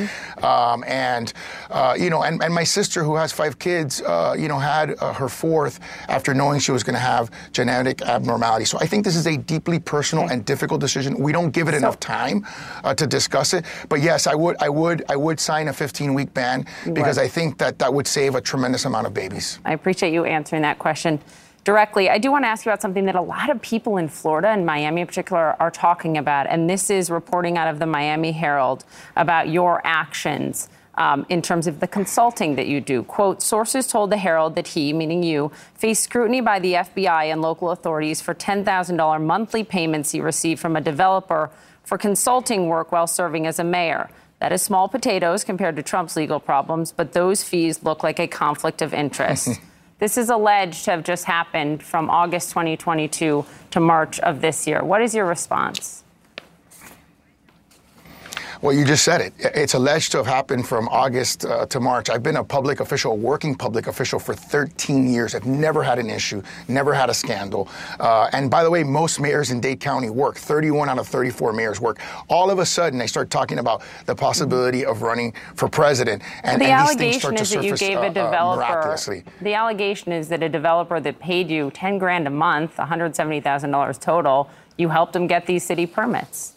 Um, 0.42 0.84
and, 0.86 1.32
uh, 1.70 1.96
you 1.98 2.10
know, 2.10 2.22
and, 2.22 2.42
and 2.42 2.54
my 2.54 2.64
sister, 2.64 3.02
who 3.02 3.16
has 3.16 3.32
five 3.32 3.58
kids, 3.58 4.00
uh, 4.02 4.36
you 4.38 4.48
know, 4.48 4.58
had 4.58 4.96
uh, 5.00 5.12
her 5.12 5.28
fourth 5.28 5.80
after 6.08 6.34
knowing 6.34 6.60
she 6.60 6.72
was 6.72 6.82
going 6.82 6.94
to 6.94 7.00
have 7.00 7.30
genetic 7.52 8.02
abnormality. 8.02 8.64
So 8.64 8.78
I 8.78 8.86
think 8.86 9.04
this 9.04 9.16
is 9.16 9.26
a 9.26 9.36
deeply 9.36 9.78
personal 9.78 10.28
and 10.28 10.44
difficult 10.44 10.80
decision. 10.80 11.18
We 11.18 11.32
don't 11.32 11.47
give 11.50 11.68
it 11.68 11.74
enough 11.74 12.00
time 12.00 12.46
uh, 12.84 12.94
to 12.94 13.06
discuss 13.06 13.54
it. 13.54 13.64
But 13.88 14.02
yes, 14.02 14.26
I 14.26 14.34
would, 14.34 14.56
I 14.60 14.68
would, 14.68 15.04
I 15.08 15.16
would 15.16 15.40
sign 15.40 15.68
a 15.68 15.72
15-week 15.72 16.34
ban 16.34 16.66
because 16.92 17.16
would. 17.16 17.24
I 17.24 17.28
think 17.28 17.58
that 17.58 17.78
that 17.78 17.92
would 17.92 18.06
save 18.06 18.34
a 18.34 18.40
tremendous 18.40 18.84
amount 18.84 19.06
of 19.06 19.14
babies. 19.14 19.58
I 19.64 19.72
appreciate 19.72 20.12
you 20.12 20.24
answering 20.24 20.62
that 20.62 20.78
question 20.78 21.20
directly. 21.64 22.08
I 22.08 22.16
do 22.16 22.30
want 22.30 22.44
to 22.44 22.48
ask 22.48 22.64
you 22.64 22.70
about 22.70 22.80
something 22.80 23.04
that 23.04 23.14
a 23.14 23.20
lot 23.20 23.50
of 23.50 23.60
people 23.60 23.98
in 23.98 24.08
Florida 24.08 24.48
and 24.48 24.64
Miami 24.64 25.02
in 25.02 25.06
particular 25.06 25.54
are 25.60 25.70
talking 25.70 26.16
about, 26.16 26.46
and 26.46 26.68
this 26.68 26.88
is 26.88 27.10
reporting 27.10 27.58
out 27.58 27.68
of 27.68 27.78
the 27.78 27.84
Miami 27.84 28.32
Herald 28.32 28.84
about 29.16 29.48
your 29.48 29.82
actions. 29.84 30.70
Um, 30.98 31.26
in 31.28 31.42
terms 31.42 31.68
of 31.68 31.78
the 31.78 31.86
consulting 31.86 32.56
that 32.56 32.66
you 32.66 32.80
do. 32.80 33.04
Quote, 33.04 33.40
sources 33.40 33.86
told 33.86 34.10
the 34.10 34.16
Herald 34.16 34.56
that 34.56 34.66
he, 34.66 34.92
meaning 34.92 35.22
you, 35.22 35.52
faced 35.74 36.02
scrutiny 36.02 36.40
by 36.40 36.58
the 36.58 36.72
FBI 36.72 37.26
and 37.26 37.40
local 37.40 37.70
authorities 37.70 38.20
for 38.20 38.34
$10,000 38.34 39.22
monthly 39.24 39.62
payments 39.62 40.10
he 40.10 40.20
received 40.20 40.60
from 40.60 40.74
a 40.74 40.80
developer 40.80 41.52
for 41.84 41.98
consulting 41.98 42.66
work 42.66 42.90
while 42.90 43.06
serving 43.06 43.46
as 43.46 43.60
a 43.60 43.64
mayor. 43.64 44.10
That 44.40 44.52
is 44.52 44.62
small 44.62 44.88
potatoes 44.88 45.42
compared 45.42 45.76
to 45.76 45.82
Trump's 45.82 46.16
legal 46.16 46.38
problems, 46.38 46.92
but 46.92 47.12
those 47.12 47.42
fees 47.42 47.82
look 47.82 48.02
like 48.02 48.18
a 48.18 48.26
conflict 48.26 48.82
of 48.82 48.94
interest. 48.94 49.60
this 49.98 50.18
is 50.18 50.30
alleged 50.30 50.84
to 50.84 50.92
have 50.92 51.04
just 51.04 51.24
happened 51.24 51.82
from 51.82 52.08
August 52.10 52.50
2022 52.50 53.44
to 53.70 53.80
March 53.80 54.20
of 54.20 54.40
this 54.40 54.66
year. 54.66 54.84
What 54.84 55.02
is 55.02 55.14
your 55.14 55.26
response? 55.26 56.04
Well, 58.60 58.74
you 58.74 58.84
just 58.84 59.04
said 59.04 59.20
it. 59.20 59.32
It's 59.38 59.74
alleged 59.74 60.10
to 60.12 60.18
have 60.18 60.26
happened 60.26 60.66
from 60.66 60.88
August 60.88 61.44
uh, 61.44 61.66
to 61.66 61.78
March. 61.78 62.10
I've 62.10 62.24
been 62.24 62.38
a 62.38 62.44
public 62.44 62.80
official, 62.80 63.12
a 63.12 63.14
working 63.14 63.54
public 63.54 63.86
official 63.86 64.18
for 64.18 64.34
13 64.34 65.08
years. 65.08 65.36
I've 65.36 65.46
never 65.46 65.80
had 65.80 66.00
an 66.00 66.10
issue, 66.10 66.42
never 66.66 66.92
had 66.92 67.08
a 67.08 67.14
scandal. 67.14 67.68
Uh, 68.00 68.28
and 68.32 68.50
by 68.50 68.64
the 68.64 68.70
way, 68.70 68.82
most 68.82 69.20
mayors 69.20 69.52
in 69.52 69.60
Dade 69.60 69.78
County 69.78 70.10
work. 70.10 70.36
31 70.36 70.88
out 70.88 70.98
of 70.98 71.06
34 71.06 71.52
mayors 71.52 71.80
work. 71.80 72.00
All 72.28 72.50
of 72.50 72.58
a 72.58 72.66
sudden, 72.66 72.98
they 72.98 73.06
start 73.06 73.30
talking 73.30 73.58
about 73.60 73.82
the 74.06 74.14
possibility 74.14 74.84
of 74.84 75.02
running 75.02 75.34
for 75.54 75.68
president. 75.68 76.22
And, 76.42 76.60
the 76.60 76.66
and 76.66 76.88
these 76.88 76.96
things 76.96 76.98
allegation 76.98 77.20
start 77.20 77.36
to 77.36 77.42
is 77.42 77.50
that 77.50 77.64
you 77.64 77.76
gave 77.76 77.98
uh, 77.98 78.00
a 78.00 78.06
uh, 78.06 78.08
developer. 78.08 78.60
miraculously. 78.60 79.24
the 79.40 79.54
allegation 79.54 80.10
is 80.10 80.28
that 80.30 80.42
a 80.42 80.48
developer 80.48 80.98
that 80.98 81.20
paid 81.20 81.48
you 81.48 81.70
10 81.70 81.98
grand 81.98 82.26
a 82.26 82.30
month, 82.30 82.76
$170,000 82.76 84.00
total, 84.00 84.50
you 84.76 84.88
helped 84.88 85.14
him 85.14 85.28
get 85.28 85.46
these 85.46 85.62
city 85.62 85.86
permits. 85.86 86.54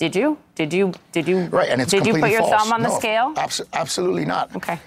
Did 0.00 0.16
you? 0.16 0.38
Did 0.54 0.72
you? 0.72 0.94
Did 1.12 1.28
you? 1.28 1.40
Right, 1.48 1.68
and 1.68 1.78
it's 1.82 1.90
Did 1.90 2.06
you 2.06 2.14
put 2.14 2.30
your 2.30 2.40
false. 2.40 2.62
thumb 2.62 2.72
on 2.72 2.80
the 2.82 2.88
scale? 2.88 3.34
abso- 3.34 3.66
absolutely 3.74 4.24
not. 4.24 4.56
Okay. 4.56 4.78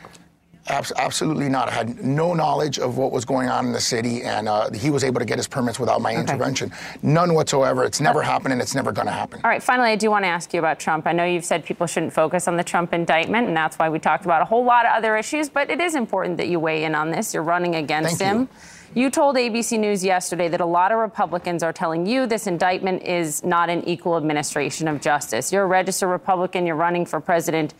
Abs- 0.69 0.91
absolutely 0.98 1.49
not. 1.49 1.68
I 1.69 1.72
had 1.72 2.03
no 2.03 2.34
knowledge 2.34 2.80
of 2.80 2.98
what 2.98 3.11
was 3.11 3.23
going 3.23 3.48
on 3.48 3.68
in 3.68 3.73
the 3.73 3.80
city, 3.80 4.23
and 4.23 4.49
uh, 4.49 4.72
he 4.72 4.90
was 4.90 5.03
able 5.03 5.19
to 5.19 5.26
get 5.26 5.38
his 5.38 5.48
permits 5.48 5.80
without 5.80 6.02
my 6.02 6.15
intervention. 6.15 6.72
None 7.03 7.35
whatsoever. 7.35 7.84
It's 7.84 8.02
never 8.02 8.23
happened, 8.23 8.53
and 8.53 8.61
it's 8.61 8.73
never 8.73 8.91
going 8.91 9.06
to 9.06 9.14
happen. 9.14 9.40
All 9.44 9.52
right, 9.52 9.61
finally, 9.61 9.91
I 9.91 9.95
do 9.98 10.10
want 10.10 10.23
to 10.23 10.30
ask 10.30 10.52
you 10.52 10.57
about 10.57 10.80
Trump. 10.80 11.06
I 11.06 11.11
know 11.11 11.26
you've 11.26 11.45
said 11.45 11.64
people 11.64 11.85
shouldn't 11.85 12.14
focus 12.14 12.48
on 12.48 12.57
the 12.57 12.64
Trump 12.64 12.91
indictment, 12.91 13.48
and 13.49 13.56
that's 13.56 13.77
why 13.77 13.90
we 13.90 13.99
talked 13.99 14.26
about 14.26 14.41
a 14.41 14.45
whole 14.45 14.64
lot 14.65 14.88
of 14.88 14.94
other 14.94 15.15
issues, 15.15 15.48
but 15.48 15.69
it 15.69 15.80
is 15.80 15.94
important 15.94 16.38
that 16.38 16.48
you 16.48 16.60
weigh 16.60 16.85
in 16.85 16.95
on 16.95 17.11
this. 17.11 17.35
You're 17.35 17.44
running 17.44 17.76
against 17.76 18.18
Thank 18.18 18.31
him. 18.31 18.41
you. 18.41 18.48
You 18.95 19.09
told 19.09 19.37
ABC 19.37 19.79
News 19.79 20.03
yesterday 20.03 20.47
that 20.49 20.61
a 20.61 20.65
lot 20.65 20.91
of 20.91 20.99
Republicans 20.99 21.63
are 21.63 21.73
telling 21.73 22.05
you 22.05 22.27
this 22.27 22.45
indictment 22.45 23.01
is 23.01 23.43
not 23.43 23.69
an 23.69 23.83
equal 23.87 24.17
administration 24.17 24.87
of 24.87 25.01
justice. 25.01 25.51
You're 25.51 25.63
a 25.63 25.67
registered 25.67 26.09
Republican, 26.09 26.67
you're 26.67 26.75
running 26.75 27.05
for 27.05 27.19
president. 27.19 27.73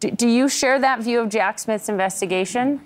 Do, 0.00 0.10
do 0.10 0.28
you 0.28 0.48
share 0.48 0.80
that 0.80 1.00
view 1.00 1.20
of 1.20 1.28
Jack 1.28 1.60
Smith's 1.60 1.88
investigation? 1.88 2.80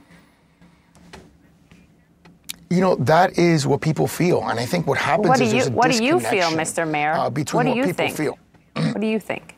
You 2.68 2.82
know, 2.82 2.96
that 2.96 3.38
is 3.38 3.66
what 3.66 3.80
people 3.80 4.06
feel, 4.06 4.46
and 4.46 4.60
I 4.60 4.66
think 4.66 4.86
what 4.86 4.98
happens 4.98 5.28
What 5.28 5.38
do 5.38 5.44
is 5.44 5.52
you 5.52 5.62
a 5.62 5.70
What 5.70 5.90
do 5.90 6.04
you 6.04 6.20
feel, 6.20 6.50
Mr. 6.50 6.88
Mayor? 6.88 7.14
Uh, 7.14 7.30
between 7.30 7.56
what 7.56 7.62
do 7.64 7.68
what 7.70 7.76
you 7.78 7.84
people 7.84 8.04
think? 8.04 8.16
feel. 8.16 8.38
what 8.74 9.00
do 9.00 9.06
you 9.06 9.18
think? 9.18 9.56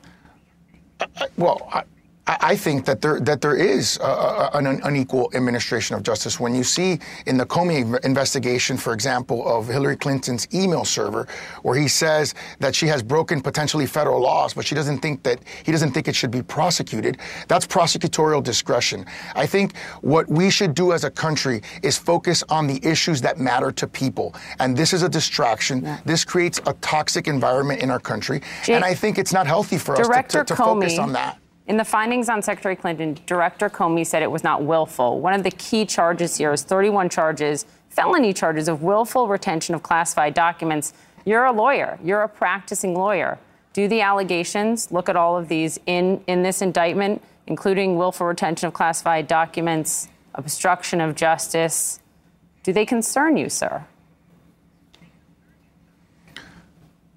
Well, 1.36 1.68
I, 1.72 1.82
I 2.24 2.54
think 2.54 2.84
that 2.84 3.00
there 3.00 3.18
that 3.20 3.40
there 3.40 3.56
is 3.56 3.98
uh, 3.98 4.50
an 4.54 4.66
unequal 4.66 5.30
administration 5.34 5.96
of 5.96 6.04
justice. 6.04 6.38
When 6.38 6.54
you 6.54 6.62
see 6.62 7.00
in 7.26 7.36
the 7.36 7.44
Comey 7.44 7.98
investigation, 8.04 8.76
for 8.76 8.92
example, 8.92 9.46
of 9.46 9.66
Hillary 9.66 9.96
Clinton's 9.96 10.46
email 10.54 10.84
server, 10.84 11.26
where 11.62 11.76
he 11.76 11.88
says 11.88 12.34
that 12.60 12.76
she 12.76 12.86
has 12.86 13.02
broken 13.02 13.40
potentially 13.40 13.86
federal 13.86 14.20
laws, 14.20 14.54
but 14.54 14.64
she 14.64 14.76
doesn't 14.76 14.98
think 14.98 15.24
that 15.24 15.40
he 15.64 15.72
doesn't 15.72 15.90
think 15.90 16.06
it 16.06 16.14
should 16.14 16.30
be 16.30 16.42
prosecuted. 16.42 17.18
That's 17.48 17.66
prosecutorial 17.66 18.40
discretion. 18.42 19.04
I 19.34 19.46
think 19.46 19.76
what 20.00 20.28
we 20.28 20.48
should 20.48 20.74
do 20.76 20.92
as 20.92 21.02
a 21.02 21.10
country 21.10 21.62
is 21.82 21.98
focus 21.98 22.44
on 22.48 22.68
the 22.68 22.78
issues 22.86 23.20
that 23.22 23.40
matter 23.40 23.72
to 23.72 23.88
people, 23.88 24.36
and 24.60 24.76
this 24.76 24.92
is 24.92 25.02
a 25.02 25.08
distraction. 25.08 25.98
This 26.04 26.24
creates 26.24 26.60
a 26.66 26.72
toxic 26.74 27.26
environment 27.26 27.82
in 27.82 27.90
our 27.90 28.00
country, 28.00 28.42
Jay- 28.62 28.74
and 28.74 28.84
I 28.84 28.94
think 28.94 29.18
it's 29.18 29.32
not 29.32 29.48
healthy 29.48 29.76
for 29.76 29.94
us 29.94 29.98
to, 29.98 30.04
Director 30.04 30.44
to, 30.44 30.54
to 30.54 30.56
focus 30.56 30.98
on 30.98 31.12
that. 31.14 31.41
In 31.66 31.76
the 31.76 31.84
findings 31.84 32.28
on 32.28 32.42
Secretary 32.42 32.74
Clinton, 32.74 33.18
Director 33.26 33.70
Comey 33.70 34.04
said 34.04 34.22
it 34.22 34.30
was 34.30 34.42
not 34.42 34.64
willful. 34.64 35.20
One 35.20 35.32
of 35.32 35.44
the 35.44 35.50
key 35.50 35.86
charges 35.86 36.36
here 36.36 36.52
is 36.52 36.64
31 36.64 37.08
charges, 37.08 37.66
felony 37.88 38.32
charges 38.32 38.66
of 38.66 38.82
willful 38.82 39.28
retention 39.28 39.74
of 39.74 39.82
classified 39.82 40.34
documents. 40.34 40.92
You're 41.24 41.44
a 41.44 41.52
lawyer. 41.52 41.98
You're 42.02 42.22
a 42.22 42.28
practicing 42.28 42.94
lawyer. 42.94 43.38
Do 43.74 43.86
the 43.86 44.00
allegations 44.00 44.90
look 44.90 45.08
at 45.08 45.16
all 45.16 45.36
of 45.36 45.48
these 45.48 45.78
in, 45.86 46.22
in 46.26 46.42
this 46.42 46.62
indictment, 46.62 47.22
including 47.46 47.96
willful 47.96 48.26
retention 48.26 48.66
of 48.66 48.74
classified 48.74 49.28
documents, 49.28 50.08
obstruction 50.34 51.00
of 51.00 51.14
justice? 51.14 52.00
Do 52.64 52.72
they 52.72 52.84
concern 52.84 53.36
you, 53.36 53.48
sir? 53.48 53.84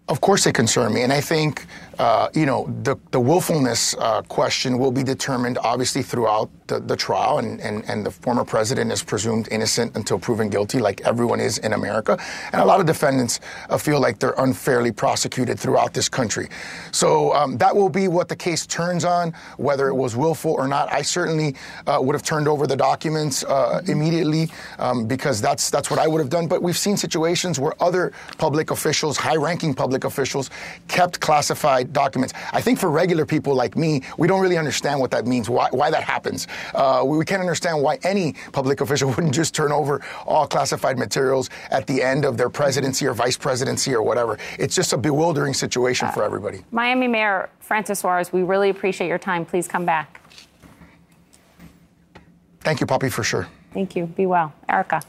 Of 0.08 0.22
course, 0.22 0.44
they 0.44 0.52
concern 0.52 0.94
me, 0.94 1.02
and 1.02 1.12
I 1.12 1.20
think 1.20 1.66
uh, 2.00 2.30
you 2.34 2.46
know 2.46 2.66
the 2.84 2.96
the 3.12 3.20
willfulness 3.20 3.96
uh, 4.00 4.22
question 4.24 4.78
will 4.78 4.92
be 4.92 5.04
determined 5.04 5.58
obviously 5.64 6.04
throughout 6.04 6.50
the, 6.68 6.80
the 6.80 6.96
trial, 6.96 7.40
and, 7.40 7.62
and 7.62 7.84
and 7.90 8.06
the 8.06 8.12
former 8.12 8.44
president 8.44 8.92
is 8.92 9.04
presumed 9.04 9.48
innocent 9.52 9.96
until 9.96 10.20
proven 10.20 10.50
guilty, 10.50 10.80
like 10.80 11.02
everyone 11.02 11.40
is 11.40 11.58
in 11.60 11.74
America, 11.74 12.18
and 12.52 12.62
a 12.62 12.66
lot 12.66 12.80
of 12.80 12.86
defendants 12.86 13.40
uh, 13.70 13.78
feel 13.78 14.00
like 14.00 14.20
they're 14.20 14.36
unfairly 14.38 14.92
prosecuted 14.92 15.60
throughout 15.60 15.94
this 15.94 16.10
country. 16.10 16.50
So 16.92 17.34
um, 17.34 17.58
that 17.58 17.76
will 17.76 17.90
be 17.90 18.08
what 18.08 18.28
the 18.28 18.36
case 18.36 18.66
turns 18.66 19.06
on, 19.06 19.34
whether 19.58 19.88
it 19.88 19.96
was 19.96 20.16
willful 20.16 20.54
or 20.54 20.68
not. 20.68 20.92
I 20.92 21.02
certainly 21.02 21.56
uh, 21.88 22.00
would 22.02 22.14
have 22.14 22.24
turned 22.24 22.48
over 22.48 22.68
the 22.68 22.76
documents 22.76 23.44
uh, 23.44 23.82
immediately 23.88 24.50
um, 24.80 25.08
because 25.08 25.42
that's 25.42 25.70
that's 25.70 25.90
what 25.90 26.00
I 26.00 26.08
would 26.08 26.20
have 26.20 26.30
done. 26.30 26.48
But 26.48 26.62
we've 26.62 26.78
seen 26.78 26.98
situations 26.98 27.60
where 27.60 27.74
other 27.80 28.12
public 28.38 28.72
officials, 28.72 29.18
high-ranking 29.18 29.74
public 29.74 30.04
officials, 30.04 30.50
kept 30.88 31.20
classified 31.20 31.94
documents. 31.94 32.34
I 32.54 32.62
think 32.62 32.80
for 32.80 32.90
regular 32.90 33.26
people 33.26 33.54
like 33.54 33.76
me, 33.76 34.02
we 34.18 34.28
don't 34.28 34.42
really 34.42 34.58
understand 34.58 35.00
what 35.00 35.12
that 35.12 35.26
means, 35.26 35.50
why, 35.50 35.68
why 35.72 35.90
that 35.92 36.04
happens. 36.04 36.48
Uh, 36.73 37.03
we 37.06 37.23
can't 37.26 37.41
understand 37.41 37.82
why 37.82 37.98
any 38.03 38.34
public 38.52 38.82
official 38.82 39.10
wouldn't 39.15 39.34
just 39.34 39.53
turn 39.56 39.72
over 39.72 40.02
all 40.26 40.48
classified 40.48 40.98
materials 40.98 41.49
at 41.72 41.88
the 41.88 42.02
end 42.02 42.26
of 42.26 42.38
their 42.38 42.49
presidency 42.49 43.06
or 43.06 43.14
vice 43.14 43.38
presidency 43.38 43.94
or 43.94 44.02
whatever. 44.02 44.38
It's 44.60 44.76
just 44.76 44.94
a 44.94 44.98
bewildering 44.98 45.53
situation 45.53 46.10
for 46.11 46.23
everybody. 46.23 46.64
Miami 46.72 47.07
Mayor 47.07 47.49
Francis 47.60 47.99
Suarez, 47.99 48.32
we 48.32 48.44
really 48.44 48.69
appreciate 48.69 49.07
your 49.07 49.18
time. 49.18 49.45
Please 49.45 49.68
come 49.68 49.86
back. 49.86 50.22
Thank 52.61 52.80
you, 52.80 52.88
Poppy, 52.88 53.10
for 53.10 53.23
sure. 53.23 53.48
Thank 53.73 53.95
you. 53.95 54.06
Be 54.07 54.26
well. 54.26 54.53
Erica. 54.69 55.02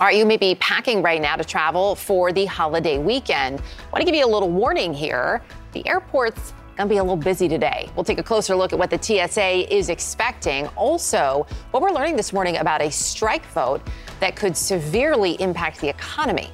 All 0.00 0.06
right, 0.06 0.16
you 0.16 0.24
may 0.24 0.36
be 0.36 0.54
packing 0.56 1.02
right 1.02 1.20
now 1.20 1.36
to 1.36 1.44
travel 1.44 1.94
for 1.94 2.32
the 2.32 2.44
holiday 2.46 2.98
weekend. 2.98 3.60
I 3.60 3.92
Want 3.92 4.00
to 4.00 4.04
give 4.04 4.14
you 4.14 4.24
a 4.24 4.32
little 4.32 4.50
warning 4.50 4.94
here. 4.94 5.42
The 5.72 5.86
airport's 5.86 6.54
to 6.78 6.86
be 6.86 6.96
a 6.96 7.02
little 7.02 7.16
busy 7.16 7.48
today. 7.48 7.88
We'll 7.94 8.04
take 8.04 8.18
a 8.18 8.22
closer 8.22 8.56
look 8.56 8.72
at 8.72 8.78
what 8.78 8.90
the 8.90 9.00
TSA 9.00 9.74
is 9.74 9.88
expecting. 9.88 10.66
Also, 10.68 11.46
what 11.70 11.82
we're 11.82 11.90
learning 11.90 12.16
this 12.16 12.32
morning 12.32 12.56
about 12.56 12.82
a 12.82 12.90
strike 12.90 13.44
vote 13.46 13.82
that 14.20 14.36
could 14.36 14.56
severely 14.56 15.40
impact 15.40 15.80
the 15.80 15.88
economy. 15.88 16.50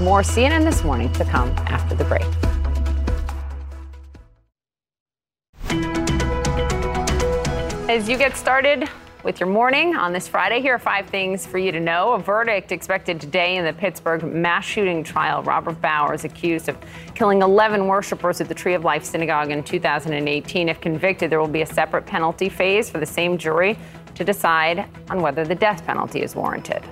More 0.00 0.22
CNN 0.22 0.64
this 0.64 0.82
morning 0.82 1.12
to 1.12 1.24
come 1.24 1.50
after 1.66 1.94
the 1.94 2.04
break. 2.04 2.26
As 7.88 8.08
you 8.08 8.16
get 8.16 8.36
started 8.36 8.88
with 9.22 9.38
your 9.38 9.48
morning 9.48 9.94
on 9.94 10.12
this 10.12 10.26
Friday, 10.26 10.60
here 10.60 10.74
are 10.74 10.78
five 10.78 11.06
things 11.06 11.46
for 11.46 11.58
you 11.58 11.70
to 11.70 11.78
know. 11.78 12.12
A 12.14 12.18
verdict 12.18 12.72
expected 12.72 13.20
today 13.20 13.56
in 13.56 13.64
the 13.64 13.72
Pittsburgh 13.72 14.24
mass 14.24 14.64
shooting 14.64 15.04
trial. 15.04 15.42
Robert 15.44 15.80
Bowers 15.80 16.20
is 16.20 16.24
accused 16.24 16.68
of 16.68 16.76
killing 17.14 17.40
11 17.40 17.86
worshipers 17.86 18.40
at 18.40 18.48
the 18.48 18.54
Tree 18.54 18.74
of 18.74 18.84
Life 18.84 19.04
Synagogue 19.04 19.50
in 19.50 19.62
2018. 19.62 20.68
If 20.68 20.80
convicted, 20.80 21.30
there 21.30 21.40
will 21.40 21.46
be 21.46 21.62
a 21.62 21.66
separate 21.66 22.04
penalty 22.04 22.48
phase 22.48 22.90
for 22.90 22.98
the 22.98 23.06
same 23.06 23.38
jury 23.38 23.78
to 24.16 24.24
decide 24.24 24.86
on 25.08 25.22
whether 25.22 25.44
the 25.44 25.54
death 25.54 25.86
penalty 25.86 26.22
is 26.22 26.34
warranted. 26.34 26.82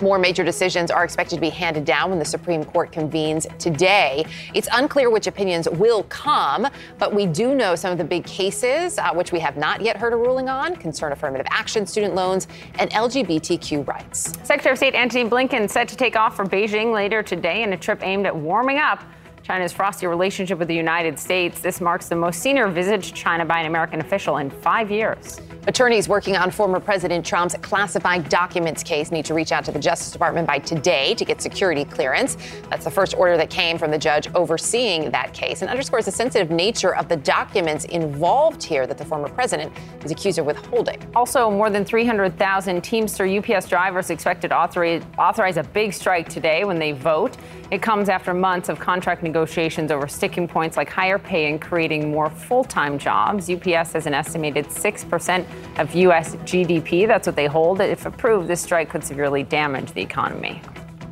More 0.00 0.18
major 0.18 0.44
decisions 0.44 0.90
are 0.90 1.04
expected 1.04 1.36
to 1.36 1.40
be 1.40 1.48
handed 1.48 1.84
down 1.84 2.10
when 2.10 2.18
the 2.18 2.24
Supreme 2.24 2.64
Court 2.64 2.92
convenes 2.92 3.46
today. 3.58 4.26
It's 4.54 4.68
unclear 4.72 5.10
which 5.10 5.26
opinions 5.26 5.68
will 5.68 6.02
come, 6.04 6.66
but 6.98 7.14
we 7.14 7.26
do 7.26 7.54
know 7.54 7.74
some 7.74 7.92
of 7.92 7.98
the 7.98 8.04
big 8.04 8.24
cases, 8.24 8.98
uh, 8.98 9.12
which 9.14 9.32
we 9.32 9.40
have 9.40 9.56
not 9.56 9.80
yet 9.80 9.96
heard 9.96 10.12
a 10.12 10.16
ruling 10.16 10.48
on 10.48 10.76
concern 10.76 11.12
affirmative 11.12 11.46
action, 11.50 11.86
student 11.86 12.14
loans, 12.14 12.46
and 12.78 12.90
LGBTQ 12.90 13.86
rights. 13.86 14.32
Secretary 14.42 14.72
of 14.72 14.78
State 14.78 14.94
Antony 14.94 15.28
Blinken 15.28 15.68
set 15.70 15.88
to 15.88 15.96
take 15.96 16.16
off 16.16 16.36
for 16.36 16.44
Beijing 16.44 16.92
later 16.92 17.22
today 17.22 17.62
in 17.62 17.72
a 17.72 17.76
trip 17.76 18.02
aimed 18.02 18.26
at 18.26 18.36
warming 18.36 18.78
up 18.78 19.02
China's 19.46 19.72
frosty 19.72 20.08
relationship 20.08 20.58
with 20.58 20.66
the 20.66 20.74
United 20.74 21.16
States. 21.16 21.60
This 21.60 21.80
marks 21.80 22.08
the 22.08 22.16
most 22.16 22.40
senior 22.40 22.66
visit 22.66 23.00
to 23.04 23.12
China 23.12 23.44
by 23.44 23.60
an 23.60 23.66
American 23.66 24.00
official 24.00 24.38
in 24.38 24.50
five 24.50 24.90
years. 24.90 25.40
Attorneys 25.68 26.08
working 26.08 26.36
on 26.36 26.50
former 26.50 26.80
President 26.80 27.24
Trump's 27.24 27.56
classified 27.56 28.28
documents 28.28 28.84
case 28.84 29.10
need 29.10 29.24
to 29.24 29.34
reach 29.34 29.50
out 29.50 29.64
to 29.64 29.72
the 29.72 29.78
Justice 29.78 30.12
Department 30.12 30.46
by 30.46 30.58
today 30.60 31.14
to 31.14 31.24
get 31.24 31.40
security 31.40 31.84
clearance. 31.84 32.36
That's 32.70 32.84
the 32.84 32.90
first 32.90 33.14
order 33.14 33.36
that 33.36 33.50
came 33.50 33.78
from 33.78 33.90
the 33.90 33.98
judge 33.98 34.32
overseeing 34.34 35.10
that 35.10 35.32
case 35.32 35.62
and 35.62 35.70
underscores 35.70 36.04
the 36.04 36.12
sensitive 36.12 36.50
nature 36.50 36.94
of 36.94 37.08
the 37.08 37.16
documents 37.16 37.84
involved 37.84 38.62
here 38.62 38.86
that 38.86 38.98
the 38.98 39.04
former 39.04 39.28
president 39.28 39.72
is 40.04 40.12
accused 40.12 40.38
of 40.38 40.46
withholding. 40.46 41.00
Also, 41.16 41.50
more 41.50 41.68
than 41.68 41.84
300,000 41.84 42.82
Teamster 42.82 43.26
UPS 43.26 43.68
drivers 43.68 44.10
expected 44.10 44.48
to 44.48 44.56
authorize, 44.56 45.02
authorize 45.18 45.56
a 45.56 45.64
big 45.64 45.92
strike 45.92 46.28
today 46.28 46.64
when 46.64 46.78
they 46.78 46.92
vote. 46.92 47.36
It 47.72 47.82
comes 47.82 48.08
after 48.08 48.32
months 48.32 48.68
of 48.68 48.78
contract 48.78 49.24
negotiations 49.24 49.35
negotiations 49.36 49.90
over 49.90 50.08
sticking 50.08 50.48
points 50.48 50.78
like 50.78 50.88
higher 50.88 51.18
pay 51.18 51.50
and 51.50 51.60
creating 51.60 52.10
more 52.10 52.30
full 52.30 52.64
time 52.64 52.98
jobs. 52.98 53.50
UPS 53.50 53.92
has 53.92 54.06
an 54.06 54.14
estimated 54.14 54.64
6% 54.66 55.46
of 55.78 55.94
U.S. 55.94 56.36
GDP. 56.36 57.06
That's 57.06 57.26
what 57.26 57.36
they 57.36 57.46
hold. 57.46 57.82
If 57.82 58.06
approved, 58.06 58.48
this 58.48 58.62
strike 58.62 58.88
could 58.88 59.04
severely 59.04 59.42
damage 59.42 59.92
the 59.92 60.00
economy. 60.00 60.62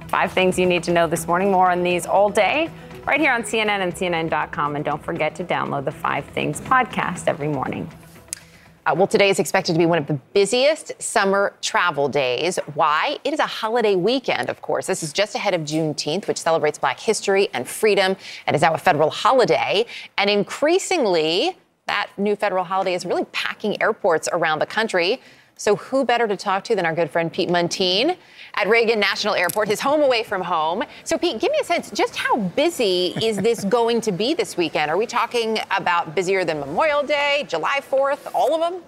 Five 0.09 0.33
things 0.33 0.59
you 0.59 0.65
need 0.65 0.83
to 0.85 0.93
know 0.93 1.07
this 1.07 1.27
morning. 1.27 1.51
More 1.51 1.71
on 1.71 1.83
these 1.83 2.07
all 2.07 2.31
day 2.31 2.71
right 3.05 3.21
here 3.21 3.33
on 3.33 3.43
CNN 3.43 3.81
and 3.83 3.95
CNN.com. 3.95 4.77
And 4.77 4.85
don't 4.85 5.05
forget 5.05 5.35
to 5.35 5.45
download 5.45 5.85
the 5.85 5.93
Five 5.93 6.25
Things 6.27 6.63
podcast 6.63 7.29
every 7.29 7.49
morning. 7.49 7.91
Uh, 8.86 8.94
well, 8.94 9.06
today 9.06 9.31
is 9.31 9.39
expected 9.39 9.73
to 9.73 9.78
be 9.78 9.86
one 9.86 9.97
of 9.97 10.06
the 10.06 10.12
busiest 10.35 10.93
summer 11.01 11.55
travel 11.62 12.06
days. 12.06 12.59
Why? 12.74 13.19
It 13.24 13.32
is 13.32 13.40
a 13.40 13.47
holiday 13.47 13.94
weekend, 13.94 14.51
of 14.51 14.61
course. 14.61 14.86
This 14.86 15.02
is 15.02 15.11
just 15.11 15.35
ahead 15.35 15.55
of 15.55 15.62
Juneteenth, 15.62 16.28
which 16.28 16.36
celebrates 16.36 16.78
Black 16.78 17.01
history 17.01 17.48
and 17.55 17.66
freedom 17.66 18.15
and 18.47 18.55
is 18.55 18.61
now 18.61 18.74
a 18.74 18.78
federal 18.78 19.09
holiday. 19.09 19.86
And 20.19 20.28
increasingly, 20.28 21.56
that 21.86 22.11
new 22.19 22.36
federal 22.36 22.62
holiday 22.62 22.93
is 22.93 23.06
really 23.06 23.24
packing 23.32 23.81
airports 23.81 24.28
around 24.32 24.59
the 24.59 24.66
country. 24.66 25.19
So, 25.56 25.76
who 25.76 26.05
better 26.05 26.26
to 26.26 26.36
talk 26.36 26.64
to 26.64 26.74
than 26.74 26.85
our 26.85 26.94
good 26.94 27.10
friend 27.10 27.32
Pete 27.32 27.48
Muntean 27.48 28.16
at 28.55 28.68
Reagan 28.68 28.98
National 28.98 29.35
Airport, 29.35 29.68
his 29.68 29.81
home 29.81 30.02
away 30.02 30.24
from 30.24 30.43
home? 30.43 30.82
So, 31.05 31.16
Pete, 31.16 31.40
give 31.40 31.52
me 31.52 31.59
a 31.60 31.64
sense 31.64 31.90
just 31.93 32.16
how 32.16 32.39
busy 32.39 33.14
is 33.22 33.36
this 33.36 33.62
going 33.68 34.01
to 34.01 34.10
be 34.10 34.35
this 34.35 34.56
weekend? 34.56 34.90
Are 34.90 34.97
we 34.97 35.06
talking 35.06 35.59
about 35.70 36.14
busier 36.14 36.44
than 36.44 36.59
Memorial 36.59 37.05
Day, 37.05 37.47
July 37.48 37.81
4th, 37.81 38.35
all 38.35 38.55
of 38.55 38.60
them? 38.60 38.82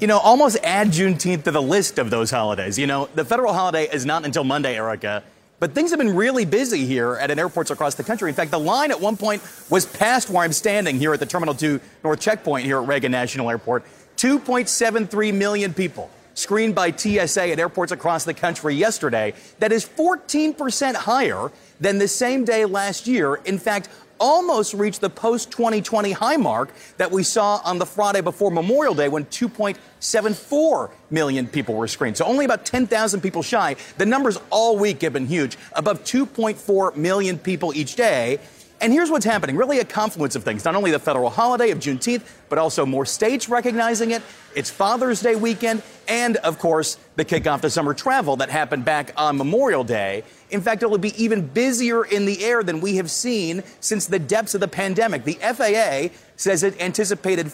You 0.00 0.06
know, 0.06 0.18
almost 0.18 0.56
add 0.64 0.88
Juneteenth 0.88 1.44
to 1.44 1.50
the 1.50 1.62
list 1.62 1.98
of 1.98 2.10
those 2.10 2.30
holidays. 2.30 2.78
You 2.78 2.86
know, 2.86 3.08
the 3.14 3.24
federal 3.24 3.52
holiday 3.52 3.88
is 3.92 4.06
not 4.06 4.24
until 4.24 4.42
Monday, 4.42 4.76
Erica. 4.76 5.22
But 5.60 5.72
things 5.72 5.90
have 5.90 5.98
been 5.98 6.16
really 6.16 6.44
busy 6.44 6.84
here 6.84 7.14
at 7.14 7.30
airports 7.38 7.70
across 7.70 7.94
the 7.94 8.02
country. 8.02 8.28
In 8.28 8.34
fact, 8.34 8.50
the 8.50 8.58
line 8.58 8.90
at 8.90 9.00
one 9.00 9.16
point 9.16 9.40
was 9.70 9.86
past 9.86 10.28
where 10.28 10.42
I'm 10.42 10.52
standing 10.52 10.98
here 10.98 11.14
at 11.14 11.20
the 11.20 11.26
Terminal 11.26 11.54
2 11.54 11.80
North 12.02 12.20
Checkpoint 12.20 12.64
here 12.64 12.80
at 12.82 12.88
Reagan 12.88 13.12
National 13.12 13.48
Airport. 13.48 13.84
2.73 14.24 15.34
million 15.34 15.74
people 15.74 16.08
screened 16.32 16.74
by 16.74 16.90
TSA 16.90 17.50
at 17.50 17.58
airports 17.58 17.92
across 17.92 18.24
the 18.24 18.32
country 18.32 18.74
yesterday. 18.74 19.34
That 19.58 19.70
is 19.70 19.84
14% 19.84 20.94
higher 20.94 21.50
than 21.78 21.98
the 21.98 22.08
same 22.08 22.46
day 22.46 22.64
last 22.64 23.06
year. 23.06 23.34
In 23.44 23.58
fact, 23.58 23.90
almost 24.18 24.72
reached 24.72 25.02
the 25.02 25.10
post 25.10 25.50
2020 25.50 26.12
high 26.12 26.38
mark 26.38 26.72
that 26.96 27.10
we 27.10 27.22
saw 27.22 27.60
on 27.64 27.76
the 27.78 27.84
Friday 27.84 28.22
before 28.22 28.50
Memorial 28.50 28.94
Day 28.94 29.08
when 29.10 29.26
2.74 29.26 30.90
million 31.10 31.46
people 31.46 31.74
were 31.74 31.86
screened. 31.86 32.16
So 32.16 32.24
only 32.24 32.46
about 32.46 32.64
10,000 32.64 33.20
people 33.20 33.42
shy. 33.42 33.76
The 33.98 34.06
numbers 34.06 34.38
all 34.48 34.78
week 34.78 35.02
have 35.02 35.12
been 35.12 35.26
huge, 35.26 35.58
above 35.74 36.02
2.4 36.04 36.96
million 36.96 37.38
people 37.38 37.74
each 37.74 37.94
day. 37.96 38.38
And 38.80 38.92
here's 38.92 39.10
what's 39.10 39.24
happening 39.24 39.56
really 39.56 39.78
a 39.78 39.84
confluence 39.84 40.36
of 40.36 40.44
things. 40.44 40.64
Not 40.64 40.74
only 40.74 40.90
the 40.90 40.98
federal 40.98 41.30
holiday 41.30 41.70
of 41.70 41.78
Juneteenth, 41.78 42.22
but 42.48 42.58
also 42.58 42.84
more 42.84 43.06
states 43.06 43.48
recognizing 43.48 44.10
it. 44.10 44.22
It's 44.54 44.70
Father's 44.70 45.20
Day 45.20 45.36
weekend, 45.36 45.82
and 46.06 46.36
of 46.38 46.58
course, 46.58 46.98
the 47.16 47.24
kickoff 47.24 47.62
to 47.62 47.70
summer 47.70 47.94
travel 47.94 48.36
that 48.36 48.50
happened 48.50 48.84
back 48.84 49.12
on 49.16 49.36
Memorial 49.36 49.84
Day. 49.84 50.22
In 50.50 50.60
fact, 50.60 50.82
it'll 50.82 50.98
be 50.98 51.20
even 51.22 51.46
busier 51.46 52.04
in 52.04 52.26
the 52.26 52.44
air 52.44 52.62
than 52.62 52.80
we 52.80 52.96
have 52.96 53.10
seen 53.10 53.62
since 53.80 54.06
the 54.06 54.18
depths 54.18 54.54
of 54.54 54.60
the 54.60 54.68
pandemic. 54.68 55.24
The 55.24 55.34
FAA 55.34 56.14
says 56.36 56.62
it 56.62 56.80
anticipated 56.80 57.52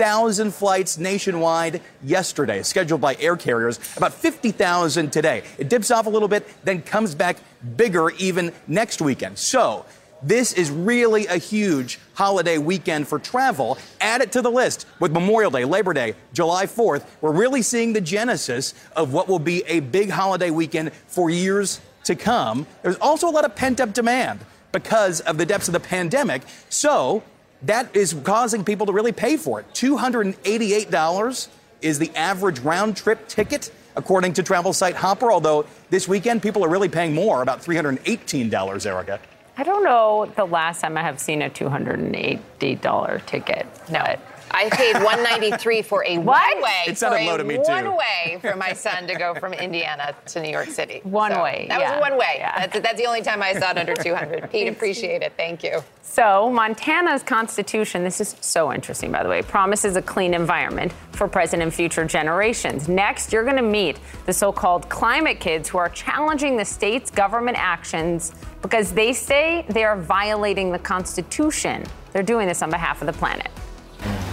52,000 0.00 0.54
flights 0.54 0.96
nationwide 0.96 1.82
yesterday, 2.02 2.62
scheduled 2.62 3.02
by 3.02 3.16
air 3.16 3.36
carriers, 3.36 3.78
about 3.98 4.14
50,000 4.14 5.12
today. 5.12 5.42
It 5.58 5.68
dips 5.68 5.90
off 5.90 6.06
a 6.06 6.08
little 6.08 6.26
bit, 6.26 6.48
then 6.64 6.80
comes 6.80 7.14
back 7.14 7.36
bigger 7.76 8.08
even 8.12 8.54
next 8.66 9.02
weekend. 9.02 9.36
So, 9.38 9.84
this 10.22 10.54
is 10.54 10.70
really 10.70 11.26
a 11.26 11.36
huge 11.36 11.98
holiday 12.14 12.56
weekend 12.56 13.08
for 13.08 13.18
travel. 13.18 13.76
Add 14.00 14.22
it 14.22 14.32
to 14.32 14.40
the 14.40 14.50
list 14.50 14.86
with 15.00 15.12
Memorial 15.12 15.50
Day, 15.50 15.66
Labor 15.66 15.92
Day, 15.92 16.14
July 16.32 16.64
4th. 16.64 17.04
We're 17.20 17.32
really 17.32 17.60
seeing 17.60 17.92
the 17.92 18.00
genesis 18.00 18.72
of 18.96 19.12
what 19.12 19.28
will 19.28 19.38
be 19.38 19.64
a 19.66 19.80
big 19.80 20.08
holiday 20.08 20.48
weekend 20.48 20.94
for 21.08 21.28
years 21.28 21.78
to 22.04 22.14
come. 22.14 22.66
There's 22.82 22.96
also 22.96 23.28
a 23.28 23.32
lot 23.32 23.44
of 23.44 23.54
pent 23.54 23.80
up 23.80 23.92
demand 23.92 24.40
because 24.72 25.20
of 25.20 25.36
the 25.36 25.44
depths 25.44 25.68
of 25.68 25.74
the 25.74 25.80
pandemic. 25.80 26.40
So 26.70 27.22
that 27.62 27.94
is 27.94 28.14
causing 28.24 28.64
people 28.64 28.86
to 28.86 28.92
really 28.92 29.12
pay 29.12 29.36
for 29.36 29.60
it. 29.60 29.66
$288 29.74 31.48
is 31.82 31.98
the 31.98 32.14
average 32.16 32.60
round 32.60 32.96
trip 32.96 33.28
ticket, 33.28 33.70
according 33.96 34.32
to 34.34 34.42
travel 34.42 34.72
site 34.72 34.96
Hopper, 34.96 35.30
although 35.32 35.66
this 35.90 36.08
weekend 36.08 36.42
people 36.42 36.64
are 36.64 36.68
really 36.68 36.88
paying 36.88 37.14
more, 37.14 37.42
about 37.42 37.62
$318, 37.62 38.86
Erica. 38.86 39.20
I 39.56 39.62
don't 39.62 39.84
know 39.84 40.30
the 40.36 40.46
last 40.46 40.80
time 40.80 40.96
I 40.96 41.02
have 41.02 41.20
seen 41.20 41.42
a 41.42 41.50
$280 41.50 43.26
ticket. 43.26 43.66
No. 43.90 44.16
I 44.52 44.68
paid 44.70 44.94
193 44.94 45.82
for 45.82 46.04
a 46.06 46.18
What? 46.18 46.54
one 46.54 46.62
way. 46.62 46.70
It 46.86 46.90
for 46.90 46.96
sounded 46.96 47.22
a 47.22 47.26
low 47.26 47.36
to 47.36 47.44
me, 47.44 47.56
too. 47.56 47.62
One 47.62 47.96
way 47.96 48.38
for 48.40 48.56
my 48.56 48.72
son 48.72 49.06
to 49.06 49.14
go 49.14 49.34
from 49.34 49.52
Indiana 49.52 50.14
to 50.26 50.42
New 50.42 50.50
York 50.50 50.68
City. 50.68 51.00
One 51.04 51.32
So 51.32 51.42
way, 51.42 51.66
That 51.68 51.80
yeah. 51.80 51.92
was 51.98 52.00
one 52.10 52.18
way. 52.18 52.34
Yeah. 52.38 52.66
That's, 52.66 52.80
that's 52.80 52.98
the 53.00 53.06
only 53.06 53.22
time 53.22 53.42
I 53.42 53.52
saw 53.54 53.70
it 53.70 53.78
under 53.78 53.94
200. 54.02 54.50
Pete, 54.50 54.68
appreciate 54.68 55.22
it. 55.22 55.32
Thank 55.36 55.62
you. 55.62 55.82
So, 56.02 56.50
Montana's 56.50 57.22
constitution, 57.22 58.02
this 58.02 58.20
is 58.20 58.34
so 58.40 58.72
interesting, 58.72 59.12
by 59.12 59.22
the 59.22 59.28
way, 59.28 59.42
promises 59.42 59.94
a 59.96 60.02
clean 60.02 60.34
environment 60.34 60.92
for 61.12 61.28
present 61.28 61.62
and 61.62 61.72
future 61.72 62.04
generations. 62.04 62.88
Next, 62.88 63.32
you're 63.32 63.44
going 63.44 63.56
to 63.56 63.62
meet 63.62 63.98
the 64.26 64.32
so 64.32 64.50
called 64.50 64.88
climate 64.88 65.38
kids 65.38 65.68
who 65.68 65.78
are 65.78 65.88
challenging 65.90 66.56
the 66.56 66.64
state's 66.64 67.10
government 67.12 67.56
actions 67.60 68.34
because 68.62 68.92
they 68.92 69.12
say 69.12 69.64
they 69.68 69.84
are 69.84 69.96
violating 69.96 70.72
the 70.72 70.78
Constitution. 70.80 71.84
They're 72.12 72.24
doing 72.24 72.48
this 72.48 72.60
on 72.62 72.70
behalf 72.70 73.00
of 73.02 73.06
the 73.06 73.12
planet. 73.12 73.48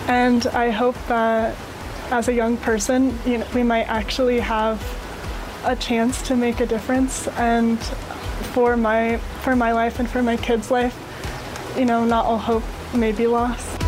And 0.08 0.48
I 0.48 0.70
hope 0.72 0.96
that 1.08 1.56
as 2.12 2.28
a 2.28 2.34
young 2.34 2.58
person, 2.58 3.18
you 3.26 3.40
know, 3.40 3.48
we 3.54 3.64
might 3.64 3.90
actually 3.90 4.40
have 4.40 4.82
a 5.66 5.76
chance 5.76 6.22
to 6.24 6.36
make 6.36 6.62
a 6.62 6.66
difference 6.66 7.28
and 7.30 7.78
for 8.54 8.78
my 8.78 9.18
for 9.44 9.56
my 9.56 9.74
life 9.74 10.00
and 10.00 10.10
for 10.10 10.24
my 10.24 10.38
kids' 10.38 10.72
life, 10.72 10.96
you 11.78 11.86
know, 11.86 12.06
not 12.06 12.26
all 12.26 12.38
hope 12.38 12.64
may 12.94 13.12
be 13.12 13.28
lost. 13.28 13.87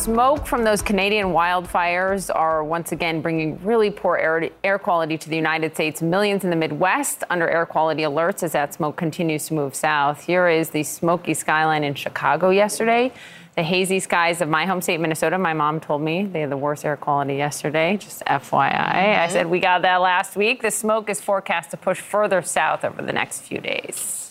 Smoke 0.00 0.46
from 0.46 0.64
those 0.64 0.80
Canadian 0.80 1.26
wildfires 1.26 2.34
are 2.34 2.64
once 2.64 2.90
again 2.90 3.20
bringing 3.20 3.62
really 3.62 3.90
poor 3.90 4.16
air, 4.16 4.48
air 4.64 4.78
quality 4.78 5.18
to 5.18 5.28
the 5.28 5.36
United 5.36 5.74
States. 5.74 6.00
Millions 6.00 6.42
in 6.42 6.48
the 6.48 6.56
Midwest 6.56 7.22
under 7.28 7.46
air 7.46 7.66
quality 7.66 8.04
alerts 8.04 8.42
as 8.42 8.52
that 8.52 8.72
smoke 8.72 8.96
continues 8.96 9.44
to 9.48 9.54
move 9.54 9.74
south. 9.74 10.24
Here 10.24 10.48
is 10.48 10.70
the 10.70 10.84
smoky 10.84 11.34
skyline 11.34 11.84
in 11.84 11.92
Chicago 11.92 12.48
yesterday. 12.48 13.12
The 13.56 13.62
hazy 13.62 14.00
skies 14.00 14.40
of 14.40 14.48
my 14.48 14.64
home 14.64 14.80
state, 14.80 15.00
Minnesota. 15.00 15.36
My 15.36 15.52
mom 15.52 15.80
told 15.80 16.00
me 16.00 16.24
they 16.24 16.40
had 16.40 16.50
the 16.50 16.56
worst 16.56 16.86
air 16.86 16.96
quality 16.96 17.34
yesterday, 17.34 17.98
just 17.98 18.24
FYI. 18.24 18.72
I 18.72 19.02
mm-hmm. 19.26 19.32
said, 19.32 19.48
We 19.48 19.60
got 19.60 19.82
that 19.82 19.98
last 19.98 20.34
week. 20.34 20.62
The 20.62 20.70
smoke 20.70 21.10
is 21.10 21.20
forecast 21.20 21.72
to 21.72 21.76
push 21.76 22.00
further 22.00 22.40
south 22.40 22.86
over 22.86 23.02
the 23.02 23.12
next 23.12 23.42
few 23.42 23.58
days. 23.58 24.29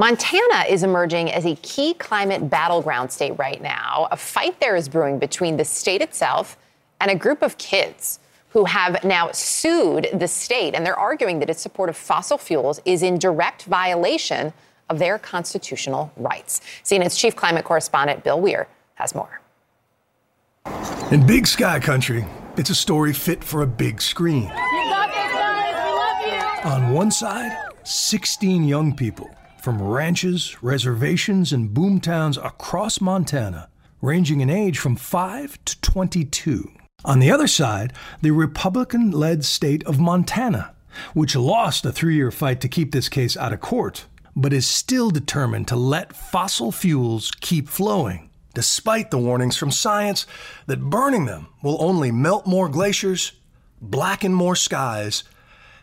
Montana 0.00 0.64
is 0.66 0.82
emerging 0.82 1.30
as 1.30 1.44
a 1.44 1.54
key 1.56 1.92
climate 1.92 2.48
battleground 2.48 3.12
state 3.12 3.32
right 3.32 3.60
now. 3.60 4.08
A 4.10 4.16
fight 4.16 4.58
there 4.58 4.74
is 4.74 4.88
brewing 4.88 5.18
between 5.18 5.58
the 5.58 5.64
state 5.66 6.00
itself 6.00 6.56
and 7.02 7.10
a 7.10 7.14
group 7.14 7.42
of 7.42 7.58
kids 7.58 8.18
who 8.48 8.64
have 8.64 9.04
now 9.04 9.30
sued 9.32 10.08
the 10.14 10.26
state, 10.26 10.74
and 10.74 10.86
they're 10.86 10.98
arguing 10.98 11.38
that 11.40 11.50
its 11.50 11.60
support 11.60 11.90
of 11.90 11.98
fossil 11.98 12.38
fuels 12.38 12.80
is 12.86 13.02
in 13.02 13.18
direct 13.18 13.64
violation 13.64 14.54
of 14.88 14.98
their 14.98 15.18
constitutional 15.18 16.10
rights. 16.16 16.62
CNN's 16.82 17.18
chief 17.18 17.36
climate 17.36 17.66
correspondent 17.66 18.24
Bill 18.24 18.40
Weir 18.40 18.68
has 18.94 19.14
more. 19.14 19.42
In 21.10 21.26
Big 21.26 21.46
Sky 21.46 21.78
Country, 21.78 22.24
it's 22.56 22.70
a 22.70 22.74
story 22.74 23.12
fit 23.12 23.44
for 23.44 23.60
a 23.60 23.66
big 23.66 24.00
screen. 24.00 24.44
You 24.44 24.48
got 24.48 25.08
this, 25.08 25.30
guys. 25.30 25.74
We 26.24 26.32
love 26.32 26.64
you. 26.64 26.70
On 26.70 26.94
one 26.94 27.10
side, 27.10 27.54
16 27.84 28.64
young 28.64 28.96
people 28.96 29.28
from 29.60 29.82
ranches, 29.82 30.56
reservations, 30.62 31.52
and 31.52 31.70
boomtowns 31.70 32.42
across 32.44 33.00
Montana, 33.00 33.68
ranging 34.00 34.40
in 34.40 34.50
age 34.50 34.78
from 34.78 34.96
5 34.96 35.64
to 35.64 35.80
22. 35.80 36.70
On 37.04 37.18
the 37.18 37.30
other 37.30 37.46
side, 37.46 37.92
the 38.20 38.30
Republican 38.30 39.10
led 39.10 39.44
state 39.44 39.84
of 39.84 40.00
Montana, 40.00 40.74
which 41.14 41.36
lost 41.36 41.84
a 41.84 41.92
three 41.92 42.16
year 42.16 42.30
fight 42.30 42.60
to 42.60 42.68
keep 42.68 42.92
this 42.92 43.08
case 43.08 43.36
out 43.36 43.52
of 43.52 43.60
court, 43.60 44.06
but 44.36 44.52
is 44.52 44.66
still 44.66 45.10
determined 45.10 45.68
to 45.68 45.76
let 45.76 46.14
fossil 46.16 46.72
fuels 46.72 47.30
keep 47.40 47.68
flowing, 47.68 48.30
despite 48.54 49.10
the 49.10 49.18
warnings 49.18 49.56
from 49.56 49.70
science 49.70 50.26
that 50.66 50.90
burning 50.90 51.26
them 51.26 51.48
will 51.62 51.82
only 51.82 52.10
melt 52.10 52.46
more 52.46 52.68
glaciers, 52.68 53.32
blacken 53.80 54.34
more 54.34 54.56
skies, 54.56 55.24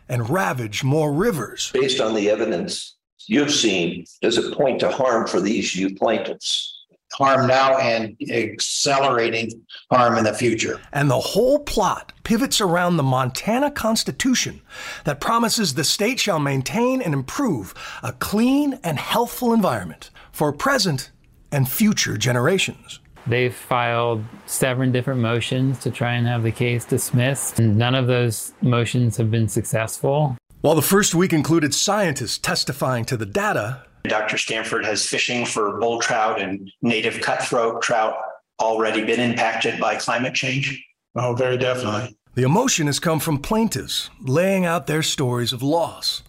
and 0.10 0.30
ravage 0.30 0.84
more 0.84 1.12
rivers. 1.14 1.72
based 1.74 2.00
on 2.00 2.14
the 2.14 2.30
evidence 2.30 2.97
you've 3.28 3.52
seen, 3.52 4.06
does 4.22 4.38
it 4.38 4.54
point 4.54 4.80
to 4.82 4.92
harm 4.92 5.28
for 5.28 5.42
these 5.42 5.76
you 5.76 5.96
plaintiffs? 5.96 6.74
harm 7.14 7.48
now 7.48 7.78
and 7.78 8.16
accelerating 8.30 9.66
harm 9.90 10.18
in 10.18 10.24
the 10.24 10.34
future. 10.34 10.80
And 10.94 11.10
the 11.10 11.20
whole 11.20 11.60
plot 11.60 12.14
pivots 12.24 12.62
around 12.62 12.98
the 12.98 13.04
Montana 13.04 13.72
Constitution 13.72 14.62
that 15.06 15.22
promises 15.22 15.74
the 15.74 15.84
state 15.84 16.20
shall 16.20 16.40
maintain 16.40 17.02
and 17.02 17.14
improve 17.14 17.74
a 18.04 18.12
clean 18.14 18.80
and 18.84 19.00
healthful 19.00 19.54
environment 19.54 20.10
for 20.32 20.52
present 20.52 21.12
and 21.52 21.70
future 21.70 22.18
generations. 22.18 23.00
They've 23.26 23.54
filed 23.54 24.24
seven 24.46 24.92
different 24.92 25.20
motions 25.20 25.80
to 25.80 25.92
try 25.92 26.14
and 26.14 26.28
have 26.28 26.44
the 26.44 26.52
case 26.52 26.86
dismissed. 26.86 27.60
And 27.60 27.78
none 27.78 27.94
of 27.94 28.08
those 28.08 28.54
motions 28.62 29.18
have 29.18 29.30
been 29.30 29.50
successful. 29.50 30.38
While 30.62 30.74
the 30.74 30.82
first 30.82 31.14
week 31.14 31.34
included 31.34 31.76
scientists 31.76 32.40
testifying 32.40 33.06
to 33.06 33.18
the 33.18 33.28
data, 33.28 33.84
Dr. 34.06 34.40
Stanford 34.40 34.86
has 34.86 35.06
fishing 35.06 35.46
for 35.46 35.80
bull 35.80 36.00
trout 36.00 36.42
and 36.42 36.72
native 36.82 37.22
cutthroat 37.22 37.84
trout 37.84 38.16
already 38.60 39.04
been 39.04 39.20
impacted 39.20 39.80
by 39.80 39.96
climate 39.96 40.34
change? 40.34 40.84
Oh, 41.16 41.36
very 41.36 41.58
definitely. 41.58 42.18
The 42.34 42.42
emotion 42.42 42.88
has 42.88 43.00
come 43.00 43.20
from 43.20 43.38
plaintiffs 43.38 44.10
laying 44.20 44.66
out 44.66 44.88
their 44.88 45.04
stories 45.04 45.54
of 45.54 45.62
loss. 45.62 46.24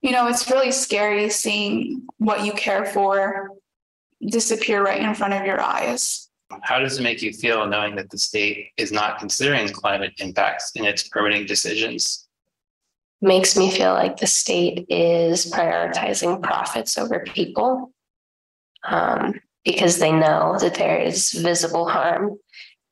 You 0.00 0.12
know, 0.12 0.28
it's 0.28 0.50
really 0.50 0.72
scary 0.72 1.28
seeing 1.28 2.06
what 2.16 2.44
you 2.44 2.52
care 2.52 2.86
for 2.86 3.50
disappear 4.26 4.82
right 4.82 5.02
in 5.02 5.14
front 5.14 5.34
of 5.34 5.44
your 5.44 5.60
eyes. 5.60 6.30
How 6.62 6.78
does 6.78 6.98
it 6.98 7.02
make 7.02 7.20
you 7.20 7.34
feel 7.34 7.66
knowing 7.66 7.96
that 7.96 8.08
the 8.08 8.18
state 8.18 8.68
is 8.78 8.92
not 8.92 9.18
considering 9.18 9.68
climate 9.68 10.12
impacts 10.18 10.72
in 10.74 10.86
its 10.86 11.06
permitting 11.08 11.44
decisions? 11.44 12.23
Makes 13.20 13.56
me 13.56 13.70
feel 13.70 13.92
like 13.92 14.18
the 14.18 14.26
state 14.26 14.86
is 14.88 15.50
prioritizing 15.50 16.42
profits 16.42 16.98
over 16.98 17.20
people 17.20 17.92
um, 18.84 19.40
because 19.64 19.98
they 19.98 20.12
know 20.12 20.58
that 20.60 20.74
there 20.74 20.98
is 20.98 21.30
visible 21.32 21.88
harm 21.88 22.38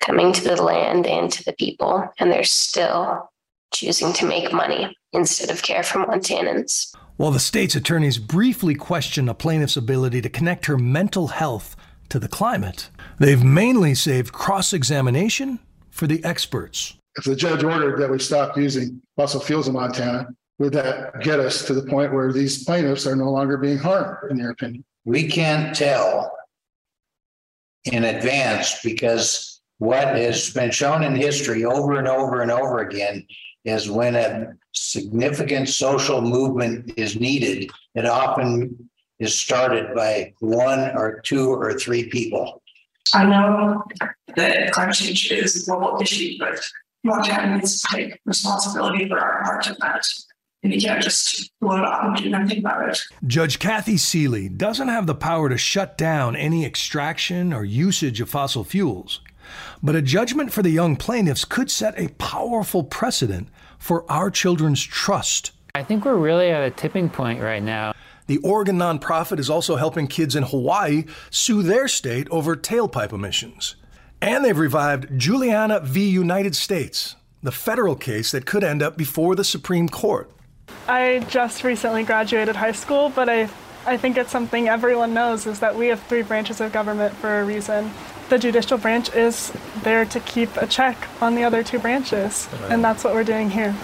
coming 0.00 0.32
to 0.32 0.42
the 0.42 0.62
land 0.62 1.06
and 1.06 1.30
to 1.32 1.44
the 1.44 1.52
people, 1.52 2.08
and 2.18 2.30
they're 2.30 2.44
still 2.44 3.30
choosing 3.72 4.12
to 4.14 4.26
make 4.26 4.52
money 4.52 4.96
instead 5.12 5.50
of 5.50 5.62
care 5.62 5.82
for 5.82 6.04
Montanans. 6.04 6.94
While 7.16 7.30
the 7.30 7.38
state's 7.38 7.76
attorneys 7.76 8.18
briefly 8.18 8.74
question 8.74 9.28
a 9.28 9.34
plaintiff's 9.34 9.76
ability 9.76 10.22
to 10.22 10.28
connect 10.28 10.66
her 10.66 10.78
mental 10.78 11.28
health 11.28 11.76
to 12.08 12.18
the 12.18 12.28
climate, 12.28 12.90
they've 13.18 13.42
mainly 13.42 13.94
saved 13.94 14.32
cross 14.32 14.72
examination 14.72 15.60
for 15.90 16.06
the 16.06 16.24
experts. 16.24 16.94
If 17.16 17.24
the 17.24 17.36
judge 17.36 17.62
ordered 17.62 18.00
that 18.00 18.10
we 18.10 18.18
stop 18.18 18.56
using 18.56 19.00
fossil 19.16 19.40
fuels 19.40 19.68
in 19.68 19.74
Montana, 19.74 20.28
would 20.58 20.72
that 20.72 21.20
get 21.22 21.40
us 21.40 21.66
to 21.66 21.74
the 21.74 21.82
point 21.82 22.12
where 22.12 22.32
these 22.32 22.64
plaintiffs 22.64 23.06
are 23.06 23.16
no 23.16 23.30
longer 23.30 23.56
being 23.56 23.78
harmed, 23.78 24.30
in 24.30 24.38
your 24.38 24.50
opinion? 24.50 24.84
We 25.04 25.28
can't 25.28 25.74
tell 25.74 26.32
in 27.84 28.04
advance 28.04 28.80
because 28.82 29.60
what 29.78 30.08
has 30.08 30.50
been 30.50 30.70
shown 30.70 31.02
in 31.02 31.16
history 31.16 31.64
over 31.64 31.98
and 31.98 32.06
over 32.06 32.42
and 32.42 32.50
over 32.50 32.78
again 32.78 33.26
is 33.64 33.90
when 33.90 34.14
a 34.14 34.54
significant 34.72 35.68
social 35.68 36.20
movement 36.20 36.92
is 36.96 37.18
needed, 37.18 37.70
it 37.94 38.06
often 38.06 38.88
is 39.18 39.34
started 39.34 39.94
by 39.94 40.32
one 40.40 40.96
or 40.96 41.20
two 41.20 41.50
or 41.50 41.78
three 41.78 42.08
people. 42.08 42.62
I 43.14 43.24
know 43.24 43.82
that 44.36 44.72
climate 44.72 44.94
change 44.94 45.30
is 45.32 45.62
a 45.62 45.70
global 45.70 46.00
issue, 46.00 46.38
but 46.38 46.58
Montana 47.04 47.56
needs 47.56 47.82
to 47.82 47.96
take 47.96 48.20
responsibility 48.24 49.08
for 49.08 49.18
our 49.18 49.42
part 49.42 49.68
of 49.68 49.76
that. 49.78 50.06
And 50.62 50.72
you 50.72 50.80
can't 50.80 51.02
just 51.02 51.50
blow 51.60 51.76
it 51.78 51.84
off 51.84 52.04
and 52.04 52.16
do 52.16 52.30
nothing 52.30 52.58
about 52.58 52.88
it. 52.88 53.00
Judge 53.26 53.58
Kathy 53.58 53.96
Seeley 53.96 54.48
doesn't 54.48 54.86
have 54.86 55.08
the 55.08 55.14
power 55.14 55.48
to 55.48 55.58
shut 55.58 55.98
down 55.98 56.36
any 56.36 56.64
extraction 56.64 57.52
or 57.52 57.64
usage 57.64 58.20
of 58.20 58.30
fossil 58.30 58.62
fuels, 58.62 59.20
but 59.82 59.96
a 59.96 60.02
judgment 60.02 60.52
for 60.52 60.62
the 60.62 60.70
young 60.70 60.94
plaintiffs 60.94 61.44
could 61.44 61.68
set 61.68 61.98
a 61.98 62.10
powerful 62.10 62.84
precedent 62.84 63.48
for 63.76 64.08
our 64.10 64.30
children's 64.30 64.84
trust. 64.84 65.50
I 65.74 65.82
think 65.82 66.04
we're 66.04 66.14
really 66.14 66.50
at 66.50 66.62
a 66.62 66.70
tipping 66.70 67.10
point 67.10 67.40
right 67.40 67.62
now. 67.62 67.92
The 68.28 68.38
Oregon 68.38 68.78
nonprofit 68.78 69.40
is 69.40 69.50
also 69.50 69.74
helping 69.74 70.06
kids 70.06 70.36
in 70.36 70.44
Hawaii 70.44 71.06
sue 71.30 71.64
their 71.64 71.88
state 71.88 72.28
over 72.30 72.54
tailpipe 72.54 73.12
emissions. 73.12 73.74
And 74.22 74.44
they've 74.44 74.56
revived 74.56 75.18
Juliana 75.18 75.80
v. 75.80 76.08
United 76.08 76.54
States, 76.54 77.16
the 77.42 77.50
federal 77.50 77.96
case 77.96 78.30
that 78.30 78.46
could 78.46 78.62
end 78.62 78.80
up 78.80 78.96
before 78.96 79.34
the 79.34 79.42
Supreme 79.42 79.88
Court. 79.88 80.30
I 80.86 81.26
just 81.28 81.64
recently 81.64 82.04
graduated 82.04 82.54
high 82.54 82.70
school, 82.70 83.10
but 83.10 83.28
I, 83.28 83.48
I 83.84 83.96
think 83.96 84.16
it's 84.16 84.30
something 84.30 84.68
everyone 84.68 85.12
knows 85.12 85.48
is 85.48 85.58
that 85.58 85.74
we 85.74 85.88
have 85.88 86.00
three 86.04 86.22
branches 86.22 86.60
of 86.60 86.72
government 86.72 87.12
for 87.16 87.40
a 87.40 87.44
reason. 87.44 87.90
The 88.28 88.38
judicial 88.38 88.78
branch 88.78 89.12
is 89.12 89.52
there 89.82 90.04
to 90.04 90.20
keep 90.20 90.56
a 90.56 90.68
check 90.68 90.96
on 91.20 91.34
the 91.34 91.42
other 91.42 91.64
two 91.64 91.80
branches, 91.80 92.48
and 92.68 92.82
that's 92.82 93.02
what 93.02 93.14
we're 93.14 93.24
doing 93.24 93.50
here. 93.50 93.74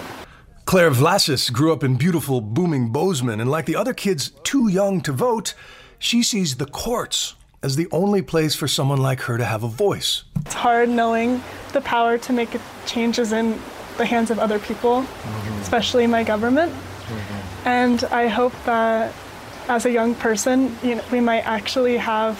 Claire 0.63 0.91
Vlases 0.91 1.51
grew 1.51 1.73
up 1.73 1.83
in 1.83 1.97
beautiful, 1.97 2.39
booming 2.39 2.93
Bozeman, 2.93 3.41
and 3.41 3.51
like 3.51 3.65
the 3.65 3.75
other 3.75 3.93
kids 3.93 4.31
too 4.43 4.69
young 4.69 5.01
to 5.01 5.11
vote, 5.11 5.53
she 5.97 6.23
sees 6.23 6.55
the 6.55 6.65
courts 6.65 7.35
as 7.61 7.75
the 7.75 7.87
only 7.91 8.21
place 8.21 8.55
for 8.55 8.67
someone 8.67 8.99
like 9.01 9.21
her 9.21 9.37
to 9.37 9.45
have 9.45 9.63
a 9.63 9.67
voice. 9.67 10.23
It's 10.41 10.53
hard 10.53 10.89
knowing 10.89 11.43
the 11.73 11.81
power 11.81 12.17
to 12.17 12.33
make 12.33 12.49
changes 12.85 13.31
in 13.31 13.59
the 13.97 14.05
hands 14.05 14.31
of 14.31 14.39
other 14.39 14.59
people, 14.59 15.01
mm-hmm. 15.01 15.61
especially 15.61 16.07
my 16.07 16.23
government. 16.23 16.71
Mm-hmm. 16.71 17.67
And 17.67 18.03
I 18.05 18.27
hope 18.27 18.53
that 18.65 19.13
as 19.67 19.85
a 19.85 19.91
young 19.91 20.15
person, 20.15 20.75
you 20.81 20.95
know, 20.95 21.03
we 21.11 21.19
might 21.19 21.45
actually 21.45 21.97
have 21.97 22.37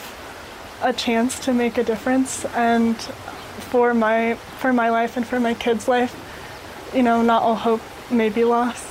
a 0.81 0.93
chance 0.93 1.39
to 1.45 1.53
make 1.53 1.77
a 1.77 1.83
difference. 1.83 2.45
And 2.55 2.95
for 3.71 3.93
my 3.93 4.35
for 4.59 4.73
my 4.73 4.89
life 4.89 5.17
and 5.17 5.27
for 5.27 5.39
my 5.39 5.53
kids' 5.53 5.87
life, 5.87 6.15
you 6.95 7.03
know, 7.03 7.21
not 7.21 7.43
all 7.43 7.55
hope 7.55 7.81
may 8.09 8.29
be 8.29 8.43
lost. 8.45 8.88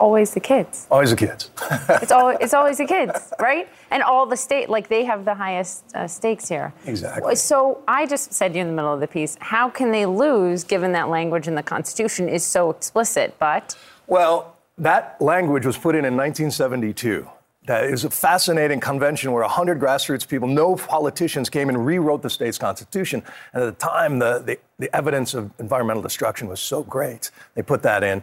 Always 0.00 0.32
the 0.32 0.40
kids. 0.40 0.86
Always 0.90 1.10
the 1.10 1.16
kids. 1.16 1.50
It's 2.02 2.10
always 2.10 2.38
it's 2.40 2.54
always 2.54 2.78
the 2.78 2.86
kids, 2.86 3.32
right? 3.38 3.68
And 3.90 4.02
all 4.02 4.24
the 4.24 4.36
state, 4.36 4.70
like 4.70 4.88
they 4.88 5.04
have 5.04 5.26
the 5.26 5.34
highest 5.34 5.84
uh, 5.94 6.08
stakes 6.08 6.48
here. 6.48 6.72
Exactly. 6.86 7.36
So 7.36 7.82
I 7.86 8.06
just 8.06 8.32
said 8.32 8.54
you 8.54 8.62
in 8.62 8.68
the 8.68 8.72
middle 8.72 8.94
of 8.94 9.00
the 9.00 9.06
piece, 9.06 9.36
how 9.40 9.68
can 9.68 9.92
they 9.92 10.06
lose 10.06 10.64
given 10.64 10.92
that 10.92 11.10
language 11.10 11.48
in 11.48 11.54
the 11.54 11.62
Constitution 11.62 12.30
is 12.30 12.42
so 12.42 12.70
explicit? 12.70 13.36
But 13.38 13.76
Well, 14.06 14.56
that 14.78 15.20
language 15.20 15.66
was 15.66 15.76
put 15.76 15.94
in 15.94 16.06
in 16.06 16.16
1972. 16.16 17.28
That 17.66 17.84
is 17.84 18.04
a 18.06 18.10
fascinating 18.10 18.80
convention 18.80 19.32
where 19.32 19.42
100 19.42 19.78
grassroots 19.78 20.26
people, 20.26 20.48
no 20.48 20.76
politicians, 20.76 21.50
came 21.50 21.68
and 21.68 21.84
rewrote 21.84 22.22
the 22.22 22.30
state's 22.30 22.56
constitution. 22.56 23.22
And 23.52 23.62
at 23.62 23.78
the 23.78 23.86
time, 23.86 24.18
the, 24.18 24.38
the, 24.38 24.58
the 24.78 24.96
evidence 24.96 25.34
of 25.34 25.50
environmental 25.58 26.02
destruction 26.02 26.48
was 26.48 26.58
so 26.58 26.82
great, 26.82 27.30
they 27.54 27.62
put 27.62 27.82
that 27.82 28.02
in. 28.02 28.22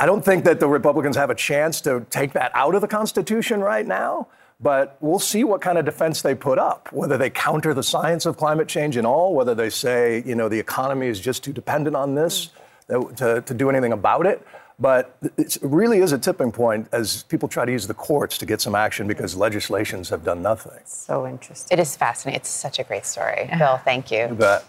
I 0.00 0.06
don't 0.06 0.24
think 0.24 0.44
that 0.44 0.60
the 0.60 0.68
Republicans 0.68 1.16
have 1.16 1.30
a 1.30 1.34
chance 1.34 1.80
to 1.82 2.06
take 2.10 2.32
that 2.34 2.52
out 2.54 2.74
of 2.74 2.80
the 2.80 2.88
Constitution 2.88 3.60
right 3.60 3.86
now, 3.86 4.28
but 4.60 4.96
we'll 5.00 5.18
see 5.18 5.42
what 5.42 5.60
kind 5.60 5.76
of 5.76 5.84
defense 5.84 6.22
they 6.22 6.36
put 6.36 6.58
up. 6.58 6.92
Whether 6.92 7.18
they 7.18 7.30
counter 7.30 7.74
the 7.74 7.82
science 7.82 8.24
of 8.24 8.36
climate 8.36 8.68
change 8.68 8.96
and 8.96 9.06
all, 9.06 9.34
whether 9.34 9.56
they 9.56 9.70
say, 9.70 10.22
you 10.24 10.36
know, 10.36 10.48
the 10.48 10.58
economy 10.58 11.08
is 11.08 11.18
just 11.20 11.42
too 11.42 11.52
dependent 11.52 11.96
on 11.96 12.14
this 12.14 12.50
mm. 12.88 13.16
to, 13.16 13.40
to 13.40 13.54
do 13.54 13.70
anything 13.70 13.92
about 13.92 14.24
it. 14.26 14.46
But 14.80 15.16
it 15.36 15.58
really 15.60 15.98
is 15.98 16.12
a 16.12 16.18
tipping 16.18 16.52
point 16.52 16.86
as 16.92 17.24
people 17.24 17.48
try 17.48 17.64
to 17.64 17.72
use 17.72 17.88
the 17.88 17.94
courts 17.94 18.38
to 18.38 18.46
get 18.46 18.60
some 18.60 18.76
action 18.76 19.08
because 19.08 19.34
legislations 19.34 20.08
have 20.10 20.22
done 20.22 20.40
nothing. 20.40 20.78
So 20.84 21.26
interesting. 21.26 21.76
It 21.76 21.82
is 21.82 21.96
fascinating. 21.96 22.40
It's 22.40 22.48
such 22.48 22.78
a 22.78 22.84
great 22.84 23.04
story. 23.04 23.50
Bill, 23.58 23.78
thank 23.78 24.12
you. 24.12 24.28
You 24.28 24.34
bet. 24.34 24.64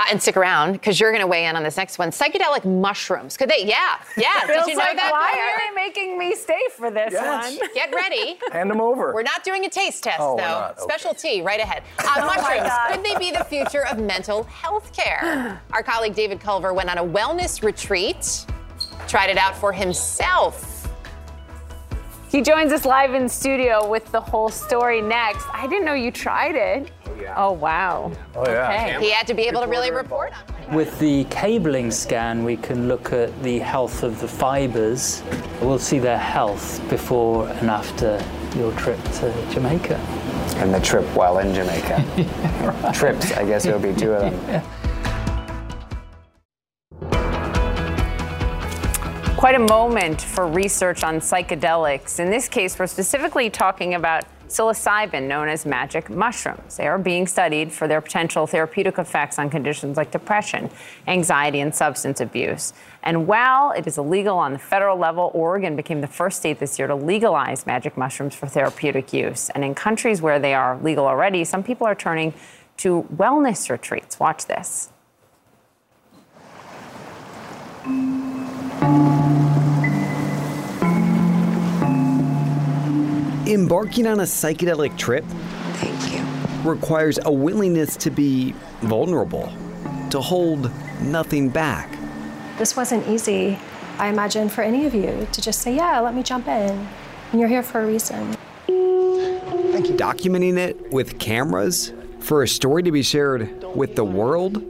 Uh, 0.00 0.04
and 0.10 0.22
stick 0.22 0.36
around 0.38 0.72
because 0.72 0.98
you're 0.98 1.10
going 1.10 1.20
to 1.20 1.26
weigh 1.26 1.44
in 1.44 1.56
on 1.56 1.62
this 1.62 1.76
next 1.76 1.98
one. 1.98 2.08
Psychedelic 2.10 2.64
mushrooms. 2.64 3.36
Could 3.36 3.50
they? 3.50 3.66
Yeah. 3.66 3.98
Yeah. 4.16 4.46
Feels 4.46 4.64
Did 4.64 4.72
you 4.72 4.78
know 4.78 4.84
like, 4.84 4.96
that? 4.96 5.10
why 5.12 5.30
Claire? 5.32 5.44
are 5.44 5.58
they 5.58 5.74
making 5.74 6.18
me 6.18 6.34
stay 6.34 6.60
for 6.74 6.90
this 6.90 7.12
Yes. 7.12 7.58
one? 7.58 7.68
Get 7.74 7.94
ready. 7.94 8.38
Hand 8.50 8.70
them 8.70 8.80
over. 8.80 9.12
We're 9.12 9.22
not 9.22 9.44
doing 9.44 9.66
a 9.66 9.68
taste 9.68 10.02
test, 10.04 10.16
Oh, 10.20 10.36
though. 10.38 10.42
not. 10.42 10.70
Okay. 10.78 10.82
Special 10.82 11.12
tea 11.12 11.42
right 11.42 11.60
ahead. 11.60 11.82
Uh, 11.98 12.04
Oh 12.16 12.26
mushrooms. 12.26 12.62
God. 12.68 12.92
Could 12.92 13.04
they 13.04 13.18
be 13.18 13.30
the 13.30 13.44
future 13.44 13.86
of 13.88 13.98
mental 13.98 14.44
health 14.44 14.90
care? 14.96 15.60
Our 15.72 15.82
colleague 15.82 16.14
David 16.14 16.40
Culver 16.40 16.72
went 16.72 16.88
on 16.88 16.96
a 16.98 17.04
wellness 17.04 17.62
retreat, 17.62 18.46
tried 19.06 19.28
it 19.28 19.36
out 19.36 19.54
for 19.54 19.70
himself. 19.72 20.88
He 22.30 22.40
joins 22.42 22.72
us 22.72 22.84
live 22.84 23.12
in 23.12 23.28
studio 23.28 23.86
with 23.88 24.10
the 24.12 24.20
whole 24.20 24.48
story 24.48 25.02
next. 25.02 25.44
I 25.52 25.66
didn't 25.66 25.84
know 25.84 25.94
you 25.94 26.10
tried 26.12 26.54
it. 26.54 26.90
Oh, 27.20 27.22
yeah. 27.22 27.34
Oh, 27.36 27.52
wow. 27.52 28.12
Oh, 28.34 28.48
yeah. 28.48 28.98
He 28.98 29.10
had 29.10 29.26
to 29.26 29.34
be 29.34 29.42
able 29.42 29.60
to 29.60 29.66
really 29.66 29.90
report 29.90 30.32
on 30.32 30.54
it. 30.62 30.74
With 30.74 30.98
the 30.98 31.24
cabling 31.24 31.90
scan, 31.90 32.44
we 32.44 32.56
can 32.56 32.88
look 32.88 33.12
at 33.12 33.42
the 33.42 33.58
health 33.58 34.02
of 34.02 34.20
the 34.20 34.28
fibers. 34.28 35.22
We'll 35.60 35.78
see 35.78 35.98
their 35.98 36.18
health 36.18 36.80
before 36.88 37.48
and 37.48 37.68
after 37.68 38.24
your 38.56 38.72
trip 38.72 39.02
to 39.02 39.46
Jamaica. 39.50 39.96
And 40.56 40.72
the 40.72 40.80
trip 40.80 41.04
while 41.14 41.38
in 41.38 41.54
Jamaica. 41.54 42.92
Trips, 42.94 43.32
I 43.32 43.44
guess 43.44 43.64
there'll 43.64 43.80
be 43.80 43.94
two 43.94 44.12
of 44.12 44.46
them. 44.46 44.62
Quite 49.36 49.54
a 49.54 49.58
moment 49.58 50.20
for 50.20 50.46
research 50.46 51.02
on 51.02 51.16
psychedelics. 51.16 52.20
In 52.20 52.30
this 52.30 52.48
case, 52.48 52.78
we're 52.78 52.86
specifically 52.86 53.48
talking 53.48 53.94
about 53.94 54.24
psilocybin, 54.50 55.28
known 55.28 55.48
as 55.48 55.64
magic 55.64 56.10
mushrooms. 56.10 56.76
They 56.76 56.86
are 56.86 56.98
being 56.98 57.26
studied 57.26 57.72
for 57.72 57.88
their 57.88 58.00
potential 58.00 58.46
therapeutic 58.46 58.98
effects 58.98 59.38
on 59.38 59.48
conditions 59.48 59.96
like 59.96 60.10
depression, 60.10 60.70
anxiety, 61.06 61.60
and 61.60 61.74
substance 61.74 62.20
abuse. 62.20 62.72
And 63.02 63.26
while 63.26 63.70
it 63.70 63.86
is 63.86 63.96
illegal 63.96 64.36
on 64.36 64.52
the 64.52 64.58
federal 64.58 64.98
level, 64.98 65.30
Oregon 65.34 65.76
became 65.76 66.00
the 66.00 66.06
first 66.06 66.38
state 66.38 66.58
this 66.58 66.78
year 66.78 66.88
to 66.88 66.94
legalize 66.94 67.66
magic 67.66 67.96
mushrooms 67.96 68.34
for 68.34 68.46
therapeutic 68.46 69.12
use. 69.12 69.50
And 69.50 69.64
in 69.64 69.74
countries 69.74 70.20
where 70.20 70.38
they 70.38 70.54
are 70.54 70.76
legal 70.78 71.06
already, 71.06 71.44
some 71.44 71.62
people 71.62 71.86
are 71.86 71.94
turning 71.94 72.34
to 72.78 73.06
wellness 73.14 73.70
retreats. 73.70 74.18
Watch 74.18 74.46
this. 74.46 74.90
Embarking 83.50 84.06
on 84.06 84.20
a 84.20 84.22
psychedelic 84.22 84.96
trip 84.96 85.24
Thank 85.78 86.12
you. 86.12 86.70
requires 86.70 87.18
a 87.24 87.32
willingness 87.32 87.96
to 87.96 88.08
be 88.08 88.54
vulnerable, 88.82 89.52
to 90.10 90.20
hold 90.20 90.70
nothing 91.00 91.48
back. 91.48 91.90
This 92.58 92.76
wasn't 92.76 93.08
easy, 93.08 93.58
I 93.98 94.06
imagine, 94.06 94.48
for 94.48 94.62
any 94.62 94.86
of 94.86 94.94
you 94.94 95.26
to 95.32 95.40
just 95.40 95.62
say, 95.62 95.74
yeah, 95.74 95.98
let 95.98 96.14
me 96.14 96.22
jump 96.22 96.46
in. 96.46 96.86
And 97.32 97.40
you're 97.40 97.48
here 97.48 97.64
for 97.64 97.80
a 97.80 97.86
reason. 97.88 98.36
Documenting 98.68 100.56
it 100.56 100.92
with 100.92 101.18
cameras 101.18 101.92
for 102.20 102.44
a 102.44 102.48
story 102.48 102.84
to 102.84 102.92
be 102.92 103.02
shared 103.02 103.64
with 103.74 103.96
the 103.96 104.04
world? 104.04 104.62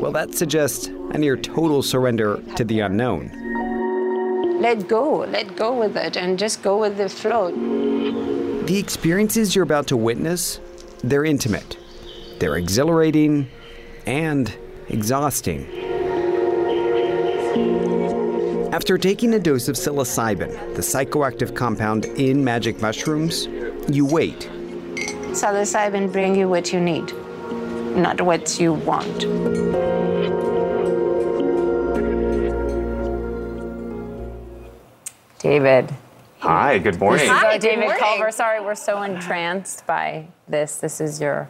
Well, 0.00 0.12
that 0.12 0.34
suggests 0.34 0.86
a 0.86 1.18
near 1.18 1.36
total 1.36 1.82
surrender 1.82 2.40
to 2.56 2.64
the 2.64 2.80
unknown. 2.80 3.45
Let 4.60 4.88
go, 4.88 5.18
let 5.18 5.54
go 5.54 5.78
with 5.78 5.96
it, 5.96 6.16
and 6.16 6.38
just 6.38 6.62
go 6.62 6.78
with 6.78 6.96
the 6.96 7.08
flow. 7.08 7.50
The 8.64 8.78
experiences 8.78 9.54
you're 9.54 9.62
about 9.64 9.86
to 9.88 9.96
witness, 9.96 10.60
they're 11.04 11.24
intimate. 11.26 11.78
They're 12.38 12.56
exhilarating 12.56 13.48
and 14.06 14.52
exhausting. 14.88 15.66
After 18.72 18.98
taking 18.98 19.34
a 19.34 19.38
dose 19.38 19.68
of 19.68 19.76
psilocybin, 19.76 20.74
the 20.74 20.82
psychoactive 20.82 21.54
compound 21.54 22.06
in 22.06 22.42
magic 22.42 22.80
mushrooms, 22.80 23.46
you 23.88 24.06
wait. 24.06 24.50
Psilocybin 25.32 26.10
bring 26.10 26.34
you 26.34 26.48
what 26.48 26.72
you 26.72 26.80
need, 26.80 27.12
not 27.96 28.20
what 28.22 28.58
you 28.58 28.72
want. 28.72 30.05
David. 35.50 35.94
Hi, 36.40 36.76
good 36.78 36.98
morning. 36.98 37.20
This 37.20 37.30
is, 37.30 37.38
Hi, 37.38 37.52
good 37.52 37.60
David 37.60 37.80
morning. 37.84 38.00
Culver. 38.02 38.32
Sorry, 38.32 38.60
we're 38.60 38.74
so 38.74 39.02
entranced 39.02 39.86
by 39.86 40.26
this. 40.48 40.78
This 40.78 41.00
is 41.00 41.20
your 41.20 41.48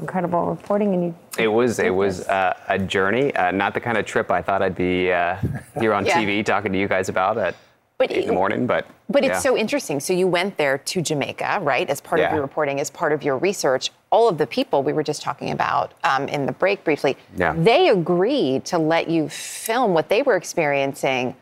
incredible 0.00 0.46
reporting, 0.46 0.92
and 0.92 1.04
you. 1.04 1.14
It 1.38 1.46
was 1.46 1.78
it 1.78 1.94
was 1.94 2.26
uh, 2.26 2.54
a 2.66 2.80
journey, 2.80 3.32
uh, 3.36 3.52
not 3.52 3.74
the 3.74 3.80
kind 3.80 3.96
of 3.96 4.04
trip 4.06 4.32
I 4.32 4.42
thought 4.42 4.60
I'd 4.60 4.74
be 4.74 5.12
uh, 5.12 5.36
here 5.78 5.94
on 5.94 6.04
Yeah. 6.06 6.20
TV 6.20 6.44
talking 6.44 6.72
to 6.72 6.78
you 6.80 6.88
guys 6.88 7.08
about 7.08 7.38
at 7.38 7.54
But 7.96 8.10
eight 8.10 8.22
in 8.22 8.26
the 8.26 8.32
morning. 8.32 8.66
But 8.66 8.88
But 9.08 9.22
it's 9.22 9.40
so 9.40 9.56
interesting. 9.56 10.00
So 10.00 10.12
you 10.12 10.26
went 10.26 10.56
there 10.56 10.78
to 10.78 11.00
Jamaica, 11.00 11.60
right, 11.62 11.88
as 11.88 12.00
part 12.00 12.20
Yeah. 12.20 12.26
of 12.26 12.32
your 12.32 12.42
reporting, 12.42 12.80
as 12.80 12.90
part 12.90 13.12
of 13.12 13.22
your 13.22 13.38
research. 13.38 13.92
All 14.10 14.28
of 14.28 14.36
the 14.36 14.48
people 14.48 14.82
we 14.82 14.92
were 14.92 15.04
just 15.04 15.22
talking 15.22 15.52
about 15.52 15.94
um, 16.02 16.26
in 16.26 16.44
the 16.44 16.52
break 16.52 16.82
briefly, 16.82 17.16
Yeah. 17.36 17.54
they 17.56 17.88
agreed 17.90 18.64
to 18.64 18.78
let 18.78 19.08
you 19.08 19.28
film 19.28 19.94
what 19.94 20.08
they 20.08 20.22
were 20.22 20.34
experiencing 20.34 21.36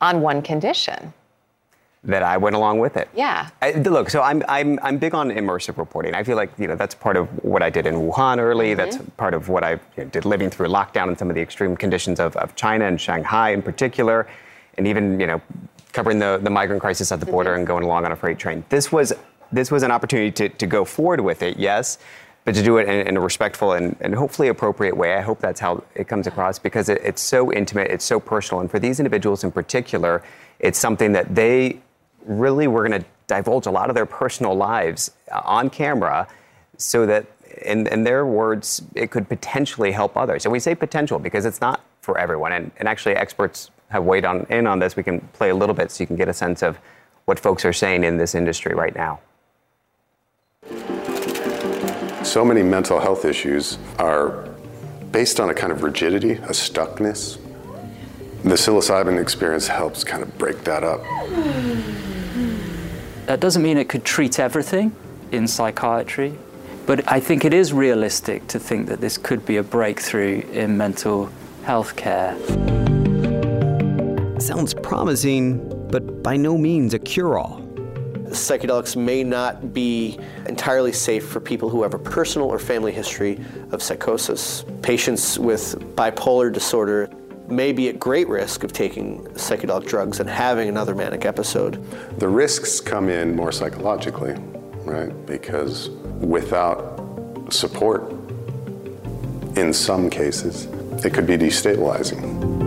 on 0.00 0.22
one 0.22 0.40
condition. 0.40 1.12
That 2.04 2.22
I 2.22 2.36
went 2.36 2.56
along 2.56 2.80
with 2.80 2.96
it. 2.96 3.08
Yeah. 3.14 3.48
I, 3.60 3.72
look, 3.72 4.10
so 4.10 4.22
I'm, 4.22 4.42
I'm, 4.48 4.78
I'm 4.82 4.98
big 4.98 5.14
on 5.14 5.30
immersive 5.30 5.78
reporting. 5.78 6.14
I 6.14 6.24
feel 6.24 6.36
like 6.36 6.50
you 6.58 6.66
know 6.66 6.74
that's 6.74 6.94
part 6.94 7.16
of 7.16 7.28
what 7.44 7.62
I 7.62 7.70
did 7.70 7.86
in 7.86 7.94
Wuhan 7.94 8.38
early. 8.38 8.70
Mm-hmm. 8.70 8.76
That's 8.78 8.98
part 9.16 9.34
of 9.34 9.48
what 9.48 9.62
I 9.62 9.72
you 9.72 9.80
know, 9.98 10.04
did 10.06 10.24
living 10.24 10.50
through 10.50 10.68
lockdown 10.68 11.08
and 11.08 11.18
some 11.18 11.28
of 11.28 11.36
the 11.36 11.42
extreme 11.42 11.76
conditions 11.76 12.18
of, 12.18 12.36
of 12.36 12.56
China 12.56 12.86
and 12.86 13.00
Shanghai 13.00 13.50
in 13.50 13.62
particular, 13.62 14.26
and 14.76 14.88
even 14.88 15.20
you 15.20 15.26
know 15.26 15.40
covering 15.92 16.18
the, 16.18 16.40
the 16.42 16.50
migrant 16.50 16.80
crisis 16.80 17.12
at 17.12 17.20
the 17.20 17.26
border 17.26 17.50
mm-hmm. 17.50 17.58
and 17.58 17.66
going 17.66 17.84
along 17.84 18.04
on 18.04 18.12
a 18.12 18.16
freight 18.16 18.38
train. 18.38 18.64
This 18.68 18.90
was 18.90 19.12
this 19.52 19.70
was 19.70 19.84
an 19.84 19.92
opportunity 19.92 20.32
to, 20.32 20.48
to 20.48 20.66
go 20.66 20.84
forward 20.84 21.20
with 21.20 21.42
it, 21.42 21.56
yes, 21.56 21.98
but 22.44 22.54
to 22.56 22.62
do 22.64 22.78
it 22.78 22.88
in, 22.88 23.06
in 23.06 23.16
a 23.16 23.20
respectful 23.20 23.74
and, 23.74 23.94
and 24.00 24.14
hopefully 24.14 24.48
appropriate 24.48 24.96
way. 24.96 25.14
I 25.14 25.20
hope 25.20 25.38
that's 25.38 25.60
how 25.60 25.84
it 25.94 26.08
comes 26.08 26.26
across 26.26 26.58
because 26.58 26.88
it, 26.88 27.00
it's 27.04 27.22
so 27.22 27.52
intimate, 27.52 27.92
it's 27.92 28.04
so 28.04 28.18
personal, 28.18 28.60
and 28.60 28.68
for 28.68 28.80
these 28.80 28.98
individuals 28.98 29.44
in 29.44 29.52
particular, 29.52 30.20
it's 30.58 30.80
something 30.80 31.12
that 31.12 31.32
they 31.34 31.80
really 32.24 32.66
were 32.66 32.86
going 32.86 33.00
to 33.00 33.06
divulge 33.26 33.66
a 33.66 33.70
lot 33.70 33.88
of 33.88 33.94
their 33.94 34.06
personal 34.06 34.54
lives 34.54 35.10
uh, 35.30 35.40
on 35.44 35.70
camera 35.70 36.26
so 36.76 37.06
that 37.06 37.26
in, 37.62 37.86
in 37.86 38.04
their 38.04 38.26
words 38.26 38.82
it 38.94 39.10
could 39.10 39.28
potentially 39.28 39.92
help 39.92 40.16
others 40.16 40.44
and 40.44 40.52
we 40.52 40.58
say 40.58 40.74
potential 40.74 41.18
because 41.18 41.44
it's 41.44 41.60
not 41.60 41.84
for 42.00 42.18
everyone 42.18 42.52
and, 42.52 42.70
and 42.78 42.88
actually 42.88 43.14
experts 43.14 43.70
have 43.88 44.04
weighed 44.04 44.24
on 44.24 44.46
in 44.48 44.66
on 44.66 44.78
this 44.78 44.96
we 44.96 45.02
can 45.02 45.20
play 45.34 45.50
a 45.50 45.54
little 45.54 45.74
bit 45.74 45.90
so 45.90 46.02
you 46.02 46.06
can 46.06 46.16
get 46.16 46.28
a 46.28 46.32
sense 46.32 46.62
of 46.62 46.78
what 47.26 47.38
folks 47.38 47.64
are 47.64 47.72
saying 47.72 48.04
in 48.04 48.16
this 48.16 48.34
industry 48.34 48.74
right 48.74 48.94
now 48.94 49.20
So 52.24 52.44
many 52.44 52.62
mental 52.62 53.00
health 53.00 53.24
issues 53.24 53.78
are 53.98 54.48
based 55.10 55.40
on 55.40 55.50
a 55.50 55.54
kind 55.54 55.72
of 55.72 55.82
rigidity, 55.82 56.32
a 56.32 56.52
stuckness. 56.52 57.38
The 58.44 58.54
psilocybin 58.54 59.20
experience 59.20 59.66
helps 59.66 60.04
kind 60.04 60.22
of 60.22 60.38
break 60.38 60.64
that 60.64 60.84
up. 60.84 61.00
That 63.26 63.38
doesn't 63.38 63.62
mean 63.62 63.78
it 63.78 63.88
could 63.88 64.04
treat 64.04 64.40
everything 64.40 64.94
in 65.30 65.46
psychiatry, 65.46 66.34
but 66.86 67.10
I 67.10 67.20
think 67.20 67.44
it 67.44 67.54
is 67.54 67.72
realistic 67.72 68.46
to 68.48 68.58
think 68.58 68.88
that 68.88 69.00
this 69.00 69.16
could 69.16 69.46
be 69.46 69.58
a 69.58 69.62
breakthrough 69.62 70.40
in 70.50 70.76
mental 70.76 71.30
health 71.62 71.94
care. 71.94 72.36
Sounds 74.40 74.74
promising, 74.74 75.88
but 75.88 76.24
by 76.24 76.36
no 76.36 76.58
means 76.58 76.94
a 76.94 76.98
cure 76.98 77.38
all. 77.38 77.60
Psychedelics 78.32 78.96
may 78.96 79.22
not 79.22 79.72
be 79.72 80.18
entirely 80.46 80.92
safe 80.92 81.24
for 81.28 81.38
people 81.38 81.68
who 81.68 81.82
have 81.82 81.94
a 81.94 81.98
personal 81.98 82.48
or 82.48 82.58
family 82.58 82.90
history 82.90 83.38
of 83.70 83.82
psychosis. 83.82 84.64
Patients 84.82 85.38
with 85.38 85.78
bipolar 85.94 86.52
disorder 86.52 87.08
may 87.52 87.72
be 87.72 87.88
at 87.88 87.98
great 87.98 88.28
risk 88.28 88.64
of 88.64 88.72
taking 88.72 89.22
psychedelic 89.34 89.86
drugs 89.86 90.20
and 90.20 90.28
having 90.28 90.68
another 90.68 90.94
manic 90.94 91.24
episode. 91.24 91.84
The 92.18 92.28
risks 92.28 92.80
come 92.80 93.08
in 93.08 93.36
more 93.36 93.52
psychologically, 93.52 94.34
right? 94.84 95.14
Because 95.26 95.90
without 96.20 97.52
support, 97.52 98.10
in 99.56 99.72
some 99.72 100.08
cases, 100.08 100.66
it 101.04 101.12
could 101.12 101.26
be 101.26 101.36
destabilizing. 101.36 102.61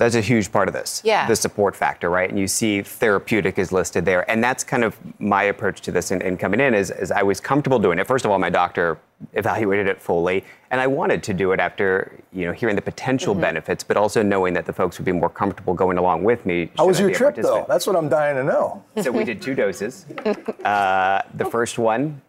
So 0.00 0.04
that's 0.04 0.14
a 0.14 0.22
huge 0.22 0.50
part 0.50 0.66
of 0.66 0.72
this. 0.72 1.02
Yeah. 1.04 1.26
The 1.26 1.36
support 1.36 1.76
factor, 1.76 2.08
right? 2.08 2.30
And 2.30 2.38
you 2.38 2.48
see 2.48 2.80
therapeutic 2.80 3.58
is 3.58 3.70
listed 3.70 4.06
there. 4.06 4.28
And 4.30 4.42
that's 4.42 4.64
kind 4.64 4.82
of 4.82 4.96
my 5.20 5.42
approach 5.42 5.82
to 5.82 5.92
this 5.92 6.10
in, 6.10 6.22
in 6.22 6.38
coming 6.38 6.58
in 6.58 6.72
is, 6.72 6.90
is 6.90 7.12
I 7.12 7.22
was 7.22 7.38
comfortable 7.38 7.78
doing 7.78 7.98
it. 7.98 8.06
First 8.06 8.24
of 8.24 8.30
all, 8.30 8.38
my 8.38 8.48
doctor 8.48 8.96
evaluated 9.34 9.86
it 9.88 10.00
fully. 10.00 10.42
And 10.70 10.80
I 10.80 10.86
wanted 10.86 11.22
to 11.24 11.34
do 11.34 11.52
it 11.52 11.60
after, 11.60 12.18
you 12.32 12.46
know, 12.46 12.52
hearing 12.52 12.76
the 12.76 12.80
potential 12.80 13.34
Mhm. 13.34 13.42
benefits, 13.42 13.84
but 13.84 13.98
also 13.98 14.22
knowing 14.22 14.54
that 14.54 14.64
the 14.64 14.72
folks 14.72 14.98
would 14.98 15.04
be 15.04 15.12
more 15.12 15.28
comfortable 15.28 15.74
going 15.74 15.98
along 15.98 16.24
with 16.24 16.46
me. 16.46 16.70
How 16.78 16.86
was 16.86 16.98
I 16.98 17.02
your 17.02 17.10
trip, 17.12 17.34
though? 17.34 17.66
That's 17.68 17.86
what 17.86 17.94
I'm 17.94 18.08
dying 18.08 18.36
to 18.36 18.44
know. 18.44 18.82
So 19.02 19.12
we 19.12 19.24
did 19.24 19.42
two 19.42 19.54
doses. 19.54 20.06
Uh, 20.64 21.20
the 21.34 21.44
first 21.44 21.78
one 21.78 22.22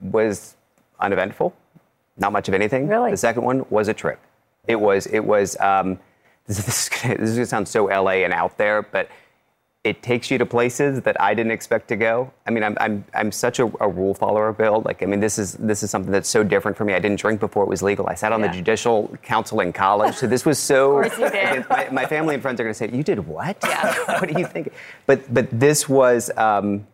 was 0.00 0.56
uneventful, 0.98 1.54
not 2.16 2.32
much 2.32 2.48
of 2.48 2.54
anything. 2.54 2.88
Really? 2.88 3.12
The 3.12 3.16
second 3.16 3.44
one 3.44 3.64
was 3.70 3.86
a 3.86 3.94
trip. 3.94 4.18
It 4.66 4.80
was. 4.80 5.06
It 5.06 5.20
was. 5.20 5.56
Um, 5.60 6.00
this, 6.46 6.58
is- 6.58 6.64
this, 6.66 6.82
is 6.84 6.88
gonna, 7.02 7.18
this 7.18 7.30
is 7.30 7.36
gonna 7.36 7.46
sound 7.46 7.68
so 7.68 7.84
LA 7.86 8.22
and 8.24 8.32
out 8.32 8.56
there, 8.58 8.82
but 8.82 9.08
it 9.84 10.00
takes 10.00 10.30
you 10.30 10.38
to 10.38 10.46
places 10.46 11.00
that 11.02 11.20
I 11.20 11.34
didn't 11.34 11.50
expect 11.50 11.88
to 11.88 11.96
go. 11.96 12.32
I 12.46 12.52
mean, 12.52 12.62
I'm 12.62 12.76
I'm, 12.80 13.04
I'm 13.14 13.32
such 13.32 13.58
a, 13.58 13.64
a 13.80 13.88
rule 13.88 14.14
follower, 14.14 14.52
Bill. 14.52 14.80
Like, 14.84 15.02
I 15.02 15.06
mean, 15.06 15.18
this 15.18 15.38
is 15.40 15.54
this 15.54 15.82
is 15.82 15.90
something 15.90 16.12
that's 16.12 16.28
so 16.28 16.44
different 16.44 16.76
for 16.76 16.84
me. 16.84 16.94
I 16.94 17.00
didn't 17.00 17.18
drink 17.18 17.40
before 17.40 17.64
it 17.64 17.68
was 17.68 17.82
legal. 17.82 18.06
I 18.08 18.14
sat 18.14 18.30
on 18.30 18.40
Yeah. 18.40 18.46
the 18.46 18.52
judicial 18.54 19.08
council 19.24 19.58
in 19.58 19.72
college, 19.72 20.14
so 20.14 20.28
this 20.28 20.46
was 20.46 20.60
so. 20.60 21.00
Of 21.00 21.12
course 21.14 21.18
you 21.34 21.40
did. 21.40 21.68
My, 21.68 21.88
my 21.90 22.06
family 22.06 22.34
and 22.34 22.42
friends 22.42 22.60
are 22.60 22.62
going 22.62 22.74
to 22.74 22.78
say, 22.78 22.90
"You 22.96 23.02
did 23.02 23.26
what? 23.26 23.56
Yeah. 23.64 23.92
what 24.20 24.28
do 24.32 24.38
you 24.38 24.46
think?" 24.46 24.72
But 25.06 25.34
but 25.34 25.48
this 25.50 25.88
was 25.88 26.30
um, 26.36 26.86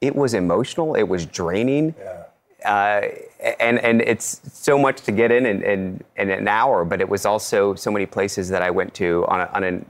it 0.00 0.16
was 0.16 0.34
emotional. 0.34 0.96
It 0.96 1.04
was 1.04 1.26
draining. 1.26 1.94
Uh, 2.64 3.02
and 3.60 3.78
and 3.80 4.00
it's 4.02 4.40
so 4.52 4.78
much 4.78 5.02
to 5.02 5.12
get 5.12 5.30
in 5.30 5.44
in, 5.44 5.62
in 5.62 6.02
in 6.16 6.30
an 6.30 6.48
hour, 6.48 6.84
but 6.84 7.00
it 7.00 7.08
was 7.08 7.26
also 7.26 7.74
so 7.74 7.90
many 7.90 8.06
places 8.06 8.48
that 8.48 8.62
I 8.62 8.70
went 8.70 8.94
to 8.94 9.24
on 9.28 9.40
a, 9.40 9.50
on 9.52 9.62
a 9.64 9.80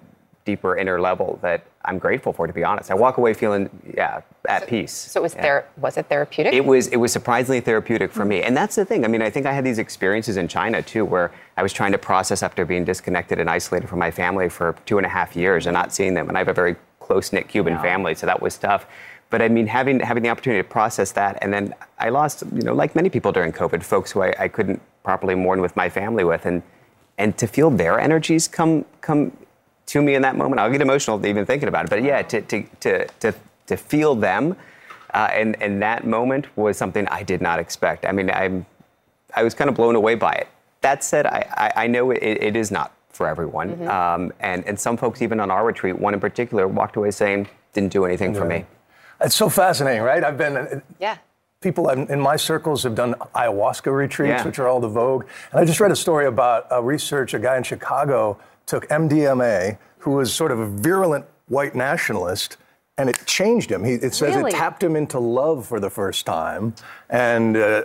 deeper 0.44 0.76
inner 0.76 1.01
level 1.01 1.38
that 1.43 1.64
I'm 1.84 1.98
grateful 1.98 2.32
for. 2.32 2.47
To 2.47 2.52
be 2.52 2.64
honest, 2.64 2.90
I 2.90 2.94
walk 2.94 3.18
away 3.18 3.34
feeling 3.34 3.70
yeah 3.97 4.22
at 4.48 4.66
peace. 4.66 4.93
So 4.93 5.20
it 5.20 5.22
was 5.22 5.34
Yeah. 5.34 5.43
there. 5.43 5.64
Was 5.78 5.97
it 5.97 6.06
therapeutic? 6.09 6.55
It 6.55 6.64
was 6.64 6.88
it 6.88 6.97
was 6.97 7.12
surprisingly 7.12 7.60
therapeutic 7.60 8.10
for 8.10 8.24
me, 8.24 8.43
and 8.43 8.56
that's 8.56 8.74
the 8.74 8.84
thing. 8.84 9.05
I 9.05 9.09
mean, 9.09 9.22
I 9.22 9.30
think 9.30 9.47
I 9.47 9.52
had 9.52 9.64
these 9.64 9.78
experiences 9.78 10.36
in 10.36 10.48
China 10.48 10.82
too, 10.82 11.05
where 11.05 11.30
I 11.56 11.62
was 11.62 11.72
trying 11.72 11.93
to 11.93 11.98
process 11.98 12.43
after 12.43 12.64
being 12.64 12.84
disconnected 12.84 13.38
and 13.38 13.48
isolated 13.48 13.86
from 13.88 14.01
my 14.01 14.10
family 14.10 14.48
for 14.48 14.74
two 14.86 14.98
and 14.98 15.06
a 15.06 15.10
half 15.10 15.36
years 15.36 15.66
and 15.66 15.72
not 15.74 15.93
seeing 15.93 16.14
them. 16.14 16.28
And 16.28 16.36
I 16.36 16.40
have 16.40 16.48
a 16.48 16.52
very 16.52 16.74
close 16.98 17.32
knit 17.32 17.47
Cuban 17.47 17.78
family, 17.78 18.16
so 18.16 18.26
that 18.26 18.43
was 18.43 18.59
tough. 18.59 18.86
But 19.31 19.43
I 19.43 19.48
mean, 19.48 19.66
having 19.66 20.01
having 20.01 20.23
the 20.23 20.28
opportunity 20.28 20.62
to 20.62 20.69
process 20.69 21.12
that, 21.12 21.39
and 21.43 21.53
then 21.53 21.74
I 21.98 22.11
lost, 22.11 22.44
you 22.53 22.62
know, 22.62 22.74
like 22.74 22.94
many 22.94 23.11
people 23.11 23.32
during 23.32 23.53
COVID, 23.53 23.82
folks 23.82 24.12
who 24.12 24.23
I, 24.23 24.35
I 24.39 24.48
couldn't 24.48 24.81
properly 25.03 25.35
mourn 25.35 25.61
with 25.61 25.74
my 25.77 25.89
family 25.89 26.24
with, 26.24 26.47
and 26.47 26.62
and 27.19 27.36
to 27.39 27.47
feel 27.47 27.70
their 27.70 27.98
energies 27.98 28.47
come 28.48 28.85
come 29.01 29.32
to 29.86 30.03
me 30.03 30.15
in 30.15 30.23
that 30.23 30.36
moment, 30.36 30.61
I'll 30.61 30.70
get 30.70 30.81
emotional 30.81 31.24
even 31.27 31.47
thinking 31.47 31.69
about 31.69 31.85
it. 31.86 31.90
But 31.90 32.03
yeah, 32.03 32.23
to 32.23 32.40
to 32.43 32.62
to 32.81 33.07
to, 33.20 33.35
to 33.66 33.77
feel 33.77 34.15
them, 34.15 34.57
uh, 35.12 35.28
and 35.32 35.61
and 35.61 35.82
that 35.82 36.07
moment 36.07 36.47
was 36.57 36.77
something 36.77 37.07
I 37.09 37.23
did 37.24 37.40
not 37.40 37.59
expect. 37.59 38.07
I 38.07 38.12
mean, 38.12 38.31
I'm 38.31 38.65
I 39.35 39.43
was 39.43 39.55
kind 39.55 39.69
of 39.69 39.74
blown 39.77 39.97
away 39.97 40.15
by 40.15 40.32
it. 40.32 40.48
That 40.82 41.03
said, 41.03 41.27
I 41.27 41.47
I, 41.57 41.85
I 41.85 41.86
know 41.89 42.11
it, 42.12 42.19
it 42.23 42.55
is 42.57 42.70
not 42.70 42.93
for 43.11 43.27
everyone, 43.27 43.70
Mm-hmm. 43.70 43.89
um, 43.89 44.32
and 44.40 44.65
and 44.69 44.78
some 44.78 44.97
folks 44.97 45.20
even 45.20 45.40
on 45.40 45.51
our 45.51 45.65
retreat, 45.66 45.98
one 45.98 46.15
in 46.15 46.20
particular, 46.20 46.69
walked 46.69 46.97
away 46.97 47.11
saying 47.11 47.48
didn't 47.73 47.93
do 47.93 48.05
anything 48.05 48.35
for 48.35 48.44
me. 48.44 48.65
It's 49.20 49.34
so 49.34 49.48
fascinating, 49.48 50.02
right? 50.02 50.22
I've 50.22 50.38
been. 50.38 50.82
Yeah. 50.98 51.16
People 51.60 51.88
in 51.88 52.06
in 52.10 52.20
my 52.20 52.36
circles 52.36 52.82
have 52.82 52.94
done 52.94 53.14
ayahuasca 53.34 53.90
retreats, 53.94 54.28
Yeah. 54.40 54.44
which 54.44 54.59
are 54.59 54.68
all 54.68 54.80
the 54.80 54.88
vogue. 54.88 55.24
And 55.52 55.60
I 55.60 55.64
just 55.64 55.80
read 55.80 55.90
a 55.90 55.97
story 55.97 56.26
about 56.26 56.66
a 56.70 56.82
research. 56.82 57.34
A 57.34 57.38
guy 57.38 57.56
in 57.56 57.62
Chicago 57.62 58.38
took 58.66 58.86
MDMA, 58.88 59.78
who 59.98 60.12
was 60.12 60.32
sort 60.34 60.52
of 60.52 60.59
a 60.60 60.66
virulent 60.66 61.24
white 61.48 61.74
nationalist, 61.74 62.56
and 62.98 63.09
it 63.09 63.24
changed 63.26 63.70
him. 63.70 63.84
He, 63.84 63.94
it 63.94 64.14
says 64.14 64.36
Really? 64.36 64.51
it 64.52 64.55
tapped 64.55 64.82
him 64.82 64.97
into 64.97 65.18
love 65.18 65.66
for 65.66 65.80
the 65.80 65.90
first 65.90 66.26
time, 66.26 66.74
and. 67.09 67.56
Uh, 67.56 67.82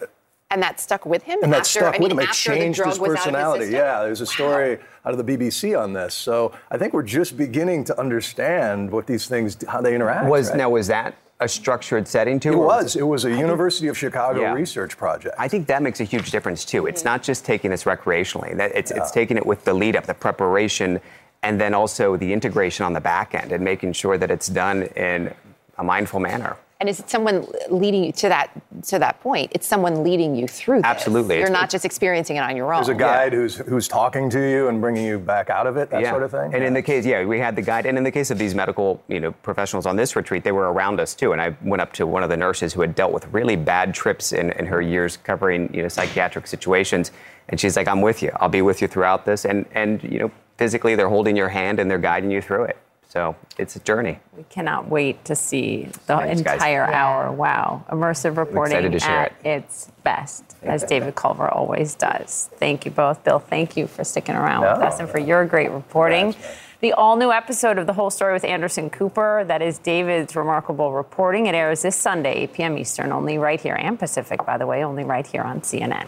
And 0.51 0.61
that 0.61 0.81
stuck 0.81 1.05
with 1.05 1.23
him 1.23 1.39
and 1.41 1.51
that 1.53 1.61
after, 1.61 1.79
stuck 1.79 1.95
I 1.95 1.97
mean, 1.97 2.01
with 2.03 2.11
him. 2.11 2.19
It 2.19 2.33
changed 2.33 2.79
his 2.79 2.99
was 2.99 2.99
out 2.99 3.05
of 3.05 3.11
his 3.11 3.23
personality. 3.23 3.71
Yeah, 3.71 4.03
there's 4.03 4.19
a 4.19 4.25
story 4.25 4.79
out 5.05 5.17
of 5.17 5.25
the 5.25 5.37
BBC 5.37 5.81
on 5.81 5.93
this. 5.93 6.13
So 6.13 6.51
I 6.69 6.77
think 6.77 6.93
we're 6.93 7.03
just 7.03 7.37
beginning 7.37 7.85
to 7.85 7.97
understand 7.97 8.91
what 8.91 9.07
these 9.07 9.27
things, 9.27 9.57
how 9.67 9.79
they 9.81 9.95
interact. 9.95 10.27
Was 10.27 10.49
right? 10.49 10.57
now 10.57 10.69
was 10.69 10.87
that 10.87 11.15
a 11.39 11.47
structured 11.47 12.05
setting 12.05 12.37
too? 12.37 12.51
It 12.51 12.55
or 12.55 12.65
was. 12.65 12.97
It 12.97 13.07
was 13.07 13.23
a 13.23 13.29
University 13.29 13.87
of 13.87 13.97
Chicago 13.97 14.41
Yeah. 14.41 14.53
research 14.53 14.97
project. 14.97 15.35
I 15.39 15.47
think 15.47 15.67
that 15.67 15.81
makes 15.81 16.01
a 16.01 16.03
huge 16.03 16.31
difference 16.31 16.65
too. 16.65 16.85
It's 16.85 17.01
mm-hmm. 17.01 17.09
not 17.09 17.23
just 17.23 17.45
taking 17.45 17.71
this 17.71 17.85
recreationally. 17.85 18.55
That 18.57 18.73
it's 18.75 18.91
it's 18.91 19.11
taking 19.11 19.37
it 19.37 19.45
with 19.45 19.63
the 19.63 19.73
lead 19.73 19.95
up, 19.95 20.05
the 20.05 20.13
preparation, 20.13 20.99
and 21.43 21.59
then 21.59 21.73
also 21.73 22.17
the 22.17 22.31
integration 22.31 22.85
on 22.85 22.93
the 22.93 23.01
back 23.01 23.33
end 23.33 23.53
and 23.53 23.63
making 23.63 23.93
sure 23.93 24.17
that 24.17 24.29
it's 24.29 24.47
done 24.47 24.83
in 24.95 25.33
a 25.77 25.83
mindful 25.83 26.19
manner. 26.19 26.57
And 26.81 26.89
is 26.89 26.99
it 26.99 27.11
someone 27.11 27.45
leading 27.69 28.03
you 28.03 28.11
to 28.13 28.29
that 28.29 28.49
to 28.87 28.97
that 28.97 29.21
point? 29.21 29.51
It's 29.53 29.67
someone 29.67 30.03
leading 30.03 30.35
you 30.35 30.47
through. 30.47 30.77
This. 30.77 30.85
Absolutely. 30.85 31.35
You're 31.35 31.43
It's- 31.45 31.61
not 31.61 31.69
just 31.69 31.85
experiencing 31.85 32.37
it 32.37 32.39
on 32.39 32.57
your 32.57 32.73
own. 32.73 32.79
There's 32.83 32.89
a 32.89 32.99
guide 32.99 33.33
who's 33.33 33.55
who's 33.55 33.87
talking 33.87 34.31
to 34.31 34.39
you 34.39 34.67
and 34.67 34.81
bringing 34.81 35.05
you 35.05 35.19
back 35.19 35.51
out 35.51 35.67
of 35.67 35.77
it, 35.77 35.91
that 35.91 36.01
yeah. 36.01 36.09
sort 36.09 36.23
of 36.23 36.31
thing. 36.31 36.55
And 36.55 36.63
in 36.63 36.73
the 36.73 36.81
case, 36.81 37.05
yeah, 37.05 37.23
we 37.23 37.37
had 37.37 37.55
the 37.55 37.61
guide. 37.61 37.85
And 37.85 37.99
in 37.99 38.03
the 38.03 38.09
case 38.09 38.31
of 38.31 38.39
these 38.39 38.55
medical, 38.55 38.99
you 39.07 39.19
know, 39.19 39.31
professionals 39.31 39.85
on 39.85 39.95
this 39.95 40.15
retreat, 40.15 40.43
they 40.43 40.51
were 40.51 40.73
around 40.73 40.99
us 40.99 41.13
too. 41.13 41.33
And 41.33 41.41
I 41.41 41.55
went 41.61 41.83
up 41.83 41.93
to 41.93 42.07
one 42.07 42.23
of 42.23 42.29
the 42.29 42.37
nurses 42.37 42.73
who 42.73 42.81
had 42.81 42.95
dealt 42.95 43.13
with 43.13 43.27
really 43.27 43.55
bad 43.55 43.93
trips 43.93 44.33
in, 44.33 44.49
in 44.53 44.65
her 44.65 44.81
years 44.81 45.17
covering, 45.17 45.71
you 45.71 45.83
know, 45.83 45.87
psychiatric 45.87 46.47
situations. 46.47 47.11
And 47.49 47.59
she's 47.59 47.77
like, 47.77 47.87
I'm 47.87 48.01
with 48.01 48.23
you. 48.23 48.31
I'll 48.39 48.49
be 48.49 48.63
with 48.63 48.81
you 48.81 48.87
throughout 48.87 49.23
this. 49.23 49.45
And 49.45 49.67
and 49.73 50.01
you 50.01 50.17
know, 50.17 50.31
physically 50.57 50.95
they're 50.95 51.09
holding 51.09 51.37
your 51.37 51.49
hand 51.49 51.79
and 51.79 51.91
they're 51.91 51.99
guiding 51.99 52.31
you 52.31 52.41
through 52.41 52.63
it. 52.63 52.77
So 53.11 53.35
it's 53.57 53.75
a 53.75 53.81
journey. 53.81 54.19
We 54.37 54.43
cannot 54.43 54.87
wait 54.87 55.25
to 55.25 55.35
see 55.35 55.83
the 56.07 56.15
Thanks, 56.17 56.41
guys. 56.43 56.53
entire 56.53 56.87
Yeah. 56.89 57.03
hour. 57.05 57.31
Wow. 57.33 57.83
Immersive 57.89 58.37
reporting 58.37 58.77
excited 58.77 58.91
to 58.93 58.99
share 58.99 59.19
at 59.25 59.33
its 59.45 59.91
best, 60.05 60.55
as 60.63 60.85
David 60.85 61.13
Culver 61.15 61.49
always 61.49 61.93
does. 61.93 62.49
Thank 62.55 62.85
you 62.85 62.91
both. 62.91 63.21
Bill, 63.25 63.39
thank 63.39 63.75
you 63.75 63.87
for 63.87 64.05
sticking 64.05 64.35
around 64.35 64.61
with 64.61 64.79
No. 64.79 64.85
us 64.87 65.01
and 65.01 65.09
for 65.09 65.19
your 65.19 65.43
great 65.43 65.71
reporting. 65.71 66.35
The 66.79 66.93
all 66.93 67.17
new 67.17 67.33
episode 67.33 67.77
of 67.77 67.85
The 67.85 67.93
Whole 67.93 68.09
Story 68.11 68.31
with 68.31 68.45
Anderson 68.45 68.89
Cooper, 68.89 69.43
that 69.45 69.61
is 69.61 69.77
David's 69.77 70.33
remarkable 70.37 70.93
reporting. 70.93 71.47
It 71.47 71.53
airs 71.53 71.81
this 71.81 71.97
Sunday, 71.97 72.33
8 72.43 72.53
p.m. 72.53 72.77
Eastern, 72.77 73.11
only 73.11 73.37
right 73.37 73.59
here, 73.59 73.75
and 73.75 73.99
Pacific, 73.99 74.45
by 74.45 74.57
the 74.57 74.65
way, 74.65 74.85
only 74.85 75.03
right 75.03 75.27
here 75.27 75.43
on 75.43 75.59
CNN. 75.61 76.07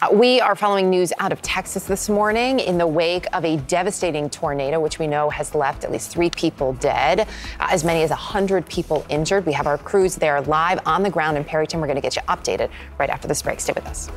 Uh, 0.00 0.08
We 0.12 0.40
are 0.40 0.54
following 0.54 0.90
news 0.90 1.12
out 1.18 1.32
of 1.32 1.42
Texas 1.42 1.84
this 1.84 2.08
morning 2.08 2.60
in 2.60 2.78
the 2.78 2.86
wake 2.86 3.26
of 3.32 3.44
a 3.44 3.56
devastating 3.56 4.30
tornado, 4.30 4.78
which 4.78 5.00
we 5.00 5.08
know 5.08 5.28
has 5.28 5.56
left 5.56 5.82
at 5.82 5.90
least 5.90 6.10
three 6.10 6.30
people 6.30 6.74
dead, 6.74 7.20
uh, 7.20 7.26
as 7.70 7.82
many 7.82 8.04
as 8.04 8.10
100 8.10 8.64
people 8.68 9.04
injured. 9.08 9.44
We 9.44 9.52
have 9.54 9.66
our 9.66 9.76
crews 9.76 10.14
there 10.14 10.40
live 10.42 10.78
on 10.86 11.02
the 11.02 11.10
ground 11.10 11.36
in 11.36 11.42
Perryton. 11.42 11.80
We're 11.80 11.88
going 11.88 11.96
to 11.96 12.00
get 12.02 12.14
you 12.14 12.22
updated 12.22 12.70
right 12.98 13.10
after 13.10 13.26
this 13.26 13.42
break. 13.42 13.58
Stay 13.58 13.72
with 13.74 13.86
us. 13.86 14.08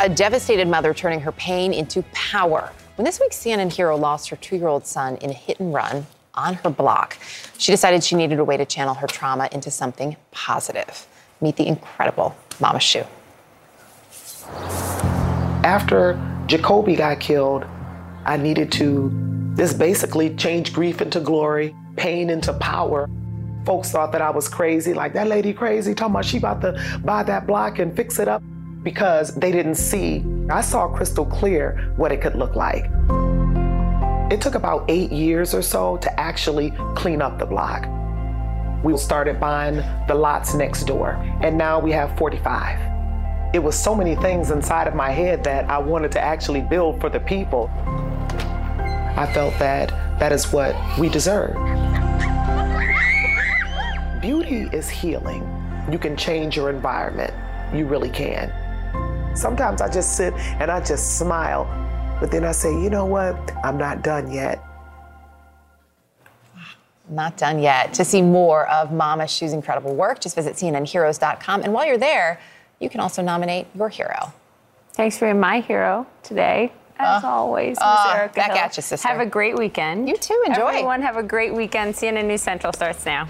A 0.00 0.08
devastated 0.08 0.68
mother 0.68 0.94
turning 0.94 1.18
her 1.20 1.32
pain 1.32 1.72
into 1.72 2.04
power. 2.12 2.72
When 2.94 3.04
this 3.04 3.18
week's 3.18 3.36
CNN 3.36 3.72
hero 3.72 3.96
lost 3.96 4.28
her 4.28 4.36
two 4.36 4.56
year 4.56 4.68
old 4.68 4.86
son 4.86 5.16
in 5.16 5.30
a 5.30 5.34
hit 5.34 5.58
and 5.58 5.74
run 5.74 6.06
on 6.34 6.54
her 6.54 6.70
block, 6.70 7.18
she 7.58 7.72
decided 7.72 8.04
she 8.04 8.14
needed 8.14 8.38
a 8.38 8.44
way 8.44 8.56
to 8.56 8.64
channel 8.64 8.94
her 8.94 9.08
trauma 9.08 9.48
into 9.50 9.72
something 9.72 10.16
positive. 10.30 11.07
Meet 11.40 11.56
the 11.56 11.66
incredible 11.66 12.36
Mama 12.60 12.80
Shu. 12.80 13.04
After 15.64 16.18
Jacoby 16.46 16.96
got 16.96 17.20
killed, 17.20 17.64
I 18.24 18.36
needed 18.36 18.72
to 18.72 19.54
just 19.56 19.78
basically 19.78 20.34
change 20.36 20.72
grief 20.72 21.00
into 21.00 21.20
glory, 21.20 21.74
pain 21.96 22.30
into 22.30 22.52
power. 22.54 23.08
Folks 23.64 23.90
thought 23.90 24.12
that 24.12 24.22
I 24.22 24.30
was 24.30 24.48
crazy, 24.48 24.94
like 24.94 25.12
that 25.12 25.26
lady 25.26 25.52
crazy, 25.52 25.94
talking 25.94 26.14
about 26.14 26.24
she 26.24 26.38
about 26.38 26.60
to 26.62 27.00
buy 27.04 27.22
that 27.24 27.46
block 27.46 27.78
and 27.78 27.94
fix 27.94 28.18
it 28.18 28.28
up 28.28 28.42
because 28.82 29.34
they 29.34 29.52
didn't 29.52 29.74
see. 29.74 30.24
I 30.48 30.60
saw 30.62 30.88
crystal 30.88 31.26
clear 31.26 31.92
what 31.96 32.12
it 32.12 32.20
could 32.20 32.34
look 32.34 32.56
like. 32.56 32.86
It 34.32 34.40
took 34.40 34.54
about 34.54 34.84
eight 34.88 35.12
years 35.12 35.54
or 35.54 35.62
so 35.62 35.96
to 35.98 36.20
actually 36.20 36.70
clean 36.94 37.20
up 37.20 37.38
the 37.38 37.46
block. 37.46 37.86
We 38.82 38.96
started 38.96 39.40
buying 39.40 39.82
the 40.06 40.14
lots 40.14 40.54
next 40.54 40.84
door, 40.84 41.12
and 41.42 41.58
now 41.58 41.80
we 41.80 41.90
have 41.92 42.16
45. 42.16 42.78
It 43.54 43.58
was 43.58 43.76
so 43.76 43.94
many 43.94 44.14
things 44.14 44.50
inside 44.50 44.86
of 44.86 44.94
my 44.94 45.10
head 45.10 45.42
that 45.44 45.68
I 45.68 45.78
wanted 45.78 46.12
to 46.12 46.20
actually 46.20 46.60
build 46.60 47.00
for 47.00 47.10
the 47.10 47.18
people. 47.18 47.70
I 49.16 49.28
felt 49.34 49.58
that 49.58 49.88
that 50.20 50.32
is 50.32 50.52
what 50.52 50.76
we 50.98 51.08
deserve. 51.08 51.54
Beauty 54.20 54.68
is 54.72 54.88
healing. 54.88 55.42
You 55.90 55.98
can 55.98 56.16
change 56.16 56.56
your 56.56 56.70
environment. 56.70 57.32
You 57.74 57.86
really 57.86 58.10
can. 58.10 58.52
Sometimes 59.34 59.80
I 59.80 59.88
just 59.88 60.16
sit 60.16 60.34
and 60.34 60.70
I 60.70 60.80
just 60.80 61.18
smile, 61.18 61.64
but 62.20 62.30
then 62.30 62.44
I 62.44 62.52
say, 62.52 62.70
you 62.70 62.90
know 62.90 63.06
what? 63.06 63.34
I'm 63.64 63.78
not 63.78 64.02
done 64.02 64.30
yet. 64.30 64.62
Not 67.08 67.36
done 67.36 67.58
yet. 67.58 67.94
To 67.94 68.04
see 68.04 68.20
more 68.20 68.68
of 68.68 68.92
Mama 68.92 69.26
Shu's 69.26 69.52
incredible 69.52 69.94
work, 69.94 70.20
just 70.20 70.34
visit 70.34 70.54
CNNHeroes.com. 70.56 71.62
And 71.62 71.72
while 71.72 71.86
you're 71.86 71.98
there, 71.98 72.40
you 72.80 72.90
can 72.90 73.00
also 73.00 73.22
nominate 73.22 73.66
your 73.74 73.88
hero. 73.88 74.32
Thanks 74.92 75.16
for 75.18 75.26
being 75.26 75.40
my 75.40 75.60
hero 75.60 76.06
today. 76.22 76.72
As 77.00 77.22
always, 77.22 77.76
Miss 77.76 77.78
uh, 77.80 78.14
Erica 78.16 78.34
back 78.34 78.50
Hill. 78.50 78.58
at 78.58 78.76
you, 78.76 78.82
sister. 78.82 79.06
Have 79.06 79.20
a 79.20 79.26
great 79.26 79.56
weekend. 79.56 80.08
You 80.08 80.16
too. 80.16 80.42
Enjoy. 80.46 80.66
Everyone, 80.66 81.00
have 81.00 81.16
a 81.16 81.22
great 81.22 81.54
weekend. 81.54 81.94
CNN 81.94 82.24
News 82.24 82.42
Central 82.42 82.72
starts 82.72 83.06
now. 83.06 83.28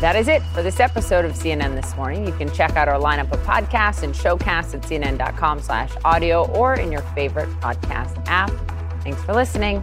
That 0.00 0.16
is 0.16 0.28
it 0.28 0.42
for 0.54 0.62
this 0.62 0.80
episode 0.80 1.24
of 1.24 1.32
CNN 1.32 1.74
This 1.74 1.94
Morning. 1.96 2.24
You 2.24 2.32
can 2.32 2.50
check 2.54 2.76
out 2.76 2.88
our 2.88 2.98
lineup 2.98 3.30
of 3.32 3.40
podcasts 3.40 4.02
and 4.02 4.14
showcasts 4.14 4.74
at 4.74 4.82
cnn.com 4.82 5.60
slash 5.60 5.92
audio 6.04 6.46
or 6.52 6.74
in 6.74 6.90
your 6.90 7.02
favorite 7.14 7.50
podcast 7.60 8.22
app. 8.26 8.50
Thanks 9.02 9.22
for 9.24 9.34
listening. 9.34 9.82